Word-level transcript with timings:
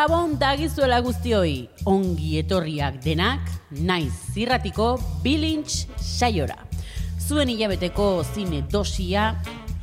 Gabon 0.00 0.38
dagizuela 0.40 0.96
guztioi, 1.04 1.66
ongi 1.84 2.38
etorriak 2.40 2.94
denak, 3.04 3.50
naiz 3.84 4.14
zirratiko 4.32 4.94
bilintx 5.20 5.90
saiora. 6.00 6.56
Zuen 7.20 7.50
hilabeteko 7.52 8.06
zine 8.24 8.62
dosia 8.72 9.26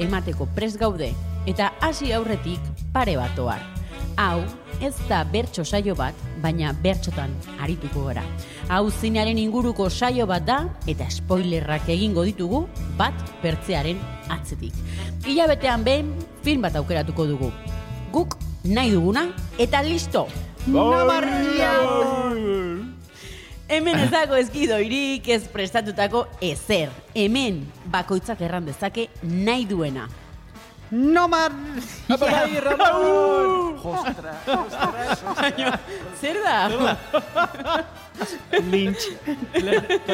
emateko 0.02 0.48
pres 0.56 0.72
gaude, 0.82 1.12
eta 1.46 1.68
hasi 1.86 2.10
aurretik 2.18 2.66
pare 2.96 3.14
bat 3.20 3.38
oar. 3.44 3.62
Hau, 4.18 4.42
ez 4.82 4.96
da 5.06 5.22
bertso 5.36 5.62
saio 5.62 5.94
bat, 5.94 6.18
baina 6.42 6.74
bertxotan 6.74 7.38
arituko 7.62 8.08
gara. 8.08 8.26
Hau 8.74 8.90
zinearen 8.90 9.38
inguruko 9.38 9.86
saio 9.92 10.26
bat 10.26 10.50
da, 10.50 10.64
eta 10.90 11.12
spoilerrak 11.14 11.94
egingo 11.94 12.26
ditugu, 12.26 12.66
bat 12.98 13.22
pertzearen 13.46 14.02
atzetik. 14.34 14.74
Hilabetean 15.30 15.86
behin, 15.86 16.09
film 16.42 16.66
bat 16.66 16.81
aukeratuko 16.81 17.30
dugu. 17.36 17.54
Guk 18.09 18.40
nahi 18.68 18.92
duguna, 18.92 19.30
eta 19.58 19.82
listo! 19.84 20.28
Nabarria! 20.68 21.72
Hemen 23.68 24.00
ez 24.00 24.12
dago 24.12 24.38
ezkidoirik 24.40 25.28
ez 25.28 25.42
prestatutako 25.52 26.26
ezer. 26.44 26.92
Hemen 27.16 27.66
bakoitzak 27.92 28.42
erran 28.48 28.68
dezake 28.68 29.09
nahi 29.24 29.66
duena. 29.68 30.08
Nomar! 30.92 31.52
Bai, 32.08 32.59
Ramon! 32.64 33.76
Ostras, 33.84 35.24
Baina, 35.36 35.74
zer 36.22 36.40
da? 36.44 36.96
Lynch. 38.72 39.09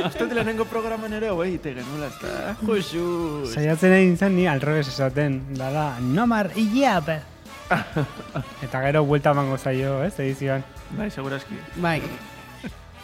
Uste 0.02 0.26
lehenengo 0.34 0.66
programan 0.66 1.14
ere 1.14 1.30
hoi 1.30 1.52
egite 1.52 1.76
genula, 1.78 2.10
ez 2.10 2.18
da? 2.24 2.56
Josu! 2.66 3.06
Saiatzen 3.54 3.94
egin 4.00 4.18
zen 4.18 4.34
ni 4.38 4.50
alrebes 4.50 4.90
esaten. 4.90 5.44
Da 5.54 5.70
da, 5.74 5.86
nomar, 6.02 6.50
iap! 6.58 7.14
Eta 8.66 8.82
gero 8.82 9.04
buelta 9.06 9.34
mango 9.34 9.58
zaio, 9.58 10.04
ez, 10.04 10.14
edizioan. 10.20 10.64
Bai, 10.98 11.10
seguraski. 11.12 11.58
Bai. 11.76 12.02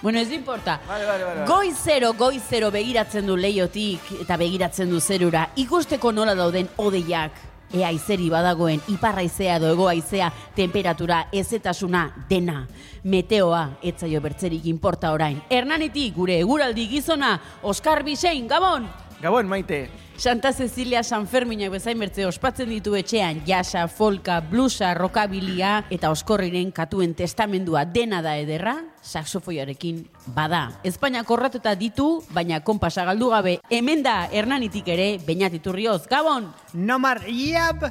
Bueno, 0.01 0.19
ez 0.19 0.31
importa. 0.31 0.79
Vale, 0.87 1.05
vale, 1.05 1.23
vale. 1.25 1.45
Goizero, 1.45 2.13
goizero 2.13 2.71
begiratzen 2.71 3.27
du 3.27 3.35
leiotik 3.35 4.13
eta 4.21 4.37
begiratzen 4.39 4.89
du 4.89 5.01
zerura. 5.01 5.49
Ikusteko 5.59 6.13
nola 6.15 6.35
dauden 6.39 6.69
odeiak. 6.77 7.47
Ea 7.69 7.91
izeri 7.93 8.31
badagoen, 8.33 8.79
iparraizea 8.89 9.59
edo 9.59 9.67
egoaizea, 9.75 10.31
temperatura, 10.55 11.27
ezetasuna, 11.31 12.07
dena. 12.29 12.63
Meteoa, 13.03 13.75
etzaio 13.85 14.21
bertzerik 14.23 14.65
importa 14.71 15.11
orain. 15.13 15.37
Hernanitik, 15.53 16.15
gure 16.15 16.39
eguraldi 16.39 16.87
gizona, 16.89 17.35
Oskar 17.61 18.01
Bisein, 18.07 18.47
Gabon! 18.49 18.89
Gabon, 19.21 19.47
maite! 19.47 19.89
Santa 20.15 20.53
Cecilia 20.53 21.03
San 21.03 21.27
Ferminak 21.27 21.71
bezain 21.71 21.99
bertze 21.99 22.25
ospatzen 22.27 22.69
ditu 22.71 22.93
etxean 22.95 23.41
jasa, 23.47 23.85
folka, 23.91 24.39
blusa, 24.39 24.93
rokabilia 24.95 25.83
eta 25.91 26.09
oskorriren 26.11 26.71
katuen 26.75 27.13
testamendua 27.15 27.83
dena 27.85 28.21
da 28.23 28.37
ederra, 28.39 28.77
saxofoiarekin 29.03 30.05
bada. 30.35 30.69
Espainia 30.87 31.23
korratuta 31.27 31.75
ditu, 31.75 32.23
baina 32.35 32.61
konpasa 32.63 33.03
galdu 33.07 33.29
gabe 33.35 33.57
hemen 33.69 34.03
da 34.03 34.29
Hernanitik 34.31 34.87
ere 34.87 35.17
Beñatiturrioz. 35.27 36.07
Gabon! 36.07 36.51
Nomar, 36.73 37.23
iap! 37.27 37.89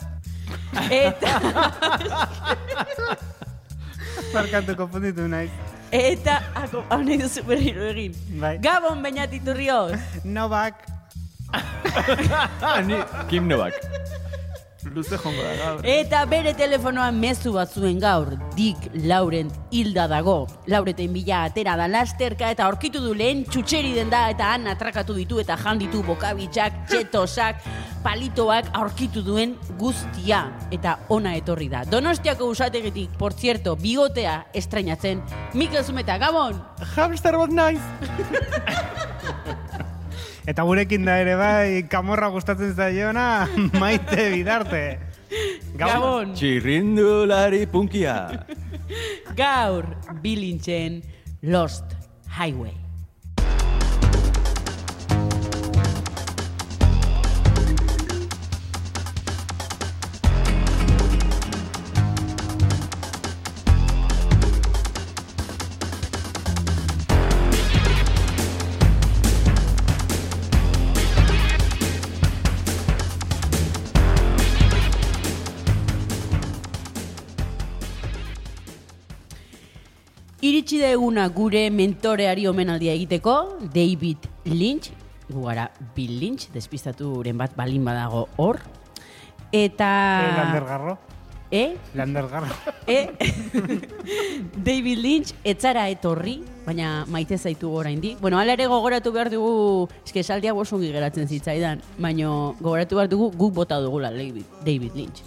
Eta, 0.89 1.41
Barkatu 4.35 4.77
konfunditu 4.77 5.29
naiz. 5.29 5.51
eta, 5.93 6.41
ako, 6.57 6.85
hau 6.89 7.03
nahi 7.05 7.19
duzu 7.21 7.45
berriro 7.49 7.85
egin. 7.93 8.17
Bai. 8.41 8.57
Gabon 8.65 9.03
Beñatiturrioz! 9.05 10.25
Novak. 10.25 10.98
Ni 12.87 12.97
Kim 13.29 13.49
Novak. 13.49 13.75
Luze 14.95 15.19
jongo 15.19 15.43
da 15.43 15.55
gaur. 15.59 15.81
Eta 15.87 16.23
bere 16.31 16.55
telefonoan 16.57 17.19
mezu 17.21 17.53
bat 17.53 17.71
zuen 17.75 17.99
gaur, 18.01 18.31
Dick 18.57 18.89
Laurent 19.05 19.53
hilda 19.75 20.07
dago. 20.09 20.47
Laureten 20.71 21.13
bila 21.13 21.43
atera 21.49 21.77
da 21.77 21.89
lasterka 21.91 22.51
eta 22.55 22.65
aurkitu 22.67 23.03
du 23.05 23.13
lehen 23.15 23.45
txutxeri 23.45 23.93
den 23.97 24.11
da 24.11 24.25
eta 24.33 24.53
han 24.55 24.67
atrakatu 24.71 25.17
ditu 25.19 25.43
eta 25.43 25.59
jan 25.61 25.79
ditu 25.83 26.03
bokabitxak, 26.07 26.73
txetosak, 26.89 27.63
palitoak 28.05 28.73
aurkitu 28.81 29.23
duen 29.27 29.57
guztia. 29.79 30.47
Eta 30.73 30.99
ona 31.15 31.37
etorri 31.37 31.69
da. 31.69 31.85
Donostiako 31.85 32.49
usategitik, 32.55 33.11
por 33.19 33.35
cierto, 33.35 33.77
bigotea 33.77 34.47
estrainatzen, 34.55 35.23
Mikel 35.55 35.85
Zumeta, 35.85 36.19
Gabon! 36.19 36.63
Hamster 36.97 37.37
bat 37.37 37.53
naiz! 37.53 37.83
Eta 40.49 40.65
gurekin 40.65 41.05
da 41.05 41.19
ere 41.21 41.35
bai, 41.37 41.83
kamorra 41.93 42.31
gustatzen 42.33 42.73
zaiona, 42.73 43.45
maite 43.83 44.31
bidarte. 44.33 44.83
Gabon! 45.77 46.33
Txirrindulari 46.39 47.67
punkia. 47.69 48.17
Gaur, 49.37 49.93
bilintzen 50.25 51.03
Lost 51.43 51.93
Highway. 52.39 52.78
Iritsi 80.69 80.85
da 80.85 80.91
eguna 80.93 81.23
gure 81.33 81.63
mentoreari 81.73 82.43
omenaldia 82.45 82.93
egiteko, 82.93 83.57
David 83.73 84.27
Lynch, 84.45 84.91
gu 85.31 85.45
gara 85.47 85.63
Bill 85.97 86.19
Lynch, 86.21 86.51
despistaturen 86.53 87.39
bat 87.41 87.55
balin 87.57 87.87
badago 87.87 88.27
hor. 88.37 88.59
Eta... 89.49 89.89
Landergarro. 90.37 90.99
Eh? 91.51 91.71
Landergarro. 91.97 92.51
Eh? 92.85 93.09
David 94.69 95.01
Lynch 95.01 95.33
etzara 95.43 95.87
etorri, 95.89 96.43
baina 96.67 97.07
maite 97.09 97.39
zaitu 97.39 97.71
oraindik. 97.73 98.19
Bueno, 98.21 98.37
hala 98.37 98.53
ere 98.53 98.67
gogoratu 98.69 99.15
behar 99.15 99.31
dugu, 99.33 99.87
eske 100.05 100.21
esaldia 100.21 100.53
bosongi 100.53 100.93
geratzen 100.93 101.33
zitzaidan, 101.33 101.81
baina 101.97 102.35
gogoratu 102.61 103.01
behar 103.01 103.09
dugu 103.09 103.31
guk 103.41 103.57
bota 103.63 103.81
dugula 103.81 104.13
David 104.13 104.93
Lynch. 104.93 105.25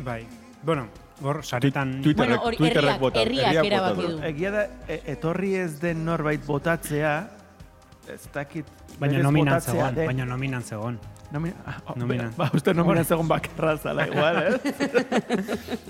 Bai. 0.00 0.22
Bueno, 0.64 0.88
hor, 1.22 1.42
saretan... 1.44 2.00
Twitterrek- 2.02 2.16
Bueno, 2.16 2.40
hori 2.44 2.56
Twitterrek 2.56 2.90
herriak- 2.94 3.00
bota- 3.00 3.20
herriak 3.22 3.46
herriak 3.52 3.66
erabaki 3.72 4.02
bota 4.02 4.12
du. 4.12 4.22
Egia 4.32 4.50
da, 4.54 4.64
e, 4.88 5.00
etorri 5.14 5.54
ez 5.56 5.78
den 5.80 6.04
norbait 6.04 6.44
botatzea, 6.46 7.14
ez 8.14 8.22
dakit... 8.34 8.66
Baina 8.98 9.22
nominan 9.22 9.60
zegoen, 9.60 9.94
den. 9.94 10.06
baina 10.10 10.24
nominan 10.26 10.62
zegoen. 10.62 10.98
Nomina, 11.30 11.54
ah, 11.68 11.74
oh, 11.84 11.92
Nominan. 12.00 12.30
Ba, 12.38 12.46
uste 12.56 12.72
nominan 12.72 13.04
zegoen 13.04 13.28
bakarra 13.28 13.74
zala, 13.76 14.06
igual, 14.08 14.38
eh? 14.38 14.52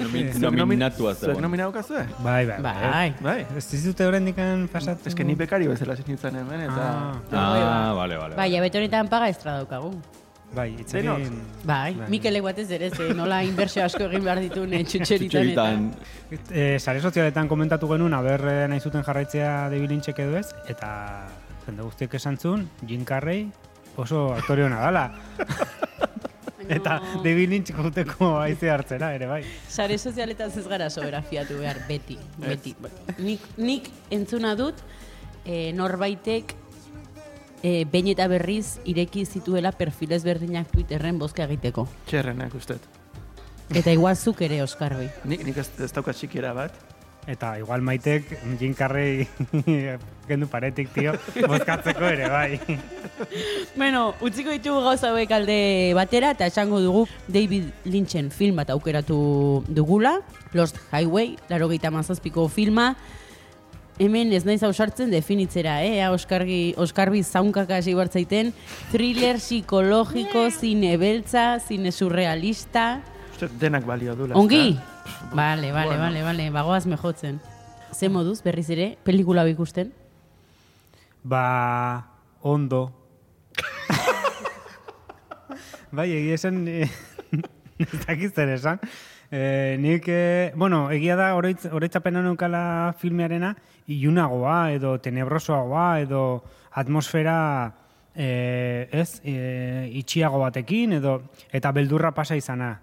Nomin- 0.01 0.33
Zuek 0.33 0.43
nomi- 0.43 0.59
Nominatua 0.59 1.13
Zuek 1.15 1.29
zegoen. 1.29 1.43
nomina 1.47 1.63
daukazue? 1.69 2.03
Bai, 2.25 2.41
bai. 2.49 2.57
Bai. 2.61 3.15
Bai. 3.23 3.37
Ez 3.57 3.69
dizute 3.71 4.05
horrendik 4.09 4.35
pasatu. 4.73 5.07
Ez 5.07 5.15
que 5.15 5.23
ni 5.25 5.37
bekari 5.39 5.69
bezala 5.71 5.95
nintzen 5.95 6.35
hemen, 6.43 6.61
eta... 6.67 6.89
Ah, 7.31 7.39
Ah, 7.39 7.93
vale, 7.95 8.17
vale. 8.19 8.35
Bai, 8.35 8.49
abete 8.59 8.79
honetan 8.83 9.07
paga 9.09 9.29
estra 9.29 9.59
daukagu. 9.61 9.93
Bai, 10.55 10.69
itzekin... 10.81 11.39
Bai, 11.65 11.95
Bai. 11.95 12.09
Mikelek 12.13 12.45
batez 12.47 12.69
ere, 12.75 12.91
ze 12.91 13.11
nola 13.15 13.43
inbertsio 13.47 13.85
asko 13.85 14.07
egin 14.09 14.25
behar 14.25 14.41
ditu 14.45 14.67
ne 14.67 14.83
txutxeritan 14.85 15.53
eta... 15.53 15.67
Txutxeritan. 15.69 16.51
E, 16.51 16.79
sare 16.79 17.01
sozialetan 17.01 17.49
komentatu 17.49 17.91
genuen, 17.91 18.17
aber 18.17 18.47
eh, 18.49 18.59
nahi 18.71 18.81
zuten 18.81 19.05
jarraitzea 19.07 19.55
David 19.73 19.95
Lynchek 19.95 20.23
edo 20.25 20.39
ez, 20.41 20.49
eta 20.69 20.91
jende 21.67 21.85
guztiek 21.85 22.15
esan 22.19 22.39
zuen, 22.41 22.69
Jim 22.89 23.05
Carrey 23.09 23.47
oso 23.99 24.29
aktore 24.35 24.65
hona 24.65 24.81
dala. 24.81 25.05
eta 26.77 26.99
David 27.25 27.53
Lynch 27.53 27.73
guteko 27.77 28.35
aize 28.41 28.71
hartzera, 28.71 29.13
ere 29.17 29.29
bai. 29.31 29.43
Sare 29.69 29.99
sozialetan 29.99 30.53
ez 30.55 30.67
gara 30.69 30.89
sobera 30.91 31.23
fiatu 31.23 31.59
behar, 31.61 31.83
beti, 31.89 32.19
beti. 32.45 32.75
Nik, 33.19 33.45
nik 33.57 33.91
entzuna 34.15 34.55
dut, 34.59 34.81
e, 35.45 35.73
norbaitek 35.77 36.55
e, 37.63 37.85
behin 37.91 38.13
eta 38.15 38.29
berriz 38.29 38.79
ireki 38.85 39.25
zituela 39.27 39.73
perfilez 39.73 40.23
berdinak 40.25 40.71
Twitterren 40.73 41.19
bozka 41.19 41.45
egiteko. 41.49 41.89
Txerrenak 42.07 42.55
ustet. 42.55 42.85
Eta 43.75 43.93
igual 43.93 44.17
zuk 44.17 44.41
ere, 44.47 44.63
Oskarbi. 44.65 45.11
Nik, 45.29 45.45
nik 45.45 45.59
ez, 45.61 45.69
ez 45.85 45.93
daukat 45.93 46.17
sikiera 46.17 46.55
bat. 46.57 46.77
Eta 47.29 47.59
igual 47.61 47.83
maitek 47.85 48.31
Jim 48.57 48.73
Carrey 48.73 49.27
kendu 50.29 50.47
paretik, 50.49 50.89
tio, 50.95 51.13
bozkatzeko 51.45 52.09
ere, 52.09 52.29
bai. 52.33 52.79
Bueno, 53.77 54.15
utziko 54.25 54.55
ditugu 54.55 54.81
gauza 54.87 55.11
hauek 55.11 55.35
alde 55.37 55.59
batera 55.97 56.31
eta 56.33 56.49
esango 56.49 56.81
dugu 56.81 57.05
David 57.29 57.69
Lynchen 57.85 58.31
film 58.33 58.57
bat 58.63 58.73
aukeratu 58.73 59.19
dugula, 59.69 60.23
Lost 60.57 60.81
Highway, 60.89 61.37
laro 61.51 61.69
mazazpiko 61.69 62.49
filma, 62.49 62.97
hemen 63.99 64.33
ez 64.33 64.45
naiz 64.47 64.63
ausartzen 64.63 65.11
definitzera, 65.11 65.81
eh? 65.85 66.05
Oskargi, 66.11 66.75
Oskarbi 66.79 67.23
zaunkaka 67.25 67.77
hasi 67.81 67.95
bartzaiten, 67.95 68.53
thriller 68.93 69.37
psikologiko, 69.41 70.49
zine 70.51 70.97
beltza, 71.01 71.59
zine 71.61 71.93
surrealista, 71.93 73.01
Uste 73.33 73.49
denak 73.61 73.85
balio 73.87 74.15
du. 74.17 74.29
ongi? 74.35 74.71
ezta? 74.75 75.31
Vale, 75.33 75.73
vale, 75.73 75.87
Bueno. 75.87 76.03
vale, 76.03 76.23
vale, 76.23 76.51
bagoaz 76.51 76.87
mejotzen. 76.87 77.41
Ze 77.95 78.09
moduz, 78.09 78.43
berriz 78.43 78.69
ere, 78.71 78.97
pelikula 79.05 79.47
ikusten? 79.49 79.93
Ba, 81.25 82.07
ondo. 82.43 82.93
bai, 85.93 86.11
egia 86.13 86.35
esan, 86.37 86.67
eh, 86.69 86.89
ez 87.79 87.89
dakit 88.07 88.35
zer 88.35 88.49
esan. 88.55 88.79
Eh, 89.31 89.77
nik, 89.79 90.05
eh, 90.09 90.53
bueno, 90.57 90.91
egia 90.91 91.15
da 91.17 91.35
oroitz, 91.37 91.67
oroitzapena 91.67 92.23
neukala 92.25 92.95
filmearena, 92.99 93.55
ilunagoa, 93.87 94.73
edo 94.73 94.95
tenebrosoagoa, 95.05 96.01
edo 96.01 96.23
atmosfera 96.73 97.75
eh, 98.15 98.89
ez, 98.91 99.21
eh, 99.25 99.91
itxiago 100.01 100.41
batekin, 100.41 100.97
edo 100.97 101.21
eta 101.53 101.73
beldurra 101.73 102.13
pasa 102.17 102.37
izana. 102.37 102.81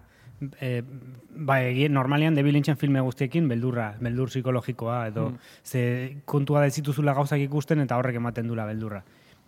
E, 0.60 0.84
ba, 1.32 1.62
egie, 1.64 1.88
normalian 1.90 2.36
David 2.36 2.54
Lynchen 2.54 2.78
filme 2.78 3.00
guztiekin 3.02 3.48
beldurra, 3.48 3.94
beldur 4.04 4.28
psikologikoa 4.28 5.08
edo 5.08 5.30
ze 5.64 6.18
kontua 6.26 6.60
da 6.60 6.68
ez 6.68 6.76
dituzula 6.76 7.14
gauzak 7.16 7.40
ikusten 7.40 7.80
eta 7.80 7.96
horrek 7.98 8.20
ematen 8.20 8.48
dula 8.48 8.66
beldurra. 8.68 9.02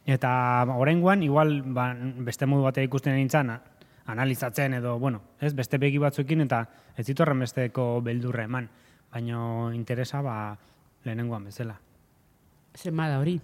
Eta 0.08 0.64
oraingoan 0.76 1.24
igual 1.24 1.62
ba, 1.62 1.90
beste 2.24 2.48
modu 2.48 2.64
batera 2.64 2.88
ikusten 2.88 3.16
nintzen 3.20 3.50
a- 3.52 3.62
analizatzen 4.08 4.74
edo 4.80 4.98
bueno, 5.00 5.22
ez 5.40 5.54
beste 5.56 5.78
begi 5.78 5.98
batzuekin 6.00 6.42
eta 6.48 6.64
ez 6.98 7.06
ditu 7.06 7.24
horren 7.24 7.40
besteko 7.44 8.02
beldurra 8.02 8.44
eman, 8.48 8.70
baino 9.12 9.72
interesa 9.74 10.22
ba 10.22 10.58
lehenengoan 11.04 11.46
bezala. 11.46 11.78
Zenba 12.78 13.08
da 13.10 13.20
hori? 13.20 13.40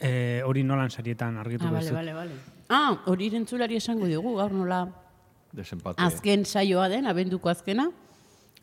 E, 0.00 0.42
hori 0.46 0.62
nolan 0.62 0.90
sarietan 0.90 1.36
argitu 1.38 1.64
Ah, 1.66 1.70
vale, 1.70 1.80
bezut. 1.84 1.94
vale, 1.96 2.12
vale. 2.14 2.30
Ah, 2.68 2.98
hori 3.06 3.30
rentzulari 3.30 3.76
esango 3.76 4.06
diogu, 4.06 4.36
gaur 4.36 4.52
nola 4.52 4.82
Desempate. 5.52 6.02
azken 6.02 6.44
saioa 6.44 6.88
den, 6.88 7.06
abenduko 7.06 7.48
azkena, 7.48 7.90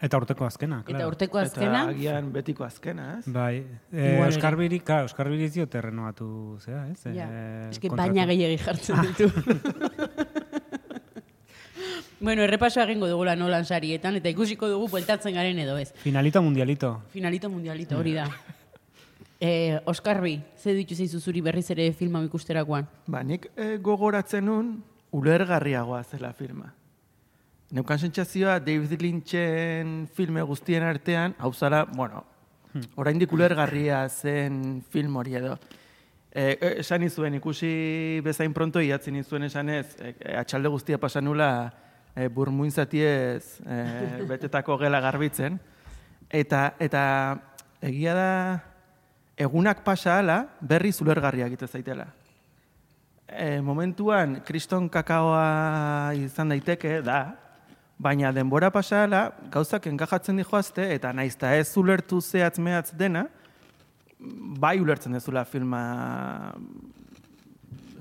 Eta 0.02 0.18
urteko 0.20 0.44
azkena, 0.46 0.82
eta 0.82 0.92
claro. 0.92 1.08
urteko 1.08 1.40
Eta 1.40 1.48
azkena. 1.48 1.82
agian 1.88 2.34
betiko 2.34 2.66
azkena, 2.66 3.20
ez? 3.20 3.32
Bai, 3.32 3.64
e, 3.94 4.14
Igual 4.14 4.28
ere. 4.28 4.36
Oskar 4.36 4.56
Biri, 4.58 4.80
claro, 4.82 5.06
Oskar 5.06 5.30
Biri 5.30 5.48
ez? 6.92 7.04
Ja. 7.16 7.30
Eh, 7.32 7.70
Eske 7.72 7.88
kontratu. 7.88 8.12
baina 8.12 8.26
gehiagi 8.28 8.58
jartzen 8.58 9.02
ditu. 9.02 9.32
bueno, 12.26 12.42
errepaso 12.42 12.82
egingo 12.82 13.08
dugula 13.08 13.36
nolan 13.38 13.68
sarietan, 13.70 14.16
eta 14.18 14.32
ikusiko 14.34 14.66
dugu 14.66 14.88
bueltatzen 14.90 15.36
garen 15.38 15.60
edo 15.62 15.78
ez. 15.78 15.92
Finalito 16.02 16.42
mundialito. 16.42 17.04
Finalito 17.14 17.52
mundialito, 17.54 18.00
hori 18.02 18.18
da. 18.18 18.28
Eh, 19.46 19.78
Oskarbi, 19.92 20.40
ze 20.58 20.72
ditu 20.74 20.96
zeizu 20.96 21.20
zuri 21.20 21.42
berriz 21.44 21.68
ere 21.70 21.90
filma 21.94 22.22
ikusterakoan? 22.24 22.88
Ba, 23.06 23.20
nik 23.22 23.50
eh, 23.60 23.76
gogoratzen 23.84 24.46
nun, 24.48 24.70
ulergarriagoa 25.12 26.00
zela 26.08 26.32
filma. 26.34 26.72
Neukan 27.76 28.00
sentsazioa 28.00 28.62
David 28.64 29.02
Lynchen 29.04 30.08
filme 30.16 30.42
guztien 30.48 30.88
artean, 30.88 31.36
hau 31.38 31.52
zara, 31.54 31.84
bueno, 31.84 32.24
oraindik 32.96 33.36
ulergarria 33.36 34.06
zen 34.10 34.82
film 34.90 35.20
hori 35.20 35.36
edo. 35.36 35.60
E, 36.32 36.56
e, 36.56 36.74
esan 36.80 37.04
izuen, 37.04 37.36
ikusi 37.36 38.22
bezain 38.24 38.56
pronto, 38.56 38.82
idatzi 38.82 39.12
nizuen 39.12 39.46
esanez, 39.52 39.98
e, 40.00 40.16
e, 40.16 40.38
atxalde 40.40 40.72
guztia 40.72 40.98
pasanula 40.98 41.52
e, 42.16 42.28
burmuin 42.30 42.72
zatiez 42.72 43.60
e, 43.62 43.80
betetako 44.32 44.80
gela 44.82 45.02
garbitzen. 45.04 45.60
Eta, 46.32 46.72
eta 46.82 47.04
egia 47.86 48.16
da, 48.18 48.30
egunak 49.38 49.84
pasa 49.86 50.20
ala, 50.22 50.40
berriz 50.62 50.98
ulergarria 51.04 51.50
egite 51.52 51.68
zaitela. 51.68 52.08
E, 53.28 53.60
momentuan, 53.62 54.40
kriston 54.46 54.88
kakaoa 54.90 56.14
izan 56.18 56.54
daiteke, 56.54 57.02
da, 57.06 57.36
baina 57.98 58.32
denbora 58.36 58.72
pasa 58.74 59.04
ala, 59.06 59.24
gauzak 59.52 59.88
enkajatzen 59.92 60.40
dijoazte, 60.42 60.88
eta 60.96 61.14
naiz 61.14 61.34
eta 61.36 61.56
ez 61.58 61.70
ulertu 61.78 62.22
zehatz 62.22 62.60
mehatz 62.60 62.92
dena, 62.98 63.26
bai 64.60 64.80
ulertzen 64.80 65.14
dezula 65.16 65.44
filma 65.46 65.82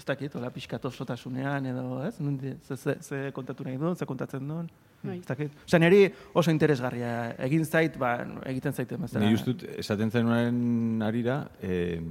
ez 0.05 0.11
dakit, 0.13 0.35
hola 0.37 0.51
pixkat 0.53 0.85
osotasunean 0.85 1.65
edo, 1.71 2.03
ez? 2.05 2.19
Nundi, 2.21 2.51
ze, 2.69 2.77
ze, 2.77 2.95
ze 3.01 3.31
kontatu 3.33 3.65
nahi 3.65 3.79
duen, 3.81 3.97
ze 3.97 4.05
kontatzen 4.05 4.45
duen, 4.45 4.67
Bai. 5.01 5.17
ez 5.17 5.27
dakit. 5.27 5.55
Osa, 5.65 5.79
niri 5.81 6.11
oso 6.37 6.53
interesgarria 6.53 7.31
egin 7.47 7.65
zait, 7.65 7.97
ba, 7.97 8.19
egiten 8.51 8.77
zaite 8.77 8.99
bezala. 9.01 9.25
Ni 9.25 9.33
ustut, 9.33 9.65
esaten 9.81 10.13
zenuen 10.13 11.01
arira, 11.07 11.39
eh, 11.65 12.03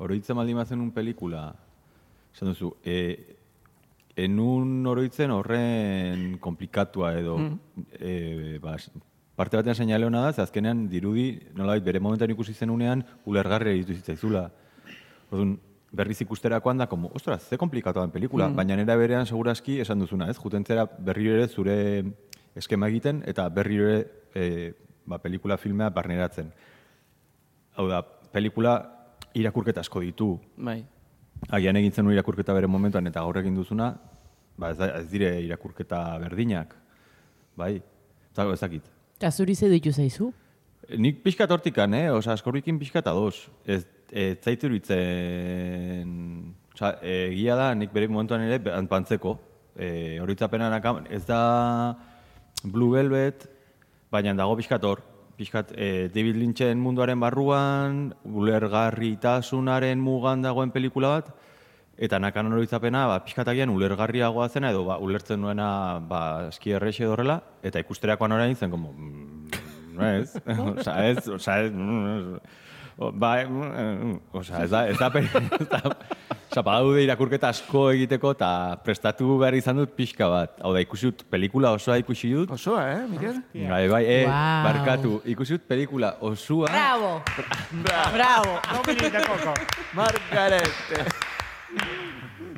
oroitzen 0.00 0.36
baldin 0.40 0.56
bazen 0.56 0.80
un 0.80 0.88
pelikula, 0.96 1.50
esan 2.32 2.54
duzu, 2.54 2.72
eh, 2.82 3.36
enun 4.16 4.88
oroitzen 4.88 5.36
horren 5.36 6.38
komplikatua 6.40 7.12
edo, 7.20 7.36
eh, 8.00 8.56
ba, 8.64 8.78
parte 9.36 9.60
batean 9.60 9.76
seinale 9.76 10.08
hona 10.08 10.24
da, 10.24 10.32
ze 10.32 10.40
azkenean 10.40 10.86
dirudi, 10.88 11.34
nolabait 11.52 11.84
bere 11.84 12.00
momentan 12.00 12.32
ikusi 12.32 12.56
zenunean, 12.56 13.04
ulergarria 13.28 13.76
ditu 13.76 13.92
zitzaizula. 13.92 14.48
Orduan, 15.28 15.58
berriz 15.96 16.20
ikusterakoan 16.20 16.78
da, 16.78 16.86
como, 16.86 17.10
ostras, 17.14 17.48
ze 17.48 17.56
komplikatua 17.58 18.04
den 18.04 18.12
pelikula, 18.12 18.48
baina 18.52 18.76
nera 18.76 18.96
berean 19.00 19.26
segurazki 19.26 19.80
esan 19.80 20.02
duzuna, 20.02 20.28
ez? 20.30 20.36
Jutentzera 20.38 20.84
berriro 20.84 21.34
ere 21.38 21.48
zure 21.48 21.76
eskema 22.56 22.90
egiten 22.92 23.22
eta 23.26 23.48
berriro 23.48 23.88
ere 23.88 24.04
e, 24.34 24.74
ba, 25.06 25.18
pelikula 25.22 25.56
filmea 25.56 25.88
barneratzen. 25.90 26.52
Hau 27.76 27.88
da, 27.88 28.02
pelikula 28.32 28.76
irakurketa 29.36 29.80
asko 29.84 30.02
ditu. 30.04 30.34
Bai. 30.56 30.82
Agian 31.52 31.76
egin 31.80 31.92
zenuen 31.92 32.16
irakurketa 32.16 32.54
bere 32.56 32.68
momentuan 32.68 33.08
eta 33.08 33.24
gaur 33.24 33.40
egin 33.40 33.56
duzuna, 33.56 33.94
ba 34.56 34.72
ez, 34.72 34.78
da, 34.80 34.92
ez 35.00 35.08
dire 35.10 35.32
irakurketa 35.44 36.02
berdinak. 36.22 36.74
Bai, 37.56 37.76
eta 38.32 38.50
ez 38.52 38.60
dakit. 38.60 38.92
Eta 39.16 39.32
zuri 39.32 39.54
ze 39.56 39.68
ditu 39.72 39.92
zaizu? 39.92 40.32
Nik 40.96 41.22
pixkat 41.24 41.50
hortikan, 41.50 41.94
eh? 41.98 42.10
Osa, 42.12 42.34
askorbikin 42.36 42.78
pixkat 42.78 43.06
ados. 43.10 43.48
Ez, 43.64 43.84
ez 44.12 44.38
zaitu 44.42 44.66
iruditzen... 44.70 46.12
Osa, 46.76 46.90
egia 47.00 47.54
da, 47.56 47.70
nik 47.72 47.92
bere 47.94 48.08
momentuan 48.12 48.42
ere 48.44 48.58
pantzeko. 48.60 49.38
E, 49.76 50.18
horitzapenan 50.20 50.74
akam- 50.76 51.06
ez 51.08 51.24
da 51.24 51.96
Blue 52.64 52.92
Velvet, 52.92 53.46
baina 54.12 54.34
dago 54.36 54.56
pixkat 54.58 54.84
hor. 54.84 55.00
Pixkat 55.36 55.72
e, 55.76 56.08
David 56.12 56.36
Lynchen 56.36 56.80
munduaren 56.80 57.20
barruan, 57.20 58.14
ulergarritasunaren 58.24 60.00
mugan 60.00 60.44
dagoen 60.44 60.72
pelikula 60.72 61.16
bat, 61.16 61.32
eta 61.96 62.20
nakan 62.20 62.52
horitzapena, 62.52 63.06
ba, 63.08 63.18
pixkatagian 63.24 63.72
ulergarriagoa 63.72 64.48
zena, 64.52 64.70
edo 64.72 64.84
ba, 64.88 64.98
ulertzen 65.00 65.40
duena 65.40 65.98
ba, 66.08 66.48
eski 66.50 66.76
errexe 66.76 67.08
horrela, 67.08 67.40
eta 67.64 67.80
ikusterakoan 67.80 68.36
orain 68.36 68.56
zen, 68.56 68.70
como, 68.72 68.92
mm, 68.92 70.00
ez, 70.12 70.36
osa, 70.76 70.96
ez, 71.08 71.28
osa, 71.28 71.60
ez, 71.64 71.72
mm, 71.72 72.40
o, 72.98 73.10
ba, 73.12 73.44
mm, 73.44 74.20
osa, 74.32 74.62
ez 74.64 74.70
da, 74.70 74.86
ez 74.88 74.96
da, 74.98 75.10
ez 75.60 75.68
da, 75.68 75.80
osa, 76.50 76.62
badaude 76.64 77.02
irakurketa 77.04 77.50
asko 77.52 77.90
egiteko, 77.92 78.32
eta 78.36 78.48
prestatu 78.84 79.36
behar 79.40 79.56
izan 79.58 79.76
dut 79.82 79.92
pixka 79.96 80.28
bat. 80.32 80.56
Hau 80.64 80.72
da, 80.72 80.80
ikusi 80.84 81.10
dut, 81.10 81.26
pelikula 81.30 81.74
osoa 81.76 81.98
ikusi 82.00 82.32
dut, 82.32 82.54
Osoa, 82.56 82.86
eh, 82.94 83.02
Mikel? 83.10 83.42
Bai, 83.52 83.82
bai, 83.92 84.02
eh, 84.04 84.22
Guau. 84.24 84.64
barkatu, 84.68 85.20
ikusi 85.34 85.58
dut 85.58 85.68
pelikula 85.68 86.14
osua, 86.24 86.72
Bravo! 86.72 87.20
Bravo! 88.14 88.58
Margarete. 89.94 91.04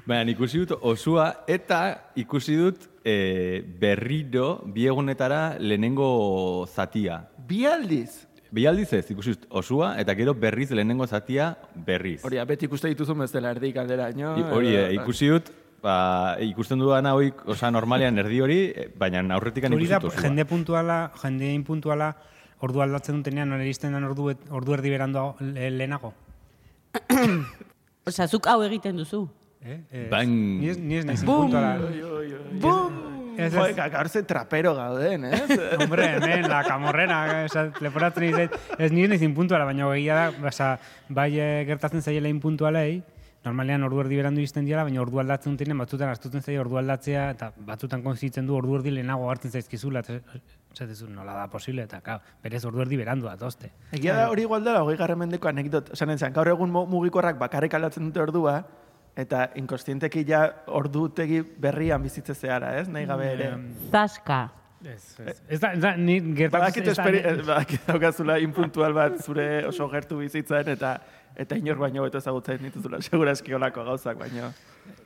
baina 0.09 0.31
ikusi 0.33 0.63
dut 0.63 0.79
osua, 0.89 1.33
eta 1.51 1.81
ikusi 2.17 2.57
dut 2.57 2.87
eh, 3.05 3.61
berriro 3.81 4.63
biegunetara 4.65 5.59
lehenengo 5.59 6.67
zatia. 6.71 7.25
Bi 7.49 7.67
aldiz. 7.67 8.28
Bi 8.51 8.65
aldiz 8.67 8.93
ez, 8.97 9.11
ikusi 9.13 9.35
osua, 9.51 9.91
eta 10.01 10.15
gero 10.17 10.33
berriz 10.35 10.71
lehenengo 10.71 11.07
zatia 11.07 11.51
berriz. 11.75 12.23
Hori, 12.25 12.39
beti 12.49 12.65
ikuste 12.65 12.89
dituzun 12.89 13.19
bezala 13.19 13.51
erdik 13.51 13.77
alderaino. 13.77 14.37
I- 14.39 14.43
Hori, 14.57 14.75
eh, 14.75 14.93
ikusi 14.95 15.29
dut, 15.29 15.51
ba, 15.83 16.37
ikusten 16.41 16.79
dudana 16.81 17.13
hori, 17.15 17.33
osa 17.47 17.71
normalean 17.71 18.17
erdi 18.19 18.41
hori, 18.41 18.59
eh, 18.75 18.89
baina 18.97 19.21
aurretik 19.35 19.65
ikusi 19.69 19.87
dut 19.93 20.05
osua. 20.05 20.23
jende 20.23 20.45
puntuala, 20.47 21.13
jende 21.23 21.53
inpuntuala, 21.53 22.15
ordu 22.61 22.81
aldatzen 22.83 23.17
dutenean, 23.21 23.51
nore 23.51 23.65
iristen 23.65 23.93
den 23.93 24.05
ordu, 24.05 24.33
ordu 24.51 24.73
erdi 24.75 24.91
berandu 24.91 25.35
le- 25.41 25.71
lehenago. 25.71 26.15
Osa, 28.09 28.27
zuk 28.27 28.47
hau 28.47 28.63
egiten 28.65 28.97
duzu. 28.97 29.29
Eh? 29.61 29.81
Ez, 29.91 30.09
Bang. 30.11 30.31
Ni 30.31 30.69
ez, 30.71 30.79
naiz 31.05 31.21
inpuntuala. 31.21 31.77
Bum! 32.63 32.88
Ez, 33.39 33.53
ez, 33.55 33.77
gaur 33.77 34.09
ze 34.11 34.23
trapero 34.27 34.75
gauden, 34.75 35.25
ez? 35.31 35.45
hombre, 35.79 36.09
hemen, 36.17 36.49
la 36.51 36.65
camorrena, 36.67 37.45
esa, 37.45 37.69
leporatzen 37.85 38.25
izait, 38.33 38.57
ez 38.79 38.91
nire 38.91 39.13
nizin 39.15 39.35
puntuala, 39.37 39.65
baina 39.69 39.87
egia 39.95 40.17
da, 40.19 40.33
basa, 40.43 40.73
bai 41.09 41.31
eh, 41.39 41.63
gertatzen 41.69 42.03
zaiela 42.03 42.33
puntualei, 42.43 42.99
normalean 43.47 43.85
ordu 43.87 44.01
erdi 44.03 44.19
berandu 44.19 44.43
izten 44.43 44.67
dira, 44.67 44.83
baina 44.85 45.01
ordu 45.01 45.21
aldatzen 45.23 45.55
dutenen, 45.55 45.79
batzutan 45.79 46.11
astutzen 46.11 46.43
zaio 46.43 46.65
ordu 46.65 46.81
aldatzea, 46.81 47.29
eta 47.37 47.53
batzutan 47.69 48.03
konzitzen 48.03 48.47
du 48.49 48.57
ordu 48.59 48.81
erdi 48.81 48.91
lehenago 48.97 49.31
hartzen 49.31 49.55
zaizkizula, 49.55 50.03
eta 50.03 50.19
esatezu, 50.75 51.07
nola 51.09 51.37
da 51.39 51.47
posible, 51.49 51.87
eta 51.87 52.03
kao, 52.05 52.19
berez 52.43 52.65
ordu 52.69 52.83
erdi 52.83 52.99
berandu 52.99 53.31
datoste. 53.31 53.71
Egia 53.93 54.19
da 54.19 54.27
hori 54.33 54.43
igual 54.49 54.67
dela, 54.67 54.83
hogei 54.83 54.99
garren 54.99 55.23
mendeko 55.23 55.49
anekdot. 55.49 55.95
Entzan, 55.95 56.35
gaur 56.35 56.51
egun 56.51 56.75
mu- 56.75 56.87
mugikorrak 56.91 57.39
bakarrik 57.39 57.79
aldatzen 57.79 58.11
dute 58.11 58.21
ordua, 58.27 58.59
eta 59.19 59.49
inkostienteki 59.59 60.23
ja 60.29 60.45
ordutegi 60.79 61.41
berrian 61.43 62.03
bizitze 62.05 62.35
zehara, 62.39 62.77
ez? 62.79 62.87
Nahi 62.89 63.07
gabe 63.11 63.33
ere. 63.33 63.49
Zaska. 63.91 64.45
Ez, 64.79 65.17
ez, 65.19 65.41
ez 65.51 65.59
da, 65.59 65.73
ez 65.75 65.81
da, 65.83 65.91
ni 65.99 66.21
gertatzen 66.39 66.85
Badakit, 66.85 66.87
ez 66.87 66.97
da- 66.97 67.59
esperi, 67.59 67.79
daukazula 67.89 68.37
impuntual 68.39 68.95
bat 68.95 69.17
zure 69.25 69.65
oso 69.67 69.89
gertu 69.91 70.21
bizitzan, 70.23 70.71
eta 70.77 70.93
eta 71.39 71.59
inor 71.59 71.79
baino 71.83 72.05
beto 72.07 72.19
ezagutzen 72.23 72.63
dituzula, 72.63 73.01
segurazki 73.09 73.55
olako 73.59 73.83
gauzak, 73.91 74.19
baino. 74.23 74.53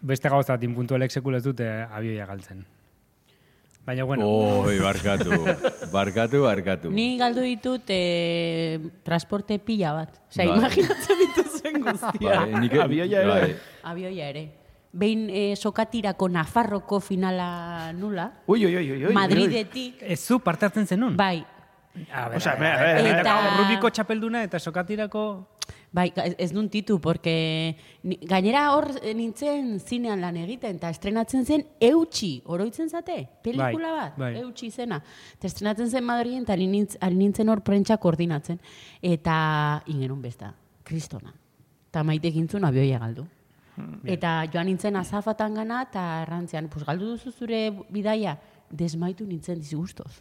beste 0.03 0.29
gauza 0.29 0.59
tinpuntualek 0.61 1.11
sekula 1.11 1.41
ez 1.41 1.45
dute 1.49 1.67
abioia 1.89 2.27
galtzen. 2.29 2.63
Baina, 3.87 4.05
bueno, 4.05 4.29
Oi, 4.63 4.77
barkatu. 4.89 5.41
barkatu, 5.91 6.43
barkatu. 6.45 6.91
Ni 6.95 7.17
galdu 7.19 7.41
ditut 7.43 7.89
eh, 7.91 8.79
transporte 9.05 9.59
pila 9.59 9.95
bat. 9.97 10.21
Osea, 10.29 10.47
Bai. 10.53 10.59
imaginatzen 10.61 11.25
dituzuen 11.63 11.83
guztia. 11.83 12.41
Bai, 12.41 12.61
nik, 12.61 12.75
Abioia 12.75 13.21
ere. 13.21 13.29
bai. 13.31 13.57
Abioia 13.83 14.29
ere. 14.29 14.45
Behin 14.93 15.29
eh, 15.31 15.55
sokatirako 15.57 16.29
Nafarroko 16.29 17.01
finala 17.01 17.93
nula, 17.97 18.27
Ui, 18.47 18.65
ui, 18.67 18.77
ui, 18.77 18.91
ui, 18.93 19.05
ui. 19.07 19.13
Madridetik, 19.15 20.03
ez 20.03 20.21
zu 20.21 20.39
parte 20.41 20.67
hartzen 20.67 20.87
zenun? 20.87 21.17
bai, 21.17 21.45
A 22.11 22.29
ber, 22.29 22.39
Osea, 22.39 22.53
a 22.53 22.57
a 22.57 22.59
ber, 22.59 22.79
ver, 22.79 22.79
a 22.79 22.83
ver, 22.83 22.99
a 22.99 23.03
ber, 23.03 23.21
Eta- 23.21 23.57
Rubiko 23.59 23.91
txapelduna 23.91 24.43
eta 24.45 24.59
sokatirako... 24.59 25.49
bai, 25.93 26.11
ez, 26.39 26.53
nun 26.55 26.71
titu, 26.71 26.99
porque 27.01 27.77
gainera 28.03 28.73
hor 28.73 28.87
nintzen 29.15 29.79
zinean 29.79 30.21
lan 30.23 30.37
egiten, 30.41 30.77
eta 30.77 30.89
estrenatzen 30.89 31.45
zen 31.45 31.67
eutxi, 31.81 32.41
oroitzen 32.47 32.89
zate? 32.89 33.29
Pelikula 33.45 33.91
Bai, 33.93 33.99
bat, 34.01 34.17
bai. 34.19 34.31
eutxi 34.41 34.71
zena. 34.71 35.03
Eta 35.37 35.47
estrenatzen 35.47 35.91
zen 35.91 36.05
Madriden, 36.05 36.43
eta 36.45 36.55
ari 36.55 36.67
nintzen 37.17 37.49
hor 37.53 37.61
prentsa 37.61 37.99
koordinatzen. 37.99 38.59
Eta 39.03 39.83
ingenun 39.87 40.23
besta, 40.23 40.55
kristona. 40.83 41.33
Eta 41.93 42.01
maite 42.09 42.31
gintzun 42.33 42.65
abioia 42.65 42.97
galdu. 43.03 43.27
Eta 44.09 44.31
joan 44.53 44.67
nintzen 44.71 44.97
azafatan 44.97 45.55
gana, 45.61 45.83
eta 45.85 46.23
errantzean, 46.23 46.71
pues 46.73 46.87
galdu 46.89 47.11
duzu 47.11 47.33
zure 47.33 47.59
bidaia, 47.93 48.39
desmaitu 48.71 49.27
nintzen 49.29 49.59
disgustoz. 49.61 50.13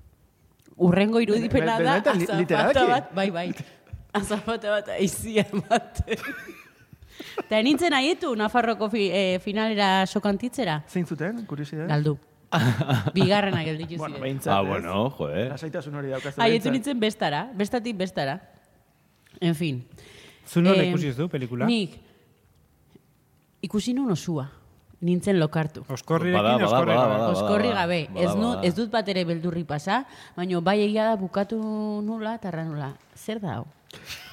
Urrengo 0.75 1.21
irudipena 1.23 1.77
da, 1.79 1.93
azafata 2.11 2.83
bat, 2.89 3.13
bai, 3.15 3.29
bai. 3.31 3.45
Azafata 4.19 4.71
bat 4.73 4.89
aizia 4.97 5.45
ematen. 5.47 6.19
Eta 7.45 7.61
nintzen 7.63 7.93
aietu, 7.95 8.33
Nafarroko 8.35 8.89
fi, 8.91 9.07
eh, 9.13 9.39
finalera 9.43 10.05
sokantitzera. 10.07 10.81
Zein 10.89 11.05
zuten, 11.07 11.45
kuriosidad? 11.47 11.87
Galdu. 11.87 12.17
Bigarrena 13.15 13.63
gelditu 13.63 13.95
Bueno, 13.95 14.15
ziren. 14.17 14.23
behintzat, 14.27 14.53
Ah, 14.57 14.61
bueno, 14.61 15.09
joder. 15.09 15.51
Lasaitasun 15.53 15.95
hori 15.95 16.09
daukazu. 16.11 16.41
Aietu 16.43 16.71
nintzen 16.71 16.99
bestara, 16.99 17.45
bestatik 17.55 17.95
bestara. 17.95 18.41
En 19.39 19.55
fin. 19.55 19.85
Zu 20.51 20.61
nola 20.61 20.83
Eh, 20.83 20.89
ikusi 20.89 21.07
ez 21.07 21.15
du, 21.15 21.29
pelikula? 21.31 21.65
Nik, 21.65 21.93
ikusi 23.63 23.93
nun 23.93 24.11
osua. 24.11 24.49
Nintzen 25.01 25.39
lokartu. 25.39 25.81
Oskorrirekin, 25.89 26.63
oskorri 26.67 26.93
gabe. 26.93 27.15
Oskorri 27.31 27.69
gabe. 27.73 27.99
Ez, 28.21 28.33
nu, 28.37 28.51
ez 28.61 28.75
dut 28.77 28.91
bat 28.93 29.07
ere 29.09 29.23
beldurri 29.25 29.63
pasa, 29.65 30.03
baina 30.35 30.59
bai 30.61 30.75
egia 30.83 31.07
da 31.09 31.15
bukatu 31.17 31.57
nula, 32.05 32.35
tarra 32.37 32.65
nula. 32.67 32.91
Zer 33.15 33.39
da 33.41 33.55
hau? 33.55 33.65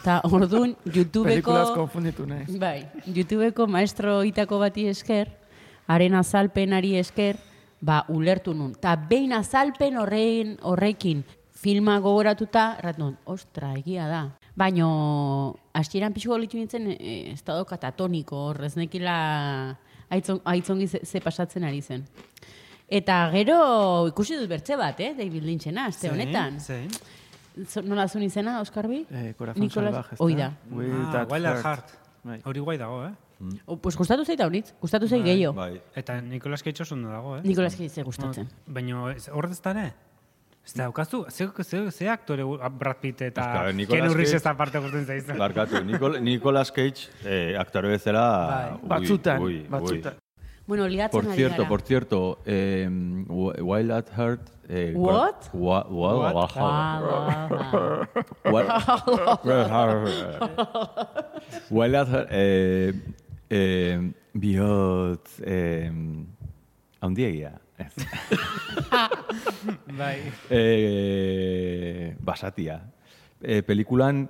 Ta 0.05 0.21
orduan, 0.29 0.75
YouTubeko... 0.97 1.55
Konfunditu. 1.75 2.27
Bai, 2.61 2.85
YouTubeko 3.07 3.67
maestro 3.67 4.21
itako 4.29 4.59
bati 4.61 4.89
esker, 4.93 5.31
haren 5.89 6.19
azalpenari 6.21 6.97
esker, 6.99 7.39
ba, 7.81 8.03
ulertu 8.09 8.53
nun. 8.53 8.75
Ta 8.75 8.97
behin 8.97 9.33
azalpen 9.33 9.97
horrein, 9.97 10.59
horrekin 10.61 11.25
filma 11.59 11.99
gogoratuta, 11.99 12.77
nun, 12.99 13.17
ostra, 13.25 13.73
egia 13.79 14.07
da. 14.07 14.23
Baino, 14.59 15.57
hasieran 15.79 16.13
pixu 16.13 16.31
golitu 16.33 16.57
nintzen, 16.59 16.91
e, 16.99 17.31
estado 17.33 17.65
katatoniko, 17.67 18.37
horrez 18.51 18.75
nekila 18.77 19.77
aitzon, 20.11 20.41
aitzongi 20.45 20.87
ze, 20.89 21.01
ze 21.05 21.21
pasatzen 21.21 21.65
ari 21.65 21.81
zen. 21.83 22.05
Eta 22.89 23.29
gero 23.33 24.07
ikusi 24.09 24.37
dut 24.41 24.49
bertze 24.49 24.77
bat, 24.81 24.99
eh, 25.01 25.15
David 25.17 25.45
Lynchena, 25.45 25.87
aste 25.87 26.09
honetan. 26.11 26.59
Zein? 26.61 26.89
Zo- 27.69 27.83
Nola 27.83 28.07
zuen 28.09 28.25
izena, 28.25 28.61
Oskarbi? 28.63 29.05
Eh, 29.11 29.35
Corazon 29.37 29.63
Nicolas- 29.63 29.93
Salvaje, 29.93 30.15
ezta? 30.15 30.25
Hoi 30.25 30.35
da. 30.37 30.53
With 30.71 31.15
Ah, 31.15 31.27
Wild 31.31 31.47
at 31.47 31.65
heart. 31.65 31.91
Bai. 32.25 32.41
Hori 32.45 32.61
guai 32.61 32.79
dago, 32.79 33.05
eh? 33.07 33.13
O, 33.67 33.77
pues 33.77 33.95
gustatu 33.97 34.25
zait 34.25 34.41
haunitz, 34.41 34.73
gustatu 34.81 35.07
zait 35.07 35.23
gehiago. 35.23 35.55
Bai. 35.55 35.81
Eta 35.95 36.21
Nicolas 36.21 36.63
Cage 36.63 36.83
oso 36.83 36.95
ondo 36.95 37.09
dago, 37.09 37.37
eh? 37.37 37.43
Nicolas 37.45 37.75
Cage 37.77 37.89
ze 37.89 38.03
gustatzen. 38.03 38.49
Baina 38.67 39.13
ez- 39.13 39.29
hor 39.29 39.47
ez 39.51 39.61
da 39.63 39.71
ere? 39.71 39.93
Ez 40.69 40.75
da, 40.77 40.83
daukazu, 40.85 41.23
ze, 41.33 41.47
ze, 41.65 41.79
ze 41.91 42.09
aktore 42.13 42.43
gu- 42.45 42.59
Brad 42.79 42.99
Pitt 43.01 43.23
eta 43.25 43.45
Ken 43.73 43.87
Cage- 43.89 44.35
ez 44.37 44.43
da 44.45 44.53
parte 44.55 44.79
gusten 44.79 45.07
zaizu. 45.07 45.33
Barkatu, 45.45 45.81
Nicol 45.85 46.19
Nicolas 46.21 46.71
Cage, 46.71 47.09
eh, 47.25 47.55
aktore 47.59 47.89
bezala... 47.89 48.77
ui, 48.83 48.89
Batzutan, 48.89 49.41
ui, 49.43 49.55
ui. 49.63 49.69
batzutan. 49.69 50.19
Bueno, 50.69 50.85
liatzen 50.87 51.21
Por 51.23 51.31
ari 51.31 51.37
cierto, 51.39 51.57
gara. 51.63 51.69
por 51.69 51.81
cierto, 51.81 52.39
eh, 52.45 52.87
Wi- 53.29 53.63
Wild 53.63 53.91
at 53.93 54.11
Heart... 54.15 54.51
Eh, 54.69 54.93
What? 54.95 55.49
Wa, 55.55 55.87
wa, 55.89 56.33
wa, 56.35 56.49
Ah, 56.57 57.49
ah, 57.51 58.09
What? 58.45 58.67
Wild 61.71 61.95
at 61.95 62.09
Heart... 62.09 62.29
Eh, 62.31 62.93
eh, 63.49 64.13
bihotz... 64.35 65.41
Eh, 65.47 65.91
haundiegia. 67.01 67.55
Ez. 67.79 67.95
Bai. 69.99 70.19
eh, 70.51 72.17
basatia. 72.21 72.83
Eh, 73.43 73.63
pelikulan 73.63 74.29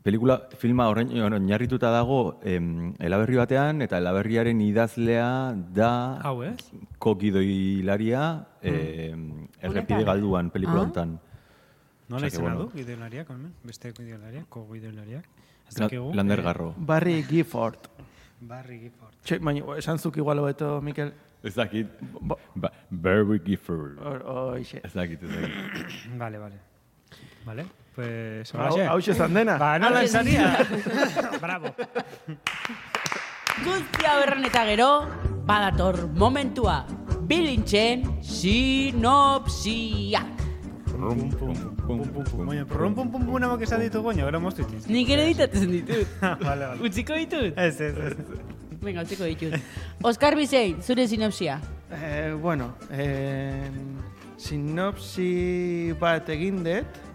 Pelikula, 0.00 0.48
filma 0.56 0.86
horrein 0.88 1.10
oinarrituta 1.12 1.90
dago 1.92 2.38
em, 2.48 2.94
elaberri 3.04 3.36
batean, 3.36 3.82
eta 3.84 3.98
elaberriaren 4.00 4.56
idazlea 4.64 5.52
da 5.76 5.90
Hau, 6.24 6.38
ez? 6.42 6.56
kokidoilaria 6.98 8.22
em, 8.62 9.44
errepide 9.60 9.98
Honetan? 10.00 10.06
galduan 10.08 10.48
pelikula 10.50 10.78
Ah. 10.78 10.82
honetan. 10.86 11.10
Nola 12.08 12.16
Osea 12.16 12.30
que, 12.30 12.34
izena 12.34 12.54
bueno. 12.54 12.64
du, 12.64 12.70
gideolariak, 12.78 13.28
hemen? 13.28 13.52
Beste 13.62 13.92
gideolariak, 13.92 14.48
ko 14.48 14.64
gideolariak. 14.72 15.26
Ez 15.68 15.76
La- 15.78 15.84
dakigu. 15.84 16.14
Lander 16.14 16.38
eh, 16.38 16.42
Garro. 16.48 16.74
Barry 16.78 17.22
Gifford. 17.28 17.76
Barry 18.40 18.78
Gifford. 18.86 19.14
Txe, 19.22 19.38
baina, 19.38 19.76
esan 19.76 19.98
zuk 19.98 20.16
igual 20.16 20.38
hobeto, 20.40 20.80
Mikel. 20.80 21.12
Ez 21.42 21.54
dakit. 21.54 21.86
Ba, 22.54 22.70
Barry 22.90 23.38
Gifford. 23.44 23.98
Hor- 23.98 24.24
Hoixe. 24.52 24.80
Ez 24.84 24.92
dakit, 24.92 25.22
ez 25.22 25.30
dakit. 25.30 25.52
Vale, 26.18 26.38
vale. 26.38 26.58
Vale, 27.46 27.64
pues... 27.94 28.52
Hau 28.52 28.60
holaxe. 28.60 28.86
hau 28.86 28.98
esan 28.98 29.34
dena. 29.34 29.56
Ba, 29.58 29.78
nola 29.80 30.02
esaria? 30.04 30.50
Bravo. 31.40 31.72
Guztia 33.64 34.12
berren 34.20 34.44
eta 34.44 34.62
gero, 34.68 34.90
badator 35.48 35.96
momentua. 36.16 36.84
Bilintzen 37.30 38.04
sinopsiak. 39.00 40.26
Rum, 41.00 41.30
pum, 41.32 41.54
pum, 41.86 41.98
pum, 42.04 42.08
pum. 42.12 42.24
Pum 42.68 42.94
pum 42.94 43.08
pum 43.12 43.22
pum 43.24 43.36
namak 43.40 43.62
esan 43.64 43.80
ditugu, 43.80 44.10
baina 44.12 44.24
gero 44.28 44.40
moztu 44.44 44.60
itiz. 44.66 44.84
Nik 44.92 45.08
ere 45.16 45.24
ditatzen 45.32 45.70
ditut. 45.72 46.08
Vale, 46.48 46.64
vale. 46.66 46.80
Utziko 46.84 47.12
ditut? 47.16 47.52
Ez, 47.56 47.80
ez, 47.80 47.96
ez. 47.96 48.14
Venga, 48.80 49.02
utziko 49.04 49.24
ditut. 49.28 49.54
Oskar 50.08 50.36
Bizein, 50.38 50.80
zure 50.82 51.06
sinopsia. 51.08 51.58
Eh, 51.92 52.32
bueno, 52.40 52.74
eh, 52.90 53.68
sinopsi 54.40 55.92
bat 56.00 56.28
egin 56.36 56.62
dut. 56.64 56.98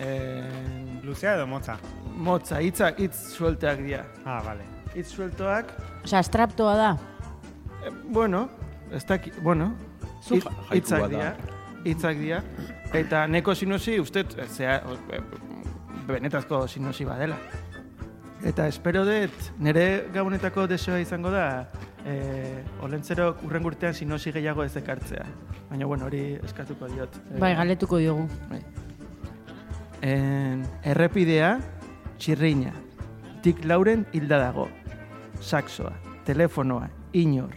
Eh, 0.00 1.00
Luzea 1.04 1.34
edo 1.36 1.44
motza? 1.46 1.74
motza, 2.16 2.56
hitz 2.62 3.18
suelteak 3.34 3.82
dira. 3.84 3.98
Ah, 4.24 4.38
vale. 4.44 4.64
Hitz 4.94 5.10
sueltoak, 5.12 5.74
Osa, 6.06 6.18
astraptoa 6.22 6.72
da. 6.78 6.88
eh, 7.84 7.90
bueno, 8.08 8.48
ez 8.90 9.04
daki, 9.04 9.30
bueno, 9.44 9.74
hitzak 10.72 11.00
da. 11.02 11.08
dira. 11.08 11.34
Hitzak 11.84 12.16
dira. 12.16 12.40
Eta 12.96 13.26
neko 13.26 13.54
sinosi, 13.54 13.98
uste, 14.00 14.24
zea, 14.48 14.78
eh, 15.12 15.20
benetazko 16.08 16.66
sinosi 16.68 17.04
badela. 17.04 17.36
Eta 18.42 18.66
espero 18.68 19.04
dut, 19.04 19.50
nire 19.60 20.06
gabonetako 20.14 20.64
desoa 20.70 21.00
izango 21.02 21.30
da, 21.30 21.68
eh, 22.08 22.64
olentzero 22.80 23.34
urren 23.44 23.66
urtean 23.68 23.94
sinosi 23.94 24.32
gehiago 24.32 24.64
ez 24.64 24.74
ekartzea. 24.80 25.26
Baina, 25.68 25.86
bueno, 25.86 26.06
hori 26.06 26.38
eskatuko 26.42 26.88
diot. 26.88 27.20
Eh, 27.34 27.38
Bai, 27.38 27.54
galetuko 27.54 27.98
diogu. 28.00 28.26
Bai. 28.48 28.62
En, 30.00 30.64
errepidea, 30.82 31.58
txirrina. 32.18 32.72
Tik 33.44 33.64
lauren 33.64 34.06
hilda 34.12 34.38
dago. 34.40 34.68
Saxoa, 35.40 35.92
telefonoa, 36.24 36.88
inor, 37.12 37.52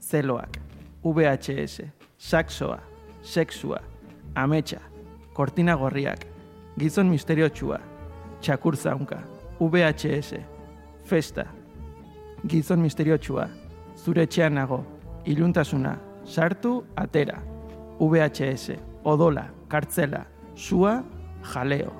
zeloak. 0.00 0.60
VHS, 1.02 1.82
saxoa, 2.18 2.80
sexua, 3.22 3.80
ametsa, 4.34 4.80
kortina 5.32 5.74
gorriak, 5.74 6.26
gizon 6.76 7.08
misteriotxua, 7.08 7.78
txakur 8.42 8.76
zaunka, 8.76 9.22
VHS, 9.60 10.38
festa, 11.04 11.46
gizon 12.46 12.82
misteriotxua, 12.84 13.48
zure 13.98 14.22
etxean 14.28 14.54
nago, 14.54 14.84
iluntasuna, 15.26 15.96
sartu, 16.24 16.84
atera, 16.96 17.40
VHS, 17.98 18.78
odola, 19.04 19.48
kartzela, 19.68 20.26
sua, 20.54 21.02
jaleo. 21.54 21.92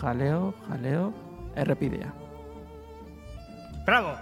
Jaleo, 0.00 0.54
jaleo, 0.68 1.12
errepidea. 1.56 2.12
Bravo! 3.86 4.14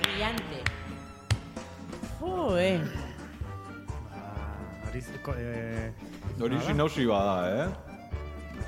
Brillante. 0.00 0.64
Joe. 2.20 2.80
Ba, 4.10 4.24
hori 4.88 5.00
zeko, 5.00 5.34
eh, 5.38 5.92
Hori 6.40 6.60
sinausi 6.66 7.06
bada, 7.06 7.64
eh? 7.64 7.89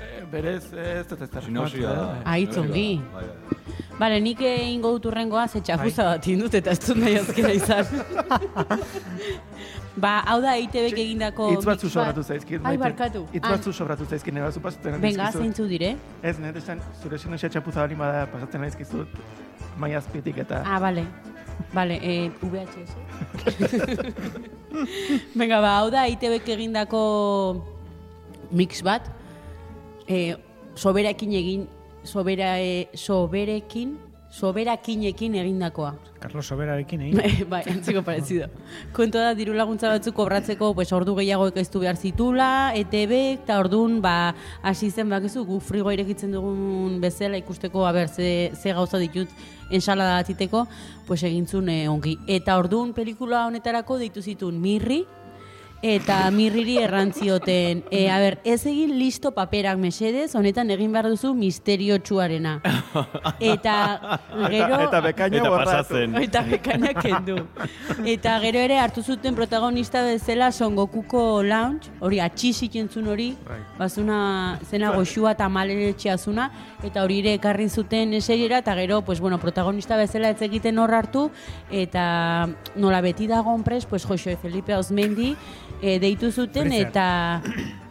Eh, 0.01 0.23
berez, 0.31 0.63
ez 0.73 1.05
dut 1.07 1.21
ez 1.21 1.29
da. 1.29 1.41
Sinausi 1.41 1.81
da. 1.81 2.21
Aitz 2.25 2.57
ongi. 2.57 3.01
Bai, 3.13 3.23
bai. 3.23 3.59
Bale, 3.99 4.19
nik 4.25 4.39
egingo 4.41 4.91
dut 4.95 5.05
urrengoa, 5.11 5.47
ze 5.47 5.61
txapuza 5.61 6.03
bat 6.07 6.27
indut 6.27 6.53
eta 6.57 6.71
ez 6.73 6.79
dut 6.81 6.97
nahi 6.97 7.15
azkera 7.19 7.51
izan. 7.53 7.85
ba, 9.95 10.13
hau 10.31 10.39
da 10.41 10.55
EITB-ek 10.57 10.97
egindako... 11.03 11.51
Itz 11.53 11.65
batzu 11.67 11.89
sobratu 11.93 12.23
zaizkit. 12.25 12.63
Ai, 12.65 12.75
barkatu. 12.81 13.21
Itz 13.31 13.43
Ah, 13.45 13.51
batzu 13.53 13.73
sobratu 13.73 14.07
zaizkit, 14.09 14.33
nire 14.33 14.47
batzu 14.47 14.63
pasatzen 14.65 14.97
Venga, 14.97 15.27
dizkizut. 15.29 15.41
zeintzu 15.45 15.67
dire? 15.69 15.91
Ez, 16.25 16.39
nire 16.41 16.57
esan, 16.63 16.81
zure 17.03 17.19
sinausia 17.21 17.49
txapuza 17.53 17.85
bali 17.85 17.95
bada 17.99 18.25
pasatzen 18.33 18.65
naizkizut 18.65 19.07
mai 19.77 19.93
azpitik 19.99 20.41
eta... 20.41 20.63
Ah, 20.65 20.79
bale. 20.81 21.05
Bale, 21.73 21.99
eh, 22.01 22.31
VHS. 22.41 22.97
Venga, 25.39 25.61
ba, 25.61 25.77
hau 25.83 25.89
da 25.93 26.07
EITB-ek 26.09 26.49
egindako 26.57 27.03
mix 28.51 28.81
bat. 28.85 29.05
Eh, 30.07 30.35
soberakin 30.75 31.33
egin, 31.33 31.67
sobera, 32.03 32.59
eh, 32.59 32.89
soberekin, 32.93 33.97
soberakinekin 34.33 35.35
egindakoa. 35.35 35.93
Carlos 36.19 36.47
Soberarekin 36.47 37.01
egin. 37.01 37.49
bai, 37.51 37.61
antzeko 37.69 38.01
parezido. 38.01 38.47
Kontu 38.95 39.21
da, 39.21 39.33
diru 39.37 39.53
laguntza 39.53 39.91
batzuk 39.93 40.15
kobratzeko, 40.17 40.71
pues, 40.73 40.89
ordu 40.95 41.13
gehiago 41.19 41.45
ekoiztu 41.51 41.83
behar 41.83 41.99
zitula, 42.01 42.47
ETB, 42.79 43.13
eta 43.35 43.59
ordun 43.61 43.99
ba, 44.01 44.33
hasi 44.63 44.89
zen, 44.89 45.11
bakizu, 45.13 45.45
gu 45.45 45.59
frigo 45.61 45.93
irekitzen 45.93 46.33
dugun 46.33 46.97
bezala 47.03 47.37
ikusteko, 47.37 47.85
aber, 47.85 48.09
ze, 48.09 48.51
ze 48.57 48.73
gauza 48.73 48.97
ditut 48.97 49.29
ensalada 49.69 50.17
batiteko, 50.21 50.65
pues 51.05 51.21
egintzun 51.23 51.69
eh, 51.69 51.87
ongi. 51.89 52.17
Eta 52.27 52.57
ordun 52.57 52.93
pelikula 52.97 53.45
honetarako 53.49 53.99
deitu 54.01 54.21
zitun 54.25 54.57
mirri, 54.61 55.03
eta 55.83 56.31
mirriri 56.31 56.77
errantzioten, 56.79 57.83
e, 57.91 58.05
a 58.07 58.15
ber, 58.21 58.37
ez 58.47 58.61
egin 58.69 58.93
listo 58.95 59.33
paperak 59.35 59.75
mesedez, 59.81 60.29
honetan 60.39 60.69
egin 60.71 60.93
behar 60.95 61.09
duzu 61.11 61.33
misterio 61.35 61.97
txuarena. 61.99 62.53
Eta 63.53 63.73
gero... 64.47 64.77
Eta 64.85 65.01
bekaina 65.03 65.41
Eta 65.41 65.51
pasatzen. 65.51 66.15
Eta 66.25 66.43
bekainak 66.47 67.01
kendu. 67.03 67.35
Eta 68.07 68.37
gero 68.45 68.61
ere 68.63 68.77
hartu 68.79 69.03
zuten 69.03 69.35
protagonista 69.35 70.05
bezala 70.07 70.53
Son 70.55 70.77
Gokuko 70.79 71.43
Lounge, 71.43 71.91
hori 71.99 72.21
atxisik 72.23 72.79
entzun 72.79 73.11
hori, 73.11 73.33
bazuna 73.75 74.21
zena 74.63 74.93
goxua 74.95 75.35
eta 75.35 75.49
maleretxea 75.51 76.15
zuna, 76.17 76.47
eta 76.83 77.03
hori 77.03 77.19
ere 77.25 77.35
ekarri 77.41 77.67
zuten 77.67 78.15
seriera, 78.21 78.63
eta 78.63 78.77
gero, 78.79 79.01
pues, 79.03 79.19
bueno, 79.19 79.37
protagonista 79.43 79.99
bezala 79.99 80.31
ez 80.31 80.41
egiten 80.47 80.79
hor 80.79 80.95
hartu, 80.95 81.27
eta 81.71 82.47
nola 82.79 83.03
beti 83.03 83.27
dagoen 83.27 83.67
pres, 83.67 83.83
pues, 83.85 84.07
Joxo 84.07 84.31
Felipe 84.39 84.75
Osmendi, 84.79 85.33
e, 85.83 85.99
deitu 85.99 86.31
zuten, 86.31 86.71
Freezer. 86.71 86.87
eta 86.87 87.41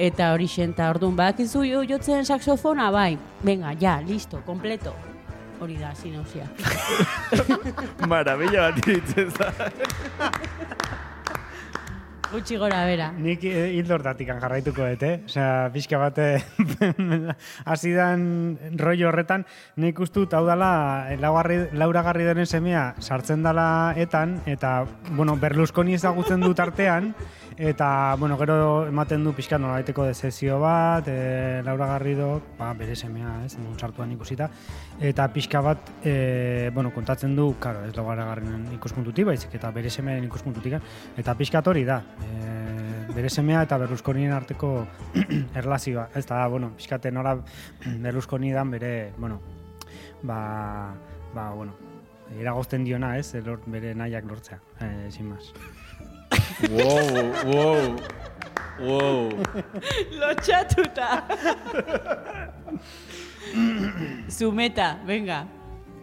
eta 0.00 0.33
hori 0.33 0.48
xenta, 0.48 0.88
orduan, 0.90 1.14
badakizu 1.18 1.66
jo, 1.68 1.85
jotzen 1.85 2.24
saxofona, 2.24 2.90
bai, 2.90 3.18
venga, 3.44 3.76
ja, 3.78 4.00
listo, 4.00 4.40
completo. 4.46 4.96
Hori 5.62 5.76
da, 5.78 5.92
sinausia. 5.94 6.48
Maravilla 8.11 8.70
bat 8.70 8.81
iritzen 8.88 9.28
za. 9.31 9.52
Gutxi 12.33 12.57
gora 12.57 12.78
bera. 12.88 13.11
Nik 13.12 13.42
eh, 13.44 13.66
hildo 13.76 13.92
hortatik 13.98 14.31
jarraituko 14.33 14.87
dut, 14.88 15.02
eh? 15.05 15.18
Osea, 15.28 15.68
pixka 15.74 15.98
bate 16.00 16.40
hasi 17.70 17.92
dan 17.92 18.57
rollo 18.81 19.11
horretan, 19.11 19.44
nik 19.76 20.00
ustut 20.00 20.33
hau 20.33 20.40
dala 20.48 21.12
eh, 21.12 21.18
Laugarri- 21.20 21.68
Laura 21.76 22.00
Garrideren 22.02 22.48
semea 22.48 22.94
sartzen 23.05 23.44
dala 23.44 23.92
etan, 24.00 24.38
eta, 24.48 24.87
bueno, 25.12 25.37
Berlusconi 25.37 25.94
ezagutzen 26.00 26.40
dut 26.40 26.64
artean, 26.64 27.12
eta, 27.56 28.16
bueno, 28.18 28.36
gero 28.38 28.86
ematen 28.88 29.24
du 29.24 29.32
pixka 29.36 29.58
nolabaiteko 29.58 30.04
dezesio 30.08 30.58
bat, 30.60 31.08
e, 31.08 31.62
Laura 31.64 31.86
Garrido, 31.86 32.40
ba, 32.58 32.72
bere 32.78 32.96
semea, 32.96 33.44
ez, 33.46 33.56
non 33.58 33.78
sartuan 33.78 34.12
ikusita, 34.12 34.48
eta 35.00 35.28
pixka 35.32 35.60
bat, 35.60 35.92
e, 36.04 36.70
bueno, 36.74 36.92
kontatzen 36.94 37.36
du, 37.36 37.54
karo, 37.60 37.84
ez 37.86 37.94
Laura 37.96 38.24
Garriden 38.30 38.68
ikuspuntutik, 38.78 39.26
baizik, 39.26 39.54
eta 39.58 39.70
bere 39.70 39.90
semearen 39.90 40.24
ikuspuntutik, 40.24 40.78
eta 41.16 41.36
pixka 41.38 41.62
hori 41.66 41.84
da, 41.84 42.00
e, 42.22 42.52
bere 43.14 43.30
semea 43.30 43.62
eta 43.66 43.78
Berlusconien 43.78 44.32
arteko 44.32 44.86
erlazioa. 45.60 46.08
Ez 46.16 46.24
da, 46.26 46.46
bueno, 46.48 46.72
pixkate 46.76 47.12
nora 47.12 47.36
Berlusconi 47.84 48.52
dan 48.52 48.70
bere, 48.70 49.12
bueno, 49.18 49.40
ba, 50.22 50.94
ba, 51.34 51.50
bueno, 51.50 51.76
eragozten 52.38 52.84
diona, 52.84 53.16
ez, 53.18 53.34
elor, 53.34 53.62
bere 53.66 53.94
nahiak 53.94 54.28
lortzea, 54.28 54.60
e, 54.80 55.10
sin 55.10 55.30
más. 55.30 55.52
Wow, 56.70 57.33
wow, 57.44 57.96
wow. 58.79 59.31
Lotxatuta. 60.20 61.25
Zumeta, 64.31 65.01
venga. 65.07 65.46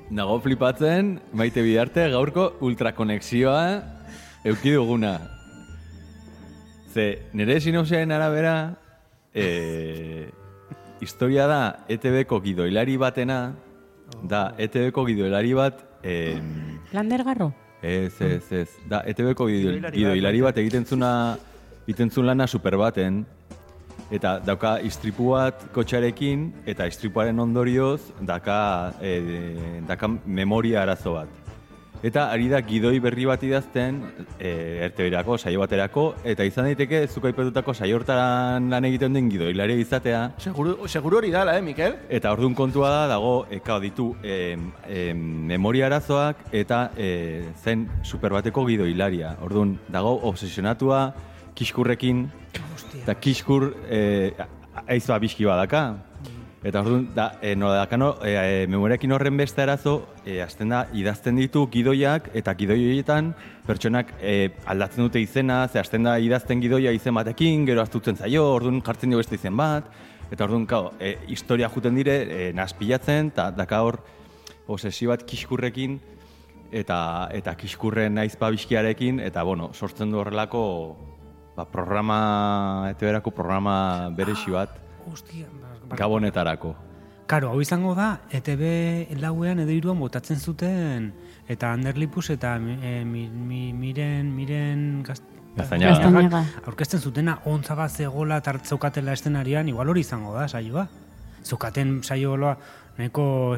Nago 0.10 0.40
flipatzen, 0.44 1.20
maite 1.32 1.64
bidarte, 1.64 2.10
gaurko 2.12 2.58
ultrakonexioa 2.66 3.62
euki 4.44 4.74
duguna. 4.76 5.14
Ze, 6.92 7.08
nire 7.34 7.60
sinopsiaren 7.62 8.12
arabera, 8.12 8.56
e, 9.34 10.30
historia 11.00 11.48
da 11.48 11.86
ETB-ko 11.88 12.42
gidoilari 12.42 12.98
batena, 12.98 13.40
da 14.24 14.56
ETB-ko 14.58 15.06
gidoilari 15.08 15.54
bat, 15.54 15.86
em, 16.04 16.80
Lander 16.92 17.24
garro? 17.24 17.54
Ez, 17.82 18.22
ez, 18.22 18.52
ez. 18.52 18.70
Da, 18.90 19.04
gido, 19.08 19.34
Gidoilari 19.34 19.98
gido 19.98 20.10
bat, 20.10 20.18
hilari 20.18 20.42
bat 20.42 20.58
egiten 20.58 20.86
zuna, 20.86 21.12
egiten 21.88 22.12
zuen 22.12 22.28
lana 22.28 22.48
super 22.48 22.76
baten, 22.78 23.24
eta 24.12 24.40
dauka 24.44 24.80
istripu 24.84 25.32
bat 25.32 25.64
kotxarekin, 25.74 26.50
eta 26.68 26.88
istripuaren 26.90 27.40
ondorioz 27.40 28.02
daka, 28.22 28.94
e, 29.02 29.82
daka 29.88 30.12
memoria 30.26 30.82
arazo 30.84 31.14
bat. 31.22 31.49
Eta 32.04 32.30
ari 32.32 32.48
da 32.48 32.62
gidoi 32.64 32.98
berri 33.04 33.26
bat 33.28 33.42
idazten, 33.44 34.00
e, 34.40 34.52
erteberako, 34.86 35.36
saio 35.38 35.60
baterako, 35.60 36.06
eta 36.24 36.46
izan 36.48 36.70
daiteke 36.70 37.02
zuk 37.08 37.26
aipatutako 37.28 37.74
saio 37.74 37.98
hortaran 38.00 38.70
lan 38.72 38.88
egiten 38.88 39.18
den 39.18 39.28
gidoilari 39.32 39.76
izatea, 39.84 40.22
Seguru, 40.40 40.88
seguru 40.88 41.20
hori 41.20 41.32
dala, 41.34 41.58
eh, 41.58 41.62
Mikel? 41.62 41.98
Eta 42.10 42.32
orduan 42.32 42.56
kontua 42.56 42.90
da, 42.94 43.02
dago, 43.12 43.34
e, 43.52 43.60
kao, 43.60 43.82
ditu 43.84 44.14
em, 44.24 44.70
em, 44.88 45.26
memoria 45.52 45.90
arazoak 45.90 46.48
eta 46.56 46.92
e, 46.96 47.44
zen 47.60 47.90
superbateko 48.04 48.64
gido 48.70 48.88
hilaria. 48.88 49.36
Orduan, 49.44 49.76
dago 49.92 50.16
obsesionatua 50.30 51.10
kiskurrekin, 51.60 52.30
eta 53.02 53.16
kiskur 53.20 53.74
e, 53.90 54.32
aizba 54.88 55.20
bizki 55.20 55.48
badaka. 55.50 56.09
Eta 56.60 56.82
orduan, 56.82 57.06
da, 57.16 57.38
e, 57.42 57.54
nola 57.56 57.78
dakano, 57.86 58.18
e, 58.20 58.34
e, 58.36 58.68
memoriakin 58.68 59.14
horren 59.16 59.38
beste 59.40 59.62
arazo, 59.64 60.10
e, 60.26 60.42
azten 60.44 60.74
da, 60.74 60.82
idazten 60.92 61.38
ditu 61.40 61.62
gidoiak, 61.72 62.28
eta 62.36 62.52
gidoi 62.60 62.76
horietan 62.84 63.30
pertsonak 63.68 64.12
e, 64.20 64.50
aldatzen 64.68 65.06
dute 65.06 65.22
izena, 65.24 65.62
ze 65.70 65.80
azten 65.80 66.04
da 66.04 66.18
idazten 66.20 66.60
gidoia 66.60 66.92
izen 66.92 67.16
batekin, 67.16 67.64
gero 67.70 67.82
astutzen 67.82 68.20
zaio, 68.20 68.44
orduan 68.58 68.82
jartzen 68.84 69.14
dio 69.14 69.22
beste 69.22 69.40
izen 69.40 69.56
bat, 69.56 69.88
eta 70.30 70.44
orduan, 70.50 70.66
kao, 70.68 70.92
e, 71.00 71.16
historia 71.32 71.70
juten 71.72 71.96
dire, 71.96 72.18
e, 72.28 72.52
nazpilatzen, 72.54 73.32
eta 73.32 73.52
daka 73.56 73.80
hor, 73.88 74.02
obsesio 74.68 75.14
bat 75.14 75.24
kiskurrekin, 75.24 75.96
eta 76.76 77.30
eta 77.34 77.56
kiskurren 77.56 78.20
aizpa 78.20 78.52
bizkiarekin, 78.52 79.24
eta 79.24 79.48
bueno, 79.48 79.72
sortzen 79.74 80.12
du 80.12 80.20
horrelako 80.20 80.62
ba, 81.56 81.64
programa, 81.66 82.92
eteberako 82.92 83.32
programa 83.32 84.10
beresi 84.12 84.52
bat, 84.52 84.76
Hostia, 85.10 85.48
ba- 85.54 85.59
gabonetarako. 85.98 86.76
Karo, 87.30 87.52
hau 87.54 87.62
izango 87.62 87.94
da, 87.94 88.22
ETB 88.34 89.18
lauean 89.22 89.60
edo 89.62 89.72
iruan 89.72 90.00
botatzen 90.02 90.40
zuten, 90.40 91.12
eta 91.48 91.72
Anderlipus 91.74 92.32
eta 92.34 92.56
e, 92.58 93.04
mi, 93.06 93.28
mi, 93.30 93.74
miren, 93.74 94.32
miren 94.36 95.04
gaz... 95.04 95.22
Gaztañaga. 95.56 95.98
Gaztañaga. 96.00 96.44
Aurkezten 96.66 97.02
zutena 97.02 97.40
ontza 97.46 97.76
bat 97.76 97.92
zegoela 97.92 98.38
eta 98.42 98.54
hartzeukatela 98.54 99.14
estenarian, 99.14 99.68
igual 99.70 99.90
hori 99.90 100.02
izango 100.06 100.34
da, 100.34 100.48
saioa. 100.48 100.88
Zukaten 101.46 102.00
saio 102.04 102.36
loa, 102.38 102.56
nahiko 102.98 103.58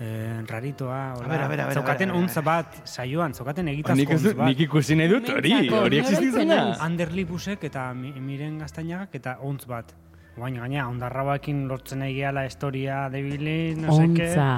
eh, 0.00 0.40
raritoa, 0.46 1.14
hola, 1.16 1.24
A 1.24 1.28
ber, 1.28 1.42
a 1.42 1.48
ber, 1.48 1.60
a 1.60 1.66
ber, 1.66 1.74
zokaten 1.74 2.10
a 2.10 2.12
ber, 2.12 2.20
a 2.20 2.22
ber. 2.22 2.22
untz 2.22 2.44
bat 2.44 2.80
saioan, 2.88 3.34
zokaten 3.34 3.68
egitazko 3.68 4.00
Nik, 4.00 4.10
ez 4.10 4.34
bat. 4.34 4.46
nik 4.48 4.60
ikusi 4.60 4.96
nahi 4.96 5.08
dut 5.08 5.28
hori, 5.28 5.52
hori 5.70 5.98
existitzen 5.98 6.48
da. 6.48 6.62
Anderli 6.80 7.24
busek 7.24 7.64
eta 7.64 7.92
mi, 7.94 8.12
miren 8.20 8.58
gaztainagak 8.58 9.14
eta 9.14 9.38
untz 9.42 9.64
bat. 9.66 9.94
Baina 10.34 10.64
gaina, 10.64 10.88
ondarrabakin 10.90 11.68
lortzen 11.70 12.02
egiala 12.08 12.42
historia 12.48 13.04
debili, 13.12 13.74
no 13.78 13.94
seke. 13.94 14.26
Ontza. 14.32 14.48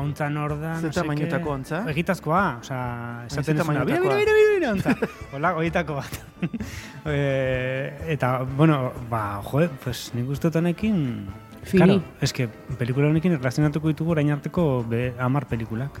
Ontza 0.00 0.28
nor 0.32 0.54
da, 0.60 0.76
Ze 0.78 0.86
no 0.86 0.92
seke. 0.92 1.00
tamainotako 1.02 1.50
ontza? 1.52 1.80
Egitazkoa, 1.90 2.44
osea, 2.62 2.80
esaten 3.26 3.44
Ze 3.44 3.54
duzuna, 3.58 3.84
bira, 3.84 3.98
tamainotako? 3.98 4.16
bira, 4.16 4.36
bira, 4.38 4.54
bira, 4.54 4.72
ontza. 4.76 4.94
Hola, 5.36 5.52
horietako 5.58 5.98
bat. 5.98 6.20
e, 7.04 7.92
eta, 8.14 8.32
bueno, 8.56 8.92
ba, 9.10 9.42
jo, 9.44 9.66
pues, 9.84 10.10
nik 10.16 10.30
uste 10.32 10.48
dut 10.48 10.60
honekin... 10.62 11.02
Fini. 11.60 11.82
Claro, 11.84 12.02
es 12.22 12.32
que 12.32 12.46
pelikula 12.78 13.10
honekin 13.10 13.34
erlazionatuko 13.36 13.90
ditugu 13.92 14.14
orain 14.14 14.30
arteko 14.32 14.62
be, 14.88 15.10
amar 15.20 15.44
pelikulak. 15.50 15.98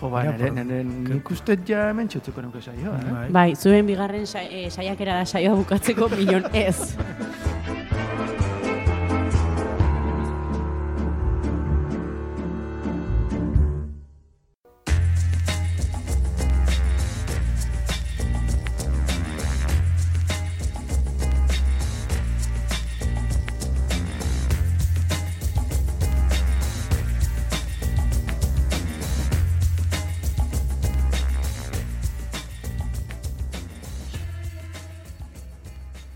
Jo, 0.00 0.08
ba, 0.10 0.22
Ja, 0.24 0.30
nere, 0.32 0.46
por- 0.48 0.54
nere, 0.64 0.84
nik 0.84 1.30
uste 1.30 1.58
ja 1.68 1.88
hemen 1.90 2.08
txutzuko 2.08 2.40
nuke 2.42 2.60
saioa, 2.64 2.96
eh? 2.98 3.10
Bai. 3.12 3.26
Bai, 3.30 3.48
zuen 3.56 3.86
bigarren 3.86 4.24
eh, 4.40 4.70
saiakera 4.70 5.18
da 5.20 5.26
saioa 5.26 5.56
bukatzeko 5.60 6.08
milion 6.16 6.44
ez. 6.54 6.94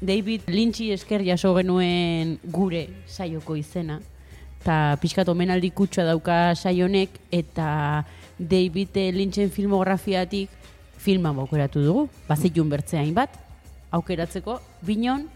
David 0.04 0.48
Lynchi 0.52 0.90
esker 0.92 1.22
jaso 1.24 1.54
genuen 1.56 2.36
gure 2.52 2.88
saioko 3.08 3.56
izena. 3.56 4.00
Eta 4.60 4.96
pixkat 5.00 5.28
omenaldi 5.28 5.70
kutsua 5.76 6.04
dauka 6.08 6.54
saionek 6.54 7.16
eta 7.32 8.04
David 8.38 8.96
Lynchen 9.16 9.50
filmografiatik 9.52 10.52
filma 10.98 11.32
aukeratu 11.36 11.82
dugu. 11.84 12.04
Bazitun 12.28 12.70
bertzea 12.70 13.00
hainbat, 13.00 13.36
aukeratzeko, 13.92 14.58
binon, 14.84 15.26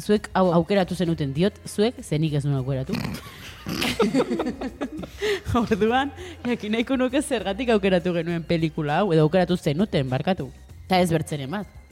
zuek 0.00 0.28
hau 0.34 0.50
aukeratu 0.52 0.94
zenuten 0.94 1.32
diot, 1.36 1.56
zuek 1.68 2.02
zenik 2.02 2.34
ez 2.34 2.44
nuen 2.44 2.60
aukeratu. 2.60 2.96
Orduan, 5.60 6.10
jakin 6.44 6.76
nahiko 6.76 6.98
nuke 7.00 7.22
zergatik 7.22 7.72
aukeratu 7.76 8.12
genuen 8.16 8.44
pelikula 8.44 9.00
hau, 9.00 9.12
edo 9.12 9.24
aukeratu 9.24 9.56
zenuten, 9.56 10.08
barkatu. 10.10 10.50
Eta 10.84 11.00
ez 11.00 11.10
bertzeren 11.12 11.50
bat. 11.50 11.83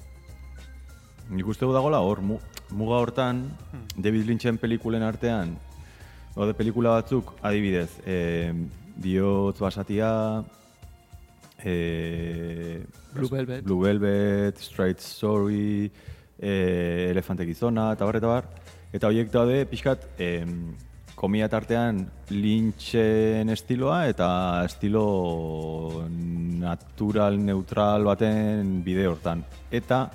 Nik 1.32 1.48
uste 1.48 1.64
du 1.64 1.72
dagoela 1.72 2.02
hor, 2.04 2.20
mu- 2.20 2.40
muga 2.76 2.98
hortan, 3.00 3.44
David 3.96 4.26
Lynchen 4.28 4.58
pelikulen 4.60 5.02
artean, 5.02 5.56
Ode 6.32 6.54
pelikula 6.56 6.94
batzuk, 6.96 7.34
adibidez, 7.44 7.90
e, 8.08 8.52
bihotz 8.96 9.58
basatia, 9.60 10.42
e, 11.62 12.82
Blue 13.12 13.28
Velvet. 13.28 13.64
Blue 13.64 13.82
Velvet, 13.82 14.56
Straight 14.56 14.98
Story, 14.98 15.90
e, 16.38 17.10
Elefante 17.10 17.44
Gizona, 17.44 17.90
eta 17.92 18.08
bar, 18.08 18.16
eta 18.16 18.26
bar. 18.30 18.48
Eta 18.92 19.08
horiek 19.08 19.28
daude, 19.30 19.66
pixkat, 19.68 20.08
e, 20.16 20.30
komia 21.14 21.50
tartean 21.52 22.00
lintxen 22.32 23.52
estiloa 23.52 24.06
eta 24.08 24.64
estilo 24.64 26.02
natural, 26.08 27.36
neutral 27.44 28.08
baten 28.08 28.80
bide 28.82 29.04
hortan. 29.06 29.44
Eta 29.70 30.06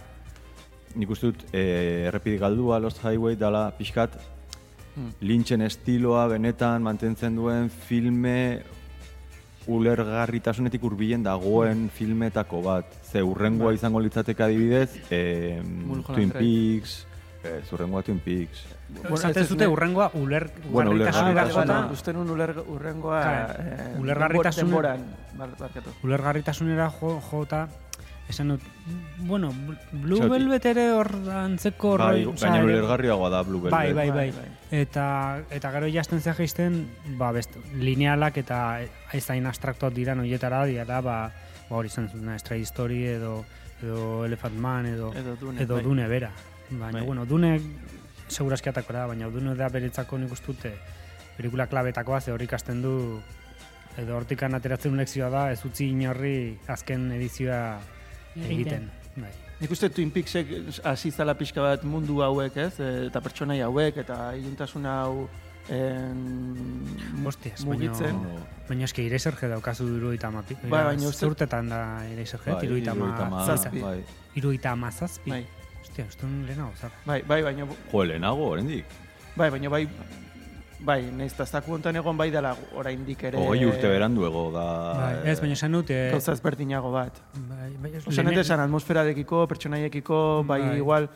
nik 0.97 1.09
uste 1.13 1.29
dut 1.31 1.43
e, 1.53 2.07
errepide 2.09 2.39
galdua 2.41 2.79
Lost 2.81 3.03
Highway 3.05 3.35
dala 3.37 3.69
pixkat 3.77 4.17
lintxen 5.21 5.61
estiloa 5.61 6.23
benetan 6.31 6.81
mantentzen 6.81 7.35
duen 7.37 7.69
filme 7.69 8.63
ulergarritasunetik 9.67 10.81
hurbilen 10.87 11.23
dagoen 11.25 11.89
filmetako 11.93 12.61
bat. 12.65 12.93
Ze 13.11 13.21
urrengoa 13.23 13.73
izango 13.75 13.99
litzateke 13.99 14.43
adibidez, 14.43 14.89
e, 15.11 15.61
Twin. 16.07 16.31
Peaks, 16.31 17.05
e, 17.43 17.59
urrengoa 17.75 18.01
Twin 18.07 18.19
Peaks. 18.23 18.63
Esaten 19.03 19.43
ez 19.43 19.49
zute 19.49 19.65
ne- 19.65 19.67
urrengoa 19.73 20.09
uler 20.15 20.45
Bueno, 20.71 20.91
ulergarritasuna. 20.95 21.65
Bueno, 21.65 21.91
uste 21.91 22.13
nun 22.15 22.29
uler, 22.31 22.53
urrengoa... 22.65 23.21
Claro, 23.21 23.53
eh, 23.59 23.99
ulergarritasuna- 23.99 24.97
barkatu. 25.37 25.89
ulergarritasunera 26.03 26.89
jo, 26.89 27.19
jota, 27.29 27.67
esan 28.29 28.49
dut, 28.49 28.61
bueno, 29.19 29.53
Blue 29.91 30.17
Txoti. 30.19 30.29
Velvet 30.29 30.65
ere 30.65 30.89
hor 30.91 31.07
antzeko 31.31 31.93
Bai, 31.97 32.25
baina 32.25 32.57
ere- 32.57 32.65
ulergarriagoa 32.65 33.29
da 33.31 33.41
Blue 33.43 33.61
Velvet. 33.61 33.71
Bai, 33.71 33.93
bai, 33.93 34.09
bai. 34.11 34.31
Bai, 34.31 34.31
bai. 34.49 34.79
Eta, 34.81 35.05
eta 35.49 35.71
gero 35.71 35.87
jasten 35.93 36.21
zea 36.21 36.33
jaisten, 36.35 36.87
ba, 37.17 37.31
best, 37.31 37.55
linealak 37.73 38.37
eta 38.37 38.81
ez 39.13 39.23
hain 39.31 39.45
abstraktuak 39.47 39.93
dira 39.93 40.15
noietara 40.15 40.65
dira, 40.65 40.83
ba, 40.85 41.01
ba 41.01 41.31
hori 41.69 41.87
izan 41.87 42.09
zuen, 42.09 42.33
Stray 42.39 42.61
Story 42.65 43.05
edo, 43.05 43.45
edo 43.81 44.25
Elephant 44.25 44.55
Man 44.59 44.85
edo, 44.87 45.13
Edo 45.15 45.35
Dune, 45.35 45.61
edo 45.63 45.75
bai. 45.75 45.83
Dune 45.83 46.07
bera. 46.07 46.31
Baina, 46.69 46.99
Bai. 46.99 47.05
bueno, 47.05 47.25
Dune 47.25 47.61
segurazki 48.27 48.69
atako 48.69 48.91
da, 48.93 49.05
baina 49.07 49.29
Dune 49.31 49.55
da 49.55 49.69
beretzako 49.69 50.17
nik 50.19 50.31
uste 50.35 50.47
dute 50.51 50.73
pelikula 51.37 51.67
klabetakoa, 51.67 52.19
ze 52.19 52.31
hori 52.33 52.43
ikasten 52.43 52.81
du 52.81 53.21
edo 53.97 54.15
hortikan 54.17 54.53
ateratzen 54.53 54.97
lekzioa 54.97 55.29
da, 55.29 55.51
ez 55.51 55.63
utzi 55.65 55.87
inorri 55.93 56.57
azken 56.67 57.11
edizioa 57.15 57.79
Egiten. 58.45 58.89
Bai. 59.17 59.31
Nik 59.59 59.71
uste 59.71 59.89
Twin 59.89 60.11
Peaksek 60.13 60.47
hasi 60.85 61.09
zala 61.11 61.33
pixka 61.33 61.61
bat 61.61 61.83
mundu 61.83 62.19
hauek, 62.21 62.57
ez? 62.57 62.79
E, 62.79 63.07
Eta 63.07 63.21
pertsonai 63.21 63.61
hauek, 63.65 63.97
eta 63.97 64.35
iluntasun 64.37 64.85
hau 64.85 65.27
en, 65.69 66.83
Hostias, 67.25 67.65
mugitzen. 67.65 68.13
baina, 68.21 68.45
baina 68.69 68.85
eski 68.85 69.03
ireserje 69.09 69.49
daukazu 69.51 69.87
iruita 69.97 70.29
ma, 70.31 70.43
Bai, 70.69 70.83
baina 70.91 71.07
uste- 71.09 71.25
zurtetan 71.25 71.69
da 71.69 71.81
ireserje, 72.11 72.53
Bai, 72.53 72.65
iruita 72.65 72.93
ma, 72.95 73.45
zazpi. 73.45 73.81
Bai. 73.81 74.03
iruita 74.35 74.75
ma 74.75 74.91
zazpi. 74.91 75.29
Bai, 75.31 75.45
Hostia, 75.81 76.05
uste 76.05 76.25
un 76.25 76.45
lehenago, 76.45 76.71
zara. 76.79 76.93
bai, 77.05 77.21
bai, 77.23 77.41
baina, 77.43 77.65
Jo, 77.91 78.03
lehenago, 78.03 78.47
oraindik. 78.51 78.85
bai, 79.35 79.49
baina 79.49 79.69
bai, 79.69 79.87
bai, 80.79 80.99
nahiz 81.11 81.33
eta 81.33 81.45
zaku 81.45 81.73
hontan 81.73 81.95
egon 81.99 82.17
bai 82.17 82.29
dela 82.31 82.53
oraindik 82.77 83.23
ere... 83.29 83.39
Hogei 83.41 83.65
urte 83.65 83.89
beranduego 83.89 84.47
da... 84.53 84.65
Bai, 84.97 85.13
ez, 85.31 85.39
baina 85.41 85.57
esan 85.57 85.77
dut, 85.77 85.89
eh, 85.93 86.09
Gauza 86.13 86.35
ezberdinago 86.37 86.91
bat. 86.93 87.21
bai, 87.49 87.71
bai, 87.81 87.93
esan 87.97 88.61
atmosferadekiko, 88.65 89.45
pertsonaiekiko, 89.47 90.43
bai, 90.47 90.61
Bai. 90.61 90.77
igual, 90.77 91.09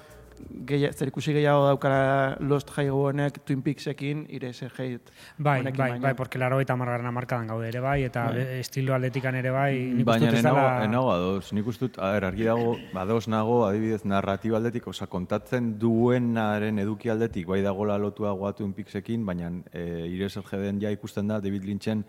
gehi, 0.67 0.89
zer 0.93 1.09
ikusi 1.11 1.33
gehiago 1.35 1.65
daukara 1.67 2.37
Lost 2.39 2.71
Highway 2.75 3.11
honek 3.11 3.39
Twin 3.45 3.61
Peaksekin, 3.61 4.25
geit. 4.27 5.11
Bai, 5.37 5.61
bai, 5.63 5.71
baino. 5.71 6.01
bai, 6.01 6.13
porque 6.15 6.39
laro 6.39 6.59
eta 6.61 6.75
margarren 6.75 7.07
amarkadan 7.07 7.47
gaude 7.47 7.67
ere 7.67 7.79
bai, 7.79 8.03
eta 8.03 8.25
Bai. 8.31 8.59
estilo 8.59 8.93
atletikan 8.95 9.35
ere 9.35 9.51
bai, 9.51 9.73
nik 9.93 10.05
Baina 10.05 10.29
ez 10.31 10.39
enago, 10.39 10.57
dela... 10.57 10.85
enago 10.85 11.11
adoz, 11.11 11.53
nik 11.53 11.67
uste 11.67 11.87
dut, 11.87 11.99
a 11.99 12.13
ber, 12.13 12.25
argi 12.25 12.47
dago, 12.47 12.77
adoz 12.93 13.27
nago, 13.27 13.65
adibidez, 13.67 14.03
narratiba 14.05 14.57
aldetik, 14.57 14.87
osa, 14.87 15.07
kontatzen 15.07 15.77
duenaren 15.79 16.79
eduki 16.79 17.09
aldetik, 17.09 17.47
bai 17.47 17.61
dagola 17.61 17.97
lotua 17.97 18.35
Twin 18.53 18.73
Peaksekin, 18.73 19.25
baina 19.25 19.51
e, 19.73 20.07
Ireser 20.07 20.43
den 20.51 20.81
ja 20.81 20.89
ikusten 20.91 21.27
da, 21.27 21.39
David 21.39 21.63
Lynchen 21.63 22.03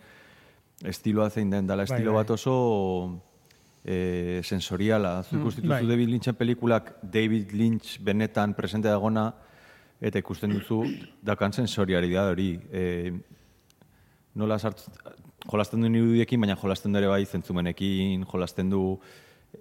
estiloa 0.84 1.30
zein 1.30 1.50
den, 1.50 1.66
dala 1.66 1.84
Bai, 1.84 1.96
estilo 1.96 2.12
bai. 2.12 2.22
bat 2.22 2.30
oso 2.30 3.22
e, 3.84 4.40
sensoriala. 4.44 5.22
Zu 5.22 5.38
ikusten 5.40 5.66
duzu 5.66 5.74
bai. 5.74 5.86
David 5.86 6.10
Lynchen 6.10 6.34
pelikulak 6.38 6.94
David 7.02 7.52
Lynch 7.52 7.98
benetan 8.00 8.54
presente 8.54 8.88
dagona, 8.88 9.32
eta 10.00 10.18
ikusten 10.18 10.54
duzu, 10.54 10.82
dakan 11.22 11.52
sensoriari 11.52 12.12
da 12.12 12.28
hori. 12.30 12.50
E, 12.72 13.12
nola 14.34 14.58
sartu, 14.58 14.90
jolasten 15.50 15.82
du 15.82 15.90
irudiekin, 15.90 16.40
baina 16.40 16.56
jolasten 16.56 16.92
du 16.92 16.98
ere 16.98 17.10
bai 17.10 17.24
zentzumenekin, 17.26 18.26
jolasten 18.30 18.70
du 18.70 18.82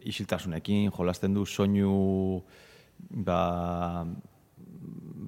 isiltasunekin, 0.08 0.92
jolasten 0.96 1.34
du 1.34 1.46
soinu 1.46 2.42
ba, 3.26 4.06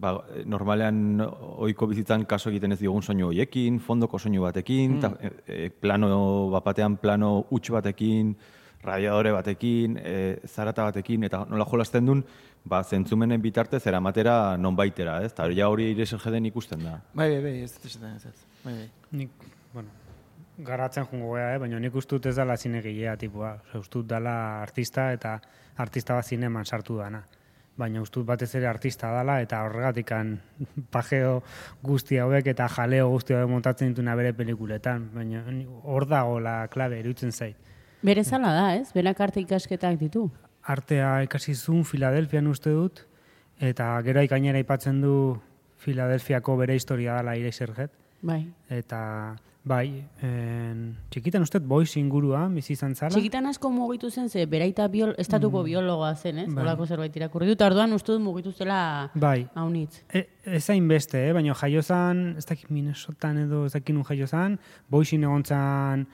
ba, 0.04 0.14
normalean 0.46 1.22
ohiko 1.26 1.90
bizitzan 1.90 2.26
kaso 2.30 2.52
egiten 2.52 2.72
ez 2.72 2.80
diogun 2.80 3.04
soinu 3.04 3.32
hoiekin, 3.32 3.80
fondoko 3.84 4.20
soinu 4.20 4.46
batekin, 4.46 5.00
ta, 5.02 5.14
e, 5.20 5.34
e, 5.48 5.70
plano 5.70 6.50
bapatean 6.54 6.98
plano 7.02 7.42
huts 7.50 7.74
batekin, 7.74 8.36
radiadore 8.84 9.32
batekin, 9.32 9.98
e, 9.98 10.16
zarata 10.48 10.84
batekin, 10.90 11.24
eta 11.24 11.46
nola 11.50 11.66
jolasten 11.70 12.06
duen, 12.06 12.24
ba, 12.66 12.84
zentzumenen 12.84 13.42
bitartez 13.42 13.82
eramatera 13.88 14.58
nonbaitera, 14.58 15.22
ez? 15.24 15.32
Eta 15.32 15.50
ja 15.52 15.70
hori 15.70 15.92
ire 15.92 16.06
den 16.06 16.46
ikusten 16.46 16.84
da. 16.84 17.00
Bai, 17.14 17.30
bai, 17.30 17.42
bai, 17.42 17.58
ez 17.64 17.74
dut 17.74 17.86
esaten 17.86 18.16
ez 18.16 18.26
ez. 18.26 18.46
Bai, 18.64 18.74
bai. 18.74 18.90
Nik, 19.12 19.30
bueno, 19.74 19.90
garatzen 20.58 21.06
jungo 21.06 21.38
eh? 21.38 21.58
baina 21.58 21.80
nik 21.80 21.96
uste 21.96 22.16
dut 22.16 22.26
ez 22.26 22.36
dela 22.36 22.58
zinegilea 22.58 23.16
tipua. 23.18 23.56
Ose, 23.70 23.80
uste 23.80 24.00
dut 24.00 24.08
dela 24.08 24.62
artista 24.62 25.12
eta 25.14 25.40
artista 25.78 26.14
bat 26.14 26.26
zineman 26.26 26.66
sartu 26.66 26.98
dana. 26.98 27.24
baina 27.74 28.02
ustut 28.04 28.26
batez 28.26 28.52
ere 28.54 28.68
artista 28.70 29.10
dala 29.10 29.40
eta 29.42 29.64
horregatikan 29.66 30.36
pajeo 30.94 31.40
guzti 31.82 32.20
hauek 32.22 32.52
eta 32.52 32.68
jaleo 32.70 33.08
guzti 33.10 33.34
hauek 33.34 33.50
montatzen 33.50 33.90
dituna 33.90 34.14
bere 34.16 34.34
pelikuletan, 34.38 35.10
baina 35.14 35.42
hor 35.82 36.06
dago 36.08 36.40
la 36.40 36.68
klabe 36.68 37.00
iruditzen 37.00 37.32
zait. 37.32 37.58
Bere 38.04 38.24
zala 38.28 38.52
da, 38.52 38.66
ez? 38.76 38.92
Berak 38.92 39.22
arte 39.24 39.40
ikasketak 39.40 39.96
ditu. 40.02 40.28
Artea 40.68 41.22
ikasi 41.24 41.56
zuen 41.56 41.86
Filadelfian 41.88 42.50
uste 42.52 42.72
dut, 42.76 43.06
eta 43.64 43.96
gero 44.04 44.24
gainera 44.28 44.60
aipatzen 44.60 45.00
du 45.02 45.16
Filadelfiako 45.84 46.58
bere 46.60 46.76
historia 46.76 47.16
dela 47.20 47.36
Eraserhead, 47.40 47.92
Bai. 48.22 48.42
eta 48.70 49.00
bai, 49.64 50.04
en, 50.24 50.82
txikitan 51.12 51.44
uste 51.44 51.60
boiz 51.60 51.96
ingurua 52.00 52.42
bizi 52.52 52.74
izan 52.76 52.96
zala. 52.96 53.14
Txikitan 53.16 53.48
asko 53.48 53.72
mugitu 53.72 54.10
zen, 54.12 54.28
ze 54.30 54.44
beraita 54.52 54.90
biol, 54.92 55.14
estatuko 55.20 55.64
biologoa 55.64 56.12
zen, 56.16 56.42
ez? 56.44 56.50
Bai. 56.52 56.66
Olako 56.66 56.88
zerbait 56.88 57.16
irakurri 57.16 57.48
dut, 57.48 57.64
orduan 57.64 57.96
uste 57.96 58.12
dut 58.12 58.24
mugitu 58.24 58.52
zela 58.52 59.12
Bai, 59.16 59.48
haunitz. 59.56 60.02
E, 60.12 60.26
ez 60.44 60.66
hain 60.70 60.88
beste, 60.92 61.24
eh? 61.30 61.32
baina 61.36 61.56
jaiozan, 61.56 62.36
ez 62.38 62.46
dakit 62.52 62.72
Minnesotan 62.72 63.46
edo 63.46 63.64
ez 63.68 63.74
dakit 63.78 63.96
nun 63.96 64.04
jaiozan, 64.08 64.60
boixin 64.92 65.24
egon 65.24 65.48
zan 65.48 66.06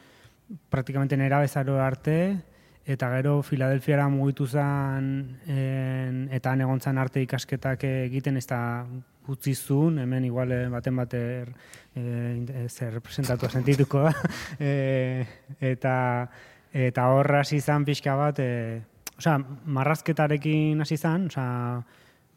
praktikamente 0.70 1.18
nera 1.18 1.40
bezaro 1.40 1.80
arte, 1.82 2.42
eta 2.90 3.10
gero 3.14 3.42
Filadelfiara 3.46 4.08
mugitu 4.10 4.48
zen, 4.48 5.38
en, 5.48 6.28
eta 6.34 6.52
han 6.52 6.62
egon 6.66 6.82
arte 6.98 7.22
ikasketak 7.22 7.84
egiten, 7.84 8.38
ez 8.38 8.48
da 8.48 8.86
utzi 9.30 9.54
zuen, 9.54 10.00
hemen 10.00 10.26
igual 10.26 10.52
eh, 10.52 10.68
baten 10.70 10.96
bater 10.96 11.52
e, 11.94 12.66
zer 12.68 12.94
representatua 12.94 13.50
sentituko 13.50 14.02
da, 14.08 14.14
e, 14.60 15.26
eta, 15.60 16.30
eta 16.74 17.08
hor 17.14 17.36
hasi 17.36 17.62
zan 17.62 17.86
pixka 17.86 18.16
bat, 18.16 18.40
e, 18.40 18.82
osea, 19.18 19.38
marrazketarekin 19.66 20.82
hasi 20.82 20.98
zan, 20.98 21.28
osea, 21.30 21.84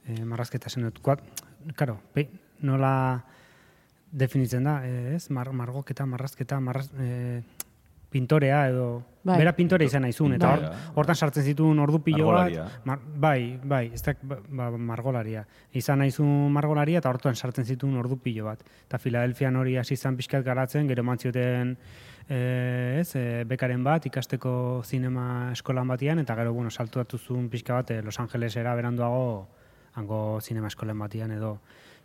e, 0.04 0.20
marrazketa 0.24 0.68
zen 0.68 0.90
dut, 0.90 1.00
karo, 1.76 1.96
pe, 2.12 2.28
nola 2.60 3.22
definitzen 4.12 4.64
da, 4.64 4.84
eh, 4.86 5.14
ez? 5.16 5.30
Mar, 5.30 5.50
margoketa, 5.52 6.06
marrazketa, 6.06 6.60
marraz, 6.60 6.88
e, 7.00 7.42
pintorea 8.12 8.66
edo 8.68 8.86
Bai. 9.22 9.36
bera 9.38 9.52
pintore 9.54 9.86
izan 9.86 10.02
naizun 10.02 10.34
eta 10.34 10.50
Pintorea. 10.56 10.92
hortan 10.98 11.16
sartzen 11.16 11.44
zituen 11.46 11.78
ordu 11.78 12.00
pilo 12.02 12.32
bat 12.34 12.52
mar, 12.84 12.98
bai, 13.02 13.58
bai, 13.62 13.84
ez 13.94 14.02
da, 14.02 14.14
ba, 14.22 14.70
margolaria 14.70 15.44
izan 15.78 16.02
naizun 16.02 16.50
margolaria 16.52 16.98
eta 16.98 17.10
hortan 17.10 17.38
sartzen 17.38 17.64
zituen 17.64 17.96
ordu 17.96 18.18
pilo 18.22 18.48
bat 18.50 18.64
eta 18.88 18.98
Filadelfian 18.98 19.56
hori 19.56 19.76
hasi 19.78 19.94
izan 19.94 20.18
pixkat 20.18 20.44
garatzen 20.44 20.90
gero 20.90 21.04
mantzioten 21.06 21.76
eh, 22.28 22.98
ez, 23.00 23.14
eh, 23.16 23.44
bekaren 23.46 23.84
bat 23.84 24.06
ikasteko 24.10 24.82
zinema 24.84 25.52
eskolan 25.52 25.88
batian 25.88 26.18
eta 26.18 26.34
gero 26.38 26.52
bueno, 26.52 26.70
saltu 26.70 27.18
zuen 27.18 27.48
pixka 27.48 27.74
bat 27.74 27.90
eh, 27.90 28.02
Los 28.02 28.18
Angelesera 28.18 28.74
beranduago 28.74 29.48
hango 29.94 30.40
zinema 30.40 30.66
eskolen 30.68 30.98
batian 30.98 31.30
edo 31.30 31.58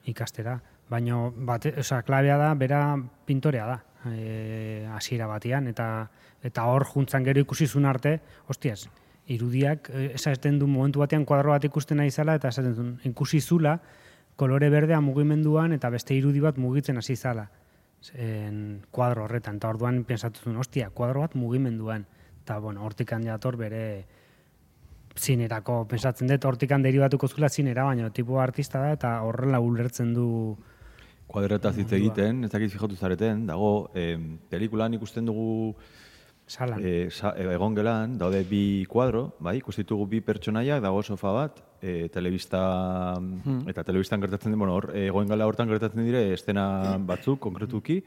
ikastera. 0.08 0.60
Baina, 0.90 1.18
bate, 1.36 1.74
osea, 1.80 2.02
klabea 2.08 2.38
da, 2.40 2.54
bera 2.56 2.82
pintorea 3.26 3.66
da, 3.68 3.78
e, 4.06 4.88
hasiera 4.94 5.28
batean, 5.28 5.68
eta 5.68 6.10
eta 6.46 6.66
hor 6.70 6.86
juntzan 6.86 7.26
gero 7.26 7.42
ikusi 7.42 7.68
zuen 7.68 7.86
arte, 7.86 8.20
hostiaz, 8.48 8.88
irudiak, 9.28 9.90
e, 9.90 10.12
esaten 10.16 10.60
du 10.60 10.68
momentu 10.68 11.02
batean 11.04 11.26
kuadro 11.26 11.52
bat 11.52 11.66
ikusten 11.66 11.98
nahi 11.98 12.12
zala, 12.12 12.38
eta 12.38 12.52
esaten 12.54 12.76
zuen, 12.76 12.92
ikusi 13.10 13.42
zula, 13.42 13.80
kolore 14.38 14.70
berdea 14.70 15.02
mugimenduan, 15.02 15.74
eta 15.74 15.90
beste 15.90 16.16
irudi 16.16 16.44
bat 16.44 16.60
mugitzen 16.62 16.98
hasi 16.98 17.16
zala, 17.16 17.50
en 18.14 18.86
kuadro 18.92 19.26
horretan, 19.26 19.58
eta 19.58 19.74
orduan 19.74 20.04
pensatu 20.06 20.46
zuen, 20.46 20.58
hostia, 20.62 20.90
kuadro 20.90 21.26
bat 21.26 21.36
mugimenduan, 21.36 22.06
eta 22.44 22.60
bueno, 22.64 22.86
hortik 22.86 23.12
handiator 23.14 23.58
bere 23.58 23.84
zinerako, 25.18 25.82
pensatzen 25.90 26.30
dut, 26.30 26.46
hortikan 26.46 26.84
deribatuko 26.86 27.28
zula 27.28 27.50
zinera, 27.50 27.84
baina 27.90 28.12
tipo 28.14 28.40
artista 28.40 28.80
da, 28.84 28.94
eta 28.94 29.14
horrela 29.26 29.60
ulertzen 29.60 30.14
du 30.14 30.28
Kuadretaz 31.28 31.76
hitz 31.78 31.92
egiten, 31.92 32.44
ez 32.46 32.52
dakit 32.52 32.72
fijatu 32.72 32.96
zareten, 32.96 33.46
dago, 33.48 33.90
eh, 33.96 34.18
pelikulan 34.50 34.94
ikusten 34.96 35.26
dugu 35.26 35.76
salan. 36.48 36.80
e, 36.84 37.10
sa, 37.12 37.34
e, 37.36 37.44
egon 37.54 37.76
gelan, 37.76 38.18
daude 38.18 38.44
bi 38.48 38.86
kuadro, 38.90 39.36
bai, 39.40 39.58
ikustitugu 39.60 40.08
bi 40.08 40.22
pertsonaiak, 40.22 40.82
dago 40.82 41.02
sofa 41.04 41.34
bat, 41.36 41.60
e, 41.82 42.08
telebista, 42.10 42.62
eta 43.68 43.84
telebistan 43.84 44.22
gertatzen 44.24 44.54
den, 44.54 44.60
bueno, 44.60 44.78
hor, 44.80 44.90
e, 44.96 45.08
egoen 45.12 45.28
gala 45.28 45.48
hortan 45.48 45.68
gertatzen 45.68 46.06
dire, 46.08 46.24
estena 46.34 46.98
batzuk, 46.98 47.40
konkretuki, 47.44 48.00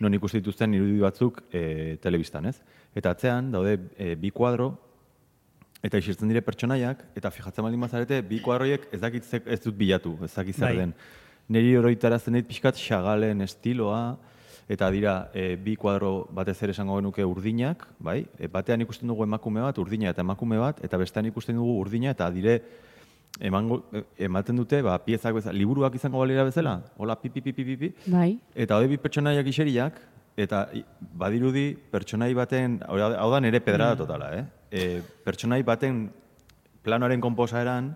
non 0.00 0.14
ikusi 0.14 0.40
dituzten 0.40 0.74
irudi 0.74 0.98
batzuk 1.00 1.44
e, 1.52 1.96
telebistan, 2.02 2.50
ez? 2.50 2.58
Eta 2.96 3.14
atzean, 3.14 3.52
daude 3.54 3.78
e, 3.96 4.16
bi 4.18 4.32
kuadro, 4.34 4.72
eta 5.86 6.00
isiltzen 6.02 6.28
dire 6.32 6.42
pertsonaiak, 6.42 7.06
eta 7.16 7.30
fijatzen 7.30 7.64
baldin 7.64 7.86
bazarete, 7.86 8.20
bi 8.26 8.40
kuadroiek 8.42 8.88
ez 8.90 9.00
dakit 9.00 9.30
ez 9.46 9.60
dut 9.62 9.76
bilatu, 9.78 10.16
ez 10.24 10.34
dakit 10.34 10.58
zer 10.58 10.74
Bai. 10.74 10.90
Neri 11.48 11.76
oroitarazten 11.78 12.34
dit 12.34 12.46
pixkat 12.48 12.78
xagalen 12.80 13.40
estiloa, 13.44 14.16
eta 14.68 14.88
dira 14.90 15.30
e, 15.34 15.54
bi 15.62 15.76
kuadro 15.78 16.26
batez 16.34 16.56
ere 16.66 16.74
esango 16.74 16.96
genuke 16.98 17.24
urdinak, 17.24 17.84
bai? 18.02 18.24
E, 18.38 18.48
batean 18.50 18.82
ikusten 18.82 19.06
dugu 19.06 19.22
emakume 19.22 19.62
bat, 19.62 19.78
urdina 19.78 20.10
eta 20.10 20.24
emakume 20.26 20.58
bat, 20.58 20.82
eta 20.84 20.98
bestean 20.98 21.28
ikusten 21.30 21.54
dugu 21.58 21.76
urdina 21.84 22.10
eta 22.16 22.28
dire 22.34 22.56
emango, 23.38 23.84
e, 23.94 24.02
ematen 24.26 24.58
dute, 24.58 24.80
ba, 24.82 24.96
piezak 25.04 25.38
bezala, 25.38 25.54
liburuak 25.54 25.94
izango 25.94 26.18
balira 26.18 26.44
bezala, 26.48 26.80
hola, 26.98 27.14
pi, 27.20 27.30
pi, 27.30 27.44
pi, 27.44 27.52
pi, 27.52 27.76
pi, 27.76 27.92
Bai. 28.10 28.32
Eta 28.54 28.80
hori 28.80 28.90
bi 28.90 28.98
pertsonaiak 28.98 29.46
iseriak, 29.46 30.00
eta 30.36 30.66
badirudi 31.16 31.70
pertsonai 31.92 32.32
baten, 32.34 32.80
hau 32.88 33.30
da- 33.30 33.40
nere 33.40 33.60
pedrada 33.60 33.96
totala, 34.02 34.34
eh? 34.34 34.44
E, 34.70 35.00
pertsonai 35.24 35.62
baten 35.62 36.08
planoaren 36.82 37.20
konposaeran, 37.20 37.94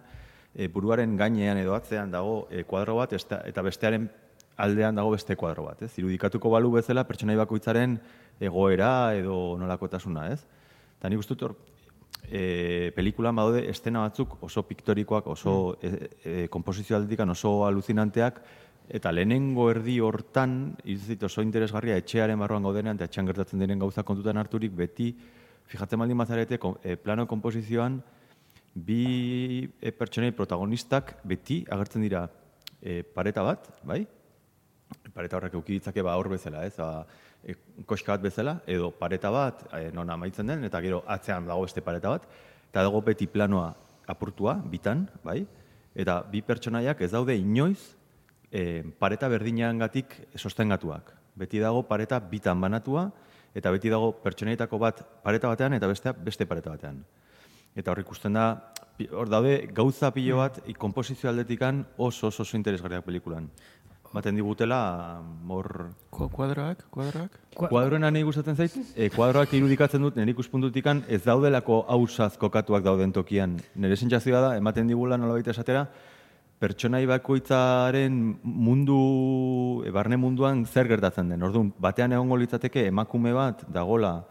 e, 0.54 0.68
buruaren 0.68 1.16
gainean 1.16 1.58
edo 1.58 1.74
atzean 1.74 2.10
dago 2.10 2.46
e, 2.50 2.64
kuadro 2.64 2.96
bat, 2.96 3.12
esta- 3.12 3.42
eta 3.46 3.62
bestearen 3.62 4.10
aldean 4.56 4.94
dago 4.94 5.10
beste 5.10 5.36
kuadro 5.36 5.64
bat, 5.64 5.82
ez? 5.82 5.92
Irudikatuko 5.98 6.50
balu 6.50 6.70
bezala 6.72 7.06
pertsonai 7.08 7.36
bakoitzaren 7.36 7.98
egoera 8.40 9.14
edo 9.16 9.56
nolakotasuna, 9.58 10.28
ez? 10.32 10.40
Eta 10.98 11.08
nik 11.08 11.22
uste 11.22 11.36
hor, 11.44 11.56
e, 12.28 12.92
pelikulan 12.96 13.36
badaude 13.36 13.64
estena 13.70 14.04
batzuk 14.04 14.36
oso 14.44 14.64
piktorikoak, 14.68 15.26
oso 15.26 15.76
e, 15.82 16.10
e, 16.24 16.48
aldetikan 16.50 17.30
oso 17.30 17.64
aluzinanteak, 17.66 18.42
eta 18.90 19.12
lehenengo 19.12 19.70
erdi 19.70 20.00
hortan, 20.00 20.76
iruditzen 20.84 21.26
oso 21.26 21.42
interesgarria 21.42 21.96
etxearen 21.96 22.38
barruan 22.38 22.62
gaudenean, 22.62 22.96
eta 22.96 23.06
etxean 23.06 23.26
gertatzen 23.26 23.60
diren 23.60 23.78
gauza 23.78 24.02
kontutan 24.02 24.36
harturik, 24.36 24.74
beti, 24.74 25.14
fijatzen 25.70 25.98
baldin 25.98 26.18
bazarete, 26.18 26.58
e, 26.82 26.96
plano 26.96 27.26
komposizioan, 27.26 28.02
bi 28.74 29.66
e, 29.80 29.90
pertsonei 29.92 30.32
protagonistak 30.36 31.16
beti 31.26 31.64
agertzen 31.68 32.02
dira 32.04 32.28
e, 32.80 33.02
pareta 33.02 33.42
bat, 33.42 33.66
bai? 33.82 34.04
Pareta 35.14 35.38
horrek 35.38 35.54
euki 35.58 35.78
ditzake 35.78 36.02
ba 36.02 36.16
hor 36.18 36.30
bezala, 36.30 36.64
ez? 36.66 36.76
Ba, 36.78 37.04
e, 37.44 37.56
koska 37.86 38.14
bat 38.16 38.24
bezala, 38.24 38.58
edo 38.66 38.90
pareta 38.94 39.30
bat, 39.34 39.64
e, 39.74 39.90
non 39.94 40.10
amaitzen 40.10 40.46
den, 40.46 40.64
eta 40.68 40.80
gero 40.84 41.02
atzean 41.06 41.48
dago 41.50 41.66
beste 41.66 41.82
pareta 41.82 42.14
bat, 42.14 42.26
eta 42.70 42.84
dago 42.86 43.02
beti 43.06 43.26
planoa 43.26 43.72
apurtua, 44.10 44.56
bitan, 44.70 45.06
bai? 45.24 45.42
Eta 45.94 46.20
bi 46.30 46.42
pertsonaiak 46.46 47.00
ez 47.02 47.10
daude 47.10 47.34
inoiz 47.36 47.96
e, 48.50 48.82
pareta 48.98 49.28
berdinagatik 49.30 50.14
sostengatuak. 50.38 51.14
Beti 51.38 51.58
dago 51.62 51.82
pareta 51.86 52.20
bitan 52.20 52.60
banatua, 52.60 53.08
eta 53.54 53.70
beti 53.74 53.90
dago 53.90 54.12
pertsonaietako 54.22 54.78
bat 54.78 55.02
pareta 55.24 55.50
batean, 55.50 55.74
eta 55.74 55.90
bestea 55.90 56.14
beste 56.14 56.46
pareta 56.46 56.70
batean. 56.70 57.02
Eta 57.76 57.92
hor 57.92 58.00
ikusten 58.02 58.34
da, 58.34 58.46
hor 59.12 59.28
daude 59.30 59.68
gauza 59.74 60.10
pilo 60.12 60.36
bat, 60.42 60.58
i- 60.66 60.74
konposizio 60.74 61.30
aldetikan 61.30 61.84
oso 61.96 62.28
oso 62.28 62.42
oso 62.42 62.56
interesgarriak 62.56 63.04
pelikulan. 63.04 63.48
Baten 64.12 64.34
digutela, 64.34 65.22
mor... 65.46 65.92
Ku- 66.10 66.26
Kuadroak, 66.28 66.80
kuadroak? 66.90 67.36
Kuadroena 67.54 68.10
nahi 68.10 68.24
gustatzen 68.26 68.56
zait, 68.58 68.74
e, 68.98 69.06
kuadroak 69.14 69.52
irudikatzen 69.54 70.02
dut, 70.02 70.16
nire 70.18 70.32
ikuspuntutikan 70.34 71.04
ez 71.08 71.20
daudelako 71.22 71.84
hausaz 71.88 72.32
kokatuak 72.36 72.82
dauden 72.82 73.12
tokian. 73.14 73.54
Nire 73.76 73.94
sentsazioa 73.96 74.40
da, 74.42 74.50
ematen 74.58 74.90
digula 74.90 75.16
nolabait 75.16 75.46
esatera, 75.54 75.84
pertsonai 76.58 77.04
bakoitzaren 77.06 78.18
mundu, 78.42 79.84
e, 79.86 79.94
barne 79.94 80.18
munduan 80.18 80.66
zer 80.66 80.90
gertatzen 80.90 81.30
den. 81.30 81.42
Orduan, 81.46 81.70
batean 81.78 82.12
egongo 82.18 82.36
litzateke 82.42 82.88
emakume 82.90 83.32
bat 83.32 83.62
dagola 83.70 84.24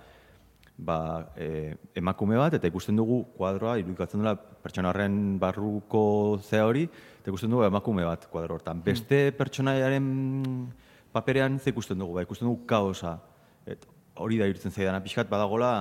ba, 0.80 1.32
e, 1.36 1.76
emakume 2.00 2.38
bat, 2.40 2.56
eta 2.56 2.70
ikusten 2.70 2.98
dugu 2.98 3.22
kuadroa, 3.38 3.78
irudikatzen 3.82 4.24
dela 4.24 4.36
pertsona 4.36 4.94
horren 4.94 5.38
barruko 5.42 6.04
zea 6.44 6.66
hori, 6.68 6.86
eta 7.20 7.32
ikusten 7.32 7.52
dugu 7.52 7.66
emakume 7.68 8.06
bat 8.08 8.26
kuadro 8.32 8.58
hortan. 8.58 8.84
Beste 8.86 9.30
pertsonaiaren 9.38 10.08
paperean 11.16 11.60
ze 11.60 11.74
ikusten 11.74 12.00
dugu, 12.00 12.16
ba, 12.16 12.24
ikusten 12.28 12.48
dugu 12.48 12.66
kaosa. 12.70 13.18
Et, 13.68 13.84
hori 14.20 14.40
da 14.40 14.48
iruditzen 14.48 14.72
zaidana, 14.72 15.04
pixkat 15.04 15.30
badagola, 15.32 15.72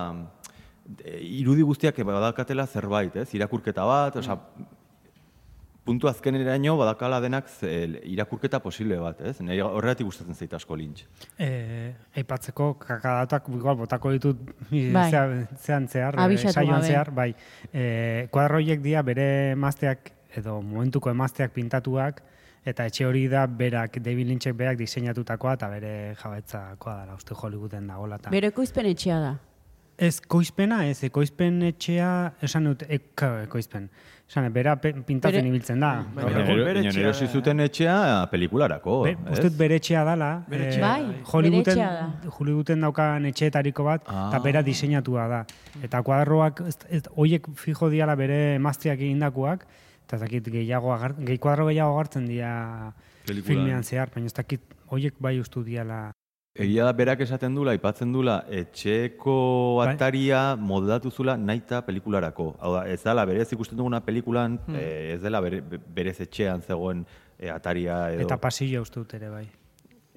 e, 0.99 1.19
irudi 1.41 1.67
guztiak 1.67 1.99
badakatela 2.07 2.67
zerbait, 2.67 3.17
ez? 3.23 3.29
Irakurketa 3.39 3.87
bat, 3.87 4.19
osea, 4.19 4.39
puntu 5.89 6.09
azkeneraino 6.11 6.77
badakala 6.77 7.19
denak 7.25 7.49
ze- 7.49 8.01
irakurketa 8.05 8.61
posible 8.61 8.99
bat, 9.01 9.21
ez? 9.25 9.41
Nire 9.41 9.63
horregatik 9.65 10.07
gustatzen 10.07 10.35
zait 10.37 10.53
asko 10.55 10.77
lintx. 10.77 11.07
E, 11.41 11.95
aipatzeko 12.21 12.75
kakadatak 12.79 13.49
igual 13.57 13.77
botako 13.81 14.13
ditut 14.13 14.39
i- 14.71 14.91
Bai. 14.93 15.11
zea- 15.11 15.47
zean 15.57 15.89
zehar, 15.89 16.15
e, 16.19 16.23
Abisatu 16.27 16.53
saioan 16.61 16.81
gabe. 16.83 16.87
zehar, 16.93 17.11
bai. 17.15 17.35
E, 17.73 18.29
kuadroiek 18.31 18.83
dia 18.85 19.03
bere 19.03 19.55
mazteak 19.57 20.13
edo 20.37 20.61
momentuko 20.63 21.11
emazteak 21.11 21.53
pintatuak, 21.57 22.23
eta 22.69 22.85
etxe 22.87 23.07
hori 23.07 23.27
da 23.33 23.47
berak, 23.47 23.97
David 24.05 24.27
Lynchek 24.29 24.55
berak 24.55 24.77
diseinatutakoa, 24.77 25.55
eta 25.57 25.69
bere 25.73 26.15
jabetzakoa 26.23 26.95
dara, 26.99 27.15
uste 27.15 27.35
Hollywooden 27.35 27.87
dagoela. 27.87 28.19
ta- 28.19 28.31
Bere 28.31 28.49
ekoizpen 28.53 28.87
etxea 28.87 29.21
da. 29.21 29.39
Ez 29.99 30.21
koizpena, 30.21 30.85
ez, 30.87 31.01
ekoizpen 31.03 31.63
etxea, 31.63 32.35
esan 32.43 32.69
dut, 32.69 32.85
eko, 32.89 33.31
Esan, 34.29 34.53
bera 34.53 34.75
pintatzen 34.77 35.39
Bere- 35.41 35.49
ibiltzen 35.49 35.81
da. 35.81 36.05
Baina 36.15 36.43
bere 36.45 36.65
Baina 36.67 36.81
etxea 36.91 37.03
erosi 37.07 37.25
da. 37.25 37.33
zuten 37.33 37.61
etxea 37.65 37.95
pelikularako, 38.31 38.97
Be, 39.07 39.15
dut 39.41 39.55
bere 39.57 39.79
etxea 39.81 40.03
dala. 40.05 40.29
Bere 40.51 40.65
eh, 40.67 40.69
etxea. 40.69 40.83
Bai, 40.85 41.23
Hollywooden, 41.33 41.79
da. 41.79 42.33
Hollywooden 42.37 42.81
daukan 42.85 43.25
etxeetariko 43.31 43.85
bat, 43.89 44.03
Ah. 44.07 44.27
eta 44.29 44.43
bera 44.45 44.63
diseinatua 44.63 45.27
da. 45.29 45.41
Eta 45.83 46.03
kuadroak, 46.03 46.61
ez, 46.69 46.77
ez, 46.91 47.03
oiek 47.17 47.49
fijo 47.57 47.89
diala 47.89 48.15
bere 48.21 48.55
emazteak 48.57 49.01
egindakoak, 49.01 49.65
eta 50.05 50.17
ez 50.17 50.21
dakit 50.27 50.53
gehiago, 50.53 50.93
agar, 50.93 51.15
gehi 51.25 51.39
kuadro 51.39 51.67
gehiago 51.73 51.95
agartzen 51.97 52.27
dira 52.29 52.93
filmean 53.25 53.83
zehar, 53.83 54.11
baina 54.15 54.27
ez 54.27 54.35
dakit 54.35 54.61
oiek 54.91 55.15
bai 55.21 55.39
ustu 55.41 55.65
diala. 55.65 56.11
Egia 56.59 56.85
da 56.89 56.93
berak 56.93 57.21
esaten 57.23 57.55
dula, 57.55 57.71
aipatzen 57.77 58.11
dula, 58.13 58.41
etxeko 58.51 59.35
Bai. 59.79 59.93
ataria 59.95 60.41
moldatu 60.57 61.11
zula 61.15 61.37
naita 61.39 61.85
pelikularako. 61.87 62.49
Hau 62.59 62.73
da, 62.75 62.83
ez 62.91 62.99
dela 63.05 63.25
berez 63.29 63.47
ikusten 63.55 63.79
duguna 63.79 64.01
pelikulan, 64.05 64.59
Hmm. 64.67 64.75
eh, 64.75 65.15
ez 65.15 65.21
dela 65.23 65.41
bere, 65.41 65.61
berez 65.63 66.21
etxean 66.21 66.63
zegoen 66.63 67.07
eh, 67.39 67.51
ataria 67.55 68.11
edo. 68.13 68.23
Eta 68.27 68.37
pasillo 68.43 68.83
uste 68.83 68.99
dut 68.99 69.15
ere 69.15 69.29
bai. 69.31 69.47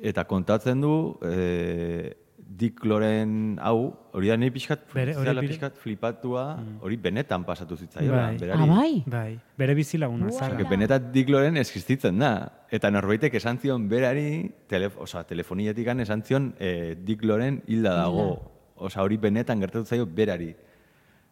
Eta 0.02 0.24
kontatzen 0.26 0.82
du, 0.82 1.18
eh, 1.22 2.16
Dick 2.58 2.84
Loren 2.84 3.58
hau, 3.64 3.94
hori 4.12 4.28
da 4.28 4.36
nahi 4.38 4.52
pixkat, 4.52 4.82
Bere- 4.94 5.14
hori 5.16 5.30
bire- 5.30 5.48
pixkat 5.48 5.78
flipatua, 5.80 6.58
hori 6.82 6.98
benetan 6.98 7.46
pasatu 7.48 7.78
zitzaiola. 7.78 8.26
Bai. 8.28 8.38
berari. 8.38 8.60
Ah, 8.60 8.66
bai? 8.76 9.04
Bai, 9.06 9.40
bere 9.58 9.76
bizilaguna 9.78 10.28
Osea, 10.28 10.40
zara. 10.50 10.58
que 10.58 10.64
benetan 10.70 11.12
Dick 11.14 11.30
Loren 11.30 11.56
existitzen 11.58 12.20
da. 12.20 12.32
Eta 12.70 12.92
norbaitek 12.92 13.34
esan 13.40 13.58
zion 13.60 13.88
berari, 13.90 14.52
telef 14.68 14.98
osea, 15.00 15.24
telefoniatik 15.24 15.88
esan 15.88 16.24
zion 16.24 16.54
eh, 16.60 16.96
Dick 17.00 17.24
Loren 17.24 17.62
hilda 17.68 17.96
dago. 17.96 18.52
Osea, 18.76 19.02
hori 19.04 19.18
benetan 19.18 19.60
gertatu 19.60 19.86
zaio 19.86 20.06
berari. 20.06 20.54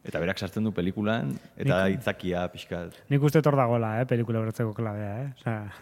Eta 0.03 0.19
berak 0.19 0.37
sartzen 0.39 0.63
du 0.63 0.71
pelikulan, 0.71 1.33
eta 1.57 1.89
itzakia 1.89 2.47
pixkat. 2.53 2.93
Nik 3.09 3.21
uste 3.21 3.41
hor 3.43 3.55
dagoela, 3.57 3.99
eh, 4.01 4.05
pelikula 4.05 4.39
bertzeko 4.39 4.73
klabea, 4.73 5.23
eh? 5.25 5.33
Osea, 5.37 5.73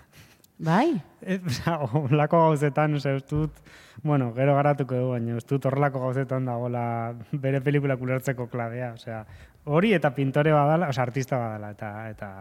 Bai? 0.57 0.99
Ez, 1.21 1.41
horrelako 1.93 2.39
gauzetan, 2.47 2.95
ose, 2.97 3.15
ez 3.19 3.25
dut, 3.29 3.59
bueno, 4.03 4.31
gero 4.33 4.55
garatuko 4.57 4.95
dugu, 4.97 5.11
baina 5.13 5.35
ez 5.37 5.45
dut 5.45 5.65
horrelako 5.69 6.01
gauzetan 6.01 6.47
dagoela 6.49 6.85
bere 7.31 7.61
pelikula 7.61 7.97
ulertzeko 8.01 8.47
klabea, 8.49 8.93
osea, 8.97 9.21
hori 9.65 9.93
eta 9.93 10.13
pintore 10.17 10.55
badala, 10.55 10.89
osea, 10.89 11.05
artista 11.05 11.37
badala, 11.37 11.69
eta, 11.77 11.91
eta, 12.09 12.31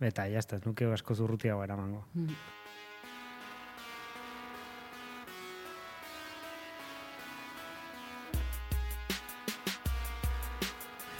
eta, 0.00 0.26
jazta, 0.28 0.60
ez 0.60 0.66
nuke 0.66 0.90
asko 0.92 1.16
zurrutiago 1.16 1.64
eramango. 1.64 2.04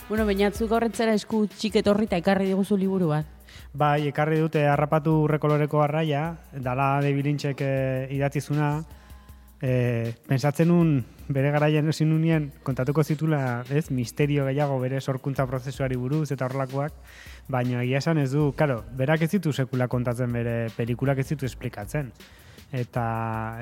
Bueno, 0.04 0.26
bainatzuk 0.28 0.72
horretzera 0.76 1.14
esku 1.16 1.46
txiketorri 1.48 2.04
eta 2.10 2.20
ekarri 2.20 2.50
diguzu 2.52 2.76
liburu 2.76 3.08
bat. 3.14 3.33
Bai, 3.74 4.06
ekarri 4.06 4.36
dute 4.38 4.60
harrapatu 4.70 5.16
urrekoloreko 5.24 5.80
arraia, 5.82 6.36
dala 6.62 7.00
David 7.02 7.26
Lynchek 7.26 7.62
eh, 7.66 8.06
idatzizuna, 8.14 8.68
eh, 9.66 10.14
pensatzen 10.28 10.70
nun 10.70 10.92
bere 11.26 11.50
garaian 11.50 11.90
ezin 11.90 12.12
nunien 12.12 12.52
kontatuko 12.62 13.02
zitula, 13.02 13.64
ez, 13.74 13.88
misterio 13.90 14.46
gehiago 14.46 14.78
bere 14.78 15.00
sorkuntza 15.00 15.48
prozesuari 15.50 15.98
buruz 15.98 16.30
eta 16.30 16.46
horrelakoak, 16.46 16.94
baina 17.50 17.82
egia 17.82 17.98
esan 17.98 18.22
ez 18.22 18.30
du, 18.30 18.52
karo, 18.54 18.84
berak 18.94 19.26
ez 19.26 19.32
ditu 19.34 19.50
sekula 19.52 19.90
kontatzen 19.90 20.30
bere 20.30 20.56
pelikulak 20.76 21.18
ez 21.18 21.28
ditu 21.32 21.50
esplikatzen. 21.50 22.12
Eta, 22.70 23.06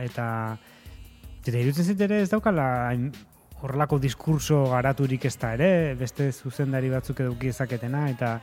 eta, 0.04 0.26
eta 1.40 1.56
irutzen 1.56 1.88
zit 1.88 2.04
ere 2.04 2.20
ez 2.20 2.28
daukala 2.28 2.66
horrelako 3.62 3.96
diskurso 4.02 4.66
garaturik 4.74 5.24
ez 5.24 5.38
da 5.38 5.54
ere, 5.56 5.94
beste 5.96 6.28
zuzendari 6.32 6.92
batzuk 6.92 7.24
eduki 7.24 7.48
ezaketena, 7.48 8.10
eta 8.12 8.40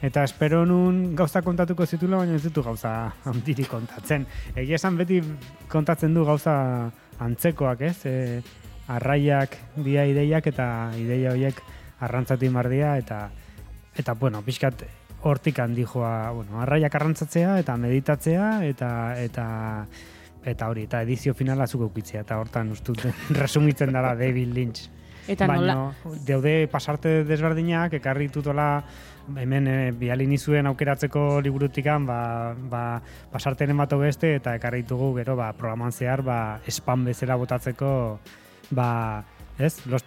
Eta 0.00 0.24
espero 0.24 0.64
nun 0.64 1.14
gauza 1.14 1.42
kontatuko 1.44 1.84
zitula, 1.84 2.22
baina 2.22 2.38
ez 2.38 2.44
ditu 2.46 2.62
gauza 2.64 3.12
handirik 3.28 3.68
kontatzen. 3.68 4.24
Egia 4.56 4.78
esan 4.80 4.96
beti 4.96 5.20
kontatzen 5.68 6.14
du 6.16 6.24
gauza 6.24 6.54
antzekoak, 7.20 7.82
ez? 7.84 7.98
E, 8.08 8.14
arraiak 8.90 9.58
dia 9.84 10.06
ideiak 10.08 10.48
eta 10.50 10.66
ideia 10.98 11.34
horiek 11.34 11.60
arrantzatu 12.00 12.48
inbardia 12.48 12.96
eta 12.98 13.28
eta 14.00 14.14
bueno, 14.14 14.40
pixkat 14.42 14.86
hortik 15.22 15.58
handi 15.60 15.84
joa, 15.84 16.30
bueno, 16.32 16.60
arraiak 16.62 16.94
arrantzatzea 16.96 17.58
eta 17.60 17.76
meditatzea 17.76 18.48
eta 18.66 18.90
eta 19.20 19.44
eta 20.40 20.70
hori, 20.72 20.86
eta 20.88 21.02
edizio 21.04 21.34
finala 21.36 21.66
zuk 21.66 21.84
eukitzea, 21.90 22.24
eta 22.24 22.38
hortan 22.40 22.72
ustut 22.72 23.04
resumitzen 23.42 23.92
dara 23.92 24.14
David 24.16 24.54
Lynch. 24.56 24.88
Eta 25.28 25.46
Baina, 25.46 25.74
nola, 25.76 26.16
daude 26.26 26.54
pasarte 26.72 27.20
desberdinak, 27.28 27.92
ekarri 28.00 28.30
tutola 28.32 28.70
hemen 29.38 29.68
e, 29.68 29.76
bialin 29.96 30.32
izuen 30.32 30.66
aukeratzeko 30.70 31.40
liburutikan, 31.44 32.06
ba, 32.06 32.20
ba, 32.70 32.82
pasartenen 33.32 33.78
bat 33.78 33.94
beste, 34.00 34.34
eta 34.40 34.54
ekarri 34.58 34.82
ditugu 34.82 35.12
gero, 35.18 35.36
ba, 35.38 35.52
programan 35.56 35.92
zehar, 35.92 36.22
ba, 36.26 36.60
spam 36.68 37.04
bezala 37.04 37.36
botatzeko, 37.40 37.92
ba, 38.70 38.88
ez, 39.58 39.74
Lost, 39.86 40.06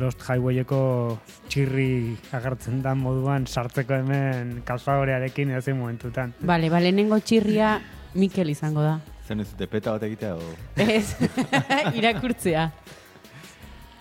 Lost 0.00 0.22
Highwayeko 0.24 1.18
txirri 1.52 2.16
agertzen 2.32 2.80
da 2.82 2.94
moduan 2.96 3.46
sartzeko 3.46 3.98
hemen 4.00 4.62
kalfadorearekin 4.64 5.52
edozein 5.52 5.78
momentutan. 5.78 6.32
bale, 6.40 6.70
bale, 6.72 6.92
nengo 6.92 7.20
txirria 7.20 7.78
Mikel 8.14 8.50
izango 8.52 8.82
da. 8.84 8.98
Zen 9.26 9.40
ez 9.40 9.48
dute 9.52 9.66
peta 9.70 9.94
bat 9.94 10.02
egitea, 10.04 10.34
o... 10.36 10.54
Ez, 10.76 11.14
irakurtzea. 11.98 12.68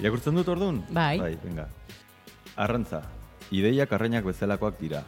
Irakurtzen 0.01 0.35
dut 0.35 0.49
orduan? 0.49 0.81
Bai. 0.89 1.15
Bai, 1.21 1.35
venga. 1.43 1.67
Arrantza. 2.55 3.03
Ideiak 3.51 3.91
arrainak 3.91 4.25
bezalakoak 4.25 4.79
dira. 4.79 5.03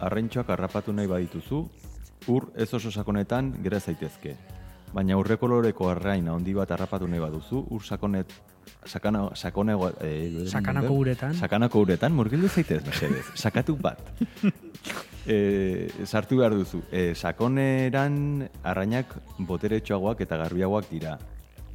Arraintxoak 0.00 0.50
harrapatu 0.52 0.92
nahi 0.92 1.08
badituzu, 1.08 1.62
ur 2.32 2.50
ez 2.56 2.72
oso 2.74 2.90
sakonetan 2.90 3.54
gera 3.62 3.80
zaitezke. 3.80 4.36
Baina 4.94 5.16
urrekoloreko 5.20 5.90
arraina 5.90 6.32
handi 6.32 6.54
bat 6.56 6.70
harrapatu 6.70 7.08
nahi 7.08 7.20
baduzu, 7.20 7.66
ur 7.70 7.82
sakonet 7.84 8.32
sakana, 8.86 9.30
sakonego, 9.34 9.90
eh, 10.00 10.46
Sakanako 10.46 10.94
uretan. 10.94 11.34
Sakanako 11.34 11.80
uretan, 11.80 12.12
murgildu 12.12 12.48
zaitez, 12.48 12.84
mesedez. 12.86 13.24
Sakatu 13.44 13.76
bat. 13.76 14.00
e, 15.26 15.88
sartu 16.04 16.38
behar 16.38 16.54
duzu. 16.54 16.82
E, 16.90 17.14
sakoneran 17.14 18.48
arrainak 18.62 19.16
boteretxoagoak 19.38 20.22
eta 20.26 20.36
garbiagoak 20.44 20.90
dira. 20.90 21.18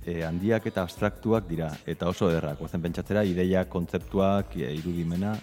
E, 0.06 0.24
handiak 0.26 0.66
eta 0.66 0.82
abstraktuak 0.88 1.48
dira. 1.50 1.72
Eta 1.86 2.10
oso 2.10 2.30
ederrak. 2.32 2.62
Ozen 2.62 2.82
pentsatzera, 2.82 3.24
ideia, 3.28 3.68
kontzeptuak, 3.70 4.56
e, 4.58 4.72
irudimena. 4.80 5.36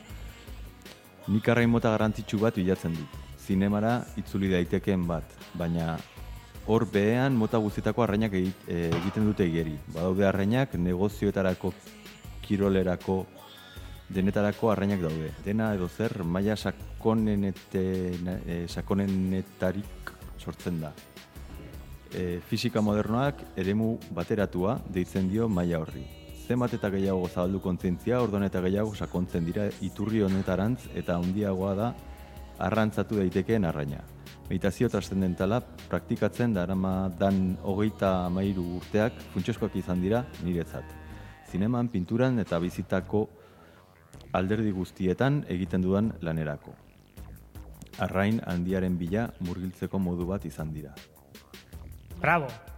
Nik 1.28 1.48
arrain 1.52 1.68
mota 1.68 1.90
garrantzitsu 1.92 2.38
bat 2.40 2.56
bilatzen 2.56 2.94
dut. 2.96 3.16
Zinemara 3.44 3.98
itzuli 4.16 4.48
daitekeen 4.48 5.02
bat. 5.08 5.34
Baina 5.60 5.98
hor 6.68 6.86
behean 6.88 7.36
mota 7.36 7.60
guztietako 7.60 8.04
arrainak 8.04 8.32
e, 8.38 8.44
egiten 8.68 9.28
dute 9.28 9.44
igeri. 9.44 9.74
Badaude 9.92 10.24
arrainak 10.28 10.72
negozioetarako, 10.80 11.74
kirolerako, 12.46 13.18
denetarako 14.08 14.72
arrainak 14.72 15.04
daude. 15.04 15.32
Dena 15.44 15.74
edo 15.76 15.88
zer 15.88 16.22
maila 16.24 16.56
sakonenete, 16.56 17.86
e, 18.46 18.60
sakonenetarik 18.68 20.12
sortzen 20.40 20.80
da. 20.80 20.94
E, 22.08 22.38
fisika 22.48 22.80
modernoak 22.80 23.44
eremu 23.56 23.98
bateratua 24.16 24.78
deitzen 24.88 25.28
dio 25.28 25.48
maila 25.48 25.84
horri. 25.84 26.06
Zenbat 26.48 26.72
eta 26.78 26.88
gehiago 26.88 27.26
zabaldu 27.28 27.58
kontzientzia, 27.60 28.22
ordon 28.24 28.46
eta 28.46 28.62
gehiago 28.64 28.94
sakontzen 28.96 29.44
dira 29.44 29.66
iturri 29.84 30.22
honetarantz 30.24 30.86
eta 30.96 31.18
handiagoa 31.20 31.72
da 31.76 31.88
arrantzatu 32.64 33.18
daitekeen 33.20 33.66
arraina. 33.68 33.98
Meditazio 34.48 34.88
trascendentala 34.88 35.58
praktikatzen 35.90 36.54
darama 36.56 37.10
dan 37.20 37.58
hogeita 37.60 38.14
amairu 38.30 38.64
urteak 38.78 39.20
funtsezkoak 39.34 39.76
izan 39.76 40.00
dira 40.00 40.22
niretzat. 40.40 40.88
Zineman, 41.52 41.92
pinturan 41.92 42.40
eta 42.40 42.56
bizitako 42.64 43.26
alderdi 44.32 44.72
guztietan 44.72 45.42
egiten 45.52 45.84
dudan 45.84 46.14
lanerako. 46.22 46.72
Arrain 48.08 48.40
handiaren 48.46 48.96
bila 48.96 49.28
murgiltzeko 49.44 50.00
modu 50.00 50.32
bat 50.32 50.48
izan 50.48 50.72
dira. 50.72 50.96
Bravo! 52.24 52.77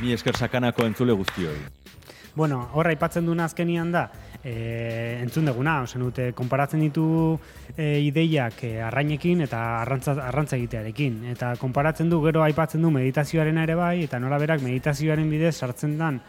Mi 0.00 0.14
esker 0.16 0.36
sakanako 0.36 0.86
entzule 0.88 1.12
guztioi. 1.12 1.56
Bueno, 2.34 2.60
horra 2.78 2.92
aipatzen 2.94 3.26
duna 3.26 3.48
azkenian 3.50 3.90
da, 3.92 4.04
e, 4.44 4.52
entzun 5.20 5.48
deguna, 5.50 5.80
ozen 5.82 6.04
dute, 6.06 6.28
konparatzen 6.38 6.80
ditu 6.84 7.04
e, 7.74 7.98
ideiak 8.06 8.62
e, 8.68 8.70
arrainekin 8.86 9.42
eta 9.48 9.60
arrantza, 9.80 10.14
arrantza 10.28 10.56
egitearekin. 10.56 11.24
Eta 11.34 11.56
konparatzen 11.60 12.08
du, 12.12 12.22
gero 12.24 12.44
aipatzen 12.46 12.86
du 12.86 12.92
meditazioaren 12.94 13.58
ere 13.64 13.74
bai, 13.76 13.96
eta 14.06 14.22
nola 14.22 14.38
berak 14.40 14.62
meditazioaren 14.64 15.28
bidez 15.30 15.56
sartzen 15.58 15.98
dan 15.98 16.22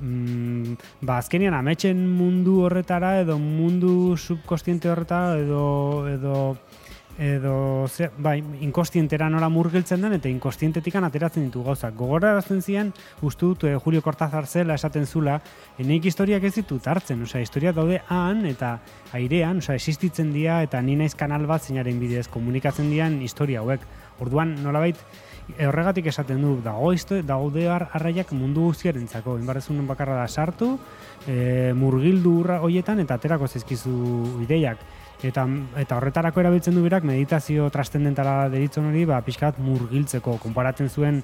mm, 0.00 0.78
ba, 1.02 1.18
azkenean 1.18 1.54
ametxen 1.58 2.00
mundu 2.16 2.62
horretara 2.66 3.18
edo 3.20 3.38
mundu 3.38 4.16
subkostiente 4.16 4.90
horretara 4.90 5.36
edo 5.42 5.64
edo 6.08 6.36
edo 7.18 7.86
ze, 7.88 8.10
bai, 8.18 8.42
inkostientera 8.64 9.28
nola 9.30 9.48
murgiltzen 9.52 10.00
den 10.02 10.16
eta 10.16 10.30
inkostientetikan 10.30 11.04
ateratzen 11.04 11.44
ditu 11.46 11.62
gauzak. 11.64 11.94
Gogorarazten 11.96 12.62
zian, 12.62 12.92
uste 13.20 13.46
dut 13.46 13.64
eh, 13.68 13.74
Julio 13.84 14.02
Cortázar 14.02 14.46
zela 14.46 14.74
esaten 14.74 15.06
zula, 15.06 15.38
eneik 15.78 16.06
historiak 16.08 16.44
ez 16.48 16.54
ditut 16.56 16.86
hartzen, 16.88 17.22
osea, 17.22 17.42
historia 17.44 17.72
daude 17.76 18.00
han 18.08 18.46
eta 18.48 18.78
airean, 19.12 19.58
osea, 19.58 19.76
existitzen 19.76 20.32
dira 20.32 20.62
eta 20.62 20.80
ni 20.82 20.96
naiz 20.96 21.14
kanal 21.14 21.46
bat 21.46 21.62
zeinaren 21.62 22.00
bidez 22.00 22.28
komunikatzen 22.32 22.90
dian 22.90 23.20
historia 23.22 23.60
hauek. 23.60 23.84
Orduan, 24.22 24.56
nolabait, 24.62 24.96
e, 25.56 25.66
horregatik 25.66 26.06
esaten 26.06 26.40
du, 26.42 26.56
dago 26.64 26.92
daude 27.26 27.68
ar, 27.68 27.88
arraiak 27.92 28.32
mundu 28.32 28.68
guztiarentzako, 28.70 29.38
inbarrezunen 29.38 29.86
bakarra 29.86 30.16
da 30.16 30.28
sartu, 30.28 30.78
e, 31.26 31.72
murgildu 31.74 32.38
urra 32.40 32.60
hoietan 32.60 33.00
eta 33.00 33.14
aterako 33.14 33.48
zezkizu 33.48 34.42
ideiak. 34.42 34.78
Eta, 35.22 35.46
eta 35.78 35.96
horretarako 35.96 36.42
erabiltzen 36.42 36.74
du 36.74 36.82
berak 36.82 37.04
meditazio 37.06 37.68
trascendentala 37.70 38.48
deritzen 38.50 38.88
hori, 38.90 39.04
ba, 39.06 39.20
pixkat 39.22 39.60
murgiltzeko, 39.62 40.38
konparatzen 40.42 40.90
zuen 40.90 41.22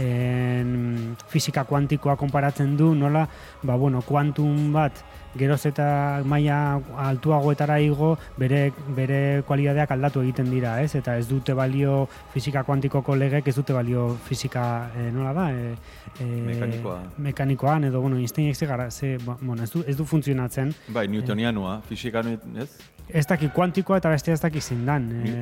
en, 0.00 1.16
fisika 1.28 1.64
kuantikoa 1.64 2.16
konparatzen 2.20 2.76
du, 2.76 2.94
nola, 2.94 3.26
ba, 3.62 3.76
bueno, 3.76 4.02
kuantum 4.06 4.72
bat, 4.74 5.00
geroz 5.38 5.60
eta 5.68 5.86
maila 6.26 6.80
altuagoetara 7.06 7.78
igo, 7.84 8.12
bere, 8.38 8.72
bere 8.96 9.42
kualidadeak 9.46 9.92
aldatu 9.94 10.24
egiten 10.24 10.50
dira, 10.50 10.74
ez? 10.82 10.94
Eta 10.98 11.16
ez 11.20 11.26
dute 11.30 11.54
balio 11.54 12.02
fisika 12.34 12.64
kuantikoko 12.66 13.16
legek, 13.18 13.48
ez 13.48 13.56
dute 13.56 13.76
balio 13.76 14.08
fisika, 14.26 14.64
e, 14.96 15.08
nola 15.14 15.34
da? 15.36 15.48
E, 15.54 15.74
e, 16.18 16.30
Mekanikoa. 16.50 17.00
Mekanikoan, 17.30 17.90
edo, 17.90 18.02
bueno, 18.02 18.18
Einsteinek 18.18 18.56
ze 18.56 18.66
gara, 18.66 18.90
ze, 18.90 19.16
ba, 19.24 19.36
bueno, 19.40 19.62
ez 19.62 19.70
du, 19.72 19.84
ez 19.86 19.96
du 19.96 20.04
funtzionatzen. 20.04 20.74
Bai, 20.88 21.06
Newtonianua, 21.08 21.80
fisikan, 21.88 22.34
ez? 22.58 22.70
Ez 23.14 23.26
daki 23.26 23.48
kuantikoa 23.54 23.98
eta 24.00 24.10
bestia 24.12 24.34
ez 24.34 24.40
daki 24.40 24.60
zindan. 24.60 25.06
E, 25.26 25.32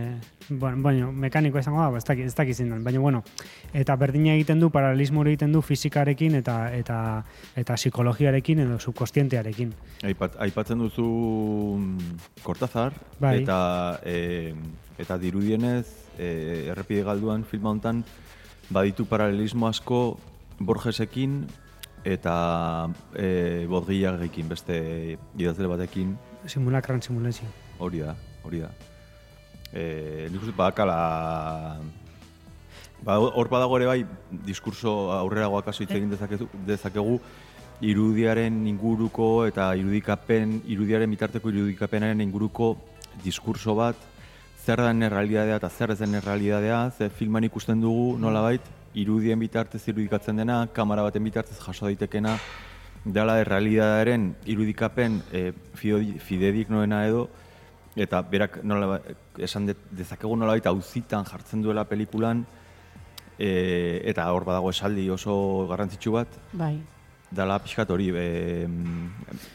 bueno, 0.49 0.83
baina, 0.83 1.11
mekanikoa 1.27 1.61
izango 1.61 1.81
da, 1.83 1.91
ba, 1.93 2.01
ez 2.01 2.07
daki, 2.09 2.25
ez 2.29 2.35
daki 2.35 2.55
zindan. 2.55 2.83
Baina, 2.85 3.01
bueno, 3.01 3.23
eta 3.77 3.97
berdina 4.01 4.35
egiten 4.35 4.61
du, 4.61 4.71
paralelismo 4.75 5.25
egiten 5.27 5.53
du 5.53 5.62
fizikarekin 5.62 6.39
eta 6.41 6.57
eta 6.77 6.99
eta 7.57 7.77
psikologiarekin 7.77 8.64
edo 8.64 8.79
subkostientearekin. 8.79 9.75
Aipat, 10.09 10.39
aipatzen 10.49 10.85
duzu 10.85 11.07
mm, 11.79 12.19
Cortázar, 12.43 12.97
Bai. 13.21 13.43
eta, 13.43 14.01
e, 14.05 14.55
eta 14.99 15.19
dirudienez, 15.19 15.87
e, 16.19 16.69
errepide 16.73 17.05
galduan 17.07 17.45
filma 17.45 17.71
hontan 17.71 18.05
baditu 18.71 19.07
paralelismo 19.09 19.69
asko 19.69 20.19
Borgesekin 20.59 21.43
eta 22.05 22.89
e, 23.14 23.66
Bodgiagekin, 23.69 24.49
beste 24.49 24.79
idazle 25.39 25.69
batekin, 25.71 26.16
Simulakran 26.47 27.03
simulazio. 27.03 27.49
hori 27.78 27.99
da, 27.99 28.14
hori 28.43 28.61
da. 28.61 28.70
E, 29.72 30.28
nik 30.30 30.43
uste 30.43 30.55
badakala... 30.57 31.78
Ba, 32.99 33.14
hor 33.18 33.47
badago 33.47 33.76
ere 33.78 33.86
bai, 33.86 34.01
diskurso 34.47 35.12
aurreragoak 35.14 35.68
hasi 35.70 35.84
hitz 35.84 35.95
egin 35.95 36.11
dezakegu, 36.66 37.20
irudiaren 37.80 38.66
inguruko 38.66 39.47
eta 39.47 39.70
irudikapen, 39.78 40.62
irudiaren 40.66 41.11
bitarteko 41.11 41.53
irudikapenaren 41.53 42.20
inguruko 42.24 42.72
diskurso 43.22 43.76
bat, 43.78 43.97
zer 44.64 44.82
den 44.82 45.07
errealidadea 45.07 45.61
eta 45.61 45.70
zer 45.70 45.95
ez 45.95 46.01
den 46.01 46.18
errealidadea, 46.18 46.80
ze 46.99 47.09
filman 47.09 47.47
ikusten 47.47 47.80
dugu 47.80 48.16
nolabait, 48.18 48.64
irudien 48.95 49.39
bitartez 49.39 49.84
irudikatzen 49.86 50.43
dena, 50.43 50.64
kamera 50.74 51.05
baten 51.07 51.24
bitartez 51.24 51.59
jaso 51.61 51.86
daitekena, 51.86 52.34
dela 53.05 53.39
errealidadaren 53.41 54.35
irudikapen 54.47 55.23
e, 55.33 55.53
fidedik 55.75 56.71
noena 56.71 57.05
edo, 57.07 57.29
eta 57.97 58.23
berak 58.23 58.61
nola 58.65 59.01
esan 59.39 59.67
de, 59.67 59.75
dezakegu 59.91 60.37
nolabait 60.37 60.67
auzitan 60.67 61.27
jartzen 61.27 61.63
duela 61.63 61.85
pelikulan, 61.89 62.45
e, 63.39 64.03
eta 64.11 64.29
hor 64.33 64.45
badago 64.45 64.71
esaldi 64.71 65.09
oso 65.11 65.67
garrantzitsu 65.71 66.15
bat, 66.19 66.41
Bai. 66.53 66.77
Dala 67.31 67.59
pixkat 67.61 67.91
hori, 67.93 68.09
e, 68.16 68.66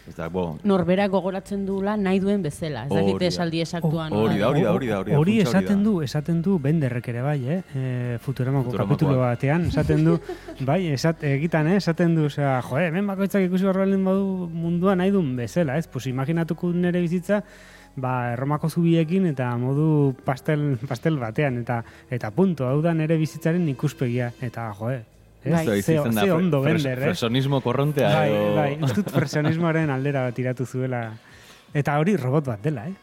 ez 0.07 0.13
da, 0.15 0.27
bo, 0.29 0.59
Norberak 0.67 1.11
gogoratzen 1.13 1.65
duela 1.65 1.95
nahi 1.97 2.19
duen 2.21 2.43
bezala. 2.45 2.85
Ez 2.85 2.93
dakite 2.93 3.25
da. 3.25 3.29
esaldi 3.31 3.61
esaktuan. 3.63 4.13
Hori 4.13 4.39
da, 4.39 4.49
hori 4.49 4.63
da, 4.63 4.73
hori 4.73 4.89
da, 4.91 4.99
hori 5.01 5.11
da. 5.11 5.19
Hori 5.19 5.37
esaten 5.41 5.83
du, 5.85 5.95
esaten 6.05 6.41
du 6.45 6.59
Benderrek 6.61 7.09
ere 7.09 7.23
bai, 7.25 7.37
eh? 7.47 7.59
E, 7.73 7.83
Futuramako 8.21 8.69
Futuramakoak. 8.69 8.79
kapitulo 8.83 9.19
batean, 9.23 9.67
esaten 9.71 10.05
du, 10.05 10.17
bai, 10.69 10.81
esat, 10.93 11.23
egitan, 11.27 11.71
eh? 11.71 11.77
Esaten 11.81 12.15
du, 12.17 12.27
osea, 12.29 12.59
jo, 12.67 12.81
hemen 12.81 13.09
bakoitzak 13.09 13.47
ikusi 13.47 13.69
horrelin 13.69 14.03
badu 14.05 14.49
mundua 14.53 14.97
nahi 14.99 15.13
duen 15.15 15.33
bezala, 15.39 15.77
ez? 15.81 15.87
Pues 15.87 16.05
imaginatuko 16.11 16.69
nere 16.77 17.01
bizitza, 17.01 17.41
ba, 17.95 18.33
erromako 18.33 18.69
zubiekin 18.69 19.25
eta 19.29 19.49
modu 19.61 20.13
pastel, 20.25 20.75
pastel 20.87 21.17
batean, 21.21 21.59
eta 21.65 21.81
eta 22.13 22.31
punto, 22.31 22.67
hau 22.69 22.81
da 22.85 22.93
nere 22.93 23.17
bizitzaren 23.17 23.65
ikuspegia, 23.73 24.31
eta 24.41 24.69
jo, 24.77 24.93
Bai. 25.43 25.67
Ez? 25.79 25.85
Ze, 25.85 25.97
ze 26.11 26.31
ondo 26.31 26.61
fres- 26.63 26.83
Bender, 26.83 26.99
eh? 26.99 27.05
Fresonismo 27.11 27.61
korrontea 27.61 28.09
Bai, 28.15 28.29
edo... 28.31 28.55
bai, 28.55 28.77
uste 28.81 29.01
dut 29.01 29.11
presionismoaren 29.11 29.89
aldera 29.89 30.31
tiratu 30.31 30.65
zuela. 30.65 31.11
Eta 31.73 31.97
hori 31.99 32.15
robot 32.17 32.45
bat 32.45 32.61
dela, 32.63 32.87
eh? 32.87 32.93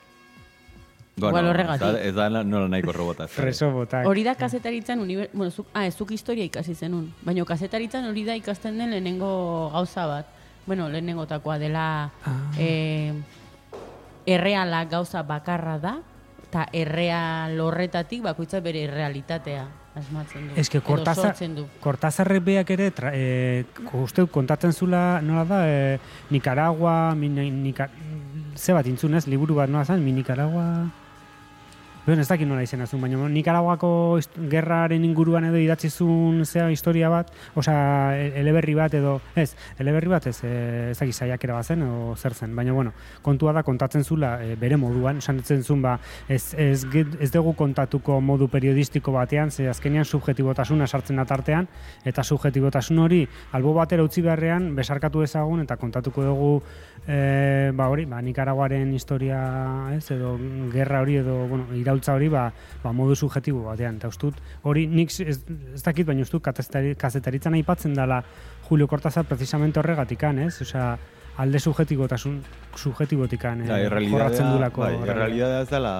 Igual 1.21 1.51
horregatik. 1.51 1.99
Ez 2.07 2.15
da, 2.15 2.29
nola 2.31 2.69
nahiko 2.69 2.93
robota. 2.97 3.27
Freso 3.29 3.69
botak. 3.75 4.07
Hori 4.09 4.23
da 4.25 4.35
kazetaritzan, 4.41 5.01
uniber... 5.05 5.29
bueno, 5.35 5.51
zuk, 5.53 5.67
ah, 5.75 5.85
ez 5.87 5.95
zuk 5.95 6.13
historia 6.17 6.45
ikasi 6.49 6.75
zenun. 6.75 7.11
Baina 7.27 7.45
kazetaritzan 7.45 8.07
hori 8.09 8.25
da 8.25 8.37
ikasten 8.39 8.79
den 8.79 8.91
lehenengo 8.95 9.69
gauza 9.75 10.07
bat. 10.07 10.27
Bueno, 10.67 10.89
lehenengotakoa 10.89 11.59
dela 11.59 12.11
Ah. 12.25 12.39
eh, 12.59 13.13
erreala 14.27 14.85
gauza 14.87 15.23
bakarra 15.23 15.79
da, 15.79 15.99
eta 16.49 16.67
erreal 16.73 17.59
horretatik 17.61 18.23
bakoitza 18.23 18.61
bere 18.61 18.87
realitatea 18.87 19.67
asmatzen 19.95 20.49
du. 20.49 20.83
Cortázar, 20.87 21.33
sortzen 21.33 21.55
du. 21.59 21.67
Cortázarrek 21.83 22.45
beak 22.45 22.71
ere, 22.77 22.91
tra, 22.95 23.13
e, 23.15 23.65
uste 23.99 24.27
kontatzen 24.31 24.73
zula, 24.73 25.21
nola 25.25 25.45
da, 25.49 25.61
e, 25.67 25.99
Nicaragua, 26.31 27.15
mi, 27.19 27.29
nika, 27.29 27.89
ze 28.57 28.77
bat 28.77 28.87
intzunez, 28.87 29.27
liburu 29.27 29.59
bat 29.63 29.71
nola 29.71 29.85
zen, 29.85 30.05
mi 30.05 30.13
Nicaragua... 30.17 30.67
Ez 32.19 32.29
dakit 32.29 32.49
nola 32.49 32.63
izena 32.63 32.87
zuen, 32.87 33.03
baina 33.03 33.29
Nicaraguako 33.29 34.19
hist- 34.19 34.39
gerraren 34.51 35.05
inguruan 35.05 35.45
edo 35.45 35.57
idatzizun 35.57 36.45
zea 36.45 36.71
historia 36.71 37.09
bat, 37.09 37.31
osea, 37.55 38.17
e- 38.19 38.33
eleberri 38.41 38.75
bat 38.75 38.95
edo, 38.95 39.21
ez, 39.37 39.55
eleberri 39.79 40.09
bat 40.09 40.27
ez, 40.27 40.37
e, 40.45 40.91
ez 40.91 40.99
dakit 40.99 41.15
saiakera 41.15 41.55
bat 41.55 41.67
zen, 41.67 41.83
o 41.83 42.17
zer 42.17 42.35
zen, 42.35 42.55
baina 42.57 42.73
bueno, 42.73 42.93
kontua 43.23 43.53
da 43.53 43.63
kontatzen 43.63 44.05
zula 44.05 44.43
e, 44.43 44.57
bere 44.57 44.77
moduan, 44.77 45.19
esan 45.19 45.41
zuen 45.45 45.83
ba, 45.83 45.99
ez, 46.29 46.55
ez, 46.59 46.87
ez 47.21 47.31
dugu 47.31 47.55
kontatuko 47.55 48.21
modu 48.21 48.49
periodistiko 48.49 49.13
batean, 49.13 49.51
ze 49.51 49.69
azkenean 49.69 50.05
subjetibotasuna 50.05 50.87
sartzen 50.87 51.17
da 51.17 51.25
tartean, 51.25 51.69
eta 52.05 52.25
subjetibotasun 52.25 52.99
hori 52.99 53.27
albo 53.53 53.75
batera 53.75 54.03
utzi 54.03 54.23
beharrean 54.23 54.75
besarkatu 54.75 55.23
ezagun 55.23 55.61
eta 55.61 55.77
kontatuko 55.77 56.25
dugu 56.25 56.63
e, 57.11 57.71
ba 57.75 57.89
hori, 57.91 58.07
ba 58.07 58.21
Nicaraguaren 58.23 58.93
historia, 58.95 59.41
ez, 59.97 60.05
edo 60.15 60.37
gerra 60.73 61.03
hori 61.03 61.19
edo 61.21 61.37
bueno, 61.51 61.67
iraultza 61.75 62.15
hori 62.15 62.29
ba, 62.31 62.47
ba 62.83 62.93
modu 62.95 63.17
subjetibo 63.19 63.67
batean. 63.67 63.99
Eta 63.99 64.11
ustut 64.13 64.39
hori 64.63 64.87
nik 64.87 65.11
ez, 65.11 65.41
ez 65.75 65.83
dakit 65.83 66.07
baina 66.07 66.23
ustut 66.27 66.45
kazetari, 66.45 66.95
kazetaritzan 66.99 67.59
aipatzen 67.59 67.97
dela 67.99 68.23
Julio 68.69 68.87
Cortázar 68.87 69.27
precisamente 69.27 69.81
horregatikan, 69.81 70.39
ez? 70.47 70.61
Osea, 70.63 70.93
alde 71.41 71.59
subjetibotasun 71.59 72.39
subjetibotikan 72.77 73.65
eh, 73.65 73.71
errealidadea, 73.87 74.11
jorratzen 74.13 74.51
dulako. 74.55 74.85
bai, 74.85 74.95
errealidadea 75.09 75.63
ez 75.65 75.71
dela, 75.71 75.95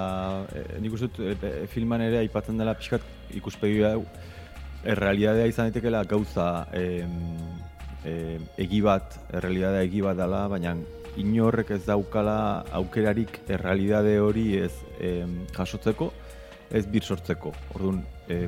eh, 0.55 0.65
nik 0.83 0.95
uste 0.97 1.09
eh, 1.31 1.35
eh, 1.35 1.67
filman 1.71 2.03
ere 2.05 2.21
aipatzen 2.21 2.61
dela 2.61 2.75
pixkat 2.77 3.35
ikuspegi 3.39 3.83
hau, 3.89 4.05
errealidadea 4.83 5.49
izan 5.49 5.69
daitekeela 5.69 6.03
gauza 6.09 6.47
eh, 6.77 7.05
eh, 8.05 8.39
egi 8.61 8.81
bat, 8.85 9.17
errealidadea 9.33 9.87
egi 9.89 10.03
bat 10.05 10.19
dela, 10.19 10.45
baina 10.51 10.75
inorrek 11.17 11.71
ez 11.75 11.83
daukala 11.85 12.63
aukerarik 12.71 13.41
errealidade 13.49 14.17
hori 14.19 14.57
ez 14.57 14.71
eh, 14.99 15.25
jasotzeko, 15.57 16.11
ez 16.71 16.85
bir 16.87 17.03
sortzeko. 17.03 17.51
Orduan, 17.75 18.03
eh, 18.29 18.47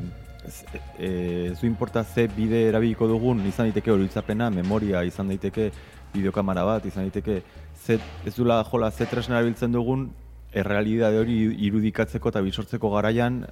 ez 0.99 1.59
du 1.59 1.67
importa 1.67 2.03
ze 2.03 2.27
bide 2.27 2.67
erabiliko 2.69 3.07
dugun, 3.07 3.45
izan 3.47 3.69
daiteke 3.69 3.91
oroitzapena, 3.91 4.49
memoria, 4.49 5.03
izan 5.07 5.27
daiteke 5.31 5.69
bideokamera 6.13 6.63
bat, 6.67 6.85
izan 6.85 7.07
daiteke 7.07 7.41
ze, 7.85 7.99
ez 8.25 8.35
dula 8.35 8.63
jola 8.63 8.91
ze 8.91 9.05
tresna 9.05 9.37
erabiltzen 9.39 9.71
dugun, 9.71 10.09
errealidade 10.53 11.17
hori 11.17 11.37
irudikatzeko 11.65 12.29
eta 12.29 12.41
bisortzeko 12.45 12.91
garaian 12.93 13.45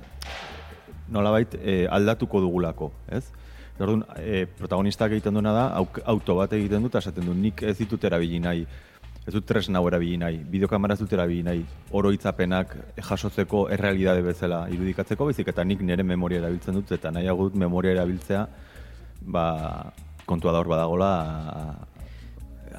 nolabait 1.12 1.56
eh, 1.62 1.88
aldatuko 1.90 2.42
dugulako, 2.44 2.92
ez? 3.10 3.24
Orduan, 3.82 4.04
eh, 4.22 4.46
protagonistak 4.46 5.16
egiten 5.16 5.34
duena 5.34 5.52
da, 5.56 5.64
auk- 5.80 6.04
auto 6.06 6.36
bat 6.38 6.52
egiten 6.54 6.84
dut, 6.86 6.96
esaten 7.00 7.26
du, 7.26 7.34
nik 7.34 7.64
ez 7.66 7.78
ditut 7.80 8.04
erabili 8.06 8.38
nahi, 8.40 8.66
ez 9.28 9.34
dut 9.34 9.46
tresna 9.46 9.80
hau 9.80 9.88
erabili 9.90 10.18
nahi, 10.18 10.40
bideokamera 10.50 10.96
ez 10.98 11.02
dut 11.04 11.14
erabili 11.14 11.44
nahi, 11.46 11.62
oroitzapenak 11.98 12.74
jasotzeko 12.98 13.68
errealidade 13.76 14.24
bezala 14.26 14.64
irudikatzeko, 14.74 15.28
baizik 15.30 15.52
eta 15.54 15.66
nik 15.68 15.84
nire 15.86 16.04
memoria 16.04 16.42
erabiltzen 16.42 16.80
dut, 16.80 16.92
eta 16.98 17.12
nahiago 17.14 17.50
dut 17.50 17.60
memoria 17.62 17.94
erabiltzea, 17.94 18.48
ba, 19.22 19.46
kontua 20.26 20.56
da 20.56 20.64
hor 20.64 20.72
badagola, 20.74 21.12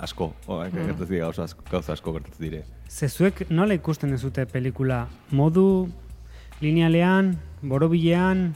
asko, 0.02 0.32
o, 0.46 0.58
gertatzen 0.64 1.08
dira 1.14 1.28
gauza 1.28 1.46
asko, 1.46 1.64
gauza 1.70 1.94
asko 1.94 2.16
gertatzen 2.18 2.42
dire. 2.42 2.64
Zezuek 2.90 3.46
nola 3.50 3.78
ikusten 3.78 4.10
dezute 4.10 4.44
pelikula? 4.50 5.06
Modu 5.30 5.86
linealean, 6.60 7.36
borobilean, 7.62 8.48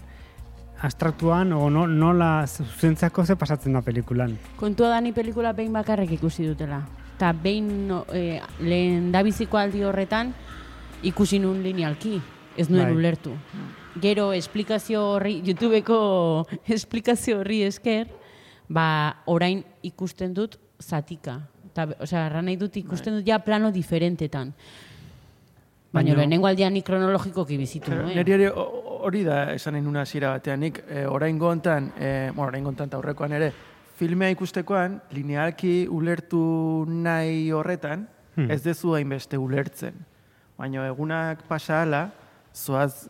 abstraktuan, 0.83 1.55
o 1.55 1.71
no, 1.71 1.87
nola 1.87 2.47
zuzentzako 2.47 3.25
ze 3.25 3.37
pasatzen 3.37 3.79
da 3.79 3.83
pelikulan? 3.83 4.37
Kontua 4.59 4.91
da 4.91 5.01
ni 5.01 5.13
pelikula 5.13 5.53
behin 5.53 5.73
bakarrik 5.73 6.19
ikusi 6.19 6.47
dutela. 6.51 6.83
Eta 7.17 7.33
behin 7.33 7.89
e, 8.13 8.41
lehen 8.61 9.11
dabiziko 9.13 9.57
aldi 9.57 9.81
horretan 9.89 10.35
ikusi 11.09 11.39
nun 11.41 11.63
linealki. 11.65 12.19
Ez 12.57 12.69
nuen 12.71 12.91
Bai. 12.91 12.97
ulertu. 12.97 13.33
Gero 14.01 14.31
esplikazio 14.37 15.01
horri, 15.15 15.39
YouTubeko 15.45 15.97
esplikazio 16.77 17.39
horri 17.41 17.63
esker, 17.65 18.09
ba 18.69 19.23
orain 19.33 19.63
ikusten 19.83 20.35
dut 20.37 20.59
zatika. 20.81 21.39
Ta, 21.77 21.87
osea, 22.01 22.27
erran 22.29 22.45
nahi 22.49 22.57
dut 22.61 22.77
ikusten 22.77 23.19
dut 23.19 23.27
ja 23.29 23.39
plano 23.45 23.71
diferentetan. 23.73 24.53
Baina 25.97 26.15
lehenengo 26.17 26.49
aldean 26.49 26.75
ni 26.77 26.83
kronologikoki 26.85 27.57
bizitu 27.57 27.87
Claro, 27.89 28.03
nuen. 28.05 28.17
Neri 28.17 28.33
ere 28.37 28.49
ho- 28.53 29.01
hori 29.07 29.23
da 29.25 29.53
esan 29.55 29.73
nahi 29.77 29.85
nuna 29.85 30.03
hasiera 30.05 30.31
batean 30.37 30.61
nik 30.61 30.83
e, 30.89 31.07
orain 31.07 31.39
gontan, 31.39 31.93
e, 31.97 32.31
bueno, 32.35 32.49
orain 32.51 32.65
gontan 32.65 32.89
eta 32.91 32.99
aurrekoan 32.99 33.33
ere, 33.39 33.53
filmea 33.97 34.31
ikustekoan, 34.35 35.01
linealki 35.17 35.87
ulertu 35.89 36.85
nahi 36.89 37.51
horretan, 37.53 38.07
Hmm. 38.37 38.51
ez 38.51 38.61
dezu 38.63 38.93
hainbeste 38.93 39.39
ulertzen. 39.41 39.95
Baina 40.59 40.83
egunak 40.91 41.41
pasa 41.49 41.79
ala, 41.87 42.11
zoaz 42.53 43.09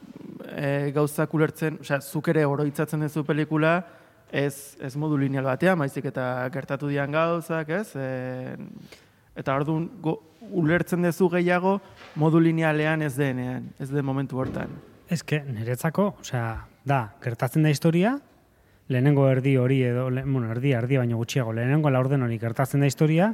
e, 0.55 0.93
gauzak 0.95 1.35
ulertzen, 1.35 1.81
osea, 1.83 1.99
zuk 2.01 2.29
ere 2.31 2.45
oroitzatzen 2.47 3.03
duzu 3.03 3.25
pelikula, 3.27 3.81
ez, 4.31 4.77
ez 4.79 4.95
modu 4.97 5.19
lineal 5.19 5.45
batean, 5.45 5.79
baizik 5.83 6.05
eta 6.13 6.49
gertatu 6.55 6.87
dian 6.87 7.11
gauzak, 7.11 7.69
ez? 7.75 7.89
E, 7.99 8.55
eta 9.35 9.57
orduan 9.59 9.89
go, 10.03 10.15
ulertzen 10.51 11.03
duzu 11.03 11.29
gehiago 11.35 11.81
modu 12.15 12.39
linealean 12.39 13.03
ez 13.03 13.17
denean, 13.19 13.67
ez 13.83 13.91
den 13.91 14.05
momentu 14.07 14.39
hortan. 14.39 14.71
Ez 15.11 15.25
que, 15.27 15.43
niretzako, 15.43 16.13
osea, 16.23 16.67
da, 16.87 17.01
gertatzen 17.23 17.67
da 17.67 17.75
historia, 17.75 18.17
lehenengo 18.89 19.29
erdi 19.31 19.57
hori 19.57 19.83
edo, 19.83 20.09
le, 20.11 20.23
bueno, 20.25 20.51
erdi, 20.51 20.73
erdi 20.73 20.97
baino 21.01 21.19
gutxiago, 21.19 21.53
lehenengo 21.53 21.91
laurden 21.91 22.23
hori 22.23 22.39
gertatzen 22.39 22.81
da 22.81 22.87
historia, 22.87 23.33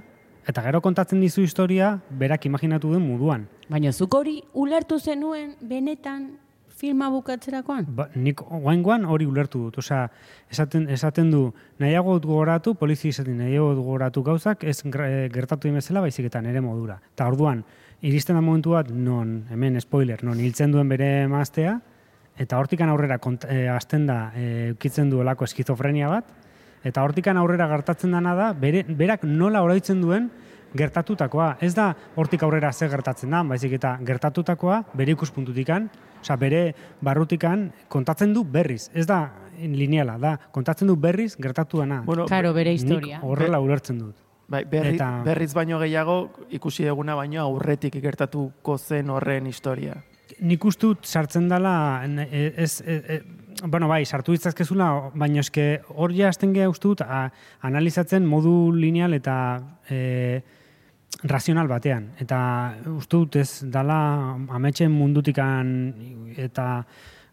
eta 0.49 0.63
gero 0.65 0.81
kontatzen 0.83 1.21
dizu 1.21 1.43
historia, 1.43 1.99
berak 2.11 2.47
imaginatu 2.47 2.93
duen 2.93 3.05
moduan. 3.07 3.47
Baina 3.69 3.93
zuk 3.93 4.15
hori 4.15 4.41
ulertu 4.59 4.99
zenuen 4.99 5.55
benetan 5.61 6.33
filma 6.83 7.09
bukatzerakoan? 7.15 7.87
Ba, 7.95 8.09
nik 8.19 8.41
guaingoan 8.43 9.05
hori 9.07 9.29
ulertu 9.29 9.61
dut, 9.67 9.79
osea, 9.79 10.09
esaten, 10.51 10.89
esaten 10.91 11.31
du, 11.31 11.45
nahiago 11.83 12.17
dut 12.17 12.27
gogoratu, 12.33 12.75
polizia 12.81 13.15
izaten 13.15 13.39
nahiago 13.39 13.71
dut 13.77 13.85
gogoratu 13.85 14.25
gauzak, 14.27 14.65
ez 14.65 14.81
eh, 14.83 15.29
gertatu 15.33 15.69
dimezela, 15.69 16.03
baizik 16.03 16.27
eta 16.27 16.43
nere 16.43 16.65
modura. 16.65 16.99
Eta 17.13 17.29
orduan, 17.31 17.63
iristen 18.03 18.39
da 18.39 18.43
momentu 18.43 18.75
bat, 18.75 18.91
non, 18.91 19.45
hemen 19.53 19.79
spoiler, 19.85 20.25
non 20.27 20.41
hiltzen 20.43 20.75
duen 20.75 20.91
bere 20.91 21.13
emaztea, 21.29 21.79
eta 22.39 22.59
hortikan 22.59 22.89
aurrera 22.89 23.19
kont, 23.19 23.45
e, 23.45 23.69
azten 23.69 24.07
da, 24.07 24.33
e, 24.35 24.73
ukitzen 24.73 25.11
duelako 25.11 25.45
eskizofrenia 25.45 26.09
bat, 26.09 26.25
eta 26.85 27.03
hortikan 27.05 27.37
aurrera 27.37 27.69
gertatzen 27.69 28.11
dana 28.11 28.35
da, 28.35 28.53
bere, 28.53 28.85
berak 28.89 29.25
nola 29.25 29.63
oroitzen 29.63 30.01
duen 30.01 30.31
gertatutakoa. 30.75 31.57
Ez 31.61 31.75
da 31.77 31.91
hortik 32.17 32.43
aurrera 32.43 32.73
ze 32.73 32.89
gertatzen 32.89 33.31
da, 33.31 33.43
baizik 33.45 33.73
eta 33.77 33.99
gertatutakoa 34.01 34.83
bere 34.97 35.13
ikuspuntutikan, 35.13 35.91
osea 36.23 36.37
bere 36.41 36.63
barrutikan 37.05 37.71
kontatzen 37.93 38.33
du 38.35 38.45
berriz. 38.45 38.89
Ez 38.95 39.07
da 39.07 39.21
lineala, 39.61 40.17
da 40.19 40.37
kontatzen 40.51 40.89
du 40.89 40.97
berriz 40.97 41.37
gertatu 41.37 41.79
dana. 41.79 42.03
Bueno, 42.07 42.25
Claro, 42.27 42.53
bere 42.55 42.71
Nik 42.73 42.81
historia. 42.81 43.21
horrela 43.23 43.61
ulertzen 43.61 43.99
dut. 43.99 44.17
bai, 44.49 44.65
berri, 44.65 44.95
eta- 44.97 45.23
berriz 45.25 45.55
baino 45.55 45.79
gehiago 45.79 46.31
ikusi 46.51 46.85
eguna 46.85 47.15
baino 47.15 47.41
aurretik 47.43 47.95
ikertatuko 47.97 48.77
zen 48.79 49.09
horren 49.11 49.47
historia. 49.47 49.95
Nik 50.41 50.65
uste 50.65 50.87
dut 50.87 51.07
sartzen 51.07 51.49
dela, 51.49 52.03
e- 52.07 52.53
ez, 52.57 52.81
e, 52.87 52.95
e, 52.97 53.67
bueno, 53.67 53.89
bai, 53.89 54.05
sartu 54.07 54.33
ditzazkezula, 54.33 55.11
baina 55.15 55.41
eske 55.41 55.83
hor 55.89 56.13
ja 56.13 56.29
hasten 56.29 56.53
geha 56.55 56.71
uste 56.71 56.89
dut 56.89 57.03
a, 57.03 57.29
analizatzen 57.61 58.27
modu 58.27 58.73
lineal 58.73 59.15
eta 59.15 59.37
e, 59.91 60.43
razional 61.25 61.69
batean. 61.69 62.13
Eta 62.21 62.39
uste 62.97 63.17
dut 63.17 63.37
ez 63.37 63.65
dala 63.71 63.99
ametxen 64.57 64.91
mundutikan 64.91 65.75
eta 66.37 66.85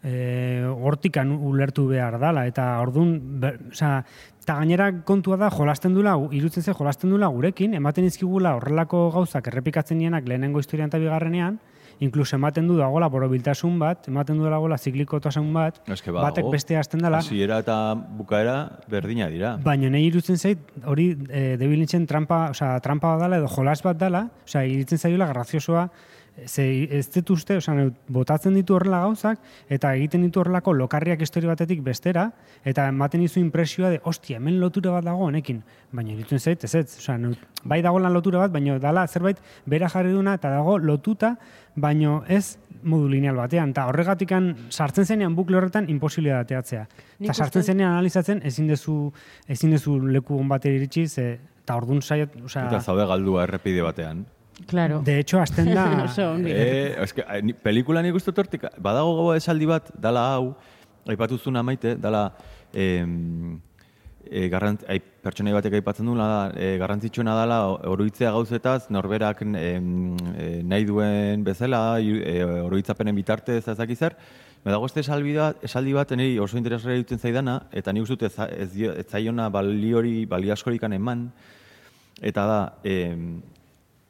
e, 0.04 0.66
hortikan 0.70 1.32
ulertu 1.32 1.88
behar 1.89 2.20
dala. 2.20 2.45
Eta 2.50 2.80
ordun, 2.84 3.41
osea, 3.72 4.04
eta 4.43 4.60
gainera 4.60 4.91
kontua 5.06 5.38
da 5.38 5.50
jolasten 5.54 5.93
dula, 5.93 6.16
irutzen 6.36 6.64
ze 6.64 6.74
jolasten 6.74 7.10
dula 7.10 7.28
gurekin, 7.28 7.74
ematen 7.78 8.06
izkigula 8.06 8.56
horrelako 8.58 9.10
gauzak 9.16 9.47
errepikatzen 9.52 9.97
nienak 9.97 10.28
lehenengo 10.28 10.60
historian 10.60 10.89
eta 10.89 11.02
bigarrenean, 11.02 11.60
inkluso 12.00 12.36
ematen 12.38 12.68
du 12.68 12.78
dagola 12.78 13.10
borobiltasun 13.12 13.80
bat, 13.80 14.08
ematen 14.08 14.38
du 14.39 14.45
dagola 14.50 14.78
ziklikotasun 14.78 15.50
bat, 15.54 15.82
Eske 15.88 16.12
batek 16.12 16.43
badago. 16.45 16.52
beste 16.52 16.78
hasten 16.78 17.02
dela, 17.04 17.18
Hasiera 17.20 17.60
eta 17.60 17.95
bukaera 17.95 18.80
berdina 18.88 19.28
dira. 19.28 19.58
baina 19.64 19.89
nahi 19.89 20.06
irutzen 20.08 20.38
zait, 20.38 20.60
hori 20.86 21.10
e, 21.30 21.58
debilintzen 21.58 22.06
trampa, 22.08 22.50
osea, 22.52 22.80
trampa 22.80 23.16
bat 23.16 23.26
dela 23.26 23.38
edo 23.38 23.47
jolas 23.47 23.82
bat 23.84 23.97
dela, 24.00 24.30
osea, 24.45 24.64
irutzen 24.66 24.97
zaiola 24.97 25.28
graziosoa, 25.28 25.89
ze 26.48 26.88
ez 26.98 27.06
dut 27.14 27.30
uste, 27.36 27.58
osea, 27.58 27.74
neut, 27.76 27.96
botatzen 28.08 28.54
ditu 28.58 28.76
horrela 28.76 29.02
gauzak, 29.06 29.40
eta 29.70 29.94
egiten 29.98 30.24
ditu 30.26 30.42
horrelako 30.42 30.74
lokarriak 30.74 31.22
histori 31.22 31.48
batetik 31.48 31.82
bestera, 31.84 32.30
eta 32.64 32.88
ematen 32.92 33.22
dizu 33.22 33.40
impresioa 33.40 33.90
de, 33.90 34.02
ostia, 34.04 34.38
hemen 34.38 34.60
lotura 34.60 34.92
bat 34.98 35.06
dago 35.06 35.28
honekin. 35.28 35.62
Baina 35.92 36.14
irutzen 36.14 36.40
zait, 36.40 36.64
ez 36.64 36.74
ez, 36.76 36.88
osea, 37.02 37.18
neut, 37.18 37.38
bai 37.64 37.82
dago 37.86 38.00
lan 38.00 38.14
lotura 38.14 38.46
bat, 38.46 38.54
baina 38.54 38.80
dala 38.80 39.08
zerbait 39.08 39.40
bera 39.66 39.90
jarri 39.90 40.12
duna, 40.14 40.36
eta 40.40 40.52
dago 40.54 40.78
lotuta, 40.78 41.36
baino 41.76 42.24
ez 42.28 42.58
modu 42.84 43.10
lineal 43.12 43.36
batean, 43.40 43.74
eta 43.76 43.86
horregatikan 43.92 44.50
sartzen 44.70 45.06
zenean 45.06 45.36
bukle 45.36 45.58
horretan 45.60 45.90
imposible 45.92 46.32
da 46.32 46.44
teatzea. 46.48 46.86
Nik 47.20 47.30
Eta 47.30 47.46
sartzen 47.46 47.64
zenean 47.74 47.92
analizatzen 47.92 48.42
ezin 48.48 48.68
dezu 48.72 49.12
ezin 49.48 49.76
dezu 49.76 49.98
leku 50.00 50.40
on 50.40 50.48
batera 50.48 50.80
iritsi 50.80 51.08
ze 51.08 51.30
eta 51.70 51.76
ordun 51.76 52.02
saiat, 52.02 52.36
osea, 52.44 52.68
Eta 52.68 52.82
zaude 52.82 53.06
galdua 53.06 53.44
errepide 53.44 53.84
batean. 53.86 54.26
Claro. 54.70 55.01
de 55.03 55.20
hecho 55.20 55.39
hasten 55.41 55.74
da 55.78 56.03
Oso 56.05 56.32
ongi. 56.32 56.51
E, 56.51 56.95
eske, 57.03 57.26
a, 57.28 57.41
ni- 57.41 57.53
pelikula 57.53 58.03
nik 58.05 58.15
uste 58.15 58.32
tortik, 58.32 58.67
badago 58.78 59.15
gogo 59.17 59.34
esaldi 59.36 59.65
bat, 59.70 59.89
dala 59.97 60.28
hau, 60.36 60.53
aipatuzuna 61.09 61.63
maite, 61.63 61.95
dala, 61.97 62.28
em, 62.74 63.59
e, 64.30 64.47
garrant, 64.49 64.84
ai, 64.88 64.99
pertsonai 64.99 65.53
batek 65.55 65.80
aipatzen 65.80 66.05
duela, 66.05 66.28
da, 66.28 66.43
e, 66.59 66.76
garrantzitsuena 66.82 67.34
dala 67.36 67.63
oroitzea 67.91 68.32
gauzetaz, 68.36 68.89
norberak 68.93 69.41
em, 69.47 69.55
e, 70.36 70.51
nahi 70.63 70.86
duen 70.86 71.43
bezala, 71.43 71.99
e, 71.99 72.43
oroitzapenen 72.43 73.17
bitartez 73.17 73.65
ez 73.67 73.97
zer, 73.97 74.15
Me 74.65 74.72
dago 74.74 74.86
este 74.89 74.99
esaldi 74.99 75.38
bat, 75.38 75.61
esaldi 75.63 75.93
bat 75.95 76.09
niri 76.20 76.34
oso 76.43 76.57
interesgarria 76.59 76.99
iruditzen 76.99 77.22
zaidana, 77.24 77.53
eta 77.72 77.93
ni 77.95 78.01
uste 78.03 78.17
dut 78.17 78.26
ez, 78.28 78.34
ez, 78.51 78.89
ez 78.91 79.05
zaiona 79.07 79.47
baliori, 79.49 80.26
bali 80.28 80.51
askorikan 80.51 80.91
eman, 80.97 81.30
eta 82.22 82.45
da, 82.45 82.57
em, 82.84 83.39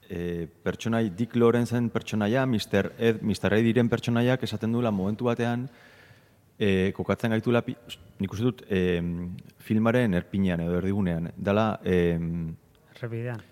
e, 0.10 0.48
pertsonai 0.64 1.12
Dick 1.16 1.36
Lorenzen 1.36 1.90
pertsonaia, 1.94 2.46
Mr. 2.46 2.94
Ed, 2.98 3.22
Mr. 3.22 3.54
Ed 3.54 3.64
diren 3.70 3.90
pertsonaiak 3.90 4.44
esaten 4.44 4.72
duela 4.74 4.92
momentu 4.92 5.30
batean 5.30 5.68
e, 6.60 6.92
kokatzen 6.98 7.32
gaitula, 7.32 7.62
nik 8.20 8.34
uste 8.34 8.44
dut 8.44 8.64
e, 8.68 9.00
filmaren 9.64 10.18
erpinean 10.18 10.66
edo 10.66 10.76
erdigunean. 10.82 11.30
Dala, 11.38 11.80
e, 11.86 12.18
errepidean. 12.98 13.46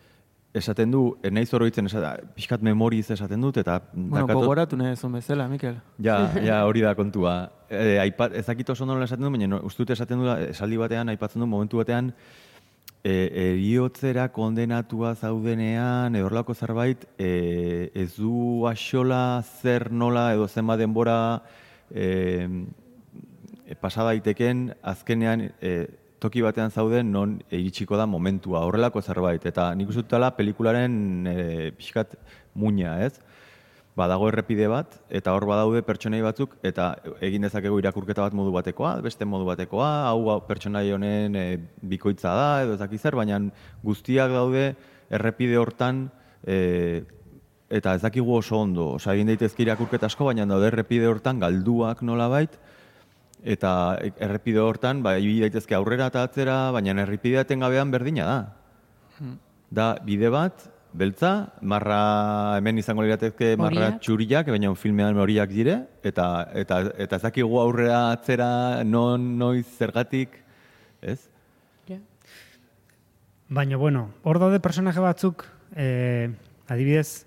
esaten 0.58 0.90
du, 0.92 1.02
e, 1.22 1.30
naiz 1.30 1.52
oroitzen, 1.54 1.86
esaten, 1.86 2.32
pixkat 2.36 2.64
memoriz 2.66 3.06
esaten 3.14 3.42
dut, 3.42 3.60
eta 3.62 3.78
Bueno, 3.94 4.26
dakatot- 4.26 4.42
gogoratu 4.42 4.78
nahi 4.80 4.96
zuen 4.98 5.14
bezala, 5.14 5.48
Mikel. 5.48 5.78
Ja, 6.02 6.18
ja, 6.50 6.64
hori 6.66 6.82
da 6.82 6.96
kontua. 6.98 7.52
E, 7.70 8.00
aipat, 8.02 8.34
ez 8.42 8.46
dakit 8.48 8.70
oso 8.74 8.86
nola 8.86 9.06
esaten 9.06 9.24
du, 9.24 9.30
baina 9.32 9.48
no, 9.48 9.62
uste 9.70 9.84
dut 9.86 9.94
esaten 9.94 10.20
du, 10.24 10.28
esaldi 10.50 10.80
batean, 10.82 11.14
aipatzen 11.14 11.40
du 11.44 11.48
momentu 11.48 11.78
batean, 11.78 12.10
e, 13.04 13.14
eriotzera 13.54 14.28
kondenatua 14.34 15.14
zaudenean, 15.16 16.16
edo 16.16 16.28
horrelako 16.28 16.56
zerbait, 16.56 17.06
e, 17.18 17.92
ez 17.94 18.16
du 18.18 18.66
axola 18.70 19.44
zer 19.62 19.92
nola 19.92 20.32
edo 20.34 20.48
zenba 20.48 20.78
denbora 20.78 21.20
e, 21.92 22.48
e, 23.66 23.76
pasa 23.76 24.06
daiteken 24.08 24.72
azkenean 24.82 25.50
e, 25.62 25.74
toki 26.20 26.42
batean 26.42 26.72
zauden 26.72 27.12
non 27.14 27.38
iritsiko 27.52 27.98
da 27.98 28.08
momentua, 28.10 28.64
horrelako 28.66 29.02
zerbait. 29.02 29.46
Eta 29.46 29.70
nik 29.78 29.92
uste 29.92 30.02
dutela 30.02 30.32
pelikularen 30.38 31.28
e, 31.30 31.38
pixkat 31.78 32.18
muina, 32.58 32.98
ez? 33.06 33.20
Badago 33.98 34.28
errepide 34.30 34.68
bat, 34.70 35.00
eta 35.10 35.34
hor 35.34 35.48
badaude 35.50 35.82
pertsonai 35.86 36.20
batzuk, 36.22 36.54
eta 36.66 36.92
egin 37.26 37.48
dezakegu 37.48 37.80
irakurketa 37.82 38.28
bat 38.28 38.36
modu 38.38 38.54
batekoa, 38.54 38.98
beste 39.02 39.26
modu 39.26 39.48
batekoa, 39.48 39.90
hau 40.12 40.38
pertsonai 40.46 40.86
honen 40.94 41.36
e, 41.36 41.46
bikoitza 41.82 42.36
da, 42.38 42.48
edo 42.66 42.76
ez 42.76 42.82
dakit 42.84 43.02
zer, 43.02 43.18
baina 43.18 43.40
guztiak 43.84 44.34
daude 44.36 44.68
errepide 45.10 45.58
hortan, 45.58 46.06
e, 46.46 47.02
eta 47.74 47.98
ez 47.98 48.04
dakigu 48.06 48.38
oso 48.38 48.62
ondo, 48.62 48.92
osea 49.00 49.18
egin 49.18 49.34
daitezke 49.34 49.66
irakurketa 49.66 50.12
asko, 50.12 50.30
baina 50.30 50.46
daude 50.46 50.70
errepide 50.70 51.10
hortan 51.10 51.42
galduak 51.42 52.06
nolabait, 52.06 52.54
eta 53.44 53.72
errepide 54.14 54.62
hortan, 54.62 55.02
ba, 55.02 55.18
ibili 55.18 55.48
daitezke 55.48 55.76
aurrera 55.78 56.12
eta 56.14 56.24
atzera, 56.28 56.62
baina 56.76 56.94
errepidea 57.02 57.48
etengabean 57.48 57.92
berdina 57.94 58.30
da. 58.30 58.40
da 59.74 59.94
bide 60.06 60.30
bat, 60.30 60.70
beltza, 60.94 61.54
marra 61.62 62.58
hemen 62.58 62.78
izango 62.82 63.04
lirateke 63.06 63.56
marra 63.60 63.88
Horiak. 63.88 64.02
txuriak, 64.02 64.52
baina 64.54 64.74
filmean 64.76 65.18
horiak 65.18 65.52
dire, 65.54 65.78
eta, 66.04 66.48
eta, 66.54 66.80
eta 66.98 67.20
ez 67.20 67.24
dakigu 67.24 67.60
aurrera 67.62 68.12
atzera 68.12 68.84
non, 68.84 69.38
noiz, 69.38 69.66
zergatik, 69.78 70.40
ez? 71.02 71.20
Ja. 71.88 72.00
Baina, 73.50 73.78
bueno, 73.78 74.10
hor 74.24 74.40
daude 74.40 74.60
personaje 74.60 75.00
batzuk, 75.04 75.46
eh, 75.76 76.30
adibidez, 76.68 77.26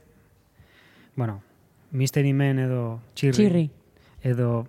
bueno, 1.16 1.42
Mystery 1.90 2.32
Man 2.32 2.58
edo 2.58 3.00
Chirri, 3.14 3.36
Txirri. 3.36 3.70
edo 4.22 4.66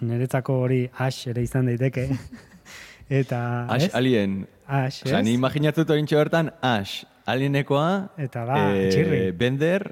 niretzako 0.00 0.60
hori 0.64 0.82
Ash 0.94 1.26
ere 1.26 1.42
izan 1.42 1.66
daiteke. 1.66 2.08
Eta, 3.08 3.66
Ash 3.72 3.88
ez? 3.88 3.94
alien. 3.96 4.42
Ash, 4.68 5.00
Osa, 5.06 5.22
ni 5.24 5.32
imaginatzen 5.32 5.86
dut 5.88 6.10
bertan, 6.12 6.52
Ash, 6.60 7.06
alienekoa, 7.28 7.88
Eta 8.18 8.44
da, 8.48 8.58
txirri. 8.90 9.22
Bender, 9.36 9.86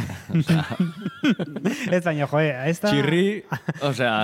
ez 1.90 2.00
baina, 2.04 2.26
joe, 2.30 2.44
ez 2.70 2.78
da... 2.80 2.90
txirri, 2.92 3.24
osea, 3.84 4.14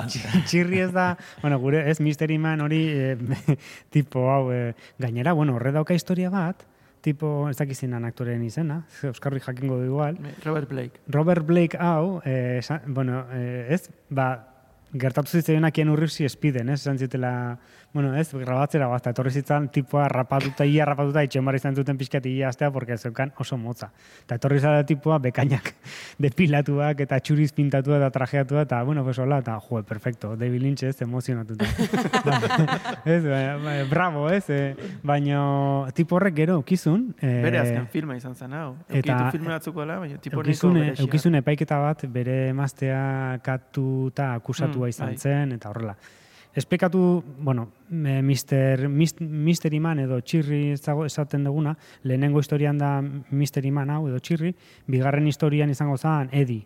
Txirri 0.48 0.80
ez 0.86 0.90
da, 0.94 1.10
bueno, 1.42 1.58
gure, 1.62 1.82
ez 1.90 1.98
Mystery 2.00 2.38
Man 2.40 2.62
hori, 2.64 2.80
eh, 2.88 3.56
tipo, 3.94 4.26
hau, 4.32 4.50
eh, 4.54 4.72
gainera, 5.02 5.34
bueno, 5.36 5.56
horre 5.58 5.72
dauka 5.74 5.94
historia 5.96 6.30
bat, 6.32 6.64
tipo, 7.04 7.46
ez 7.50 7.56
dakizinan 7.58 8.04
aktoren 8.08 8.42
izena, 8.46 8.80
ze 9.00 9.10
Euskarri 9.12 9.40
jakingo 9.44 9.78
du 9.78 9.86
igual, 9.92 10.18
Robert 10.44 10.68
Blake. 10.70 11.00
Robert 11.12 11.46
Blake 11.46 11.78
hau, 11.78 12.20
eh, 12.24 12.58
esan- 12.62 12.82
bueno, 12.86 13.24
eh, 13.32 13.66
ez, 13.76 13.88
ba, 14.10 14.30
gertatu 14.96 15.28
zitzaionak 15.36 15.74
Keanu 15.76 15.96
Reevesi 15.98 16.24
espiden, 16.24 16.70
ez, 16.70 16.80
esan 16.80 16.98
zitela, 16.98 17.58
bueno, 17.96 18.10
ez, 18.20 18.28
grabatzera 18.36 18.86
bazta, 18.90 19.10
etorri 19.14 19.30
zitzan 19.32 19.70
tipua 19.72 20.04
rapatuta, 20.12 20.66
ia 20.68 20.84
rapatuta, 20.84 21.22
itxen 21.24 21.44
barri 21.48 21.56
izan 21.62 21.74
zuten 21.78 21.96
pixkat 21.96 22.26
ia 22.28 22.50
astea, 22.50 22.68
porque 22.70 22.98
zeukan 23.00 23.32
oso 23.40 23.56
motza. 23.56 23.88
Eta 24.26 24.36
etorri 24.36 24.58
zara 24.60 24.82
tipua 24.84 25.16
bekainak 25.24 25.70
depilatuak 26.26 27.00
eta 27.06 27.18
txuriz 27.24 27.52
pintatua 27.56 27.96
eta 28.02 28.10
trajeatua, 28.18 28.66
eta, 28.68 28.82
bueno, 28.84 29.02
pues 29.06 29.18
hola, 29.18 29.38
eta, 29.40 29.56
jo, 29.64 29.80
perfecto, 29.88 30.34
David 30.36 30.60
Lynch 30.62 30.82
ez, 30.90 31.00
emozionatuta. 31.02 31.64
Ez, 33.06 33.22
ba, 33.24 33.40
ba, 33.64 33.74
bravo, 33.90 34.28
ez, 34.30 34.44
eh, 34.50 34.74
baina 35.02 35.86
tipo 35.94 36.16
horrek 36.16 36.34
gero, 36.36 36.60
kizun, 36.66 37.14
eh, 37.20 37.40
Bere 37.44 37.58
azken 37.62 37.86
filma 37.92 38.16
izan 38.16 38.34
zen 38.34 38.52
hau. 38.52 38.74
eta- 38.88 39.30
filme 39.32 39.48
batzuk 39.54 39.76
dela, 39.76 39.98
baina 40.02 40.18
tipo 40.18 40.42
berezia. 40.42 40.94
eukizune 41.02 41.38
epaiketa 41.38 41.78
bat 41.78 42.04
bere 42.12 42.48
emaztea 42.50 43.38
katuta 43.42 44.34
akusatua 44.34 44.86
Mm, 44.86 44.88
izan 44.90 45.06
bai. 45.08 45.16
zen, 45.18 45.52
eta 45.52 45.70
horrela. 45.70 45.96
Espekatu, 46.56 47.22
bueno, 47.38 47.68
me- 47.90 48.22
Mister, 48.22 48.88
Mis- 48.88 49.20
Mystery 49.20 49.78
Man 49.78 49.98
edo 50.00 50.22
Txirri 50.22 50.72
esaten 50.72 51.44
duguna, 51.44 51.76
lehenengo 52.02 52.40
historian 52.40 52.78
da 52.80 53.02
Mystery 53.02 53.70
Man 53.70 53.90
hau 53.92 54.06
edo 54.08 54.18
Txirri, 54.18 54.54
bigarren 54.88 55.26
historian 55.28 55.68
izango 55.70 55.98
zen 56.00 56.30
Eddie, 56.32 56.64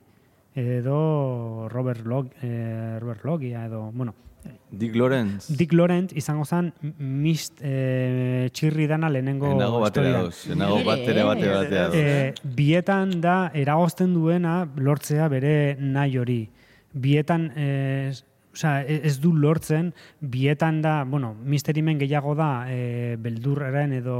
edo 0.55 1.68
Robert, 1.68 2.07
Log, 2.07 2.30
eh, 2.43 2.99
Robert 3.01 3.24
Logia, 3.24 3.66
edo, 3.66 3.91
bueno, 3.93 4.14
Dick 4.70 4.95
Lawrence. 4.97 5.53
Dick 5.55 5.72
Laurent 5.76 6.14
izango 6.16 6.47
zen 6.47 6.70
mist, 6.99 7.59
eh, 7.61 8.49
Txirri 8.55 8.86
dana 8.88 9.11
lehenengo 9.11 9.51
Enago 9.53 9.80
batera 9.82 10.07
historian. 10.07 10.22
dauz, 10.22 10.47
enago 10.55 10.78
batera 10.86 11.24
bate 11.24 11.45
eh, 11.45 11.53
batea 11.59 11.82
dauz. 11.82 11.95
E, 11.99 12.34
bietan 12.57 13.20
da 13.20 13.51
eragozten 13.53 14.14
duena 14.14 14.62
lortzea 14.76 15.26
bere 15.28 15.76
nahi 15.78 16.16
hori. 16.16 16.41
Bietan 16.95 17.51
e, 17.55 18.12
Osea, 18.53 18.82
e- 18.82 19.01
ez 19.07 19.18
du 19.22 19.32
lortzen, 19.32 19.92
bietan 20.20 20.80
da, 20.82 21.05
bueno, 21.05 21.34
misterimen 21.44 21.98
gehiago 22.01 22.34
da, 22.34 22.66
e, 22.70 23.16
beldurraren 23.20 23.92
edo, 23.92 24.16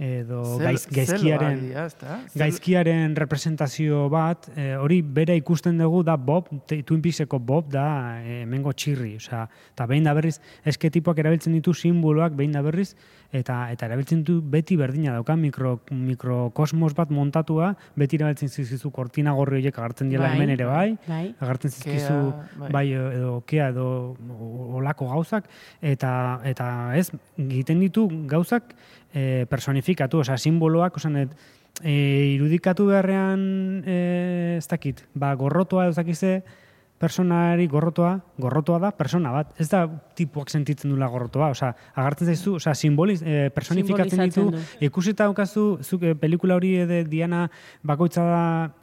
edo 0.00 0.40
Zel- 0.56 0.64
gaiz, 0.64 0.86
gaizkiaren, 0.88 1.58
dira? 1.60 1.82
Zel- 1.92 2.38
gaizkiaren 2.40 3.14
representazio 3.20 4.06
bat, 4.08 4.48
e, 4.56 4.70
hori 4.80 5.02
bere 5.04 5.36
ikusten 5.36 5.76
dugu 5.78 6.00
da 6.02 6.16
Bob, 6.16 6.48
Twin 6.66 7.02
Peakseko 7.04 7.38
Bob 7.38 7.68
da 7.70 7.84
e, 8.24 8.40
hemengo 8.46 8.72
txirri, 8.72 9.16
osea, 9.20 9.42
eta 9.74 9.86
behin 9.90 10.08
da 10.08 10.14
berriz, 10.16 10.38
eske 10.64 10.88
tipoak 10.90 11.18
erabiltzen 11.20 11.52
ditu 11.52 11.74
simboloak 11.76 12.32
behin 12.38 12.52
da 12.56 12.62
berriz, 12.64 12.94
eta 13.30 13.58
eta 13.70 13.86
erabiltzen 13.86 14.24
du 14.24 14.40
beti 14.42 14.74
berdina 14.80 15.12
dauka 15.18 15.36
mikro, 15.36 15.76
mikrokosmos 15.92 16.94
bat 16.96 17.10
montatua, 17.14 17.74
beti 17.94 18.16
erabiltzen 18.16 18.48
zizkizu 18.48 18.90
kortina 18.90 19.34
gorri 19.36 19.60
horiek 19.60 19.76
agartzen 19.78 20.08
diela 20.08 20.30
Bai, 20.30 20.36
hemen 20.38 20.50
ere 20.56 20.64
bai, 20.64 20.96
bai. 21.06 21.34
agartzen 21.38 21.70
zizkizu 21.70 22.08
Kea, 22.08 22.48
bai. 22.58 22.70
bai. 22.72 22.86
edo 22.90 23.36
kea 23.46 23.68
edo 23.68 23.86
olako 24.80 25.08
gauzak 25.12 25.46
eta 25.82 26.40
eta 26.48 26.96
ez 26.96 27.10
egiten 27.38 27.80
ditu 27.84 28.08
gauzak 28.30 28.74
e, 29.14 29.46
personifikatu, 29.50 30.22
osea 30.24 30.38
simboloak, 30.38 30.96
osan 30.96 31.16
e, 31.20 31.26
irudikatu 32.36 32.88
beharrean 32.90 33.42
e, 33.86 34.00
ez 34.58 34.66
dakit, 34.70 35.04
ba 35.14 35.34
gorrotoa 35.34 35.88
ez 35.90 35.96
dakize 35.96 36.40
personari 37.00 37.64
gorrotoa, 37.72 38.18
gorrotoa 38.36 38.78
da 38.82 38.90
persona 38.92 39.30
bat. 39.32 39.54
Ez 39.60 39.70
da 39.72 39.86
tipuak 40.18 40.50
sentitzen 40.52 40.90
dula 40.92 41.06
gorrotoa, 41.08 41.48
osea, 41.54 41.70
agartzen 41.96 42.28
zaizu, 42.28 42.58
osea, 42.58 42.74
simboliz, 42.76 43.22
e, 43.24 43.48
personifikatzen 43.56 44.20
ditu, 44.26 44.42
Simbolizatzen 44.44 44.84
ikusita 44.90 45.24
daukazu, 45.30 45.64
zuk 45.80 46.04
e, 46.04 46.12
pelikula 46.20 46.58
hori 46.60 46.74
de 46.90 46.98
Diana 47.08 47.46
bakoitza 47.82 48.26
da 48.28 48.42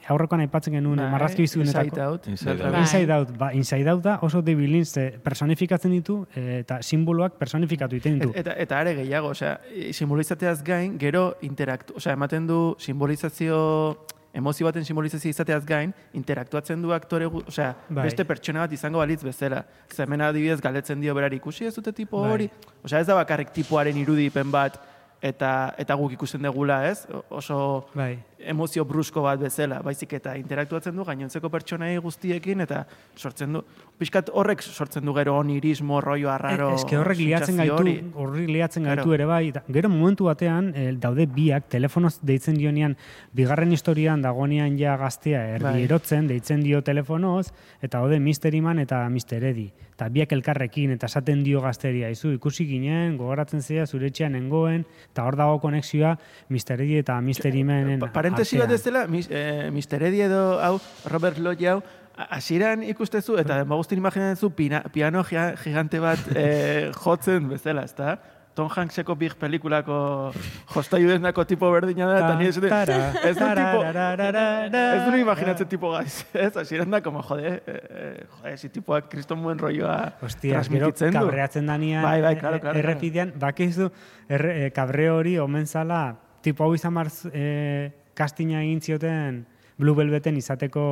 aurrekoan 0.10 0.42
aipatzen 0.48 0.74
genuen, 0.80 0.98
Bai, 1.04 1.12
marrazki 1.14 1.46
bizunetako. 1.46 1.86
Inside 1.86 2.02
Out. 2.08 2.28
Inside 2.34 2.58
Out. 2.64 2.72
Bai. 2.74 2.82
Inside 2.82 3.14
Out, 3.20 3.36
ba, 3.38 3.52
Inside 3.54 3.92
Out 3.94 4.04
da 4.10 4.18
oso 4.26 4.42
David 4.42 4.70
Lynch 4.74 4.98
eh, 4.98 5.12
personifikatzen 5.24 5.92
ditu 5.94 6.24
eh, 6.34 6.64
eta 6.64 6.82
simboloak 6.82 7.38
personifikatu 7.38 7.96
egiten 8.00 8.18
ditu. 8.20 8.32
Et- 8.34 8.42
Eta, 8.48 8.58
eta 8.58 8.80
are 8.80 8.96
gehiago, 8.96 9.30
osea, 9.38 9.60
simbolizateaz 9.94 10.64
gain, 10.64 10.98
gero 10.98 11.36
interaktu, 11.42 11.94
osea, 12.02 12.14
ematen 12.18 12.48
du 12.48 12.76
simbolizazio, 12.80 14.06
emozio 14.34 14.68
baten 14.68 14.86
simbolizazio 14.86 15.30
izateaz 15.30 15.64
gain, 15.66 15.94
interaktuatzen 16.14 16.82
du 16.82 16.94
aktore, 16.94 17.26
osea, 17.26 17.74
Bai. 17.90 18.04
beste 18.10 18.26
pertsona 18.26 18.66
bat 18.66 18.74
izango 18.74 19.00
balitz 19.00 19.24
bezala. 19.24 19.64
Ze 19.94 20.04
hemen 20.04 20.22
adibidez 20.22 20.60
galetzen 20.62 21.02
dio 21.02 21.16
berari 21.16 21.38
ikusi 21.38 21.66
ez 21.66 21.76
dute 21.76 21.94
tipo 21.94 22.22
Bai. 22.22 22.32
hori. 22.32 22.50
Osea, 22.84 23.00
ez 23.00 23.08
da 23.08 23.16
bakarrik 23.16 23.52
tipoaren 23.54 23.98
irudipen 23.98 24.52
bat, 24.52 24.80
eta 25.22 25.74
eta 25.78 25.96
guk 25.98 26.14
ikusten 26.14 26.42
degula, 26.42 26.84
ez? 26.90 27.08
Oso 27.30 27.88
Bai. 27.96 28.18
Emozio 28.40 28.86
brusko 28.86 29.22
bat 29.26 29.40
bezala, 29.42 29.80
baizik 29.82 30.14
eta 30.14 30.36
interaktuatzen 30.38 30.96
du 30.96 31.04
gainontzeko 31.04 31.50
pertsonai 31.50 31.98
guztiekin 31.98 32.62
eta 32.62 32.84
sortzen 33.18 33.54
du 33.54 33.62
pixkat 33.98 34.30
horrek 34.34 34.62
sortzen 34.62 35.06
du 35.06 35.14
gero 35.14 35.38
onirismo, 35.40 36.00
rollo 36.02 36.30
arraro. 36.30 36.70
E, 36.72 36.76
eske 36.76 36.98
horrek 36.98 37.18
liatzen 37.18 37.58
gaitu, 37.58 38.14
horrek 38.16 38.50
liatzen 38.50 38.84
Claro. 38.84 39.02
gaitu 39.02 39.14
ere 39.14 39.26
bai. 39.26 39.48
eta 39.50 39.64
Gero 39.68 39.90
momentu 39.90 40.26
batean 40.26 40.72
eh, 40.76 40.92
daude 41.00 41.26
biak 41.26 41.68
telefonoz 41.70 42.20
deitzen 42.22 42.56
dionean 42.56 42.96
bigarren 43.34 43.72
historian 43.72 44.22
dagoenean 44.22 44.78
ja 44.78 44.96
gaztea 44.98 45.42
erdi 45.56 45.64
Bai. 45.64 45.84
erotzen 45.84 46.28
deitzen 46.28 46.62
dio 46.62 46.82
telefonoz 46.82 47.52
eta 47.82 48.00
daude 48.00 48.20
Mystery 48.20 48.62
Man 48.62 48.80
eta 48.80 49.08
Mr. 49.10 49.44
Eddie. 49.44 49.74
Eta 49.98 50.10
biak 50.14 50.32
elkarrekin 50.32 50.92
eta 50.94 51.08
esaten 51.10 51.44
dio 51.44 51.60
gazteria. 51.60 52.12
Izu 52.14 52.30
ikusi 52.36 52.68
ginen, 52.70 53.16
gogoratzen 53.18 53.64
zea 53.64 53.88
zure 53.88 54.08
etxean 54.12 54.32
nengoen 54.34 54.86
eta 55.10 55.24
hor 55.26 55.36
dago 55.36 55.60
konexioa 55.60 56.16
Mr. 56.50 56.78
Eddie 56.84 57.00
eta 57.00 57.20
Mystery 57.22 57.64
Manen 57.64 58.00
Pa- 58.00 58.12
Parentesi 58.32 58.58
bat 58.62 58.72
ez 58.72 58.84
dela, 58.84 59.06
mis, 59.08 59.28
eh, 59.32 59.70
Mr. 59.72 60.04
Eddie 60.10 60.26
edo 60.26 60.60
hau, 60.62 60.80
Robert 61.12 61.38
Lloyd 61.40 61.64
hau, 61.68 61.82
a- 62.18 62.30
hasieran 62.38 62.84
ikustezu, 62.84 63.38
eta 63.38 63.58
denba 63.64 63.76
guztin 63.76 64.00
imaginatzen 64.02 64.52
pina, 64.58 64.82
piano 64.94 65.24
gigante 65.24 66.00
bat 66.00 66.20
eh, 66.36 66.92
jotzen 67.04 67.48
bezala, 67.50 67.84
ezta? 67.84 68.18
Tom 68.58 68.72
Hankseko 68.74 69.14
big 69.14 69.36
pelikulako 69.38 70.32
jostaiu 70.74 71.12
denako 71.12 71.44
tipo 71.46 71.68
berdina 71.70 72.08
da, 72.10 72.16
eta 72.24 72.38
nire 72.40 72.52
zuten, 72.56 72.72
ez 72.74 73.36
du 73.38 73.46
tipo, 73.54 73.84
ez 73.86 75.04
du 75.12 75.18
imaginatzen 75.20 75.68
tipo 75.70 75.92
gaiz, 75.94 76.24
ez? 76.34 76.56
Hasieran 76.58 76.90
da, 76.90 77.02
como, 77.06 77.22
jode, 77.22 77.52
eh, 77.68 78.26
jode, 78.26 78.54
esi 78.56 78.70
tipoak 78.74 79.12
kriston 79.12 79.44
buen 79.46 79.60
rolloa 79.62 80.14
Hostia, 80.26 80.56
transmititzen 80.58 81.14
du. 81.14 81.20
kabreatzen 81.20 81.70
danean, 81.70 82.02
Bai, 82.02 82.22
bai, 82.26 82.34
claro, 82.40 82.60
claro, 82.64 82.80
errepidean, 82.82 83.36
bakizu, 83.38 83.92
eh, 84.28 84.72
kabre 84.74 85.12
hori 85.14 85.38
omen 85.38 85.68
zala, 85.70 86.16
tipo 86.42 86.64
hau 86.66 86.74
izan 86.74 86.94
marz, 86.98 87.28
eh, 87.34 87.92
kastina 88.18 88.64
egin 88.64 88.82
zioten 88.82 89.44
Blue 89.78 89.96
Velveten 89.98 90.38
izateko 90.40 90.86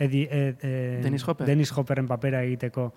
edi, 0.00 0.26
ed, 0.30 0.60
eh, 0.64 1.00
Dennis 1.02 1.24
Hopper. 1.28 1.46
Dennis 1.48 1.72
Hopperren 1.76 2.08
papera 2.08 2.42
egiteko. 2.44 2.90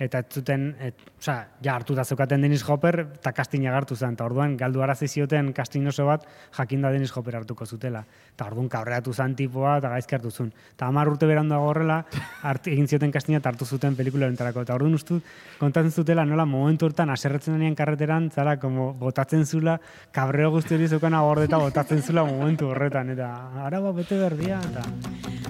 Eta 0.00 0.22
ez 0.22 0.32
zuten, 0.32 0.62
et, 0.80 1.02
osea, 1.18 1.42
ja 1.60 1.74
hartuta 1.76 2.06
zeukaten 2.08 2.40
Dennis 2.40 2.62
Hopper, 2.64 3.02
eta 3.18 3.34
kastina 3.36 3.74
hartu 3.76 3.96
zen. 3.96 4.14
Eta 4.16 4.24
orduan, 4.24 4.54
galdu 4.56 4.80
arazi 4.80 5.08
zioten 5.08 5.50
kastin 5.52 5.90
oso 5.92 6.06
bat, 6.08 6.24
jakinda 6.56 6.88
Dennis 6.94 7.12
Hopper 7.12 7.36
hartuko 7.36 7.66
zutela. 7.66 8.00
Eta 8.32 8.46
orduan 8.48 8.70
kabreatu 8.72 9.12
zen 9.12 9.34
tipoa, 9.36 9.76
eta 9.82 9.90
gaizki 9.92 10.16
hartu 10.16 10.32
zuen. 10.32 10.54
Eta 10.72 10.88
hamar 10.88 11.12
urte 11.12 11.28
beranduago 11.28 11.68
horrela, 11.74 12.00
hart, 12.48 12.72
egin 12.72 12.88
zioten 12.88 13.12
kastina 13.12 13.42
eta 13.42 13.52
hartu 13.52 13.68
zuten 13.68 13.98
pelikula 13.98 14.30
enterako. 14.32 14.64
Eta 14.64 14.78
orduan 14.80 14.96
ustu, 14.96 15.20
kontatzen 15.60 15.92
zutela 15.92 16.24
nola 16.24 16.48
momentu 16.48 16.88
hortan 16.88 17.12
aserretzen 17.12 17.58
denean 17.58 17.76
karreteran, 17.76 18.30
zara, 18.32 18.56
como 18.56 18.94
botatzen 18.94 19.44
zula, 19.44 19.76
kabreo 20.16 20.48
guzti 20.56 20.78
hori 20.78 20.88
zeukana 20.88 21.20
gordeta 21.28 21.60
botatzen 21.60 22.00
zula 22.00 22.24
momentu 22.24 22.72
horretan. 22.72 23.12
Eta 23.18 23.34
araba 23.68 23.92
bete 24.00 24.16
berdia, 24.16 24.64
eta... 24.72 25.49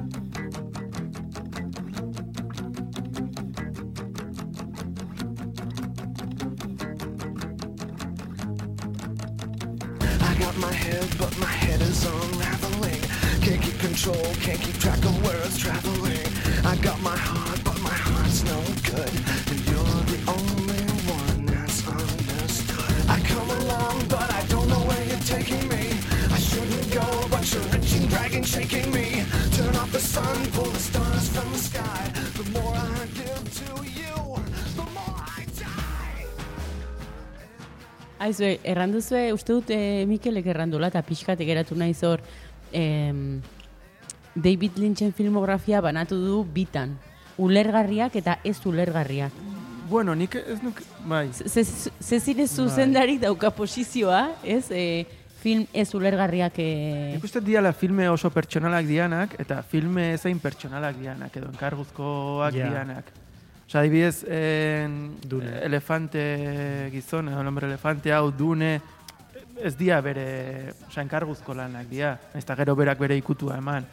but 11.19 11.37
my 11.39 11.47
head 11.47 11.81
is 11.83 12.05
unraveling. 12.05 13.01
Can't 13.41 13.63
keep 13.63 13.79
control, 13.79 14.23
can't 14.41 14.61
keep 14.61 14.77
track 14.79 14.99
of 14.99 15.23
where 15.25 15.41
it's 15.43 15.59
traveling. 15.59 16.27
I 16.65 16.77
got 16.77 17.01
my 17.03 17.17
heart, 17.17 17.61
but 17.65 17.81
my 17.81 17.97
heart's 18.07 18.45
no 18.45 18.59
good. 18.91 19.13
And 19.51 19.61
you're 19.69 20.03
the 20.13 20.21
only 20.37 20.85
one 21.17 21.47
that's 21.47 21.87
understood. 21.87 22.95
I 23.09 23.19
come 23.21 23.51
along, 23.63 24.05
but 24.09 24.29
I 24.33 24.45
don't 24.49 24.69
know 24.69 24.83
where 24.91 25.05
you're 25.05 25.27
taking 25.37 25.67
me. 25.69 25.85
I 26.31 26.39
shouldn't 26.39 26.93
go, 26.93 27.07
but 27.31 27.45
you're 27.53 27.69
reaching, 27.75 28.07
dragging, 28.09 28.45
shaking 28.45 28.91
me. 28.93 29.25
Turn 29.53 29.75
off 29.77 29.93
the 29.93 30.01
sun, 30.01 30.37
pull 30.53 30.71
the 30.71 30.79
stars 30.79 31.29
from 31.29 31.51
the 31.53 31.59
sky. 31.59 32.20
Aizue, 38.21 38.59
erranduzue, 38.69 39.33
uste 39.33 39.55
dut 39.57 39.71
e, 39.73 40.05
Mikelek 40.07 40.47
errandula 40.53 40.91
eta 40.93 41.01
pixkate 41.07 41.47
geratu 41.49 41.75
nahi 41.81 41.95
zor 41.95 42.21
em, 42.73 43.41
David 44.35 44.77
Lynchen 44.77 45.15
filmografia 45.17 45.81
banatu 45.81 46.19
du 46.21 46.43
bitan. 46.45 46.99
Ulergarriak 47.41 48.17
eta 48.21 48.39
ez 48.45 48.59
ulergarriak. 48.69 49.33
Bueno, 49.91 50.15
nik 50.15 50.37
ez 50.37 50.61
nuk, 50.63 50.83
bai. 51.09 51.31
Ze- 51.33 51.65
ze- 51.65 51.91
Zezire 51.99 52.47
zuzendari 52.47 53.17
dauka 53.19 53.51
posizioa, 53.51 54.37
ez? 54.45 54.69
E, 54.71 55.07
film 55.41 55.65
ez 55.73 55.89
ulergarriak... 55.97 56.59
E, 56.61 57.15
Nik 57.15 57.25
uste 57.25 57.41
diala 57.41 57.73
filme 57.73 58.05
oso 58.13 58.29
pertsonalak 58.31 58.85
dianak, 58.87 59.35
eta 59.41 59.63
filme 59.65 60.13
ezain 60.19 60.39
pertsonalak 60.39 61.01
dianak, 61.01 61.35
edo 61.41 61.49
enkarguzkoak 61.49 62.55
Ja. 62.55 62.69
dianak. 62.69 63.09
Osa, 63.71 63.79
adibidez, 63.79 64.25
en, 64.27 65.17
Dune. 65.23 65.61
elefante 65.63 66.89
gizon, 66.91 67.29
edo 67.29 67.45
nombre 67.45 67.69
elefante 67.69 68.11
hau, 68.11 68.33
dune, 68.35 68.81
ez 69.63 69.77
dia 69.79 70.01
bere, 70.03 70.73
osa, 70.89 71.05
enkarguzko 71.05 71.55
lanak 71.55 71.87
dia, 71.87 72.17
ez 72.35 72.43
da 72.49 72.57
gero 72.59 72.75
berak 72.75 72.99
bere 72.99 73.15
ikutua 73.15 73.61
eman. 73.63 73.87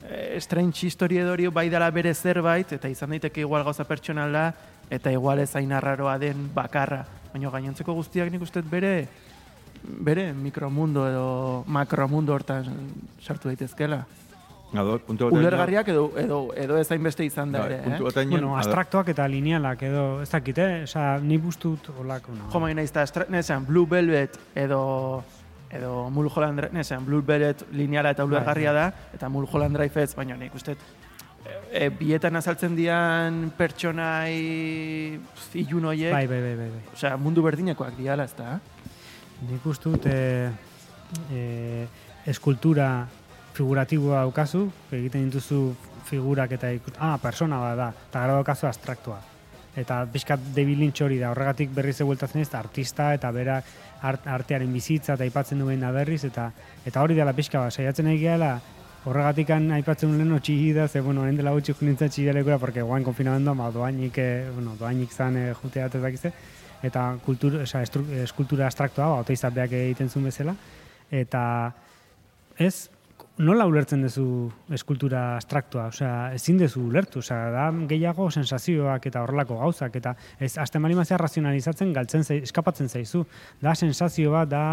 E, 0.00 0.40
strange 0.40 0.86
historia 0.86 1.26
edorio 1.26 1.52
bai 1.52 1.66
dala 1.68 1.90
bere 1.92 2.14
zerbait, 2.14 2.72
eta 2.72 2.88
izan 2.88 3.12
daiteke 3.12 3.44
igual 3.44 3.66
gauza 3.68 3.84
pertsonala, 3.84 4.46
eta 4.88 5.12
igual 5.12 5.44
ez 5.44 5.50
hain 5.60 5.76
arraroa 5.76 6.16
den 6.16 6.48
bakarra. 6.54 7.02
Baina 7.34 7.52
gainontzeko 7.52 7.92
guztiak 8.00 8.32
nik 8.32 8.48
uste 8.48 8.62
bere, 8.64 8.94
bere 9.84 10.30
mikromundo 10.32 11.04
edo 11.04 11.28
makromundo 11.68 12.32
hortan 12.32 12.72
sartu 13.20 13.52
daitezkela. 13.52 14.06
Ado, 14.74 14.98
puntu 15.00 15.24
batean- 15.30 15.38
Ulergarriak 15.40 15.88
edo, 15.88 16.12
edo, 16.20 16.38
edo 16.54 16.76
ez 16.76 16.90
hainbeste 16.92 17.24
izan 17.24 17.52
da 17.52 17.60
Bai, 17.60 17.72
ere, 17.72 17.82
puntu 17.84 18.02
eh? 18.02 18.06
batean- 18.10 18.30
Bueno, 18.30 18.48
ado- 18.52 18.56
abstraktuak 18.66 19.08
eta 19.08 19.26
linealak 19.28 19.82
edo, 19.82 20.20
ez 20.22 20.28
dakit, 20.30 20.58
eh? 20.58 20.82
Osa, 20.84 21.18
ni 21.18 21.38
bustut 21.38 21.88
olako, 21.98 22.32
no. 22.36 22.50
Jo, 22.52 22.60
maina 22.60 22.82
izta, 22.82 23.04
nesan, 23.30 23.64
Blue 23.66 23.86
Velvet 23.88 24.38
edo 24.54 25.24
edo 25.70 26.08
Mulholland 26.10 26.58
Drive, 26.60 26.72
nesan, 26.72 27.04
Blue 27.04 27.20
Velvet 27.26 27.66
lineala 27.72 28.10
eta 28.10 28.24
ulergarria 28.24 28.72
da, 28.72 28.86
eta 29.14 29.28
Mulholland 29.28 29.76
Drive 29.76 30.02
ez, 30.02 30.14
baina 30.16 30.34
nik 30.36 30.54
uste 30.54 30.76
e, 31.72 31.88
bietan 31.90 32.36
azaltzen 32.36 32.74
dian 32.76 33.50
pertsonai 33.56 35.18
ilun 35.54 35.84
hoiek, 35.84 36.12
Bai, 36.12 36.26
bai, 36.26 36.40
bai, 36.40 36.56
bai. 36.56 36.68
bai. 36.70 36.82
osea, 36.94 37.16
mundu 37.16 37.42
berdinekoak 37.42 37.96
diala, 37.96 38.24
ez 38.24 38.34
da? 38.36 38.58
Nik 39.48 39.66
uste 39.66 39.90
dut 39.90 40.06
e, 40.06 40.50
e, 41.32 41.86
eskultura 42.26 43.06
figuratiboa 43.58 44.22
daukazu, 44.24 44.66
egiten 44.94 45.26
dituzu 45.28 45.62
figurak 46.08 46.54
eta 46.56 46.70
ikut, 46.76 46.96
ah, 47.02 47.16
persona 47.22 47.58
bat 47.62 47.76
da, 47.78 47.88
eta 48.10 48.22
gara 48.22 48.38
daukazu 48.38 48.68
abstraktua. 48.70 49.18
Eta 49.78 50.00
pixkat 50.10 50.48
David 50.56 50.80
Lynch 50.80 51.02
hori 51.04 51.18
da, 51.20 51.30
horregatik 51.34 51.70
berriz 51.74 51.98
egueltatzen 52.02 52.42
ez, 52.42 52.48
artista 52.58 53.12
eta 53.14 53.30
bera 53.34 53.60
art, 54.02 54.26
artearen 54.26 54.72
bizitza 54.74 55.14
eta 55.14 55.26
aipatzen 55.26 55.60
duen 55.62 55.84
da 55.84 55.92
berriz, 55.94 56.24
eta 56.26 56.48
eta 56.86 57.04
hori 57.04 57.18
dela 57.18 57.34
pixka 57.36 57.62
bat, 57.66 57.74
saiatzen 57.74 58.08
nahi 58.08 58.18
gehala, 58.22 58.56
horregatik 59.06 59.50
aipatzen 59.54 60.16
lehen 60.18 60.34
txigi 60.40 60.72
da, 60.76 60.88
ze, 60.88 61.00
bueno, 61.00 61.22
orain 61.22 61.36
dela 61.38 61.54
gutxi 61.54 61.74
junintzen 61.78 62.10
txigilekura, 62.10 62.58
porque 62.58 62.82
guain 62.82 63.04
konfinamendoa, 63.06 63.54
ma, 63.54 63.70
doainik, 63.74 64.18
eh, 64.18 64.50
bueno, 64.54 64.74
doainik 64.78 65.12
zan 65.12 65.36
eh, 65.36 65.54
jutea 65.62 65.86
eta 65.86 66.32
eta 66.82 67.18
kultur, 67.24 67.62
oza, 67.62 67.82
estru, 67.82 68.04
eskultura 68.22 68.66
abstraktua, 68.66 69.06
ba, 69.06 69.24
otoizat 69.24 69.54
beak 69.54 69.72
egiten 69.72 70.08
zuen 70.08 70.28
bezala, 70.30 70.54
eta 71.10 71.72
ez, 72.58 72.88
nola 73.38 73.66
ulertzen 73.70 74.02
duzu 74.02 74.24
eskultura 74.74 75.36
abstraktua, 75.36 75.86
osea, 75.92 76.32
ezin 76.34 76.58
duzu 76.58 76.80
ulertu, 76.88 77.20
osea, 77.22 77.50
da 77.54 77.66
gehiago 77.90 78.26
sensazioak 78.34 79.06
eta 79.06 79.22
horrelako 79.22 79.60
gauzak, 79.60 79.94
eta 80.00 80.14
ez, 80.42 80.56
azten 80.58 80.82
bali 80.82 80.96
mazea 80.98 81.20
razionalizatzen, 81.22 81.92
galtzen 81.94 82.26
zai, 82.26 82.40
eskapatzen 82.42 82.90
zaizu, 82.90 83.22
da 83.62 83.76
sensazio 83.78 84.32
bat, 84.34 84.50
da, 84.50 84.64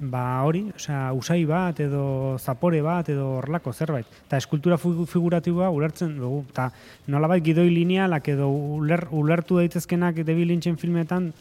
ba 0.00 0.24
hori, 0.46 0.64
osea, 0.74 1.12
usai 1.12 1.42
bat, 1.48 1.84
edo 1.84 2.38
zapore 2.40 2.80
bat, 2.82 3.12
edo 3.12 3.28
horrelako 3.42 3.76
zerbait, 3.76 4.08
eta 4.26 4.40
eskultura 4.40 4.80
figu- 4.80 5.06
figuratiboa 5.06 5.68
ulertzen 5.70 6.16
dugu, 6.16 6.46
eta 6.48 6.70
nolabait 7.12 7.44
gidoi 7.44 7.68
linealak 7.70 8.32
edo 8.32 8.48
uler, 8.48 9.06
ulertu 9.12 9.60
daitezkenak 9.60 10.24
David 10.24 10.48
Lynchen 10.48 10.80
filmetan, 10.80 11.32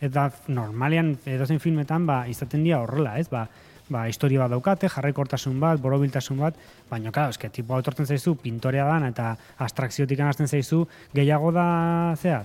eta 0.00 0.30
normalean 0.48 1.16
edozein 1.26 1.60
filmetan 1.60 2.06
ba, 2.06 2.22
izaten 2.30 2.64
dira 2.64 2.80
horrela, 2.80 3.18
ez? 3.18 3.28
Ba, 3.28 3.48
ba, 3.88 4.06
historia 4.08 4.40
bat 4.44 4.50
daukate, 4.52 4.88
jarraikortasun 4.92 5.58
bat, 5.60 5.80
borobiltasun 5.80 6.38
bat, 6.38 6.54
baina, 6.90 7.12
claro, 7.12 7.30
eske, 7.30 7.48
tipo 7.50 7.78
etortzen 7.80 8.06
zaizu, 8.06 8.34
pintorea 8.36 8.84
dan, 8.84 9.06
eta 9.08 9.36
abstrakziotik 9.58 10.20
hasten 10.20 10.48
zaizu, 10.48 10.86
gehiago 11.14 11.52
da, 11.52 12.14
zea, 12.20 12.42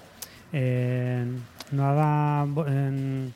en, 0.53 1.33
noa 1.71 1.93
da, 1.97 2.11
en, 2.71 3.33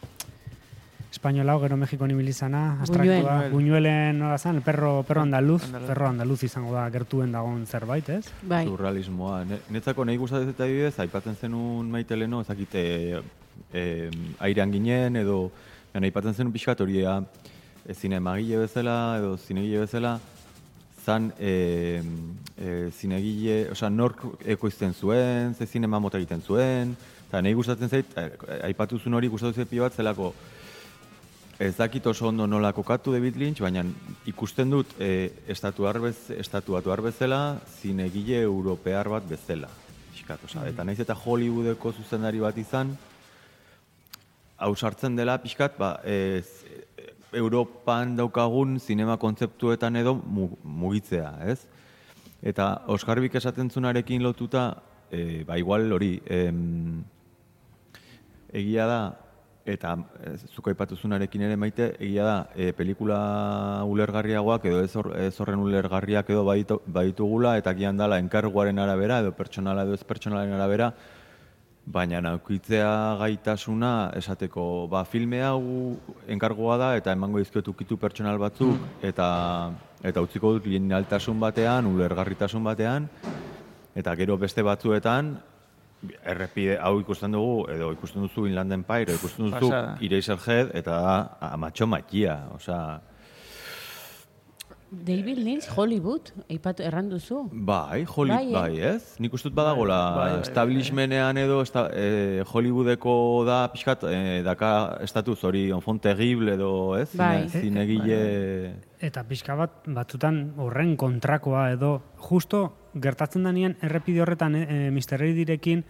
espainola 1.12 1.56
gero 1.60 1.78
Mexiko 1.78 2.06
nibilizana, 2.08 2.80
abstraktua, 2.82 3.50
Buñuel. 3.50 3.52
Buñuelen 3.52 4.20
nola 4.20 4.38
zan, 4.38 4.58
el 4.58 4.62
perro, 4.62 5.04
perro 5.08 5.22
andaluz, 5.22 5.64
Andaluz. 5.66 5.88
perro 5.88 6.08
andaluz 6.08 6.44
izango 6.44 6.74
da 6.76 6.90
gertuen 6.92 7.32
dagoen 7.32 7.66
zerbait, 7.66 8.10
ez? 8.10 8.26
bai. 8.44 8.66
Surrealismoa. 8.68 9.44
Ne- 9.46 9.60
Netzako 9.74 10.06
nahi 10.06 10.18
gustatzen 10.18 10.50
eta 10.54 10.64
adibidez, 10.68 11.00
aipatzen 11.00 11.36
zenun 11.36 11.90
maite 11.90 12.16
leno, 12.16 12.42
ezakite 12.42 12.84
e, 13.74 14.10
airean 14.40 14.72
ginen, 14.72 15.16
edo 15.24 15.50
baina 15.94 16.06
aipatzen 16.12 16.36
zenun 16.38 16.54
pixkat 16.54 16.82
hori 16.86 17.00
ea, 17.88 17.92
e, 17.92 17.96
zinemagile 17.96 18.58
bezala, 18.58 19.18
edo 19.18 19.38
zinegile 19.38 19.80
bezala, 19.86 20.20
zan 21.06 21.32
e, 21.40 22.02
e, 22.58 22.92
zinegile, 22.92 23.72
osea, 23.72 23.90
nork 23.90 24.24
ekoizten 24.46 24.94
zuen, 24.94 25.56
ze 25.56 25.66
zinema 25.66 26.00
mota 26.00 26.18
egiten 26.18 26.42
zuen, 26.42 26.96
eta 27.28 27.42
nahi 27.42 27.54
gustatzen 27.54 27.90
zait, 27.90 28.14
aipatuzun 28.64 29.14
hori 29.14 29.28
gustatu 29.28 29.56
zait 29.56 29.70
pilo 29.70 29.84
bat, 29.84 29.96
zelako, 29.96 30.34
Ez 31.58 31.74
dakit 31.74 32.06
oso 32.06 32.28
ondo 32.28 32.46
nola 32.46 32.70
kokatu 32.70 33.10
David 33.16 33.36
Lynch, 33.42 33.64
baina 33.66 33.82
ikusten 34.30 34.70
dut 34.70 34.92
e, 35.02 35.32
estatuar 35.50 35.98
bez, 35.98 36.30
estatuatuar 36.30 37.02
bezala, 37.02 37.58
zinegile 37.82 38.44
europear 38.44 39.10
bat 39.10 39.26
bezala. 39.26 39.72
Pixkat, 40.12 40.44
osea, 40.46 40.68
eta 40.70 40.86
naiz 40.86 41.00
eta 41.02 41.16
Hollywoodeko 41.18 41.96
zuzendari 41.98 42.44
bat 42.46 42.60
izan, 42.62 42.94
hau 44.58 44.76
sartzen 44.76 45.18
dela 45.18 45.40
pixkat, 45.42 45.80
ba, 45.82 45.96
ez, 46.06 46.46
Europan 47.34 48.16
daukagun 48.16 48.80
zinema 48.80 49.18
kontzeptuetan 49.18 49.96
edo 49.96 50.16
mu- 50.16 50.58
mugitzea, 50.64 51.34
ez? 51.46 51.68
Eta 52.42 52.84
Oscar 52.88 53.20
Bik 53.20 53.36
esaten 53.36 53.70
zunarekin 53.70 54.24
lotuta, 54.24 54.82
e, 55.12 55.44
ba, 55.44 55.58
igual 55.58 55.92
hori, 55.92 56.22
em, 56.26 57.04
egia 58.54 58.86
da, 58.88 59.00
eta 59.66 59.98
e, 60.24 60.38
zuk 60.54 60.70
aipatuzunarekin 60.72 61.44
ere 61.50 61.58
maite, 61.60 61.90
egia 62.00 62.24
da, 62.24 62.38
e, 62.56 62.72
pelikula 62.78 63.84
ulergarriagoak 63.90 64.66
edo 64.66 64.84
ez 64.86 65.34
horren 65.42 65.60
ulergarriak 65.60 66.30
edo 66.30 66.46
baditu, 66.48 66.82
baditugula, 66.86 67.58
eta 67.58 67.74
gian 67.74 67.98
dala 67.98 68.20
enkarguaren 68.24 68.80
arabera, 68.80 69.20
edo 69.26 69.34
pertsonala 69.36 69.84
edo 69.84 69.98
ez 69.98 70.04
pertsonalaren 70.08 70.54
arabera, 70.54 70.94
baina 71.88 72.20
naukitzea 72.22 73.16
gaitasuna 73.22 74.12
esateko, 74.20 74.88
ba, 74.92 75.06
filme 75.08 75.40
hau 75.46 75.96
enkargoa 76.28 76.76
da, 76.82 76.90
eta 77.00 77.14
emango 77.16 77.40
dizkiot 77.40 77.70
ukitu 77.72 77.98
pertsonal 78.02 78.40
batzuk, 78.42 78.82
eta 79.08 79.28
eta 80.06 80.22
utziko 80.22 80.52
dut 80.58 80.68
linealtasun 80.68 81.40
batean, 81.40 81.88
ulergarritasun 81.90 82.66
batean, 82.68 83.08
eta 83.96 84.16
gero 84.20 84.38
beste 84.38 84.66
batzuetan, 84.68 85.38
errepide 86.28 86.78
hau 86.78 87.00
ikusten 87.00 87.34
dugu, 87.34 87.66
edo 87.74 87.90
ikusten 87.96 88.22
duzu 88.28 88.46
Inland 88.46 88.76
Empire, 88.76 89.16
ikusten 89.16 89.48
duzu 89.48 89.72
Pasada. 89.72 89.96
Eraserhead, 90.04 90.76
eta 90.78 90.98
amatxo 91.54 91.88
matia, 91.90 92.42
osea, 92.54 93.00
David 94.90 95.40
Lynch, 95.44 95.68
Hollywood, 95.76 96.30
eipatu 96.48 96.84
erranduzu. 96.84 97.50
Bai, 97.52 98.06
Holly, 98.08 98.32
Bai, 98.32 98.52
bai, 98.54 98.80
eh? 98.80 98.94
ez? 98.96 99.18
Nik 99.20 99.34
uste 99.36 99.50
dut 99.50 99.58
badagola 99.58 99.98
Bai, 100.16 100.16
bai, 100.16 100.30
bai, 100.38 100.46
establishmentean 100.48 101.40
edo 101.42 101.60
esta, 101.62 101.90
eh, 101.92 102.44
Hollywoodeko 102.48 103.44
da 103.48 103.60
pixkat 103.74 104.06
eh, 104.08 104.42
daka 104.48 104.72
estatuz 105.04 105.42
hori 105.44 105.68
enfant 105.76 106.02
terrible 106.02 106.56
edo, 106.56 106.72
ez? 106.96 107.10
Bai. 107.20 107.50
Zine, 107.50 107.66
zinegile... 107.68 108.20
Eta 109.04 109.26
pixka 109.28 109.60
bat 109.60 109.84
batzutan 109.92 110.42
horren 110.64 110.96
kontrakoa 110.98 111.68
edo 111.76 111.98
justo 112.30 112.64
gertatzen 112.96 113.44
danean 113.44 113.76
errepide 113.84 114.24
horretan 114.24 114.56
e, 114.56 114.64
e, 114.64 114.92
Mr. 114.92 115.22
Edirekin 115.28 115.84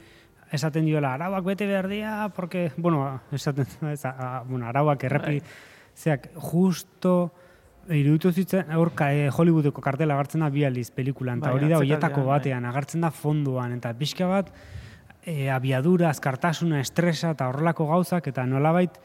esaten 0.51 0.87
diola 0.87 1.13
arauak 1.13 1.45
bete 1.45 1.67
behar 1.69 1.87
dira, 1.91 2.29
porque, 2.35 2.71
bueno, 2.77 3.21
esaten, 3.31 3.67
ez, 3.93 4.03
a, 4.05 4.15
a, 4.17 4.43
bueno, 4.43 4.65
arauak 4.65 5.03
errepi, 5.05 5.43
zeak, 5.93 6.31
justo 6.33 7.31
iruditu 7.89 8.31
zitzen, 8.31 8.71
hor 8.75 8.91
eh, 9.05 9.29
Hollywoodeko 9.31 9.81
kartela 9.81 10.15
agertzen 10.15 10.43
da 10.43 10.49
bi 10.49 10.65
aldiz 10.67 10.89
pelikulan, 10.91 11.39
eta 11.39 11.51
Bai, 11.51 11.59
hori 11.59 11.69
da 11.71 11.77
hoietako 11.77 12.23
bai. 12.23 12.39
batean, 12.39 12.65
agertzen 12.65 13.01
da 13.01 13.11
fondoan, 13.11 13.77
eta 13.77 13.93
pixka 13.93 14.27
bat, 14.27 14.51
e, 15.25 15.49
abiadura, 15.51 16.09
azkartasuna, 16.09 16.81
estresa 16.81 17.31
eta 17.35 17.47
horrelako 17.51 17.87
gauzak, 17.91 18.27
eta 18.31 18.45
nolabait 18.45 18.97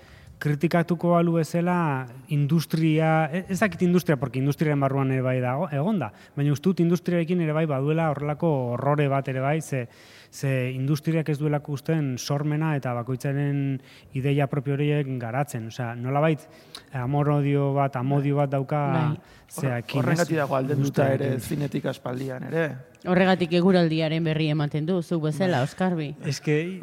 kritikatuko 0.42 1.12
balu 1.14 1.36
bezala 1.38 2.06
industria, 2.34 3.28
e- 3.30 3.44
ez 3.48 3.60
dakit 3.60 3.82
industria, 3.82 4.16
porque 4.16 4.40
industriaren 4.40 4.80
barruan 4.80 5.12
ere 5.14 5.22
bai 5.22 5.38
dago, 5.40 5.68
egon 5.70 6.00
da, 6.02 6.10
baina 6.36 6.52
uste 6.52 6.68
dut 6.68 6.80
industriarekin 6.82 7.40
ere 7.44 7.54
bai 7.54 7.66
baduela 7.70 8.10
horrelako 8.10 8.50
horrore 8.74 9.06
bat 9.08 9.28
ere 9.28 9.40
bai, 9.40 9.60
ze, 9.60 9.86
ze 10.32 10.70
industriak 10.72 11.28
ez 11.28 11.36
duelako 11.38 11.74
usten 11.76 12.14
sormena 12.18 12.70
eta 12.78 12.94
bakoitzaren 12.96 13.80
ideia 14.16 14.46
propio 14.48 14.74
horiek 14.78 15.06
garatzen. 15.20 15.66
Osea, 15.68 15.90
nolabait 15.94 16.40
amor-odio 16.96 17.74
bat, 17.76 17.96
amodio 18.00 18.36
bat 18.40 18.48
dauka 18.50 18.80
Bai. 18.92 19.18
zeakin, 19.52 19.98
ez? 20.00 20.04
Horrengatik 20.04 20.36
dago 20.40 20.56
aldenduta 20.56 21.10
ere 21.12 21.34
zinetik 21.40 21.84
aspaldian 21.92 22.46
ere. 22.48 22.64
Horregatik 23.04 23.52
eguraldiaren 23.58 24.24
berri 24.24 24.48
ematen 24.54 24.86
du, 24.86 25.02
zu 25.02 25.20
bezala, 25.20 25.60
Oskarbi. 25.66 26.14
Es 26.24 26.40
que, 26.40 26.80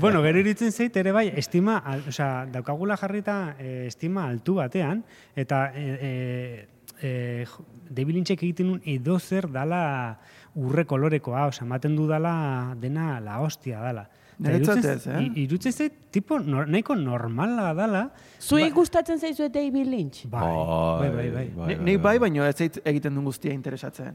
bueno, 0.00 0.22
gero 0.22 0.38
iritzen 0.40 0.72
zait 0.72 0.96
ere 0.96 1.12
bai, 1.12 1.26
estima, 1.36 1.78
al, 1.84 2.04
osea, 2.08 2.46
daukagula 2.46 2.96
jarrita 2.96 3.56
eh, 3.58 3.84
estima 3.88 4.28
altu 4.30 4.54
batean, 4.62 5.04
eta 5.36 5.66
jo- 5.74 7.64
David 7.90 8.14
Lynchek 8.14 8.42
egiten 8.42 8.70
un 8.70 8.80
edo 8.84 9.18
zer 9.18 9.46
dala 9.50 10.18
urre 10.58 10.84
kolorekoa, 10.90 11.46
osea, 11.52 11.64
ematen 11.66 11.94
du 11.96 12.06
dala 12.10 12.74
dena 12.80 13.18
la 13.22 13.38
hostia 13.44 13.80
dala. 13.84 14.08
Eta 14.38 14.50
Niretzat 14.52 14.84
ez, 14.86 15.06
eh? 15.10 15.20
i- 15.24 15.42
Iruditzen 15.44 15.72
zait, 15.72 15.94
tipo, 16.14 16.38
nor, 16.38 16.68
nahiko 16.70 16.94
normala 16.94 17.72
dala, 17.74 18.04
Zuei 18.38 18.68
gustatzen 18.70 19.18
zaizue 19.18 19.48
David 19.50 19.86
Lynch? 19.90 20.26
bai, 20.30 21.10
bai, 21.10 21.30
bai, 21.30 21.48
bai. 21.56 21.66
Ni- 21.74 21.78
Nik 21.88 22.00
bai, 22.02 22.18
baino 22.22 22.44
ez 22.46 22.54
zait 22.56 22.78
egiten 22.84 23.14
duen 23.14 23.24
guztia 23.26 23.52
interesatzen. 23.52 24.14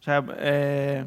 Osea, 0.00 0.20
e, 0.38 1.04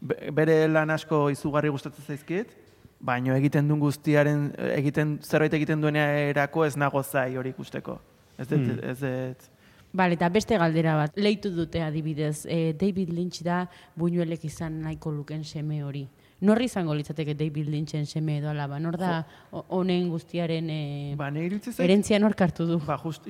be- 0.00 0.30
bere 0.32 0.68
lan 0.68 0.90
asko 0.94 1.28
izugarri 1.34 1.68
gustatzen 1.68 2.04
zaizkit, 2.06 2.54
baino 3.00 3.34
egiten 3.34 3.66
duen 3.66 3.80
guztiaren, 3.80 4.52
egiten 4.76 5.18
zerbait 5.22 5.54
egiten 5.58 5.80
duenerako 5.82 6.64
ez 6.66 6.76
nago 6.76 7.02
zai 7.02 7.36
hori 7.36 7.50
ikusteko. 7.50 7.98
Ez 8.38 8.46
dut, 8.48 8.60
Hmm. 8.60 8.78
ez 8.90 8.98
dut, 9.00 9.50
Bale, 9.92 10.14
eta 10.14 10.28
beste 10.30 10.56
galdera 10.58 10.94
bat. 10.94 11.16
Leitu 11.18 11.50
dute 11.50 11.80
adibidez, 11.82 12.44
eh, 12.46 12.72
David 12.78 13.08
Lynch 13.10 13.42
da 13.42 13.64
buñuelek 13.98 14.44
izan 14.46 14.80
nahiko 14.82 15.10
luken 15.10 15.42
seme 15.44 15.82
hori. 15.82 16.04
Norri 16.40 16.64
izango 16.70 16.94
litzateke 16.94 17.34
David 17.34 17.66
Lynchen 17.68 18.06
seme 18.06 18.38
edo 18.38 18.48
alaba? 18.48 18.78
Nor 18.80 18.96
da 18.96 19.26
ho- 19.50 19.64
honen 19.76 20.08
guztiaren 20.08 20.70
eh, 20.70 21.14
ba, 21.18 21.28
erentzia 21.28 22.18
nork 22.18 22.40
hartu 22.40 22.64
du? 22.66 22.78
ba, 22.86 22.96
just, 23.02 23.26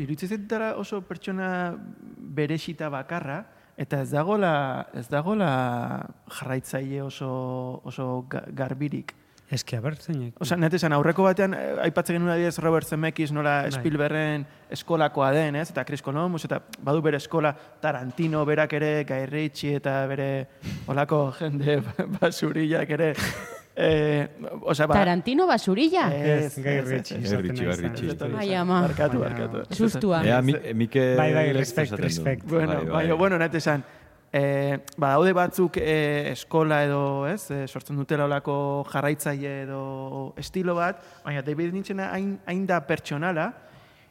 dara 0.47 0.77
oso 0.77 1.01
pertsona 1.03 1.75
beresita 2.19 2.89
bakarra, 2.89 3.47
eta 3.77 4.03
ez 4.03 4.11
dagola, 4.13 4.87
ez 4.95 5.09
dagola 5.09 6.07
jarraitzaile 6.29 7.03
oso, 7.03 7.81
oso 7.85 8.27
ga- 8.29 8.45
garbirik. 8.53 9.15
Que, 9.51 9.77
a 9.77 9.81
ber, 9.83 9.97
zeinek. 9.99 10.37
Osa, 10.41 10.55
net 10.57 10.75
esan, 10.79 10.93
aurreko 10.95 11.25
batean, 11.27 11.55
eh, 11.59 11.73
aipatzen 11.83 12.15
genuen 12.15 12.31
adibidez 12.37 12.61
Robert 12.63 12.87
Zemeckis 12.87 13.33
nola 13.35 13.63
Bai. 13.65 13.73
Spielbergen 13.75 14.45
eskolakoa 14.71 15.33
den, 15.35 15.57
ez? 15.59 15.69
Eta 15.73 15.83
Chris 15.85 16.03
Columbus, 16.07 16.45
eta 16.47 16.61
badu 16.87 17.03
bere 17.03 17.19
eskola 17.19 17.51
Tarantino 17.83 18.45
berak 18.47 18.73
ere, 18.79 18.93
Guy 19.09 19.27
Ritchie 19.27 19.75
eta 19.81 20.07
bere 20.07 20.29
olako 20.87 21.33
jende 21.41 21.81
basurillak 22.21 22.91
ere. 22.95 23.15
Eh, 23.75 24.29
osa, 24.63 24.87
ba, 24.87 24.95
Tarantino 24.95 25.47
basurilla? 25.49 26.09
Ez, 26.15 26.59
nahi 26.59 26.65
Guy 26.65 26.79
izan. 26.79 26.91
Ritchie. 26.93 28.09
ez 28.13 28.19
dut 28.19 28.35
Ai, 28.39 28.53
ama. 28.55 28.83
Barkatu, 28.87 29.19
barkatu. 29.25 29.65
Sustua. 29.75 30.23
Ea, 30.27 30.41
mi, 30.43 30.55
Mike... 30.75 31.15
Bai, 31.19 31.33
bai, 31.35 31.53
respect, 31.59 31.99
respect. 31.99 32.47
Bueno, 32.47 32.85
Bai, 32.87 33.09
bai. 33.09 33.19
bueno, 33.19 33.39
net 33.39 33.55
esan, 33.59 33.83
eh, 34.33 34.79
badaude 34.99 35.33
batzuk 35.35 35.79
eh, 35.81 36.31
eskola 36.33 36.85
edo, 36.87 37.03
ez, 37.27 37.51
eh, 37.51 37.67
sortzen 37.67 37.99
dutela 37.99 38.27
olako 38.29 38.87
jarraitzaile 38.91 39.55
edo 39.65 39.83
estilo 40.39 40.77
bat, 40.79 41.03
baina 41.25 41.43
David 41.43 41.75
Lynchena 41.75 42.11
hain, 42.15 42.37
hain 42.47 42.67
da 42.67 42.81
pertsonala, 42.87 43.51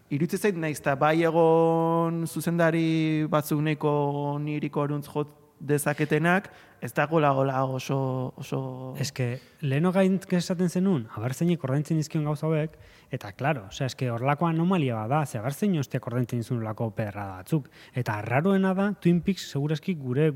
iruditzen 0.09 0.49
zait 0.49 0.57
naiz, 0.57 0.79
eta 0.79 0.95
bai 0.99 1.21
egon 1.23 2.25
zuzendari 2.27 3.25
batzuk 3.29 3.61
nahiko 3.63 3.93
niriko 4.41 4.81
oruntz 4.87 5.07
jot 5.07 5.35
dezaketenak, 5.59 6.49
ez 6.81 6.93
dago 6.93 7.19
lagola 7.19 7.63
oso, 7.65 8.33
oso... 8.37 8.93
Ez 8.99 9.11
que, 9.11 9.39
leheno 9.61 9.91
gain 9.91 10.19
esaten 10.31 10.69
zenun, 10.69 11.07
abertzeinek 11.15 11.63
ordaintzen 11.63 11.97
dizkion 11.99 12.23
gauza 12.23 12.47
hauek, 12.47 12.77
eta 13.11 13.31
claro, 13.33 13.65
osea, 13.67 13.87
eske 13.89 14.07
horrelako 14.13 14.45
anomalia 14.47 14.95
bat 14.95 15.09
da, 15.09 15.19
ze 15.25 15.39
abertzein 15.39 15.73
ostiak 15.81 16.05
ordaintzen 16.07 16.39
dizun 16.43 16.61
lako 16.63 16.91
pedra 16.95 17.25
batzuk. 17.39 17.67
Eta 17.97 18.19
arraroena 18.21 18.73
da, 18.77 18.91
Twin 19.01 19.19
Peaks 19.25 19.47
segurazki 19.51 19.95
gure 19.97 20.29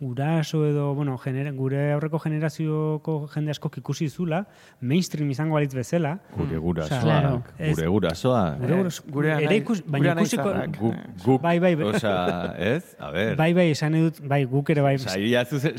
guraso 0.00 0.64
edo, 0.66 0.88
bueno, 0.94 1.16
genera, 1.22 1.52
gure 1.56 1.92
aurreko 1.94 2.18
generazioko 2.24 3.14
jende 3.32 3.54
askok 3.54 3.78
ikusi 3.78 4.08
zula, 4.10 4.42
mainstream 4.80 5.30
izango 5.30 5.54
balitz 5.56 5.72
bezala, 5.78 6.16
Gure 6.36 6.58
gurasoak, 6.58 7.02
Claro. 7.02 7.42
gure 7.58 7.86
gurasoak. 7.94 8.58
gure 8.60 8.76
guraso, 8.82 9.02
gure 9.08 9.30
ere 9.36 9.46
anai- 9.46 9.60
ikus, 9.62 9.80
gure 9.82 9.92
baina 9.96 10.12
ikusiko, 10.20 10.42
anaizarrak. 10.50 10.76
Guk, 10.80 11.24
guk, 11.24 11.40
Bai, 11.42 11.58
bai, 11.60 11.74
bai. 11.76 11.86
Osea, 11.94 12.54
ez? 12.58 12.96
A 12.98 13.10
ber. 13.14 13.36
bai, 13.36 13.52
bai, 13.54 13.70
esan 13.70 13.94
edut, 13.94 14.20
bai, 14.26 14.44
guk 14.44 14.68
ere 14.74 14.82
bai, 14.82 14.96
Osea, 14.96 15.14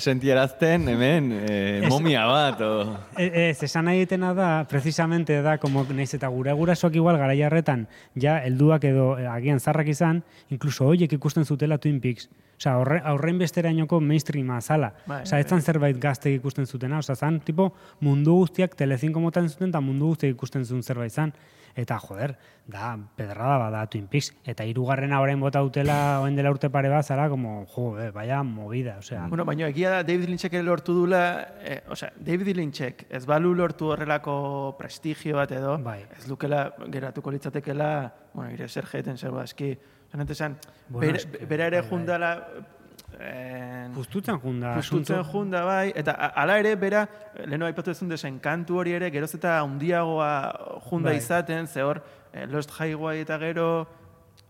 sentierazten 0.08 0.88
hemen 0.88 1.30
eh, 1.44 1.86
momia 1.92 2.24
bat, 2.30 2.62
o... 2.64 2.96
E- 3.20 3.50
Ez, 3.50 3.62
esan 3.68 3.88
nahi 3.90 4.06
etena 4.06 4.34
da, 4.38 4.50
precisamente 4.70 5.42
da, 5.44 5.58
como 5.60 5.84
naiz 5.92 6.14
eta 6.16 6.30
gure 6.32 6.54
gurasoak 6.56 6.96
igual 6.96 7.20
garai 7.20 7.42
harretan, 7.44 7.88
ja, 8.16 8.38
helduak 8.48 8.88
edo 8.88 9.14
eh, 9.20 9.28
agian 9.28 9.60
zarrak 9.60 9.92
izan, 9.92 10.24
incluso 10.50 10.88
hoiek 10.88 11.14
ikusten 11.20 11.46
zutela 11.46 11.78
Twin 11.78 12.00
Peaks. 12.04 12.30
Osea, 12.58 12.78
horre, 12.82 13.02
aurrein 13.06 13.38
besterainoko 13.38 14.00
mainstreama 14.02 14.58
zala. 14.66 14.94
Bai, 15.06 15.20
Osea, 15.28 15.44
ez 15.44 15.46
zan 15.46 15.62
zerbait 15.62 16.00
gazte 16.02 16.32
ikusten 16.34 16.66
zutena. 16.66 17.04
Osea, 17.04 17.14
zan, 17.16 17.38
tipo, 17.46 17.68
mundu 18.02 18.40
guztiak 18.40 18.74
Telecinco 18.80 19.22
motan 19.22 19.46
zuten, 19.52 19.70
eta 19.70 19.82
mundu 19.84 20.10
guztiak 20.16 20.34
ikusten 20.34 20.66
zuen 20.66 20.82
zerbait 20.82 21.14
zan. 21.14 21.36
Eta, 21.78 22.00
joder, 22.02 22.34
da, 22.66 22.98
pedrada 23.16 23.58
bada 23.62 23.84
Twin 23.86 24.08
Peaks. 24.10 24.32
Eta 24.50 24.66
hirugarrena 24.66 25.20
orain 25.22 25.40
bota 25.40 25.62
dutela, 25.62 26.20
oen 26.24 26.36
dela 26.36 26.50
urte 26.50 26.72
pare 26.74 26.90
bat, 26.90 27.06
zara, 27.06 27.28
como, 27.30 27.68
jo, 27.70 27.92
eh, 28.02 28.10
vaya 28.12 28.42
movida, 28.44 28.98
osea. 28.98 29.28
Bueno, 29.30 29.46
baina 29.46 29.68
egia 29.70 29.92
da 29.92 30.00
David 30.08 30.32
Lynchek 30.32 30.58
ere 30.58 30.66
lortu 30.66 30.96
dula, 30.98 31.22
eh, 31.62 31.84
osea, 31.94 32.10
David 32.18 32.56
Lynchek 32.58 33.06
ez 33.14 33.26
balu 33.30 33.54
lortu 33.54 33.92
horrelako 33.94 34.76
prestigio 34.80 35.38
bat 35.38 35.54
edo, 35.54 35.78
Bai. 35.86 36.00
ez 36.18 36.28
lukela 36.28 36.72
geratuko 36.90 37.32
litzatekela, 37.32 37.92
bueno, 38.34 38.50
ire 38.58 38.68
zer 38.68 38.90
jeten, 38.90 39.18
zer 39.18 39.38
eski, 39.44 39.78
zanet 40.12 40.34
esan, 40.34 40.58
Bueno, 40.90 41.14
eske, 41.16 41.46
bera 41.46 41.68
ere 41.68 41.82
bai, 41.82 41.90
bai. 41.92 42.66
Jundala, 43.08 43.20
eh, 43.20 43.90
Justutzen 43.96 44.40
junda. 44.40 44.76
Justutzen 44.76 45.24
junda 45.24 45.64
bai, 45.66 45.92
eta 45.96 46.12
hala 46.36 46.58
ere 46.60 46.76
bera, 46.76 47.08
leheno 47.46 47.66
aipatu 47.66 47.92
ezun 47.92 48.10
desenkantu 48.10 48.78
hori 48.78 48.92
ere, 48.92 49.10
geroz 49.12 49.34
eta 49.36 49.60
handiagoa 49.62 50.82
junda 50.90 51.10
Bai. 51.10 51.18
izaten, 51.18 51.68
ze 51.68 51.82
hor, 51.82 52.02
eh, 52.34 52.46
Lost 52.48 52.72
Highway 52.80 53.22
eta 53.22 53.38
gero, 53.38 53.88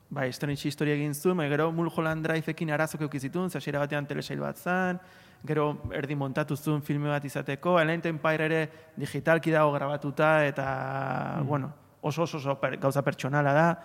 bai, 0.10 0.32
Strange 0.32 0.68
History 0.68 0.91
egin 0.91 1.14
zuen, 1.14 1.38
bai, 1.38 1.49
gero 1.49 1.72
Mulholland 1.72 2.26
Drive-ekin 2.26 2.72
arazok 2.72 3.01
eukizitun, 3.01 3.49
ze 3.49 3.58
hasiera 3.58 3.80
batean 3.80 4.05
telesail 4.05 4.39
bat 4.39 4.58
zan, 4.58 4.99
gero 5.45 5.78
erdi 5.93 6.16
montatu 6.16 6.55
zuen 6.55 6.82
filme 6.82 7.10
bat 7.10 7.24
izateko, 7.24 7.78
Alien 7.78 8.01
Empire 8.05 8.45
ere 8.45 8.70
digitalki 8.95 9.51
dago 9.51 9.72
grabatuta, 9.72 10.45
eta, 10.45 11.41
bueno, 11.45 11.74
oso 12.01 12.24
oso, 12.24 12.38
oso 12.38 12.60
per, 12.60 12.78
gauza 12.78 13.01
pertsonala 13.03 13.53
da, 13.53 13.80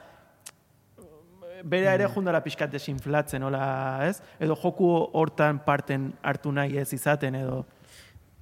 bere 1.64 1.90
ere 1.94 2.08
jundala 2.10 2.40
pixkat 2.44 2.72
desinflatzen, 2.72 3.42
hola, 3.42 3.64
ez? 4.08 4.20
Edo 4.42 4.56
joku 4.58 4.90
hortan 5.18 5.60
parten 5.64 6.12
hartu 6.22 6.52
nahi 6.52 6.78
ez 6.78 6.92
izaten, 6.92 7.38
edo... 7.38 7.62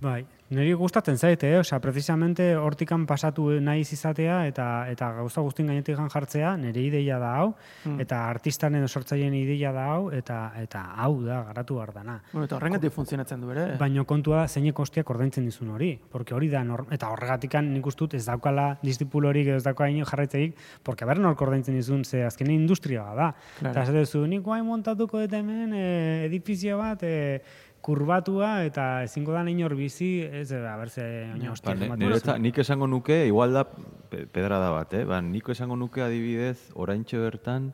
Bai, 0.01 0.25
niri 0.51 0.73
gustatzen 0.75 1.19
zait, 1.19 1.43
eh? 1.47 1.59
Osea, 1.61 1.79
precisamente 1.81 2.57
hortikan 2.59 3.05
pasatu 3.07 3.49
nahi 3.63 3.85
izatea 3.87 4.41
eta 4.49 4.67
eta 4.91 5.13
gauza 5.21 5.45
guztien 5.47 5.69
gainetik 5.71 5.99
jartzea, 6.11 6.57
nire 6.59 6.83
ideia 6.83 7.19
da 7.23 7.31
hau, 7.39 7.55
eta 8.03 8.25
artistan 8.29 8.75
edo 8.75 8.89
sortzaileen 8.89 9.35
ideia 9.39 9.73
da 9.73 9.87
hau, 9.93 10.11
eta 10.11 10.41
eta 10.59 10.83
hau 11.05 11.23
da 11.23 11.43
garatu 11.51 11.77
behar 11.79 11.93
dana. 11.95 12.19
Bueno, 12.33 12.49
eta 12.49 12.57
horrengatik 12.57 12.93
funtzionatzen 12.93 13.41
du 13.41 13.53
ere. 13.55 13.67
Baina 13.79 14.05
kontua 14.05 14.43
da 14.43 14.49
zeinek 14.49 14.79
ostiak 14.83 15.11
ordaintzen 15.11 15.47
dizun 15.47 15.71
hori, 15.71 15.93
porque 16.11 16.35
hori 16.35 16.51
da 16.51 16.65
norm, 16.65 16.91
eta 16.91 17.13
horregatikan 17.15 17.73
nik 17.73 17.87
uste 17.87 18.05
dut 18.05 18.15
ez 18.19 18.25
daukala 18.27 18.73
distipulorik 18.83 19.53
edo 19.53 19.61
ez 19.61 19.65
daukala 19.65 20.05
jarraitzeik, 20.11 20.57
porque 20.83 21.07
ber 21.07 21.19
nork 21.21 21.41
ordaintzen 21.43 21.77
dizun, 21.77 22.05
ze 22.05 22.25
azkenean 22.25 22.61
industria 22.61 23.05
da. 23.15 23.33
Claro. 23.59 23.73
Eta 23.73 23.83
ez 23.83 24.07
duzu, 24.07 24.27
nik 24.27 24.43
guain 24.43 24.65
montatuko 24.67 25.21
dut 25.21 25.33
hemen 25.33 25.75
eh, 25.75 26.27
edifizio 26.27 26.79
bat, 26.79 27.03
eh, 27.03 27.43
kurbatua 27.81 28.65
eta 28.65 29.03
ezingo 29.05 29.33
da 29.33 29.43
inor 29.49 29.75
bizi, 29.75 30.21
ez, 30.23 30.53
a 30.53 30.77
ber, 30.77 30.91
ze, 30.91 31.05
oina 31.35 31.47
Ba, 31.47 31.53
hostia, 31.53 31.75
famatu 31.77 32.03
niretza- 32.05 32.39
nik 32.39 32.59
esango 32.59 32.87
nuke, 32.87 33.27
igual 33.27 33.53
da 33.53 33.65
pe- 33.65 34.27
pedrada 34.27 34.71
bat, 34.71 34.93
eh? 34.95 35.05
Ba, 35.05 35.21
nik 35.21 35.49
esango 35.49 35.77
nuke 35.77 36.03
adibidez, 36.03 36.71
oraintxe 36.75 37.19
bertan, 37.19 37.73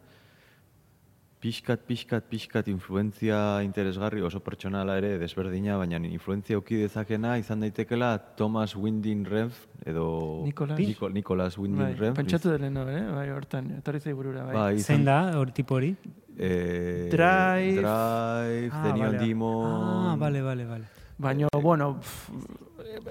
pixkat, 1.47 1.81
pixkat, 1.87 2.25
pixkat 2.27 2.67
influentzia 2.73 3.63
interesgarri 3.63 4.19
oso 4.27 4.41
pertsonala 4.43 4.97
ere 4.99 5.13
desberdina, 5.21 5.77
baina 5.79 6.01
influentzia 6.03 6.59
uki 6.59 6.81
dezakena 6.83 7.37
izan 7.39 7.63
daitekela 7.63 8.17
Thomas 8.39 8.75
Winding 8.75 9.23
Refn 9.31 9.87
edo 9.87 10.43
Nicolas. 10.45 10.79
Nico, 10.81 11.09
Nicolas 11.09 11.57
Winding 11.59 11.85
Bai, 11.85 11.95
Refn. 11.95 12.17
pentsatu 12.19 12.51
dela, 12.51 12.71
no, 12.71 12.89
eh? 12.91 13.05
Bai, 13.15 13.29
hortan, 13.31 13.71
etorri 13.79 14.01
zai 14.03 14.13
burura, 14.19 14.43
bai. 14.49 14.55
Bai, 14.59 14.79
Zein 14.83 15.05
da, 15.07 15.21
hori 15.39 15.53
tipo 15.55 15.75
hori? 15.79 15.95
eh, 16.37 17.09
Drive. 17.13 17.81
Drive, 17.81 18.73
Ah, 18.75 18.83
The 18.83 18.93
Neon 18.93 19.13
vale. 19.15 19.19
Demon. 19.19 20.11
Ah, 20.11 20.17
bale, 20.19 20.43
bale, 20.43 20.65
bale. 20.67 20.85
Baina, 21.17 21.47
bueno, 21.63 22.01
pff, 22.01 22.31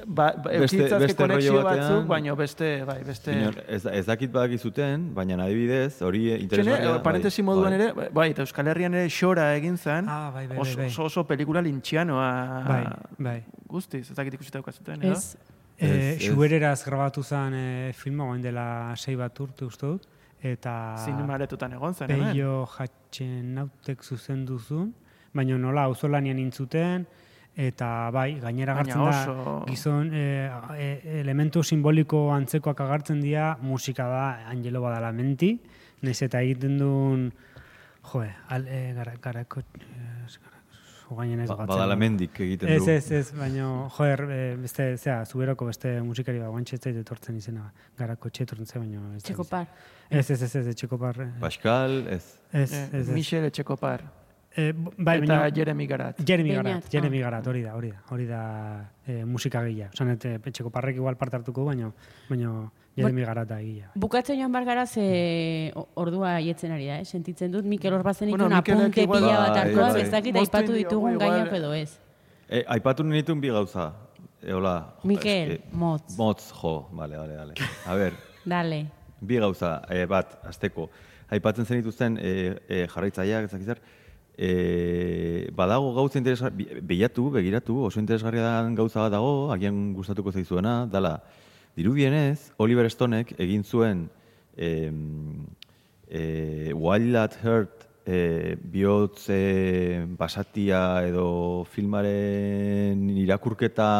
ba, 0.05 0.33
ba, 0.38 0.51
Beste- 0.59 0.88
beste 0.99 1.15
konexio 1.15 1.61
batzuk, 1.63 2.05
baina 2.07 2.33
beste, 2.36 2.83
bai, 2.86 3.03
beste... 3.03 3.31
Inor, 3.33 3.57
ez, 3.67 3.86
ez 3.86 4.05
dakit 4.05 4.31
badakizuten, 4.31 5.13
baina 5.15 5.38
adibidez, 5.43 6.01
hori 6.01 6.33
interesgarria. 6.36 6.95
eh, 6.95 7.01
parentesi 7.03 7.41
moduan 7.43 7.71
bai. 7.73 7.79
ere, 7.81 8.09
bai, 8.13 8.29
eta 8.31 8.41
Euskal 8.45 8.67
Herrian 8.67 8.93
ere 8.93 9.09
xora 9.09 9.49
egin 9.55 9.77
zen, 9.77 10.05
Ah, 10.09 10.31
bai, 10.33 10.47
bai, 10.47 10.57
bai, 10.57 10.61
oso, 10.67 10.77
bai. 10.77 10.88
oso, 10.88 11.03
oso 11.09 11.23
pelikula 11.27 11.61
lintxianoa 11.61 12.63
Bai, 12.67 12.83
bai. 13.17 13.38
guztiz, 13.67 14.09
ez 14.09 14.15
dakit 14.15 14.33
ikusita 14.39 14.59
daukazuten, 14.59 15.01
edo? 15.03 15.13
Ez, 15.13 15.36
E, 15.77 15.86
Ez, 15.88 15.91
ez. 15.91 16.29
Xubereraz 16.29 16.86
grabatu 16.86 17.21
zen 17.21 17.53
e, 17.53 17.91
filma, 17.93 18.23
oain 18.29 18.39
dela 18.41 18.93
sei 18.95 19.17
bat 19.19 19.38
urte 19.43 19.65
uste 19.65 19.86
dut, 19.86 20.05
eta 20.41 20.95
Zinemaretutan 21.03 21.73
egon 21.75 21.93
zen, 21.93 22.09
hemen. 22.13 22.29
Peio 22.31 22.61
jatxen 22.77 23.49
nautek 23.57 24.01
zuzen 24.07 24.45
duzun, 24.47 24.93
baina 25.33 25.57
nola 25.59 25.83
auzolanian 25.89 26.39
intzuten, 26.39 27.03
eta 27.55 28.09
bai, 28.11 28.39
gainera 28.41 28.73
Baina 28.75 28.93
agertzen 28.97 29.35
da, 29.37 29.53
gizon 29.69 30.09
e, 30.13 30.23
e, 30.77 31.19
elementu 31.21 31.63
simboliko 31.63 32.31
antzekoak 32.35 32.81
agertzen 32.83 33.21
dira, 33.23 33.57
musika 33.61 34.07
da 34.11 34.25
Angelo 34.51 34.81
Badalamenti, 34.83 35.53
naiz 36.03 36.21
eta 36.21 36.41
egiten 36.43 36.77
duen, 36.77 37.29
joe, 38.11 38.27
al, 38.49 38.67
e, 38.67 38.81
gara, 38.97 39.13
garako, 39.23 39.63
ez, 40.25 40.35
gara, 40.43 40.59
gainen 41.15 41.39
ez 41.45 41.47
Ba, 41.49 41.55
badalamendik 41.69 42.39
egiten 42.41 42.69
Ez, 42.75 42.81
du. 42.83 42.91
ez, 42.91 43.11
ez, 43.11 43.31
baina, 43.37 43.69
joer, 43.95 44.25
e, 44.29 44.41
beste, 44.59 44.89
zera, 44.97 45.23
zuberoko 45.25 45.65
beste 45.69 45.95
musikari 46.01 46.39
bat, 46.41 46.49
guantxe 46.51 46.75
ez 46.75 46.81
zait 46.81 46.97
etortzen 46.97 47.37
izena, 47.39 47.71
garako 47.97 48.29
txetortzen 48.29 48.65
ze, 48.67 48.79
baina 48.83 48.99
ez. 49.15 49.21
da 49.23 49.27
txeko 49.29 49.47
izan. 49.47 49.65
par. 49.65 49.67
Ez, 50.09 50.29
ez, 50.29 50.41
ez, 50.41 50.55
ez, 50.55 50.67
ez, 50.67 50.75
txekopar. 50.75 51.21
eh, 51.21 51.31
Pascal, 51.39 52.01
ez. 52.09 52.23
Ez, 52.51 52.71
Eh, 52.73 52.83
ez, 52.91 53.07
ez. 53.07 53.09
Michel 53.15 53.45
Etxekopar. 53.45 54.03
Eh, 54.57 54.71
bai, 54.97 55.17
eta 55.19 55.35
baina, 55.35 55.49
Jeremy 55.55 55.85
Garat. 55.87 56.19
Jeremy 56.25 56.49
Beñat, 56.51 56.63
Garat, 56.63 56.89
Jeremy 56.91 57.17
ah. 57.19 57.23
Garat, 57.25 57.47
hori 57.47 57.61
da, 57.63 57.73
hori 57.75 57.89
da, 57.91 58.01
hori 58.09 58.25
da 58.25 58.41
eh, 59.05 59.25
musikagilea. 59.25 59.89
Osan, 59.93 60.13
eta 60.13 60.37
petxeko 60.39 60.69
parrek 60.71 60.95
igual 60.95 61.17
parte 61.19 61.35
hartuko, 61.35 61.65
baina, 61.67 61.89
baina 62.29 62.53
Jeremy 62.95 63.25
Garat 63.27 63.49
da 63.49 63.57
gila. 63.59 63.89
Bukatzen 63.99 64.39
joan 64.39 64.53
bargara 64.55 64.85
ze 64.87 65.71
o- 65.75 65.87
ordua 65.95 66.35
haietzen 66.37 66.71
ari 66.71 66.87
da, 66.87 66.99
eh? 67.01 67.05
sentitzen 67.05 67.51
dut 67.51 67.65
Mikel 67.65 67.93
Orbazen 67.93 68.29
Bueno, 68.29 68.45
bueno, 68.45 68.55
apunte 68.61 69.03
pila 69.05 69.37
bat 69.41 69.57
hartua, 69.57 69.89
bai. 69.91 70.03
bezakit 70.03 70.33
Moztu 70.35 70.57
aipatu 70.57 70.73
ditugun 70.77 71.17
gaiak 71.19 71.51
edo 71.59 71.73
ez. 71.73 71.99
E, 72.47 72.63
aipatu 72.77 73.03
nituen 73.03 73.41
bi 73.41 73.49
gauza. 73.51 73.89
E, 74.41 74.53
hola. 74.53 74.93
Mikel, 75.03 75.51
eske- 75.57 75.73
motz. 75.73 76.15
Motz, 76.17 76.53
jo. 76.61 76.87
Vale, 76.93 77.17
vale, 77.17 77.35
vale. 77.35 77.53
A 77.85 77.95
ber, 77.95 78.13
Dale. 78.45 78.85
bi 79.19 79.35
gauza, 79.35 79.81
e, 79.89 80.05
bat, 80.05 80.39
azteko. 80.47 80.87
Aipatzen 81.29 81.65
zen 81.65 81.81
dituzten 81.81 82.17
e, 82.21 82.55
e, 82.69 82.85
jarraitzaileak, 82.87 83.49
ez 83.49 83.51
dakit 83.51 83.67
zer, 83.73 83.79
e, 84.38 85.49
badago 85.55 85.93
gauza 85.95 86.19
interesgarri, 86.19 86.67
behiatu, 86.81 87.29
begiratu, 87.31 87.79
oso 87.88 87.99
interesgarria 87.99 88.61
gauza 88.75 89.01
bat 89.05 89.15
dago, 89.15 89.51
agian 89.53 89.93
gustatuko 89.95 90.31
zaizuena, 90.31 90.86
dala, 90.91 91.19
dirudienez, 91.75 92.51
Oliver 92.57 92.89
Stonek 92.91 93.33
egin 93.39 93.63
zuen 93.63 94.05
e, 94.55 94.91
e, 96.07 96.73
Wild 96.73 97.15
at 97.19 97.39
Heart 97.43 97.88
e, 98.05 98.55
bihotz 98.61 99.29
e, 99.29 100.05
basatia 100.19 100.86
edo 101.07 101.65
filmaren 101.73 103.09
irakurketa 103.15 103.91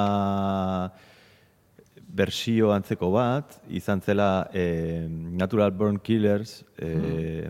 bersio 2.16 2.72
antzeko 2.72 3.10
bat, 3.12 3.58
izan 3.68 4.02
zela 4.02 4.48
eh, 4.56 5.06
Natural 5.10 5.72
Born 5.76 6.00
Killers, 6.00 6.62
eh, 6.80 7.50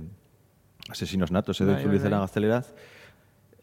asesinos 0.96 1.32
natos 1.32 1.60
edo 1.62 1.74
Bai, 1.74 1.82
itzuli 1.82 1.98
bai, 2.00 2.04
zela 2.04 2.18
bai. 2.18 2.26
gazteleraz, 2.26 2.74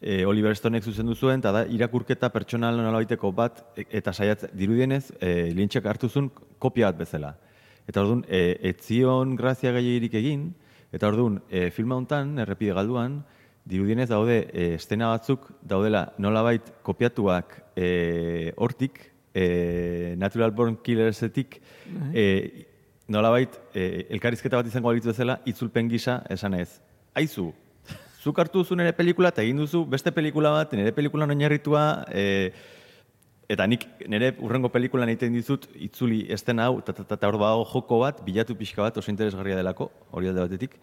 eh, 0.00 0.24
Oliver 0.26 0.54
Stonek 0.56 0.84
zuzendu 0.84 1.14
zuen, 1.14 1.40
eta 1.40 1.52
da 1.52 1.64
irakurketa 1.66 2.28
pertsonal 2.34 2.76
nolabaiteko 2.76 3.32
bat, 3.32 3.64
e- 3.76 3.86
eta 3.90 4.12
saiatz, 4.12 4.46
dirudienez, 4.52 5.12
eh, 5.20 5.50
lintxek 5.54 5.86
hartu 5.86 6.08
zuen 6.08 6.30
kopia 6.58 6.90
bat 6.90 6.98
bezala. 6.98 7.36
Eta 7.86 8.02
orduan, 8.02 8.24
eh, 8.28 8.58
etzion 8.62 9.36
grazia 9.36 9.72
gehiagirik 9.72 10.14
egin, 10.14 10.52
eta 10.92 11.08
orduan, 11.08 11.40
eh, 11.50 11.70
filma 11.70 11.96
hontan, 11.96 12.38
errepide 12.38 12.74
galduan, 12.74 13.24
dirudienez 13.64 14.08
daude 14.10 14.48
eh, 14.52 14.74
estena 14.74 15.08
batzuk 15.14 15.48
daudela 15.62 16.12
nolabait 16.18 16.62
kopiatuak 16.82 17.62
eh, 17.76 18.52
hortik, 18.56 19.12
eh, 19.34 20.14
Natural 20.18 20.50
Born 20.50 20.76
Killersetik, 20.82 21.60
eh, 22.12 22.66
nolabait 23.08 23.54
eh, 23.74 24.06
elkarrizketa 24.10 24.56
bat 24.56 24.66
izango 24.66 24.88
balitz 24.90 25.06
bezala, 25.06 25.40
itzulpen 25.46 25.88
gisa 25.88 26.22
esan 26.30 26.54
ez. 26.54 26.80
Aizu, 27.14 27.50
zuk 28.22 28.38
hartu 28.38 28.62
duzu 28.62 28.76
nire 28.78 28.94
pelikula 28.96 29.32
eta 29.32 29.42
egin 29.42 29.58
duzu 29.60 29.82
beste 29.88 30.12
pelikula 30.14 30.52
bat, 30.54 30.72
nire 30.78 30.94
pelikulan 30.96 31.32
oinarritua, 31.34 31.82
eh, 32.08 32.52
eta 33.52 33.66
nik 33.68 33.84
nire 34.08 34.32
urrengo 34.40 34.70
pelikulan 34.72 35.10
egiten 35.12 35.34
dizut 35.36 35.66
itzuli 35.74 36.22
estena 36.32 36.70
hau, 36.70 36.78
eta 36.80 36.94
ta, 36.96 37.04
ta, 37.04 37.28
hor 37.28 37.38
dago 37.40 37.66
joko 37.72 38.00
bat, 38.04 38.22
bilatu 38.24 38.56
pixka 38.56 38.86
bat, 38.86 39.00
oso 39.02 39.10
interesgarria 39.12 39.58
delako, 39.58 39.90
hori 40.12 40.30
alde 40.30 40.46
batetik. 40.46 40.78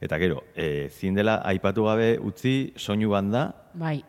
Eta 0.00 0.16
gero, 0.20 0.42
e, 0.56 0.88
zin 0.88 1.16
dela 1.16 1.40
aipatu 1.48 1.84
gabe 1.84 2.14
utzi 2.24 2.72
soinu 2.76 3.10
banda, 3.12 3.50
Bai. 3.76 4.00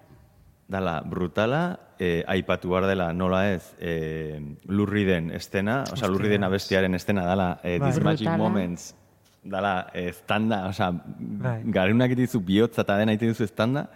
dala 0.71 1.01
brutala, 1.03 1.91
e, 1.99 2.23
aipatu 2.31 2.71
behar 2.71 2.87
dela 2.87 3.11
nola 3.13 3.43
ez 3.51 3.75
e, 3.77 4.39
lurri 4.71 5.03
den 5.05 5.29
estena, 5.35 5.83
osea 5.91 6.09
lurri 6.09 6.31
den 6.31 6.47
abestiaren 6.47 6.95
estena 6.95 7.27
dala 7.27 7.59
e, 7.63 7.77
Bai. 7.77 7.91
These 7.91 8.03
Magic. 8.07 8.31
Moments, 8.39 8.95
dala 9.43 9.87
estanda, 9.93 10.67
osea 10.69 10.91
Bai. 10.93 11.61
garunak 11.65 12.11
itizu 12.13 12.39
bihotza 12.45 12.83
eta 12.85 12.97
dena 12.99 13.13
iten 13.13 13.31
duzu 13.33 13.43
estanda, 13.47 13.87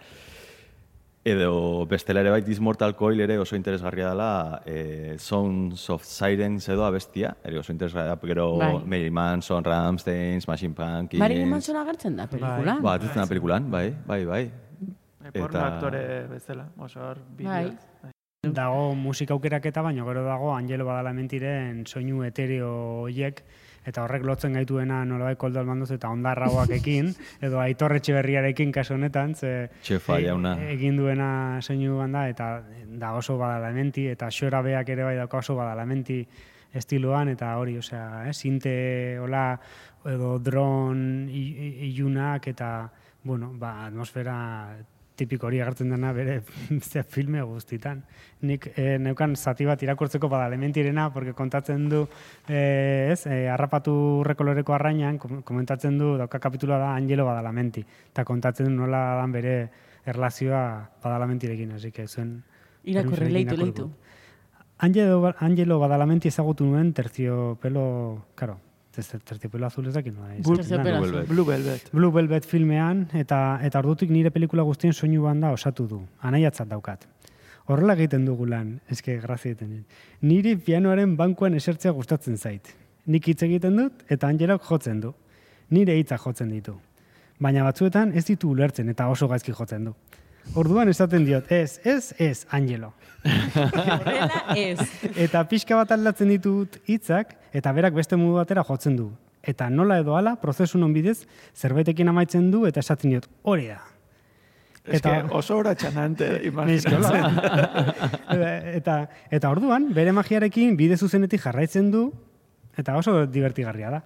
edo 1.26 1.86
bestela 1.90 2.20
ere 2.20 2.30
bai 2.30 2.42
This 2.42 2.60
Mortal 2.60 2.94
Coil 2.94 3.20
ere 3.20 3.38
oso 3.38 3.56
interesgarria 3.56 4.08
dela 4.12 4.62
e, 4.64 5.16
Sounds 5.18 5.88
of 5.90 6.04
Sirens 6.04 6.68
edo 6.68 6.84
abestia, 6.86 7.36
ere 7.44 7.58
oso 7.58 7.72
interesgarria 7.72 8.14
da, 8.14 8.26
gero 8.26 8.56
Bai. 8.58 8.72
Marilyn 8.84 9.12
Manson, 9.14 9.64
Rammstein, 9.64 10.40
Smashing 10.40 10.74
Pumpkins, 10.74 11.18
Marilyn 11.20 11.48
Manson 11.50 11.76
agertzen 11.76 12.16
da 12.16 12.26
pelikulan. 12.30 12.82
Ba, 12.82 12.94
atetzen 12.94 13.22
da 13.22 13.26
pelikulan, 13.26 13.70
bai, 13.70 13.90
bai, 14.06 14.24
bai. 14.24 14.44
Porno 15.32 15.58
Eta- 15.58 15.66
aktore 15.74 16.02
bezala, 16.30 16.68
oso 16.78 17.00
hor, 17.02 17.18
Bai. 17.40 17.64
bideoz. 17.64 18.54
Dago 18.54 18.94
musika 18.94 19.34
aukeraketa, 19.34 19.82
baina 19.82 20.04
gero 20.06 20.22
dago 20.22 20.52
Angelo 20.54 20.84
Badalamentiren 20.86 21.82
soinu 21.90 22.22
etereo 22.22 22.68
hoiek, 23.08 23.42
eta 23.86 24.02
horrek 24.02 24.24
lotzen 24.26 24.56
gaituena 24.58 25.04
nolabait 25.04 25.38
koldo 25.38 25.60
almandoz 25.60 25.90
eta 25.94 26.10
ondarrauakekin, 26.10 27.12
edo 27.46 27.60
aitor 27.62 27.96
etxeberriarekin 27.96 28.72
kasu 28.74 28.96
honetan, 28.96 29.34
ze 29.34 29.70
Txefa, 29.82 30.18
e- 30.18 30.26
jauna. 30.26 30.56
egin 30.72 30.98
duena 30.98 31.30
soinu 31.62 31.98
banda, 32.00 32.26
eta 32.28 32.50
da 32.86 33.12
oso 33.14 33.38
badalamenti, 33.38 34.08
eta 34.12 34.30
xora 34.30 34.62
beak 34.62 34.88
ere 34.96 35.06
bai 35.06 35.16
dauka 35.16 35.38
oso 35.38 35.56
badalamenti 35.58 36.20
estiloan, 36.76 37.30
eta 37.32 37.54
hori, 37.56 37.78
osea, 37.78 38.26
eh, 38.28 38.34
sinte, 38.34 38.74
hola, 39.22 39.48
edo 40.04 40.38
dron 40.38 41.28
ilunak, 41.30 42.48
eta, 42.52 42.90
bueno, 43.24 43.52
ba, 43.58 43.86
atmosfera 43.86 44.76
tipiko 45.16 45.46
hori 45.48 45.60
agertzen 45.60 45.90
dena 45.90 46.12
bere 46.12 46.42
ze 46.80 47.02
filme 47.02 47.42
guztitan. 47.42 48.02
Nik 48.42 48.68
eh, 48.76 48.98
neukan 49.00 49.34
zati 49.36 49.64
bat 49.64 49.82
irakurtzeko 49.82 50.28
bada 50.28 50.46
elementirena, 50.46 51.08
porque 51.12 51.32
kontatzen 51.32 51.88
du, 51.88 52.06
eh, 52.48 53.08
ez, 53.12 53.26
eh, 53.26 53.48
harrapatu 53.48 54.22
rekoloreko 54.24 54.74
arrainan, 54.76 55.18
kom- 55.18 55.42
komentatzen 55.42 55.98
du, 55.98 56.16
dauka 56.18 56.38
kapitula 56.38 56.78
da 56.78 56.94
Angelo 56.94 57.24
Badalamenti, 57.24 57.84
eta 58.12 58.24
kontatzen 58.24 58.66
du 58.66 58.72
nola 58.82 59.16
dan 59.16 59.32
bere 59.32 59.56
erlazioa 60.06 60.90
Badalamentirekin, 61.02 61.72
así 61.72 61.90
que 61.92 62.06
zuen... 62.06 62.42
Irakurri, 62.84 63.30
leitu, 63.32 63.56
leitu. 63.56 63.90
Angelo, 64.78 65.32
Angelo 65.40 65.78
Badalamenti 65.80 66.28
ezagutu 66.28 66.66
nuen 66.68 66.92
terciopelo, 66.92 68.26
claro, 68.36 68.58
ter- 68.58 68.65
terciopelo 69.02 69.66
azul 69.66 69.86
ez 69.86 69.94
dakit 69.94 70.14
nola. 70.14 70.34
azul. 70.98 71.12
Velvet. 71.12 71.28
Blue 71.28 71.44
Velvet. 71.46 71.90
Blue 71.92 72.12
Velvet 72.12 72.44
filmean, 72.44 73.08
eta 73.12 73.58
eta 73.62 73.78
ordutik 73.78 74.10
nire 74.10 74.30
pelikula 74.30 74.62
guztien 74.62 74.92
soinu 74.92 75.22
banda 75.22 75.52
osatu 75.52 75.86
du. 75.86 76.00
Anaiatzat 76.20 76.68
daukat. 76.68 77.06
Horrela 77.66 77.94
egiten 77.98 78.24
dugu 78.24 78.46
lan, 78.46 78.80
eske 78.90 79.18
grazia 79.22 79.52
egiten. 79.52 79.84
Niri 80.22 80.56
pianoaren 80.56 81.16
bankuan 81.16 81.54
esertzea 81.54 81.92
gustatzen 81.92 82.36
zait. 82.36 82.74
Nik 83.06 83.28
hitz 83.28 83.42
egiten 83.42 83.76
dut 83.76 84.04
eta 84.08 84.28
Angelok 84.28 84.62
jotzen 84.68 85.00
du. 85.00 85.12
Nire 85.70 85.96
hitza 85.98 86.18
jotzen 86.18 86.50
ditu. 86.50 86.76
Baina 87.42 87.64
batzuetan 87.66 88.12
ez 88.16 88.24
ditu 88.24 88.50
ulertzen 88.54 88.88
eta 88.88 89.08
oso 89.12 89.28
gaizki 89.28 89.52
jotzen 89.52 89.90
du. 89.90 89.94
Orduan 90.54 90.88
esaten 90.88 91.24
diot, 91.26 91.50
ez, 91.52 91.80
ez, 91.84 92.14
ez, 92.18 92.46
Angelo. 92.50 92.92
Horrela 93.26 94.54
ez. 94.56 94.78
Eta 95.16 95.42
pixka 95.50 95.76
bat 95.76 95.90
aldatzen 95.92 96.30
ditut 96.30 96.78
hitzak 96.86 97.34
eta 97.56 97.72
berak 97.76 97.94
beste 97.96 98.16
modu 98.16 98.38
batera 98.38 98.64
jotzen 98.64 98.96
du. 98.96 99.10
eta 99.46 99.68
nola 99.70 100.00
edo 100.02 100.16
ala, 100.18 100.32
prozesu 100.42 100.78
non 100.78 100.92
bidez, 100.92 101.26
zerbaitekin 101.54 102.08
amaitzen 102.10 102.50
du, 102.50 102.64
eta 102.66 102.80
esatzen 102.82 103.12
diot, 103.12 103.28
hori 103.42 103.68
da. 103.68 103.78
Eta- 104.86 105.22
que 105.22 105.34
oso 105.38 105.56
hora 105.56 105.74
txanante 105.74 106.26
Neske, 106.32 106.48
imaginatzen. 106.48 107.38
eta, 108.80 108.96
eta 109.30 109.50
orduan, 109.50 109.92
bere 109.94 110.10
magiarekin 110.12 110.74
bide 110.76 110.96
zuzenetik 110.98 111.40
jarraitzen 111.44 111.92
du, 111.94 112.08
eta 112.76 112.96
oso 112.98 113.26
divertigarria 113.26 113.90
da. 113.90 114.02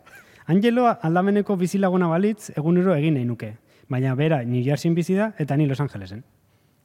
Angelo 0.47 0.91
aldameneko 0.93 1.57
bizilaguna 1.57 2.07
balitz, 2.13 2.51
egunero 2.57 2.95
egin 2.95 3.15
nahi 3.17 3.25
nuke. 3.25 3.55
Baina 3.91 4.15
bera 4.15 4.45
New 4.47 4.63
Jerseyn 4.65 4.95
bizi 4.95 5.17
da, 5.19 5.33
eta 5.39 5.57
ni 5.59 5.67
Los 5.67 5.81
Angelesen. 5.83 6.23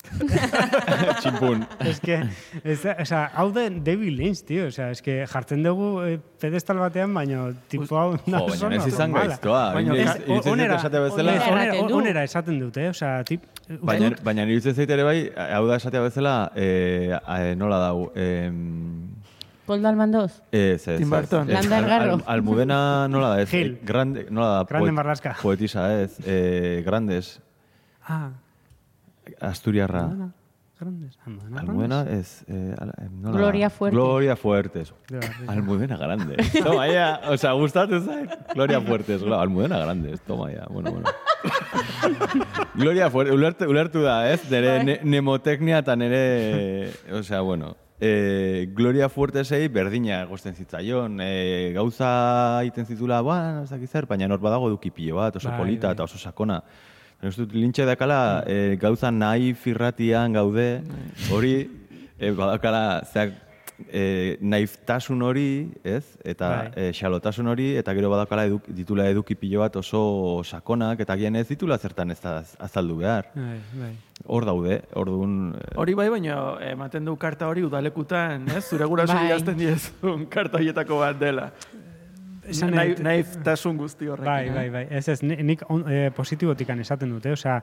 Tximpun. 1.21 1.63
Es 1.81 1.99
que, 1.99 2.19
ez 2.63 2.81
da, 2.83 2.95
o 3.01 3.05
sea, 3.05 3.23
hau 3.33 3.47
da 3.53 3.63
David 3.69 4.13
Lynch, 4.19 4.43
tío. 4.45 4.67
O 4.67 4.71
sea, 4.71 4.91
es 4.91 5.01
que 5.01 5.25
jartzen 5.27 5.63
dugu 5.65 6.01
eh, 6.05 6.19
pedestal 6.41 6.77
batean, 6.77 7.13
baina 7.13 7.47
tipo 7.71 7.97
hau 7.97 8.11
Jo, 8.25 8.43
baina 8.47 8.75
ez 8.77 8.87
izan 8.91 9.13
gaiztoa. 9.15 9.63
Baina 9.73 9.93
onera- 10.51 10.77
esate 10.77 10.99
bezala, 10.99 11.37
onera- 11.89 12.23
esaten 12.23 12.59
dute, 12.59 12.85
eh? 12.85 12.89
O 12.89 12.93
sea, 12.93 13.23
tip, 13.23 13.43
baina, 13.81 14.11
baina 14.23 14.45
iruditzen 14.45 14.75
zait 14.75 14.89
ere 14.97 15.03
bai, 15.07 15.19
hau 15.57 15.65
da 15.67 15.79
esatea 15.81 16.01
bezala, 16.05 16.35
eh, 16.55 17.09
eh, 17.15 17.55
nola 17.57 17.79
dau, 17.87 18.11
eh, 18.15 18.51
Paul 19.65 19.81
Dalmandoz. 19.81 20.41
Ez, 20.51 20.87
ez. 20.87 20.99
Tim 20.99 21.09
Burton. 21.09 21.49
ez. 21.49 21.53
Landa 21.55 21.77
Elgarro. 21.79 22.13
al- 22.13 22.23
Almudena 22.27 23.07
nola 23.07 23.29
da, 23.35 23.41
ez? 23.41 23.49
Gil. 23.49 23.79
Grande, 23.83 24.27
nola 24.29 24.47
da? 24.57 24.63
Grande 24.63 24.85
poet- 24.85 24.93
Marlaska. 24.93 25.35
Poetisa, 25.41 25.87
ez? 26.01 26.17
Eh, 26.25 26.83
grandes. 26.85 27.41
Ah, 28.07 28.29
Asturiarra. 29.41 30.01
Almudena, 30.05 30.33
grandes. 30.79 31.17
Almudena, 31.25 31.59
Almudena, 31.61 32.03
grandes. 32.03 32.43
ez... 32.47 32.55
Eh, 32.55 32.75
eh? 32.77 33.09
Gloria 33.21 33.69
Fuertes. 33.71 33.95
Gloria 33.97 34.35
Fuertes. 34.35 34.93
Almudena 35.47 35.97
Grandes. 35.97 36.51
Toma 36.63 36.87
ya. 36.87 37.21
O 37.29 37.37
sea, 37.37 37.53
gustatzen 37.53 38.05
zait. 38.05 38.29
Gloria 38.53 38.79
Fuertes. 38.81 39.23
Almudena 39.23 39.79
Grandes. 39.79 40.21
Toma 40.21 40.51
ya. 40.51 40.65
Bueno, 40.69 40.91
bueno. 40.91 41.09
Gloria 42.75 43.09
Fuertes. 43.09 43.33
Ulertu, 43.33 43.65
ulertu 43.69 44.01
da, 44.03 44.29
ez? 44.31 44.43
Nere 44.51 44.83
ne, 44.83 44.99
nemotecnia 45.03 45.79
eta 45.79 45.95
nere... 45.95 46.91
O 47.11 47.23
sea, 47.23 47.41
bueno. 47.41 47.75
Eh, 47.99 48.67
Gloria 48.75 49.07
Fuertesei 49.07 49.67
berdina 49.71 50.21
egosten 50.25 50.55
zitzaion. 50.55 51.19
Eh, 51.23 51.71
gauza 51.75 52.61
egiten 52.63 52.85
zitula, 52.85 53.21
bueno, 53.21 53.63
ez 53.63 53.69
dakit 53.71 53.89
zer, 53.89 54.05
baina 54.09 54.27
nor 54.27 54.41
badago 54.43 54.67
eduki 54.67 54.91
pilo 54.91 55.15
bat, 55.21 55.37
oso 55.39 55.49
Bai, 55.49 55.59
polita 55.61 55.87
bai. 55.87 55.95
eta 55.95 56.03
oso 56.03 56.19
sakona. 56.19 56.61
Uste 57.25 57.45
dut 57.45 57.55
lintxe 57.55 57.85
dakala, 57.87 58.43
eh, 58.45 58.75
gauza 58.79 59.09
nahi 59.11 59.53
firratian 59.53 60.33
gaude, 60.33 60.81
hori, 61.31 61.55
eh, 62.19 62.31
badakala, 62.31 63.01
zeak, 63.07 63.31
eh, 63.91 64.37
naiftasun 64.41 65.21
hori, 65.21 65.71
ez? 65.83 66.03
Eta 66.23 66.49
Bai. 66.49 66.71
eh, 66.75 66.91
xalotasun 66.93 67.47
hori, 67.47 67.75
eta 67.77 67.93
gero 67.93 68.09
badakala 68.09 68.45
eduk, 68.45 68.67
ditula 68.67 69.07
eduki 69.09 69.35
pilo 69.35 69.59
bat 69.59 69.75
oso 69.75 70.41
sakonak, 70.43 70.99
eta 70.99 71.15
gian 71.17 71.35
ez 71.35 71.47
ditula 71.47 71.77
zertan 71.77 72.11
ez 72.11 72.19
da 72.21 72.43
azaldu 72.59 72.97
behar. 72.97 73.31
Bai, 73.35 73.59
bai. 73.81 73.93
Hor 74.25 74.45
daude, 74.45 74.81
orduan... 74.95 75.55
eh, 75.59 75.73
Hori 75.75 75.93
bai, 75.93 76.09
baina 76.09 76.37
ematen 76.71 77.05
du 77.05 77.15
karta 77.17 77.47
hori 77.51 77.63
udalekutan, 77.63 78.47
ez? 78.55 78.63
Zure 78.69 78.85
guraso 78.85 79.13
Bai. 79.13 79.27
idazten 79.27 79.57
diezun 79.57 80.25
karta 80.27 80.57
horietako 80.57 80.99
bat 80.99 81.19
dela. 81.19 81.51
Nahi- 82.45 82.99
naiftasun 83.01 83.75
guzti 83.77 84.05
horrekin. 84.05 84.25
Bai, 84.29 84.49
bai, 84.53 84.69
bai. 84.69 84.87
Ez 84.93 85.07
ez, 85.09 85.23
ni- 85.23 85.41
nik 85.43 85.63
on, 85.67 85.81
e, 85.89 86.11
positibotikan 86.13 86.79
esaten 86.79 87.09
dute, 87.09 87.31
osea, 87.33 87.55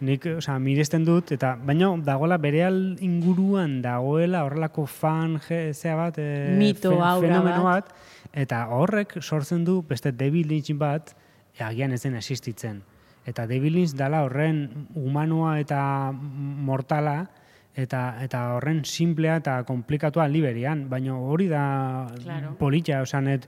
nik, 0.00 0.24
osea, 0.38 0.58
miresten 0.58 1.04
dut, 1.04 1.32
eta 1.32 1.54
baina 1.66 1.90
dagoela 2.04 2.38
bereal 2.40 2.96
inguruan 3.04 3.80
dagoela 3.82 4.44
horrelako 4.46 4.86
fan 4.86 5.38
zea 5.40 5.96
bat, 5.96 6.18
e, 6.18 6.54
Mito, 6.58 6.92
fenomeno 7.20 7.64
bat. 7.64 7.90
bat, 7.90 7.94
eta 8.32 8.66
horrek 8.68 9.18
sortzen 9.22 9.64
du 9.64 9.82
beste 9.82 10.12
David 10.12 10.46
Lynch 10.46 10.72
bat, 10.78 11.14
e, 11.58 11.62
agian 11.64 11.92
ez 11.92 12.02
den 12.02 12.14
existitzen. 12.16 12.82
Eta 13.26 13.46
David 13.46 13.72
Lynch 13.72 13.94
dala 13.96 14.22
horren 14.24 14.88
humanoa 14.94 15.58
eta 15.60 16.10
mortala, 16.12 17.28
eta, 17.76 18.16
eta 18.24 18.54
horren 18.56 18.84
simplea 18.84 19.36
eta 19.36 19.62
komplikatua 19.68 20.26
liberian, 20.28 20.88
baina 20.90 21.14
hori 21.16 21.46
da 21.48 22.06
Claro. 22.22 22.56
polita, 22.58 23.00
osea, 23.02 23.20
net, 23.20 23.46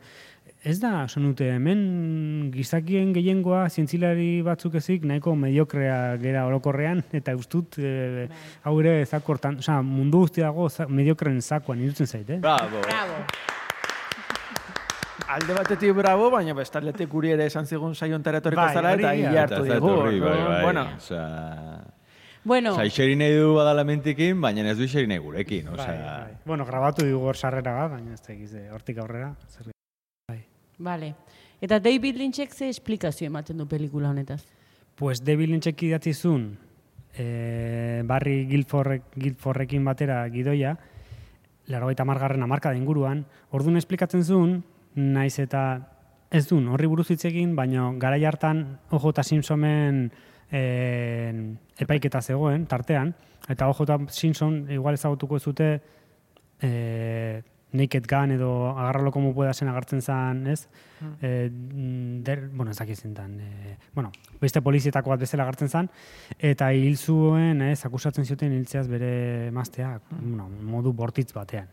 ez 0.64 0.78
da, 0.78 0.92
esan 1.08 1.24
dute, 1.26 1.48
hemen 1.56 2.50
gizakien 2.54 3.10
gehiengoa 3.14 3.64
zientzilari 3.68 4.42
batzuk 4.46 4.76
ezik 4.78 5.06
nahiko 5.08 5.34
mediokrea 5.38 6.16
gera 6.22 6.44
orokorrean, 6.46 7.02
eta 7.18 7.34
ustut 7.38 7.80
e, 7.82 8.28
hau 8.62 8.76
ere 8.82 9.00
zakortan, 9.06 9.58
osea, 9.62 9.80
mundu 9.82 10.22
guzti 10.22 10.44
dago 10.44 10.68
za, 10.70 10.86
mediokren 10.86 11.40
zakoan 11.42 11.82
irutzen 11.82 12.06
zait, 12.06 12.30
eh? 12.30 12.38
Bravo. 12.44 12.84
Bravo. 12.86 13.18
Alde 15.32 15.56
batetik 15.56 15.94
bravo, 15.96 16.28
baina 16.30 16.54
bestaldetik 16.54 17.10
guri 17.10 17.32
ere 17.34 17.48
esan 17.50 17.66
zigun 17.66 17.94
saion 17.94 18.22
etorriko 18.22 18.60
Bai, 18.60 18.74
zara 18.74 18.92
hori 18.92 19.04
eta 19.04 19.12
hila 19.16 19.32
Eta 19.32 19.42
hartu 19.42 19.64
etorri, 19.64 20.20
bai, 20.20 20.30
orduan, 20.30 20.48
bai. 20.52 20.62
Bueno, 20.62 20.86
Osea... 20.96 21.26
Bueno, 22.44 22.72
Osea, 22.74 22.86
iseri 22.90 23.14
nahi 23.16 23.36
du 23.38 23.52
badala 23.54 23.84
mentikin, 23.86 24.40
baina 24.42 24.70
ez 24.70 24.78
du 24.78 24.84
iseri 24.84 25.06
nahi 25.10 25.22
gurekin. 25.22 25.70
Bai, 25.70 25.78
Osea, 25.78 26.00
bai. 26.06 26.40
Bueno, 26.44 26.66
grabatu 26.66 27.06
digu 27.06 27.22
hor 27.22 27.38
sarrera 27.38 27.78
bat, 27.80 27.94
baina 27.96 28.14
ez 28.14 28.22
da 28.22 28.34
egiz, 28.34 28.52
eh, 28.54 28.68
hortik 28.74 28.98
aurrera. 28.98 29.32
Vale. 30.82 31.14
Eta 31.62 31.78
David 31.78 32.16
Lynchek 32.16 32.50
ze 32.52 32.68
esplikazio 32.68 33.28
ematen 33.28 33.58
du 33.58 33.68
pelikula 33.70 34.10
honetaz? 34.10 34.42
Pues 34.98 35.22
David 35.24 35.48
Lynchek 35.50 35.82
idatzi 35.86 36.12
zuen, 36.12 36.58
e, 37.14 38.02
Barry 38.04 38.46
Guilfordrek, 38.50 39.14
Guilfordrekin 39.14 39.84
batera 39.84 40.24
gidoia, 40.30 40.74
largoita 41.70 42.04
margarren 42.04 42.42
amarka 42.42 42.74
inguruan, 42.74 43.24
orduan 43.50 43.78
esplikatzen 43.78 44.24
zuen, 44.24 44.58
naiz 44.96 45.38
eta 45.38 45.62
ez 46.32 46.48
duen 46.48 46.66
horri 46.72 46.90
buruz 46.90 47.08
hitz 47.12 47.24
egin, 47.30 47.54
baina 47.54 47.92
hartan 48.26 48.80
OJ 48.90 49.22
Simpsonen 49.22 50.10
e, 50.50 50.62
epaiketa 51.78 52.20
zegoen, 52.20 52.66
tartean, 52.66 53.14
eta 53.48 53.68
OJ 53.68 54.10
Simpson 54.10 54.66
igual 54.70 54.94
ezagutuko 54.94 55.36
ez 55.36 55.44
dute 55.44 55.80
e, 56.60 57.42
Naked 57.72 58.06
Gun 58.06 58.32
edo 58.34 58.50
agarralo 58.76 59.10
como 59.10 59.32
pueda 59.34 59.54
zen 59.54 59.68
agartzen 59.68 60.02
zen, 60.02 60.46
ez? 60.46 60.68
Eh, 61.22 61.48
der, 61.50 62.48
bueno, 62.48 62.70
ez 62.70 62.78
dakit 62.78 62.98
zintan. 62.98 63.38
Eh, 63.40 63.76
bueno, 63.94 64.12
beste 64.40 64.60
polizietako 64.60 65.10
bat 65.10 65.20
bezala 65.20 65.44
agartzen 65.44 65.68
zen, 65.68 65.88
eta 66.38 66.72
hil 66.72 66.98
zuen, 66.98 67.62
ez, 67.62 67.84
akusatzen 67.86 68.26
zioten 68.26 68.52
hiltzeaz 68.52 68.86
bere 68.88 69.48
emaztea, 69.48 69.98
bueno, 70.20 70.48
modu 70.48 70.92
bortitz 70.92 71.32
batean. 71.32 71.70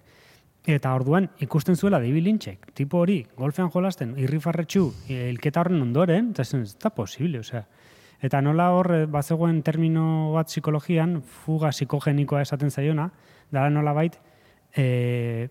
Eta 0.70 0.94
orduan 0.94 1.30
ikusten 1.40 1.76
zuela 1.76 2.00
David 2.00 2.24
Lynchek, 2.24 2.72
tipo 2.76 3.00
hori, 3.00 3.22
golfean 3.38 3.72
jolasten, 3.72 4.16
irrifarretxu, 4.20 4.90
hilketa 5.08 5.64
horren 5.64 5.82
ondoren, 5.82 6.32
eta 6.32 6.44
ez 6.44 6.76
da 6.80 6.92
posible, 6.96 7.40
osea. 7.40 7.66
Eta 8.22 8.42
nola 8.44 8.72
hor, 8.76 8.92
eh, 8.94 9.06
bazegoen 9.08 9.62
termino 9.64 10.34
bat 10.34 10.48
psikologian, 10.52 11.22
fuga 11.24 11.72
psikogenikoa 11.72 12.42
esaten 12.44 12.72
zaiona, 12.72 13.10
dara 13.52 13.70
nola 13.70 13.94
bait, 13.94 14.18
e, 14.76 15.50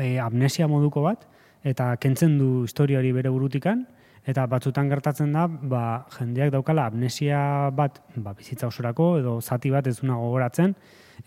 e, 0.00 0.18
amnesia 0.18 0.68
moduko 0.68 1.02
bat, 1.04 1.26
eta 1.64 1.94
kentzen 2.00 2.38
du 2.38 2.64
historia 2.64 2.98
hori 3.00 3.12
bere 3.12 3.32
burutikan, 3.32 3.86
eta 4.26 4.46
batzutan 4.48 4.88
gertatzen 4.88 5.32
da, 5.36 5.46
ba, 5.46 6.06
jendeak 6.16 6.52
daukala 6.54 6.86
amnesia 6.88 7.70
bat 7.76 8.00
ba, 8.16 8.32
bizitza 8.36 8.68
osorako, 8.70 9.18
edo 9.20 9.40
zati 9.40 9.72
bat 9.72 9.86
ez 9.86 9.98
duna 10.00 10.16
gogoratzen, 10.20 10.74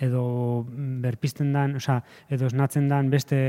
edo 0.01 0.23
berpizten 1.03 1.53
dan, 1.53 1.77
osea, 1.77 2.01
edo 2.29 2.49
esnatzen 2.49 2.89
dan 2.89 3.11
beste, 3.13 3.39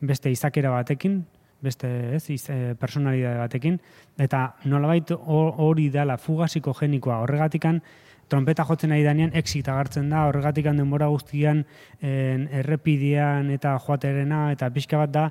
beste 0.00 0.32
izakera 0.32 0.72
batekin, 0.72 1.20
beste 1.60 1.88
ez, 2.16 2.24
iz, 2.32 2.46
e, 2.48 2.74
personalidade 2.80 3.38
batekin, 3.42 3.76
eta 4.18 4.54
nolabait 4.64 5.12
ho- 5.12 5.54
hori 5.60 5.90
dela 5.92 6.16
fuga 6.16 6.48
psikogenikoa 6.48 7.20
horregatikan, 7.24 7.82
trompeta 8.30 8.64
jotzen 8.64 8.94
ari 8.94 9.04
danean 9.04 9.32
exit 9.36 9.68
agartzen 9.68 10.10
da, 10.12 10.26
horregatikan 10.30 10.78
denbora 10.78 11.10
guztian 11.10 11.64
en, 12.00 12.46
errepidean 12.62 13.50
eta 13.50 13.76
joaterena, 13.82 14.50
eta 14.54 14.70
pixka 14.74 15.00
bat 15.02 15.12
da 15.14 15.24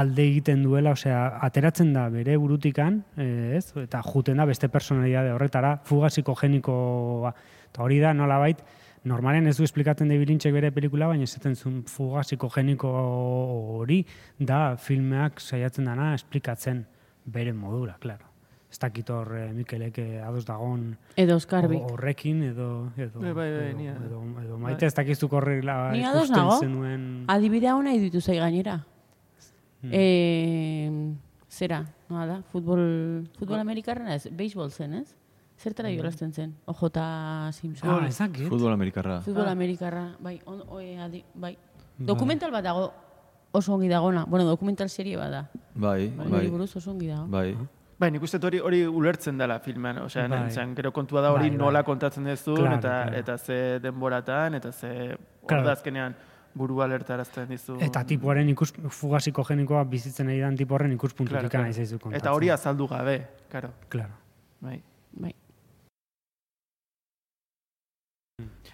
alde 0.00 0.22
egiten 0.22 0.62
duela, 0.62 0.94
osea, 0.94 1.20
ateratzen 1.42 1.92
da 1.94 2.06
bere 2.12 2.36
burutikan, 2.38 3.00
eh, 3.18 3.56
ez? 3.58 3.72
Eta 3.82 4.02
juten 4.06 4.38
da 4.38 4.46
beste 4.46 4.70
personalidade 4.70 5.32
horretara, 5.34 5.76
fuga 5.84 6.10
psikogenikoa. 6.12 7.34
Eta 7.70 7.82
hori 7.82 7.98
da 8.02 8.14
nolabait, 8.14 8.62
normalen 9.04 9.50
ez 9.50 9.56
du 9.58 9.66
esplikatzen 9.66 10.08
David 10.08 10.30
Lynchek 10.30 10.54
bere 10.54 10.70
pelikula, 10.70 11.10
baina 11.10 11.26
esaten 11.26 11.56
zuen 11.56 11.82
fuga 11.90 12.22
psikogeniko 12.26 12.90
hori 13.80 14.04
da 14.38 14.76
filmeak 14.76 15.40
saiatzen 15.40 15.90
dana 15.90 16.14
esplikatzen 16.14 16.84
bere 17.26 17.52
modura, 17.52 17.96
claro. 18.00 18.29
Ez 18.70 18.78
dakit 18.78 19.08
hor 19.10 19.32
eh, 19.36 19.52
Mikelek 19.52 19.98
eh, 19.98 20.22
ados 20.22 20.44
dagon 20.46 20.96
Edo 21.16 21.36
Oskarbi. 21.36 21.76
ho- 21.76 21.88
horrekin 21.92 22.42
edo 22.42 22.92
edo, 22.96 23.18
Bai, 23.20 23.32
bai, 23.32 23.50
bai, 23.50 23.68
edo, 23.70 23.78
ni- 23.78 23.88
edo, 23.88 24.22
edo 24.44 24.58
maite 24.58 24.86
ez 24.86 24.94
dakizuk 24.94 25.32
horrela 25.32 25.90
Ni 25.92 26.04
ados 26.04 26.28
ikusten 26.28 26.36
nago. 26.44 26.58
zenuen 26.60 27.24
Adibidea 27.26 27.74
hona 27.74 27.92
idutu 27.94 28.20
zai 28.20 28.36
gainera. 28.38 28.84
Hmm. 29.82 29.90
Eh, 29.92 30.90
zera, 31.48 31.80
noa 32.08 32.26
da? 32.26 32.42
Futbol, 32.52 33.26
futbol 33.38 33.58
amerikarrena 33.58 34.14
ez? 34.14 34.28
Beisbol 34.30 34.70
zen, 34.70 34.94
ez? 34.94 35.14
Zertara 35.60 35.90
jolasten 35.92 36.32
zen? 36.32 36.54
OJ 36.66 37.52
Simpson. 37.52 37.90
Ah, 37.90 38.06
ez 38.06 38.16
dakit. 38.18 38.46
Futbol 38.48 38.72
amerikarra. 38.72 39.20
Futbol 39.20 39.48
amerikarra, 39.48 40.16
bai, 40.20 40.38
on, 40.46 40.62
oe, 40.68 40.96
adi, 40.98 41.24
bai. 41.34 41.56
Dokumental 41.98 42.50
bat 42.52 42.64
dago 42.64 42.92
oso 43.52 43.74
ongi 43.74 43.88
dagona. 43.88 44.24
Bueno, 44.26 44.46
dokumental 44.46 44.88
serie 44.88 45.16
bada. 45.16 45.50
Bai, 45.74 46.12
Hori 46.16 46.30
bai, 46.30 46.46
buruz 46.48 46.76
oso 46.76 46.92
ongi 46.92 47.08
dago. 47.08 47.26
bai. 47.28 47.56
Bai, 48.00 48.08
nik 48.10 48.22
uste 48.24 48.38
hori, 48.40 48.58
hori 48.64 48.80
ulertzen 48.86 49.36
dela 49.38 49.58
filmean, 49.60 49.98
osea, 50.06 50.26
Bai. 50.28 50.38
bai. 50.54 50.66
gero 50.74 50.90
kontua 50.92 51.20
da 51.20 51.32
hori 51.34 51.50
Bai, 51.50 51.50
bai. 51.50 51.58
nola 51.58 51.82
kontatzen 51.84 52.24
dezun, 52.24 52.56
Claro, 52.56 52.76
eta, 52.78 52.94
claro. 53.02 53.16
eta 53.18 53.38
ze 53.38 53.78
denboratan, 53.80 54.54
eta 54.54 54.72
ze 54.72 55.16
Claro. 55.46 55.68
azkenean 55.70 56.14
burua 56.54 56.84
alertarazten 56.84 57.48
dizu. 57.48 57.76
Eta 57.80 58.04
tipuaren 58.04 58.48
ikus, 58.48 58.72
fugasiko 58.88 59.44
genikoa 59.44 59.84
bizitzen 59.84 60.28
ari 60.28 60.40
dan 60.40 60.56
tipo 60.56 60.74
horren 60.74 60.92
ikuspuntutik 60.92 61.50
Claro, 61.50 61.70
claro. 61.70 62.16
Eta 62.16 62.32
hori 62.32 62.48
azaldu 62.50 62.88
gabe, 62.88 63.26
karo. 63.48 63.70
Claro. 63.88 64.14
Bai. 64.60 64.82
Bai. 65.12 65.34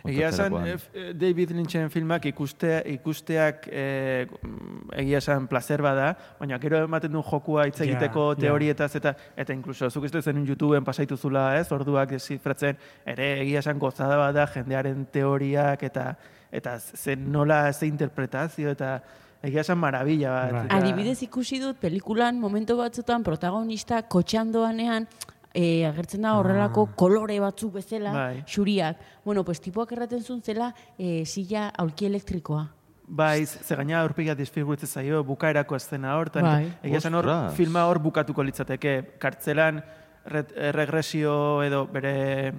Egia 0.08 0.28
esan, 0.28 0.54
eh, 0.66 0.76
eh, 0.94 1.12
David 1.14 1.50
Lynchen 1.56 1.90
filmak 1.90 2.26
ikuste, 2.30 2.82
ikusteak 2.92 3.68
eh, 3.70 4.26
mm, 4.26 4.92
egia 5.02 5.18
esan 5.18 5.48
placer 5.50 5.82
bada, 5.82 6.12
baina 6.38 6.58
gero 6.62 6.84
ematen 6.84 7.12
du 7.12 7.22
jokua 7.22 7.66
hitz 7.66 7.80
egiteko 7.80 8.32
ja. 8.34 8.40
teorietaz 8.46 8.94
eta 8.96 9.14
eta 9.36 9.52
inkluso 9.52 9.90
zuk 9.90 10.04
ez 10.04 10.24
zen 10.24 10.46
YouTubeen 10.46 10.84
pasaituzula, 10.84 11.58
ez, 11.58 11.70
orduak 11.72 12.10
desifratzen, 12.10 12.76
ere 13.04 13.40
egia 13.42 13.60
esan 13.64 13.78
gozada 13.78 14.16
bada 14.16 14.46
jendearen 14.46 15.06
teoriak 15.12 15.82
eta 15.82 16.14
eta 16.52 16.78
zen 16.78 17.30
nola 17.32 17.72
ze 17.72 17.86
interpretazio 17.86 18.70
eta 18.70 19.02
egia 19.42 19.60
esan 19.60 19.78
marabila 19.78 20.30
bat. 20.30 20.52
Bai. 20.52 20.64
eta- 20.66 20.76
Adibidez 20.76 21.22
ikusi 21.22 21.60
dut 21.60 21.78
pelikulan 21.80 22.38
momentu 22.40 22.76
batzutan 22.76 23.22
protagonista 23.22 24.02
kotxean 24.02 24.52
doanean 24.52 25.06
e, 25.56 25.86
agertzen 25.88 26.20
da 26.26 26.34
horrelako 26.36 26.90
kolore 27.00 27.38
batzuk 27.40 27.72
bezala, 27.80 28.12
Bai. 28.12 28.42
xuriak. 28.46 28.98
Bueno, 29.24 29.42
pues 29.44 29.60
tipuak 29.64 29.92
erraten 29.96 30.20
zuen 30.22 30.42
zela 30.44 30.74
e, 30.98 31.24
silla 31.24 31.70
aulki 31.80 32.04
elektrikoa. 32.10 32.66
Bai, 33.08 33.46
ze 33.46 33.76
gaina 33.78 34.00
aurpegia 34.02 34.34
desfiguritzen 34.34 34.88
zaio 34.90 35.22
bukaerako 35.24 35.76
eszena 35.78 36.16
hortan. 36.18 36.42
Bai. 36.42 36.72
Egia 36.82 36.98
esan 36.98 37.14
hor, 37.14 37.28
filma 37.54 37.84
hor 37.86 38.00
bukatuko 38.02 38.42
litzateke. 38.42 38.96
Kartzelan 39.22 39.78
ret- 40.26 40.52
regresio 40.74 41.62
edo 41.62 41.84
bere 41.86 42.52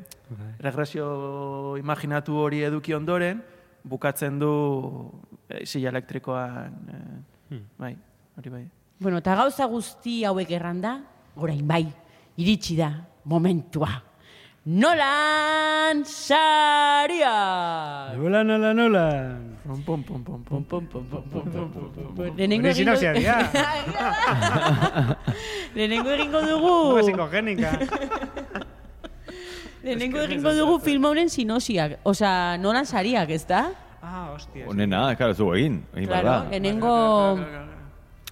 regresio 0.60 1.76
imaginatu 1.78 2.36
hori 2.48 2.64
eduki 2.64 2.94
ondoren, 2.96 3.44
bukatzen 3.84 4.40
du 4.40 4.52
e, 5.50 5.66
silla 5.66 5.90
elektrikoan. 5.94 6.74
E, 7.52 7.62
Bai, 7.78 7.94
hori 8.38 8.50
bai. 8.52 8.66
Bueno, 9.00 9.20
eta 9.22 9.36
gauza 9.40 9.66
guzti 9.72 10.24
hauek 10.26 10.50
erranda, 10.52 10.98
orain 11.36 11.62
bai, 11.68 11.86
iritsi 12.38 12.76
da 12.78 12.92
momentua. 13.26 13.90
Nolan 14.68 16.04
saria! 16.04 18.12
Nola, 18.18 18.44
nola, 18.44 18.74
nola. 18.74 19.06
Pom, 19.64 20.04
pom, 20.04 20.04
pom, 20.04 20.24
pom, 20.44 20.44
pom. 20.44 20.64
Lehenengo 22.36 22.68
Hori 22.68 22.76
egingo, 22.76 22.78
sinopsia 22.96 23.14
dira. 23.16 23.48
lehenengo 25.76 26.10
egingo 26.12 26.42
dugu, 26.44 27.00
Psikogenika. 27.00 27.72
lehenengo 29.88 30.20
egingo 30.28 30.52
dugu 30.60 30.80
film 30.84 31.04
honen 31.06 31.30
sinosiak. 31.32 32.00
Osea, 32.04 32.58
nolan 32.60 32.84
sariak, 32.86 33.30
ez 33.32 33.48
da? 33.48 33.70
Ah, 34.04 34.28
hostia. 34.34 34.68
Honena, 34.68 35.16
claro, 35.16 35.34
zu 35.34 35.48
egin. 35.56 35.80
Egin 35.96 36.10
Claro, 36.12 36.44
lehenengo... 36.52 37.40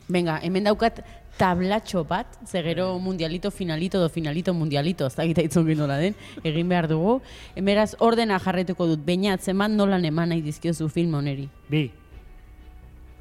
Venga, 0.05 0.35
hemen 0.43 0.67
daukat 0.67 0.99
tablatxo 1.37 2.03
bat, 2.07 2.27
ze 2.47 2.61
gero 2.63 2.97
mundialito, 2.99 3.51
finalito, 3.51 3.99
do 3.99 4.09
finalito, 4.09 4.53
mundialito, 4.53 5.07
ez 5.07 5.15
dakit 5.15 5.37
aitzongi 5.43 5.75
nola 5.75 5.97
den, 5.99 6.15
egin 6.43 6.69
behar 6.71 6.87
dugu. 6.87 7.17
Emeraz, 7.55 7.95
ordena 7.99 8.39
jarretuko 8.39 8.87
dut, 8.87 9.03
baina 9.05 9.33
atzeman 9.35 9.75
nolan 9.75 10.05
eman 10.05 10.29
nahi 10.31 10.41
dizkiozu 10.45 10.87
film 10.89 11.13
oneri. 11.19 11.49
Bi. 11.69 11.89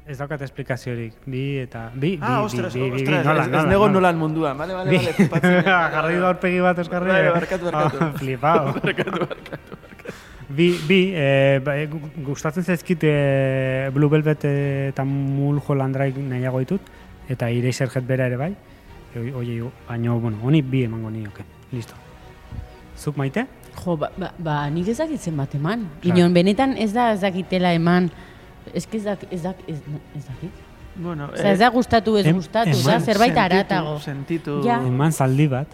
Ez 0.07 0.19
daukat 0.19 0.41
esplikaziorik. 0.45 1.13
Bi 1.25 1.57
eta... 1.63 1.87
Bi, 1.95 2.11
bi, 2.15 2.19
Ah, 2.21 2.39
bi, 2.39 2.45
ostras, 2.45 2.73
bi, 2.77 2.81
bi, 2.83 2.89
bi, 2.91 3.01
ostras, 3.01 3.25
nola, 3.25 3.41
ez, 3.41 3.47
ez 3.47 3.51
nola, 3.55 3.69
nego 3.71 3.87
nola. 3.87 3.93
nolan 4.13 4.17
mundua. 4.21 4.51
Bi. 4.53 4.73
vale, 4.73 5.13
flipatzen. 5.17 5.63
Jarri 5.95 6.15
du 6.19 6.25
aurpegi 6.29 6.59
bat 6.61 6.77
euskarri. 6.83 7.09
Bai, 7.09 7.23
barkatu, 7.33 7.71
barkatu. 7.71 8.11
Flipao. 8.21 8.75
Bi, 10.55 10.67
bi 10.87 10.99
eh, 11.17 11.57
ba, 11.65 11.73
eh, 11.81 11.87
gu- 11.89 12.11
gustatzen 12.23 12.63
zaizkit 12.63 13.01
eh, 13.03 13.89
Blue 13.91 14.07
Velvet 14.13 14.43
eh, 14.45 14.89
eta 14.91 15.01
Mulholland 15.03 15.97
Drive 15.97 16.21
nahiago 16.21 16.61
ditut, 16.61 16.85
eta 17.29 17.49
Eraserhead 17.49 18.05
bera 18.07 18.27
ere 18.27 18.37
bai. 18.37 18.55
Oie, 19.15 19.61
baino, 19.87 20.19
bueno, 20.19 20.37
honi 20.43 20.61
bi 20.61 20.83
emango 20.83 21.09
nioke. 21.09 21.43
Listo. 21.71 21.93
Zuk 22.97 23.15
maite? 23.17 23.45
Jo, 23.83 23.95
ba, 23.97 24.09
ba, 24.17 24.33
ba 24.39 24.69
nik 24.69 24.87
ez 24.91 24.97
dakitzen 24.97 25.35
bat 25.37 25.53
eman. 25.55 25.87
Claro. 26.01 26.17
Inon, 26.19 26.33
benetan 26.33 26.75
ez 26.77 26.91
da 26.93 27.11
ez 27.13 27.21
dakitela 27.21 27.73
eman. 27.73 28.09
Ez 28.73 28.85
que 28.87 28.97
ez 28.97 29.03
dak, 29.03 29.23
ez 29.31 29.41
dak, 29.43 29.57
ez, 29.67 29.79
ez 30.15 30.25
dakit. 30.25 30.51
Bueno, 30.95 31.29
Osa, 31.33 31.51
ez 31.51 31.59
da 31.59 31.67
gustatu, 31.69 32.15
ez 32.17 32.25
em- 32.25 32.35
gustatu, 32.39 32.71
da, 32.71 32.79
eman 32.95 33.01
zerbait 33.03 33.33
sentitu, 33.33 33.41
aratago. 33.45 33.99
Sentitu, 33.99 34.61
Ja. 34.65 34.79
Eman 34.81 35.11
zaldi 35.11 35.47
bat. 35.47 35.67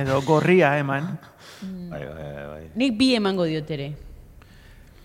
edo 0.00 0.20
gorria 0.26 0.76
eman. 0.78 1.18
Bai, 1.62 2.00
bai, 2.04 2.32
bai, 2.34 2.46
bai. 2.50 2.64
Nik 2.74 2.96
bi 2.98 3.14
emango 3.14 3.44
diot 3.44 3.68
ere. 3.70 3.92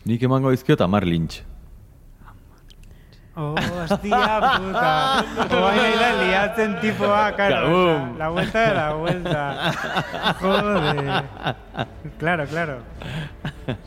Nik 0.08 0.24
emango 0.24 0.50
dizkiot 0.52 0.82
Amar 0.82 1.06
Lynch. 1.06 1.44
Oh, 3.38 3.54
hostia 3.54 4.40
puta. 4.58 4.92
Oain 5.54 5.78
nahi 5.78 5.98
da 6.02 6.08
liatzen 6.24 6.72
tipoa, 6.82 7.32
claro. 7.38 7.60
Kabum. 7.68 8.18
La 8.18 8.30
vuelta 8.34 8.62
de 8.66 8.74
la 8.74 8.88
vuelta. 8.94 9.44
Joder. 10.42 11.24
Claro, 12.18 12.46
claro. 12.50 12.78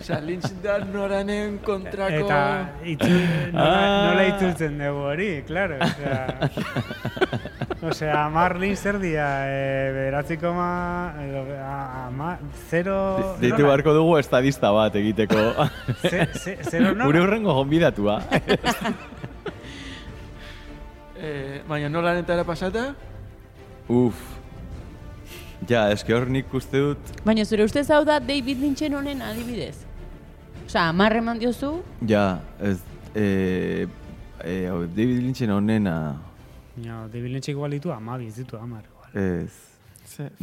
Osa, 0.00 0.20
Lynch 0.20 0.46
da 0.62 0.78
noranen 0.84 1.58
kontrako... 1.64 2.20
Eta 2.28 2.40
itzul, 2.84 3.22
nola, 3.56 3.84
nola 4.06 4.26
itzultzen 4.28 4.76
dugu 4.78 5.02
hori, 5.10 5.28
claro. 5.48 5.78
Osea, 5.80 6.50
osea 7.90 8.20
Marlin 8.30 8.76
zer 8.76 8.98
dia, 9.02 9.26
e, 9.48 9.90
beratziko 9.96 10.52
ma, 10.54 10.70
edo, 11.24 11.42
a, 11.58 12.06
ama, 12.06 12.36
zero... 12.70 12.98
Deitu 13.40 13.64
beharko 13.64 13.96
dugu 13.96 14.18
estadista 14.20 14.70
bat 14.76 14.94
egiteko. 15.00 15.48
Ze- 16.04 16.28
ze- 16.38 16.58
zero 16.70 16.92
nola? 16.92 17.08
Gure 17.10 17.24
hurrengo 17.24 17.56
gonbidatua. 17.58 18.20
Eh, 21.20 21.60
baina 21.68 21.88
nolanetara 21.92 22.44
pasata? 22.48 22.94
Uf. 23.88 24.16
Ja, 25.68 25.90
eske 25.92 26.14
hor 26.16 26.24
nik 26.32 26.48
uste 26.56 26.80
dut, 26.80 27.10
Baina 27.26 27.44
zure 27.44 27.66
ustez 27.68 27.84
hau 27.92 28.00
da 28.08 28.16
David 28.24 28.62
Lynchen 28.62 28.94
honen 28.96 29.20
adibidez? 29.22 29.82
Osa, 30.64 30.86
amarre 30.88 31.20
eman 31.20 31.38
diozu, 31.42 31.74
ja, 32.08 32.40
ez, 32.64 32.78
e, 33.12 33.86
e, 34.40 34.54
David 34.96 35.20
Lynchen 35.26 35.50
honena, 35.52 35.96
Ja, 36.80 37.02
David 37.12 37.34
Lynch 37.34 37.48
igual 37.52 37.74
ditu 37.76 37.92
amabi, 37.92 38.28
ez 38.30 38.36
ditu 38.36 38.56
amar. 38.56 38.84
igual. 38.88 39.24
ez, 39.24 39.52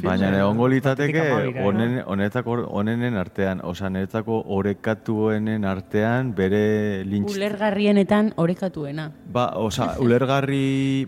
Baina 0.04 0.30
egongo 0.40 0.68
litzateke 0.72 1.24
honen, 1.64 1.98
honetako 2.08 2.58
honenen 2.80 3.18
artean, 3.20 3.62
osa 3.68 3.90
niretzako 3.92 4.40
orekatuenen 4.58 5.66
artean 5.68 6.32
bere 6.38 7.04
lintz... 7.08 7.34
ulergarrienetan 7.36 8.32
orekatuena. 8.38 9.10
Ba, 9.34 9.50
osa, 9.60 9.94
ulergarri 10.04 11.08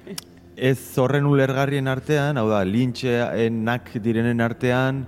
ez 0.60 0.80
horren 1.00 1.30
ulergarrien 1.30 1.88
artean, 1.88 2.38
hau 2.38 2.50
da, 2.52 2.64
lintxenak 2.68 3.94
direnen 4.04 4.44
artean, 4.44 5.06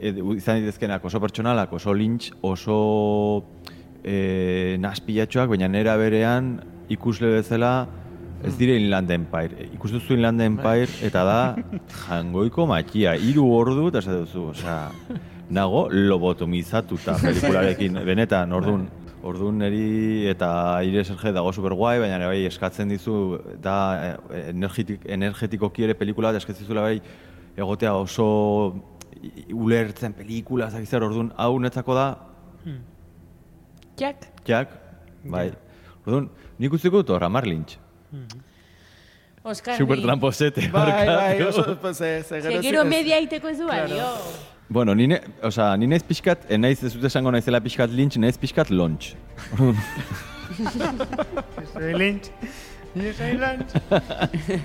ed, 0.00 0.18
izan 0.36 0.60
ditezkenak 0.64 1.04
oso 1.06 1.20
pertsonalak, 1.22 1.72
oso 1.78 1.94
lintx, 1.94 2.32
oso 2.44 2.80
e, 4.02 4.76
naspilatxoak, 4.82 5.54
baina 5.54 5.70
nera 5.70 5.96
berean 6.00 6.56
ikusle 6.92 7.30
bezala 7.38 7.86
ez 8.44 8.56
dire 8.58 8.76
Inland 8.76 9.10
Empire. 9.10 9.68
Ikus 9.74 9.92
duzu 9.92 10.14
Inland 10.14 10.40
Empire 10.40 10.90
eta 11.06 11.24
da 11.24 11.38
jangoiko 12.06 12.66
matxia, 12.68 13.16
hiru 13.16 13.48
ordu 13.54 13.88
eta 13.88 14.02
esaten 14.02 14.26
duzu, 14.26 14.50
osea, 14.52 14.90
nago 15.50 15.86
lobotomizatuta 15.92 17.16
pelikularekin, 17.22 18.00
benetan, 18.10 18.52
ordun, 18.52 18.86
ordun 19.26 19.58
neri 19.62 20.26
eta 20.30 20.50
ire 20.86 21.04
serge 21.04 21.32
dago 21.34 21.52
super 21.52 21.74
guai, 21.78 21.98
baina 22.02 22.20
bai 22.26 22.44
eskatzen 22.50 22.92
dizu 22.92 23.38
da 23.62 23.76
eh, 24.10 24.42
energetik, 24.52 25.06
energetikoki 25.18 25.86
ere 25.88 25.96
pelikula 25.98 26.32
da 26.32 26.42
eskatzen 26.42 26.66
dizula 26.66 26.86
bai 26.86 27.00
egotea 27.56 27.94
oso 27.96 28.28
ulertzen 29.50 30.12
pelikula, 30.14 30.68
zakiz 30.70 30.90
zer, 30.90 31.02
ordun. 31.02 31.32
Hau 31.40 31.56
netzako 31.58 31.96
da? 31.96 32.06
Jak? 33.96 34.28
Jak, 34.46 34.76
bai. 35.24 35.48
Ordun, 36.04 36.28
nik 36.60 36.76
usteko 36.76 37.00
dut 37.00 37.16
hor, 37.16 37.24
Amar 37.26 37.48
Oskarri. 39.46 39.78
Super 39.78 40.00
tramposete. 40.02 40.68
Bai, 40.72 41.06
bai, 41.06 41.42
oso, 41.42 41.76
pues, 41.80 41.96
ze, 41.98 42.22
ze, 42.22 42.40
Ze 42.42 42.48
gero 42.50 42.62
gero 42.62 42.80
ez- 42.82 42.88
media 42.88 43.20
iteko 43.20 43.48
ez 43.48 43.58
du 43.58 43.66
balio. 43.66 44.04
Bueno, 44.68 44.94
nine, 44.94 45.20
oza, 45.42 45.76
ni 45.76 45.86
naiz 45.86 46.02
pixkat, 46.02 46.50
eh, 46.50 46.58
naiz 46.58 46.82
ez 46.82 46.92
dut 46.94 47.04
esango 47.06 47.30
naizela 47.30 47.60
pixkat 47.62 47.90
Lynch, 47.90 48.16
naiz 48.18 48.36
pixkat 48.36 48.70
Launch. 48.70 49.14
Soy 51.72 51.92
Lynch. 51.94 52.30
Yo 52.96 53.12
soy 53.12 53.36
Lynch. 53.36 53.72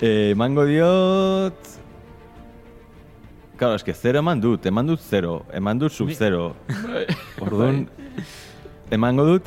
Eh, 0.00 0.30
emango 0.32 0.64
diot... 0.66 1.54
Claro, 3.56 3.76
eske 3.78 3.94
zero 3.94 4.18
eman 4.18 4.40
dut, 4.42 4.66
eman 4.66 4.86
dut 4.90 5.00
zero, 5.00 5.44
eman 5.54 5.78
dut 5.78 5.92
sub 5.94 6.10
zero. 6.12 6.56
Orduan, 7.40 7.84
emango 8.90 9.24
dut 9.24 9.46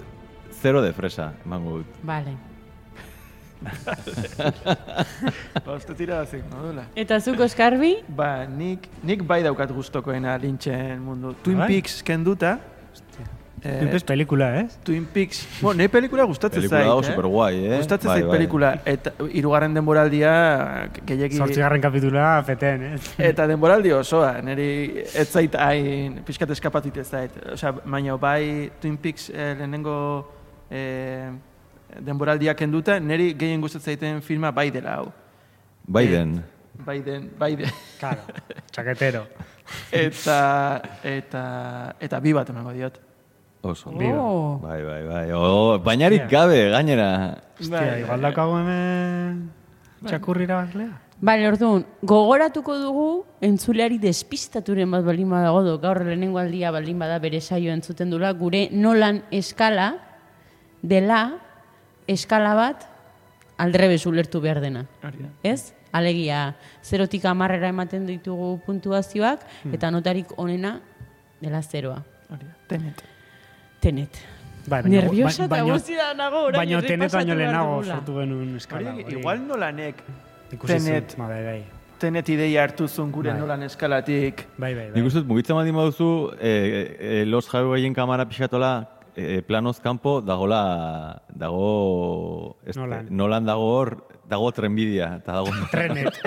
zero 0.62 0.82
de 0.82 0.94
fresa, 0.96 1.34
emango 1.46 1.82
dut. 1.82 1.88
Vale. 2.08 2.32
Ba, 5.66 5.76
uste 5.76 5.96
tira 5.98 6.24
zik, 6.26 6.46
modula. 6.52 6.88
Eta 6.96 7.20
zuk 7.20 7.40
Oskarbi? 7.48 7.98
Ba, 8.08 8.46
nik, 8.50 8.88
nik 9.04 9.24
bai 9.28 9.42
daukat 9.46 9.72
gustokoena 9.76 10.38
lintxen 10.42 11.00
mundu. 11.04 11.36
Twin 11.44 11.64
Bai? 11.64 11.70
Peaks 11.76 12.02
kenduta. 12.06 12.58
Eh, 13.64 13.80
Pinpes 13.82 14.04
pelikula, 14.06 14.52
ez? 14.62 14.76
Twin 14.86 15.08
Peaks. 15.10 15.40
Bueno, 15.62 15.80
nahi 15.80 15.90
pelikula 15.90 16.28
gustatzen 16.30 16.62
Pelikula 16.62 16.78
zait, 16.78 16.90
dago 16.92 17.02
eh? 17.02 17.08
superguai, 17.10 17.56
eh? 17.58 17.80
Gustatzen 17.82 18.12
Bai, 18.12 18.18
zait 18.20 18.28
bai. 18.28 18.36
pelikula. 18.38 18.70
Eta 18.86 19.14
irugarren 19.34 19.74
denboraldia 19.74 20.34
gehiagi... 21.10 21.40
Zortzigarren 21.42 21.82
kapitula, 21.82 22.28
feten, 22.46 22.86
ez? 22.94 23.02
Eta 23.32 23.48
denboraldi 23.50 23.96
osoa, 23.98 24.36
niri 24.46 24.70
ez 25.10 25.26
zait 25.32 25.58
hain 25.58 26.22
pixkat 26.28 26.54
eskapatit 26.54 27.02
ez 27.02 27.08
zait. 27.10 27.34
Osea, 27.58 27.74
baina 27.82 28.14
bai 28.22 28.70
Twin 28.80 28.98
Peaks 29.02 29.32
eh, 29.34 29.56
lehenengo 29.58 29.98
eh, 30.70 31.34
denboraldia 32.02 32.56
kenduta, 32.56 33.00
niri 33.00 33.34
gehien 33.38 33.62
gustatzen 33.62 33.94
zaiten 33.94 34.22
filma 34.22 34.52
bai 34.52 34.70
dela 34.72 35.00
hau. 35.00 35.12
Biden. 35.88 36.44
Biden, 36.86 37.32
Biden. 37.40 37.72
Claro, 38.00 38.22
txaketero. 38.72 39.26
eta, 39.92 40.40
eta, 41.04 41.44
eta 42.00 42.20
bi 42.20 42.34
bat 42.34 42.50
emango 42.50 42.74
diot. 42.76 43.00
Oso. 43.68 43.90
Oh. 43.90 44.60
Bai, 44.62 44.84
bai, 44.84 45.04
bai. 45.08 45.28
Oh, 45.34 45.80
bainarik 45.84 46.30
gabe, 46.30 46.70
gainera. 46.72 47.10
Hostia, 47.60 47.82
Bai, 47.82 48.02
igual 48.04 48.22
daukagu 48.22 48.60
hemen 48.62 49.40
txakurrira 50.06 50.62
baklea. 50.62 51.02
Bale, 51.18 51.48
orduan, 51.50 51.82
gogoratuko 52.06 52.76
dugu 52.78 53.08
entzuleari 53.42 53.98
despistaturen 53.98 54.92
bat 54.94 55.06
baldin 55.06 55.32
badago 55.34 55.64
do, 55.66 55.78
gaur 55.82 56.04
lehenengo 56.06 56.38
aldia 56.38 56.70
baldin 56.72 57.00
bada 57.02 57.18
bere 57.20 57.42
saio 57.42 57.74
entzuten 57.74 58.12
dula, 58.14 58.32
gure 58.38 58.68
nolan 58.72 59.24
eskala 59.34 59.96
dela 60.84 61.40
eskala 62.08 62.54
bat 62.56 62.86
aldrebes 63.58 64.06
ulertu 64.06 64.40
behar 64.42 64.62
dena. 64.62 64.86
Hori 65.04 65.24
da. 65.26 65.30
Ez? 65.44 65.74
Alegia, 65.92 66.56
zerotik 66.84 67.26
amarrera 67.26 67.70
ematen 67.74 68.06
ditugu 68.06 68.60
puntuazioak, 68.66 69.42
eta 69.74 69.90
notarik 69.92 70.34
onena 70.38 70.80
dela 71.42 71.62
zeroa. 71.64 72.04
Hori 72.30 72.46
da. 72.46 72.56
Tenet. 72.68 73.04
Tenet. 73.82 74.18
Bai, 74.68 74.82
Nerviosa 74.84 75.46
eta 75.46 75.56
baino- 75.62 75.74
guztia 75.78 76.14
nago, 76.14 76.42
orain 76.50 76.60
Baina 76.60 76.82
tenet 76.84 77.14
baino 77.14 77.36
lehenago 77.36 77.84
sortu 77.86 78.18
genuen 78.20 78.56
eskala. 78.58 78.92
Hori, 78.92 79.04
hori. 79.06 79.16
igual 79.20 79.48
nolanek 79.48 80.04
Tenet. 80.66 81.16
Ba, 81.18 81.28
bai, 81.28 81.44
bai. 81.44 81.64
tenet 82.00 82.30
ideia 82.30 82.64
hartu 82.64 82.88
zuen 82.88 83.12
gure 83.12 83.32
Bai. 83.32 83.40
nolan 83.40 83.64
eskalatik. 83.64 84.46
Bai, 84.58 84.74
bai, 84.76 84.92
bai. 84.92 85.00
Nik 85.02 85.08
uste 85.08 85.22
mugitzen 85.26 85.56
baldin 85.56 85.74
baduzu, 85.76 86.32
eh, 86.40 86.96
eh, 87.00 87.24
los 87.26 87.48
jarugailen 87.50 87.94
kamara 87.94 88.26
pixatola, 88.28 88.88
eh, 89.18 89.42
planoz 89.42 89.80
kanpo, 89.82 90.22
dagola, 90.22 91.24
dago, 91.34 92.58
este, 92.66 92.80
Nolan. 92.80 93.08
nolan 93.10 93.46
dago 93.50 93.66
hor, 93.74 94.08
dago 94.30 94.52
trenbidia, 94.54 95.16
eta 95.20 95.34
dago... 95.42 95.50
Trenet. 95.74 96.14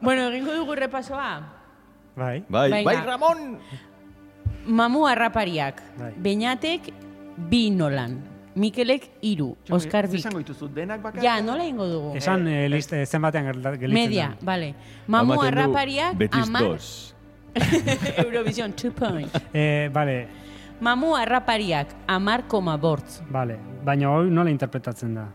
Bueno, 0.00 0.28
egingo 0.30 0.52
dugu 0.54 0.74
repasoa. 0.78 1.50
bai. 2.14 2.44
Bai, 2.48 2.84
bai, 2.84 2.96
Ramon! 3.02 3.58
Mamu 4.66 5.06
harrapariak, 5.08 5.80
Bai. 5.98 6.12
Beñatek 6.16 6.92
bi 7.50 7.70
nolan, 7.70 8.20
Mikelek 8.54 9.10
iru, 9.22 9.56
Oskar 9.70 10.04
Zer 10.06 10.10
bik. 10.12 10.20
esango 10.20 10.38
dituzu, 10.38 10.68
denak 10.68 11.02
bakarrik? 11.02 11.24
Ja, 11.24 11.40
nola 11.42 11.64
ingo 11.64 11.86
dugu? 11.86 12.12
Esan 12.16 12.46
eh, 12.46 12.66
eh, 12.70 13.06
zenbatean 13.06 13.46
gerta- 13.46 13.72
gelditzen 13.78 13.94
Media, 13.94 14.28
da. 14.38 14.44
vale. 14.46 14.74
Mamu 15.06 15.32
Ematen 15.34 15.54
du 15.54 16.76
Eurovision, 18.24 18.72
two 18.72 18.90
point. 18.92 19.28
Eh, 19.52 19.90
vale, 19.92 20.28
Mamu 20.80 21.14
harrapariak, 21.16 21.88
amar 22.08 22.46
koma 22.48 22.76
bortz. 22.78 23.20
vale. 23.30 23.58
Baina 23.84 24.10
hori 24.10 24.30
nola 24.30 24.50
interpretatzen 24.50 25.14
da? 25.14 25.26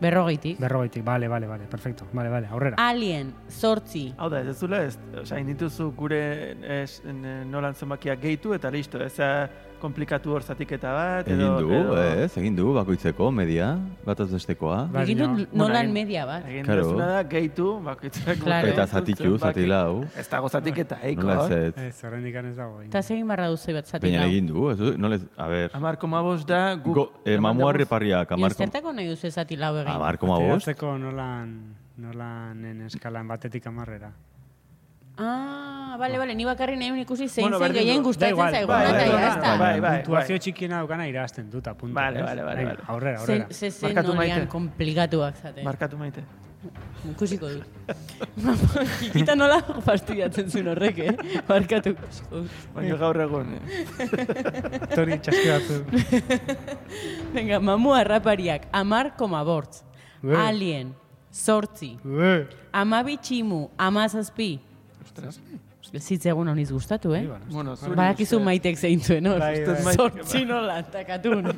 Berrogeitik. 0.00 0.58
Berrogeitik, 0.58 1.04
vale, 1.04 1.28
vale, 1.28 1.46
vale, 1.46 1.64
perfecto. 1.64 2.06
Vale, 2.12 2.30
vale, 2.30 2.46
aurrera. 2.46 2.76
Alien, 2.78 3.34
zortzi. 3.50 4.14
Hau 4.16 4.30
da, 4.30 4.40
ez 4.40 4.46
duzula, 4.46 4.82
ez, 4.86 4.96
osea, 5.20 5.38
indituzu 5.42 5.90
gure 5.96 6.20
es, 6.80 7.02
nolan 7.04 7.74
zenbakiak 7.74 8.20
gehitu 8.22 8.54
eta 8.56 8.70
listo, 8.70 9.02
ez 9.04 9.16
da 9.18 9.50
komplikatu 9.80 10.34
hor 10.36 10.44
zatiketa 10.46 10.92
bat, 10.94 11.28
Egin 11.28 11.40
edo... 11.40 11.60
du, 11.64 11.70
edo, 11.74 11.96
ez, 12.24 12.28
egin 12.38 12.54
du, 12.56 12.68
bakoitzeko, 12.76 13.30
media, 13.34 13.70
bat 14.06 14.20
ez 14.20 14.28
bestekoa. 14.32 14.82
Bai, 14.92 15.02
Egin 15.06 15.18
baina- 15.24 15.46
nolan 15.62 15.86
egin- 15.88 15.92
media 15.96 16.26
bat. 16.28 16.44
Egin 16.46 16.64
Claro. 16.68 16.84
duzuna 16.86 17.06
da, 17.14 17.22
gehitu, 17.32 17.68
bakoitzak... 17.88 18.38
Claro. 18.44 18.68
Eta 18.74 18.86
zatitxu, 18.86 19.32
zati 19.38 19.66
lau. 19.66 20.04
Ez 20.16 20.26
dago 20.30 20.48
zatiketa, 20.52 21.00
eiko. 21.02 21.22
Nola 21.26 21.46
ez 21.48 21.58
ez. 21.74 21.84
Ez, 21.88 22.04
horrendik 22.04 22.34
ez 22.44 22.56
dago. 22.56 22.80
Eta 22.86 23.02
zegin 23.02 23.26
barra 23.28 23.48
duzu 23.50 23.74
bat 23.74 23.86
zatik 23.90 24.08
Baina 24.10 24.24
egin 24.30 24.46
du, 24.52 24.68
ez 24.70 24.78
du, 24.78 24.92
nola 24.98 25.16
ez, 25.16 25.24
a 25.36 25.48
ber, 25.48 25.70
Amar 25.74 25.98
koma 25.98 26.22
bost 26.22 26.46
da, 26.48 26.62
guk... 26.76 26.94
go, 26.94 27.06
eh, 27.24 27.34
eman 27.34 27.50
mamu 27.50 27.60
dagoz- 27.66 27.74
harreparriak, 27.74 28.32
amar, 28.38 28.52
Zertako 28.54 28.92
nahi 28.92 29.08
duzu 29.10 29.30
zati 29.30 29.56
lau 29.56 29.74
egin? 29.80 29.92
amar 29.96 30.18
koma 30.18 30.38
bost. 30.38 30.68
Ateratzeko 30.68 30.96
nolan, 30.98 31.54
nolanen 31.98 32.82
eskalan 32.86 33.28
batetik 33.28 33.66
amarrera. 33.66 34.12
Ah, 35.22 35.96
bale, 36.00 36.16
bale, 36.18 36.34
ni 36.34 36.44
bakarri 36.48 36.76
nahi 36.80 36.90
un 36.94 36.98
ikusi 37.02 37.26
zein 37.28 37.44
Bueno, 37.44 37.58
berdin 37.60 37.82
gehien 37.84 38.02
gustatzen 38.02 38.36
zaigun, 38.38 38.70
bai, 38.72 38.84
eta 38.86 38.92
bai, 38.96 39.08
ya 39.08 39.16
bai, 39.16 39.28
está. 39.30 39.56
bai, 39.60 39.80
bai. 39.84 39.96
Puntuazio 40.06 40.38
txikiena 40.40 40.78
daukana 40.80 41.06
irazten 41.10 41.50
duta, 41.52 41.74
puntu. 41.74 41.94
Vale, 41.94 42.22
vale, 42.24 42.42
vale, 42.46 42.64
vale. 42.64 42.84
Aurrera, 42.88 43.20
aurrera. 43.20 43.46
ze 43.50 43.70
zen 43.70 43.88
Markatu 43.90 44.14
nolian 44.14 44.38
maite. 44.38 44.48
komplikatuak 44.54 45.36
zaten. 45.42 45.64
Markatu 45.64 45.98
maite. 46.00 46.24
Ikusiko 47.10 47.48
dut. 47.48 47.64
Kikita 49.00 49.34
nola 49.36 49.60
fastidiatzen 49.84 50.48
zuen 50.50 50.68
horrek, 50.72 50.98
eh? 50.98 51.42
Markatu 51.48 51.94
dut. 51.96 52.50
Baina 52.74 52.96
gaur 53.00 53.20
egun, 53.26 53.54
eh? 53.58 53.60
Tori 54.96 55.18
txaski 55.18 55.52
batzu. 55.52 55.84
Venga, 57.34 57.60
mamu 57.60 57.92
harrapariak, 57.96 58.66
amar 58.72 59.12
koma 59.16 59.44
bortz. 59.44 59.82
Alien, 60.46 60.94
sortzi. 61.32 61.94
Amabi 62.72 63.16
tximu, 63.20 63.70
amazazpi. 63.78 64.50
Ostras. 65.10 65.40
Zitzegun 65.98 66.48
honiz 66.48 66.70
gustatu, 66.70 67.14
eh? 67.14 67.24
Bueno, 67.50 67.74
zuri 67.76 67.96
Badakizu 67.98 68.38
maitek 68.44 68.78
zeintzuen, 68.78 69.26
hor. 69.26 69.40
Bai, 69.42 69.54
bai. 69.66 69.74
Ustez 69.74 69.94
Sortzi 69.96 70.44
nola, 70.46 70.76
takatun. 70.86 71.50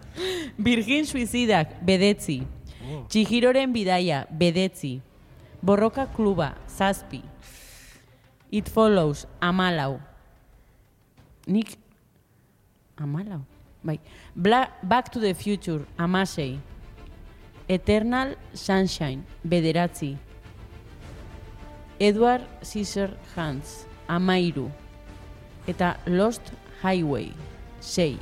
Virgin 0.68 1.06
suizidak, 1.08 1.78
bedetzi. 1.86 2.42
Txihiroren 3.08 3.72
bidaia, 3.72 4.24
bedetzi. 4.30 4.98
Borroka 5.62 6.06
kluba, 6.12 6.52
zazpi. 6.68 7.22
It 8.50 8.68
follows, 8.68 9.26
amalau. 9.40 10.00
Nik, 11.46 11.76
amalau. 12.98 13.40
Bai. 13.82 13.96
Bla, 14.34 14.66
back 14.82 15.08
to 15.12 15.20
the 15.20 15.32
future, 15.32 15.86
amasei. 15.96 16.58
Eternal 17.68 18.34
Sunshine, 18.52 19.22
bederatzi. 19.46 20.18
Edward 22.00 22.42
Scissorhands, 22.62 23.84
amairu. 24.08 24.70
Eta 25.68 25.98
Lost 26.06 26.42
Highway, 26.82 27.30
sei. 27.80 28.16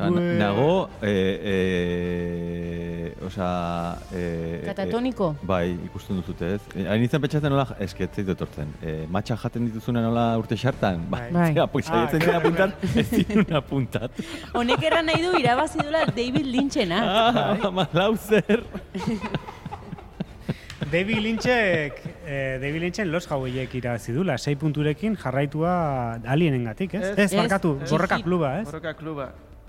Osa, 0.00 0.08
na- 0.08 0.20
nago, 0.40 0.88
eh, 1.02 1.40
eh, 3.12 3.26
osa... 3.26 3.98
Eh, 4.14 4.62
Katatoniko? 4.64 5.34
Eh, 5.36 5.44
bai, 5.46 5.76
ikusten 5.84 6.16
duzute 6.16 6.54
ez. 6.54 6.60
Eh, 6.74 6.86
Hain 6.88 7.04
izan 7.04 7.20
petxatzen 7.20 7.52
nola, 7.52 7.66
esketzeit 7.84 8.30
etortzen. 8.32 8.72
Eh, 8.80 9.04
matxa 9.12 9.36
jaten 9.42 9.66
dituzuna 9.68 10.00
nola 10.00 10.24
urte 10.40 10.56
xartan? 10.56 11.04
Ba, 11.12 11.20
Bai. 11.30 11.52
zera, 11.52 11.66
pues, 11.66 11.90
Ah, 11.92 12.08
claro, 12.08 12.38
apuntat, 12.38 12.72
ez 12.96 13.08
zinun 13.10 13.52
apuntat. 13.60 14.10
Honek 14.56 14.82
erran 14.88 15.04
nahi 15.12 15.20
du 15.20 15.36
irabazi 15.38 15.78
duela 15.84 16.06
David 16.06 16.46
Lynchena. 16.48 17.02
Ah, 17.04 17.70
malau 17.70 18.16
zer. 18.16 18.64
David 20.90 21.18
Lynchek, 21.18 22.02
eh, 22.26 22.58
David 22.60 22.80
Lynchen 22.80 23.12
los 23.12 23.30
hauiek 23.30 23.72
irabazi 23.78 24.12
dula, 24.12 24.36
sei 24.38 24.56
punturekin 24.58 25.14
jarraitua 25.16 26.14
alienengatik, 26.26 26.94
ez? 26.94 27.04
Ez. 27.12 27.18
Ez, 27.18 27.34
barkatu, 27.36 27.76
Ez. 27.84 27.90
borroka 27.90 28.18
kluba, 28.22 28.58
ez? 28.60 28.64
Borroka 28.66 28.94
kluba. 28.94 29.28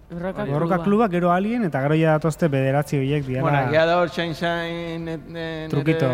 Borroka 0.10 0.46
Borroka 0.46 0.80
kluba, 0.84 1.08
gero 1.10 1.32
alien, 1.32 1.64
eta 1.64 1.80
gero 1.82 1.96
ja 1.96 2.18
datozte 2.18 2.48
bederatzi 2.52 2.98
horiek 2.98 3.24
diala. 3.26 3.42
Bueno, 3.44 3.68
egia 3.70 3.86
da 3.86 4.00
hor, 4.00 4.10
et- 5.08 5.22
et- 5.36 5.70
Trukito. 5.70 6.10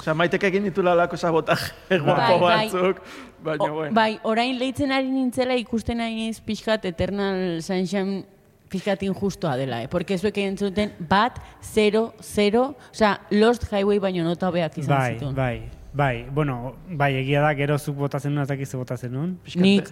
Osa, 0.00 0.14
maitek 0.14 0.44
egin 0.44 0.64
ditula 0.64 0.94
lako 0.94 1.16
sabotaje 1.16 1.98
guapo 1.98 2.38
bai. 2.40 2.70
batzuk. 2.70 3.02
Baina, 3.42 3.64
O, 3.64 3.72
bueno. 3.74 3.94
bai, 3.94 4.18
orain 4.22 4.58
leitzen 4.58 4.92
ari 4.92 5.10
nintzela 5.10 5.54
ikusten 5.56 6.00
ari 6.00 6.14
niz 6.14 6.40
pixkat 6.40 6.84
Eternal 6.84 7.60
Sunshine 7.62 8.24
pixkat 8.70 9.02
injustoa 9.02 9.56
dela, 9.58 9.82
eh? 9.82 9.88
Porque 9.90 10.16
zuek 10.18 10.38
entzuten 10.38 10.92
bat, 11.10 11.40
0, 11.60 12.14
0, 12.22 12.64
osea, 12.92 13.20
Lost 13.30 13.66
Highway 13.72 13.98
baino 13.98 14.24
nota 14.24 14.48
hobeak 14.48 14.78
izan 14.78 14.96
Bai, 14.96 15.12
zituen. 15.14 15.34
bai, 15.34 15.68
bai, 15.92 16.26
bueno, 16.30 16.76
bai, 16.88 17.16
egia 17.18 17.40
da, 17.42 17.50
gero 17.58 17.78
zuk 17.78 17.96
botatzen 17.96 18.32
nuen, 18.34 18.46
ze 18.46 18.76
botatzen 18.76 19.12
nuen. 19.12 19.38
Pixkat 19.44 19.60
Nik 19.62 19.90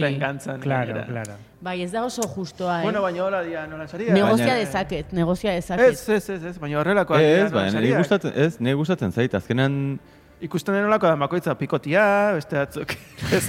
vengantzan. 0.00 0.60
Claro, 0.60 1.04
claro. 1.06 1.36
Bai, 1.60 1.80
ez 1.82 1.92
da 1.92 2.04
oso 2.04 2.22
justoa, 2.28 2.80
eh? 2.80 2.82
Bueno, 2.84 3.00
baina 3.02 3.24
hola 3.24 3.42
dia, 3.42 3.66
nola 3.66 3.86
saria. 3.88 4.12
negozia 4.12 4.46
baina- 4.46 4.58
dezaket, 4.58 5.12
negozia 5.12 5.52
dezaket. 5.52 5.92
Ez, 5.92 6.08
ez, 6.08 6.28
ez, 6.30 6.42
ez, 6.44 6.58
baina 6.58 6.80
horrelakoa 6.80 7.22
Ez, 7.22 7.52
baina 7.52 7.80
nire 7.80 7.96
gustatzen, 7.96 8.32
ez, 8.36 8.60
nire 8.60 8.74
gustatzen 8.74 9.12
zait, 9.12 9.34
azkenan 9.34 9.98
Ikusten 10.44 10.74
denolako 10.76 11.08
da 11.08 11.16
bakoitza 11.16 11.54
pikotia, 11.56 12.02
beste 12.36 12.58
batzuk. 12.58 12.92
Ez, 13.32 13.44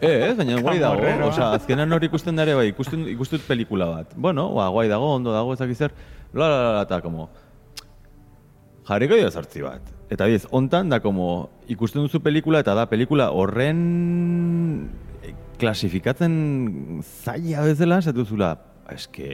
Eh, 0.00 0.30
ez, 0.30 0.36
baina 0.36 0.56
guai 0.60 0.78
dago. 0.82 1.04
Osea, 1.28 1.52
azkenan 1.60 1.92
hori 1.94 2.08
ikusten 2.10 2.34
dare, 2.36 2.56
bai, 2.58 2.66
ikusten, 2.72 3.04
ikustut 3.12 3.44
pelikula 3.46 3.86
bat. 3.92 4.14
Bueno, 4.16 4.48
ba, 4.56 4.66
guai 4.74 4.88
dago, 4.90 5.12
ondo 5.14 5.32
dago, 5.32 5.52
ez 5.54 5.60
dakiz 5.62 5.78
zer, 5.78 5.94
la, 6.34 6.48
la, 6.50 6.56
la, 6.74 6.80
eta, 6.82 6.98
como, 7.04 7.28
jarriko 8.88 9.14
dio 9.20 9.30
sortzi 9.30 9.62
bat. 9.62 9.92
Eta 10.10 10.26
biz, 10.26 10.48
ontan 10.50 10.90
da, 10.90 10.98
como, 11.04 11.28
ikusten 11.70 12.02
duzu 12.02 12.20
pelikula, 12.24 12.64
eta 12.66 12.74
da, 12.74 12.88
pelikula 12.90 13.30
horren 13.30 13.84
eh, 15.22 15.32
klasifikatzen 15.62 16.34
zaila 17.22 17.62
bezala, 17.70 18.00
esatu 18.02 18.26
zula, 18.26 18.56
eske, 18.92 19.30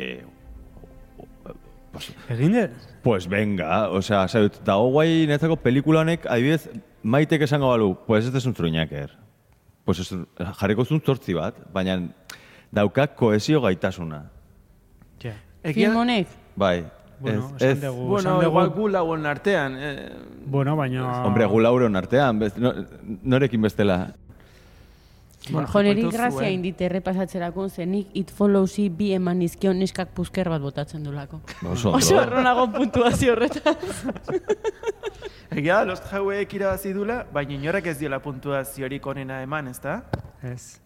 pues, 1.91 2.13
Egin? 2.31 2.61
Pues 3.03 3.27
venga, 3.27 3.89
osea, 3.97 4.27
zaut, 4.29 4.61
dago 4.69 4.93
guai 4.93 5.25
netzako 5.27 5.57
pelikula 5.65 6.05
honek, 6.05 6.29
adibidez, 6.31 6.69
maitek 7.03 7.43
esango 7.43 7.71
balu, 7.71 7.95
pues 8.07 8.27
ez 8.27 8.33
desun 8.33 8.55
truñaker. 8.55 9.17
Pues 9.85 10.01
ez, 10.01 10.15
jarriko 10.61 10.85
zun 10.85 11.01
zortzi 11.01 11.35
bat, 11.35 11.57
baina 11.73 11.99
dauka 12.71 13.09
koesio 13.17 13.61
gaitasuna. 13.61 14.25
Ja. 15.23 15.35
Film 15.63 15.97
honek? 15.97 16.29
Bai, 16.57 16.85
Bueno, 17.21 17.53
ez, 17.59 17.63
esan 17.63 17.71
ez, 17.71 17.81
dugu, 17.83 18.07
bueno, 18.09 18.19
esan 18.19 18.33
dugu, 18.33 18.89
igual 18.89 19.05
gu 19.05 19.27
artean. 19.29 19.77
Eh, 19.79 20.11
bueno, 20.47 20.75
baina... 20.75 21.23
hombre, 21.25 21.45
gu 21.45 21.61
lauron 21.61 21.97
artean, 21.97 22.39
bez, 22.39 22.57
no, 22.57 22.73
norekin 23.23 23.61
bestela. 23.61 24.15
Bueno, 25.53 25.69
Jo, 25.73 25.83
niri 25.83 26.03
jakoitu 26.03 26.17
grazia 26.17 26.39
zuen. 26.39 26.53
indite 26.55 26.85
errepasatzerako 26.87 27.69
zenik 27.69 28.09
It 28.15 28.31
Followsi 28.31 28.89
bi 28.89 29.13
eman 29.13 29.39
nizkion 29.39 29.79
neskak 29.79 30.09
pusker 30.15 30.49
bat 30.49 30.61
botatzen 30.63 31.03
dulako. 31.05 31.41
Oso, 31.71 31.93
Oso 31.93 32.21
erronago 32.23 32.69
puntuazio 32.73 33.33
horretaz. 33.33 33.77
Egia 35.51 35.81
da, 35.81 35.85
Lost 35.89 36.05
Highwayek 36.13 36.53
irabazi 36.55 36.93
dula, 36.95 37.25
baina 37.35 37.57
inorek 37.57 37.87
ez 37.91 37.97
diola 37.99 38.21
puntuaziorik 38.23 39.07
onena 39.11 39.41
eman, 39.43 39.69
ez 39.73 39.81
da? 39.83 39.97
Ez. 40.43 40.79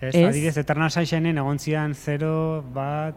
Ez, 0.00 0.14
Ez? 0.14 0.26
adibidez, 0.28 0.56
Eternal 0.60 0.90
Sunshinen 0.90 1.38
egon 1.40 1.58
zian 1.58 1.94
0, 1.94 2.62
bat, 2.74 3.16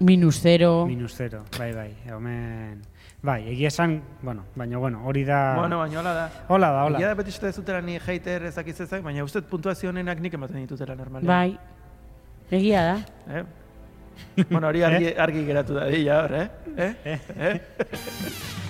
Minus 0.00 0.40
zero. 0.40 0.86
minus 0.86 1.16
0. 1.16 1.42
Bai, 1.58 1.72
bai, 1.72 1.90
omen... 2.14 2.82
Bai, 3.20 3.48
egia 3.50 3.66
esan, 3.66 4.00
bueno, 4.22 4.44
baina, 4.54 4.78
bueno, 4.78 5.04
hori 5.04 5.24
da... 5.24 5.56
Bueno, 5.56 5.78
baina 5.78 5.98
hola 5.98 6.12
da. 6.14 6.30
Hola 6.46 6.70
da, 6.70 6.84
hola. 6.84 6.98
Egia 6.98 7.08
da 7.08 7.14
beti 7.18 7.34
ez 7.34 7.56
dutela 7.56 7.80
ni 7.82 7.98
hater 7.98 8.44
ezakiz 8.46 8.80
ezak, 8.80 9.02
baina 9.02 9.24
uste 9.24 9.42
puntuazio 9.42 9.90
honenak 9.90 10.20
nik 10.20 10.34
ematen 10.34 10.62
ditutela 10.62 10.94
normalean. 10.94 11.26
Bai. 11.26 11.58
Egia 12.50 12.84
da. 12.84 12.96
Eh? 13.40 13.44
bueno, 14.50 14.68
hori 14.68 14.82
argi, 14.82 15.12
argi 15.26 15.44
geratu 15.46 15.74
da, 15.74 15.88
dira 15.90 16.22
hor, 16.22 16.34
eh? 16.34 16.48
Eh? 16.76 16.94
Eh. 17.04 17.20
eh? 17.50 18.66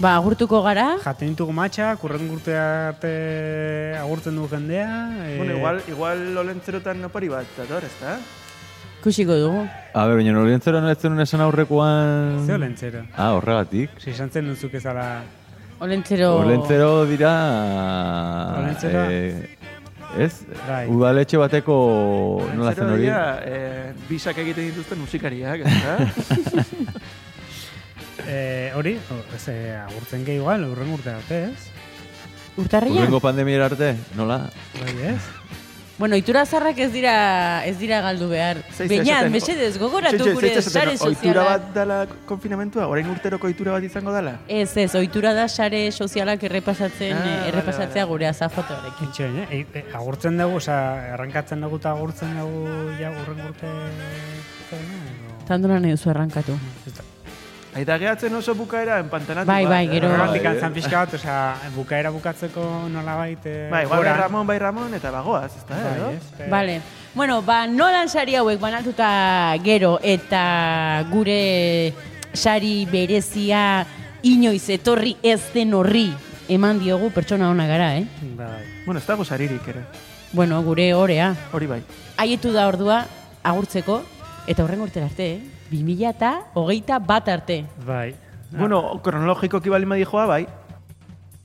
Ba, 0.00 0.14
agurtuko 0.16 0.62
gara. 0.64 0.94
Jaten 1.04 1.34
ditugu 1.34 1.52
matxa, 1.52 1.90
kurren 2.00 2.24
urte 2.32 2.54
arte 2.56 3.10
agurtzen 4.00 4.36
du 4.38 4.46
jendea. 4.48 4.86
eh, 5.26 5.36
Bueno, 5.36 5.58
igual, 5.58 5.82
igual 5.88 6.22
olentzerotan 6.40 7.04
opari 7.04 7.28
bat, 7.28 7.44
dator, 7.58 7.84
ez 7.84 7.92
da? 8.00 8.16
Kusiko 9.04 9.36
dugu. 9.36 9.66
A 9.94 10.06
ber, 10.06 10.16
baina 10.16 10.32
norientzero 10.32 10.80
ez 10.88 10.96
zenun 10.98 11.20
esan 11.20 11.40
aurrekoan... 11.44 12.46
Ze 12.46 12.54
olentzero. 12.54 13.04
Ah, 13.16 13.32
horregatik. 13.36 13.90
Si 14.00 14.10
esan 14.10 14.30
zen 14.30 14.48
duzuk 14.48 14.74
ezala... 14.74 15.22
Olentzero... 15.80 16.34
Olentzero 16.46 17.04
dira... 17.08 17.32
Olentzero? 18.58 19.04
Eh, 19.10 19.56
ez? 20.18 20.32
Bai. 20.68 20.86
Udaletxe 20.92 21.36
bateko... 21.40 21.76
Nola 22.56 22.72
zen 22.74 22.88
Olentzero 22.88 22.92
hori? 22.94 23.02
dira, 23.04 23.40
eh, 23.44 23.92
bisak 24.08 24.36
egiten 24.44 24.68
dituzten 24.72 25.00
musikariak, 25.00 25.60
ez 25.64 25.76
da? 25.84 25.96
Eh, 28.26 28.72
hori, 28.76 28.98
ez, 29.36 29.48
eh, 29.48 29.76
agurtzen 29.88 30.24
gehi 30.24 30.36
igual, 30.36 30.64
urren 30.70 30.92
urte 30.92 31.10
arte, 31.10 31.44
ez? 31.52 31.68
Urtarria? 32.56 33.00
Urrengo 33.02 33.20
pandemiera 33.20 33.66
arte, 33.66 33.94
nola? 34.16 34.50
Bai, 34.80 34.96
ez? 35.14 35.20
Bueno, 36.00 36.16
itura 36.16 36.46
zarrak 36.46 36.78
ez 36.80 36.92
dira 36.94 37.62
ez 37.68 37.74
dira 37.78 37.98
galdu 38.00 38.30
behar. 38.30 38.62
Esaten- 38.72 39.30
mesedez, 39.30 39.76
gogoratu 39.78 40.24
gure 40.32 40.62
sare 40.62 40.94
Ohitura 40.94 41.12
sozialak. 41.14 41.44
bat 41.50 41.74
dala 41.74 41.98
konfinamentua? 42.24 42.86
Orain 42.88 43.06
urteroko 43.12 43.46
ohitura 43.46 43.72
bat 43.72 43.84
izango 43.84 44.10
dala? 44.10 44.38
Ez, 44.48 44.74
ez, 44.78 44.94
ohitura 44.94 45.34
da 45.34 45.46
sare 45.48 45.92
sozialak 45.92 46.42
errepasatzen, 46.42 47.12
Ah, 47.18 47.26
eh, 47.44 47.48
errepasatzea 47.50 48.04
gure 48.06 48.26
azafotoarekin. 48.28 49.08
Itxoin, 49.08 49.38
eh? 49.40 49.46
E, 49.50 49.66
e, 49.74 49.84
agurtzen 49.92 50.38
dugu, 50.38 50.56
oza, 50.56 50.80
errankatzen 51.12 51.60
dugu 51.60 51.76
eta 51.76 51.90
agurtzen 51.90 52.32
dugu 52.38 52.64
ja 52.98 53.10
urren 53.10 53.44
urte... 53.50 53.68
Tandola 55.46 55.80
nahi 55.80 55.90
duzu 55.90 56.08
errankatu. 56.10 56.56
Aita 57.74 57.96
gehatzen 58.02 58.34
oso 58.34 58.54
bukaera 58.58 58.98
enpantanatu. 58.98 59.46
Bai, 59.46 59.64
bai, 59.66 59.86
gero- 59.88 60.08
Horregatik 60.10 60.42
Bai, 60.42 60.50
eh? 60.50 60.54
antzan 60.56 60.72
pixka 60.74 61.04
bat, 61.04 61.12
oza, 61.14 61.34
bukaera 61.76 62.10
bukatzeko 62.10 62.64
nola 62.90 63.14
baite... 63.14 63.68
Bai, 63.70 63.84
igual 63.84 64.02
bai 64.02 64.14
Ramon, 64.18 64.46
bai 64.46 64.58
Ramon, 64.58 64.94
eta 64.94 65.10
bagoaz, 65.14 65.52
ez 65.56 65.62
da, 65.68 65.76
Bai, 65.76 65.92
edo? 65.96 66.08
ez? 66.10 66.50
Vale. 66.50 66.80
Bueno, 67.14 67.42
ba, 67.42 67.66
nolan 67.70 68.08
sari 68.08 68.34
hauek 68.34 68.58
banatuta 68.58 69.54
gero 69.62 70.00
eta 70.02 71.04
gure 71.12 71.92
sari 72.32 72.86
berezia 72.90 73.86
inoiz 74.22 74.66
etorri 74.70 75.16
ez 75.22 75.40
den 75.54 75.72
horri 75.74 76.08
eman 76.50 76.78
diogu 76.82 77.10
pertsona 77.14 77.50
ona 77.50 77.66
gara, 77.70 77.92
eh? 77.98 78.04
Bai. 78.34 78.64
Bueno, 78.84 78.98
ez 78.98 79.06
dago 79.06 79.24
saririk 79.24 79.68
ere. 79.68 79.84
Bueno, 80.32 80.60
gure 80.62 80.92
orea. 80.94 81.34
Hori 81.52 81.66
bai. 81.70 81.80
Haietu 82.18 82.50
da 82.52 82.66
ordua 82.66 83.04
agurtzeko 83.42 84.02
eta 84.50 84.64
horren 84.64 84.80
urtera 84.82 85.06
arte, 85.06 85.32
eh? 85.38 85.40
2000 85.70 86.10
eta 86.10 86.32
hogeita 86.54 86.98
bat 86.98 87.28
arte. 87.28 87.64
Bai. 87.86 88.14
Bueno, 88.50 89.00
kronologikoki 89.02 89.70
bali 89.70 90.04
joa, 90.04 90.26
bai. 90.26 90.46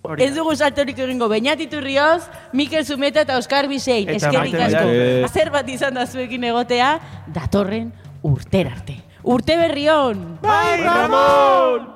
Hori 0.06 0.24
Ez 0.24 0.36
dugu 0.36 0.56
saltorik 0.56 1.00
egingo 1.00 1.28
Beñat 1.28 1.60
Rioz, 1.82 2.30
Mikel 2.54 2.86
Zumeta 2.86 3.22
eta 3.22 3.38
Oskar 3.38 3.68
Bisein. 3.68 4.10
Eskerrik 4.10 4.54
asko. 4.54 5.34
Zer 5.34 5.50
bat 5.50 5.70
izan 5.70 5.94
da 5.94 6.06
zuekin 6.06 6.44
egotea, 6.44 7.00
datorren 7.28 7.92
urterarte. 8.22 9.02
Urte 9.24 9.58
berri 9.58 9.90
on! 9.90 10.38
Bai, 10.42 10.78
Ramon! 10.84 11.95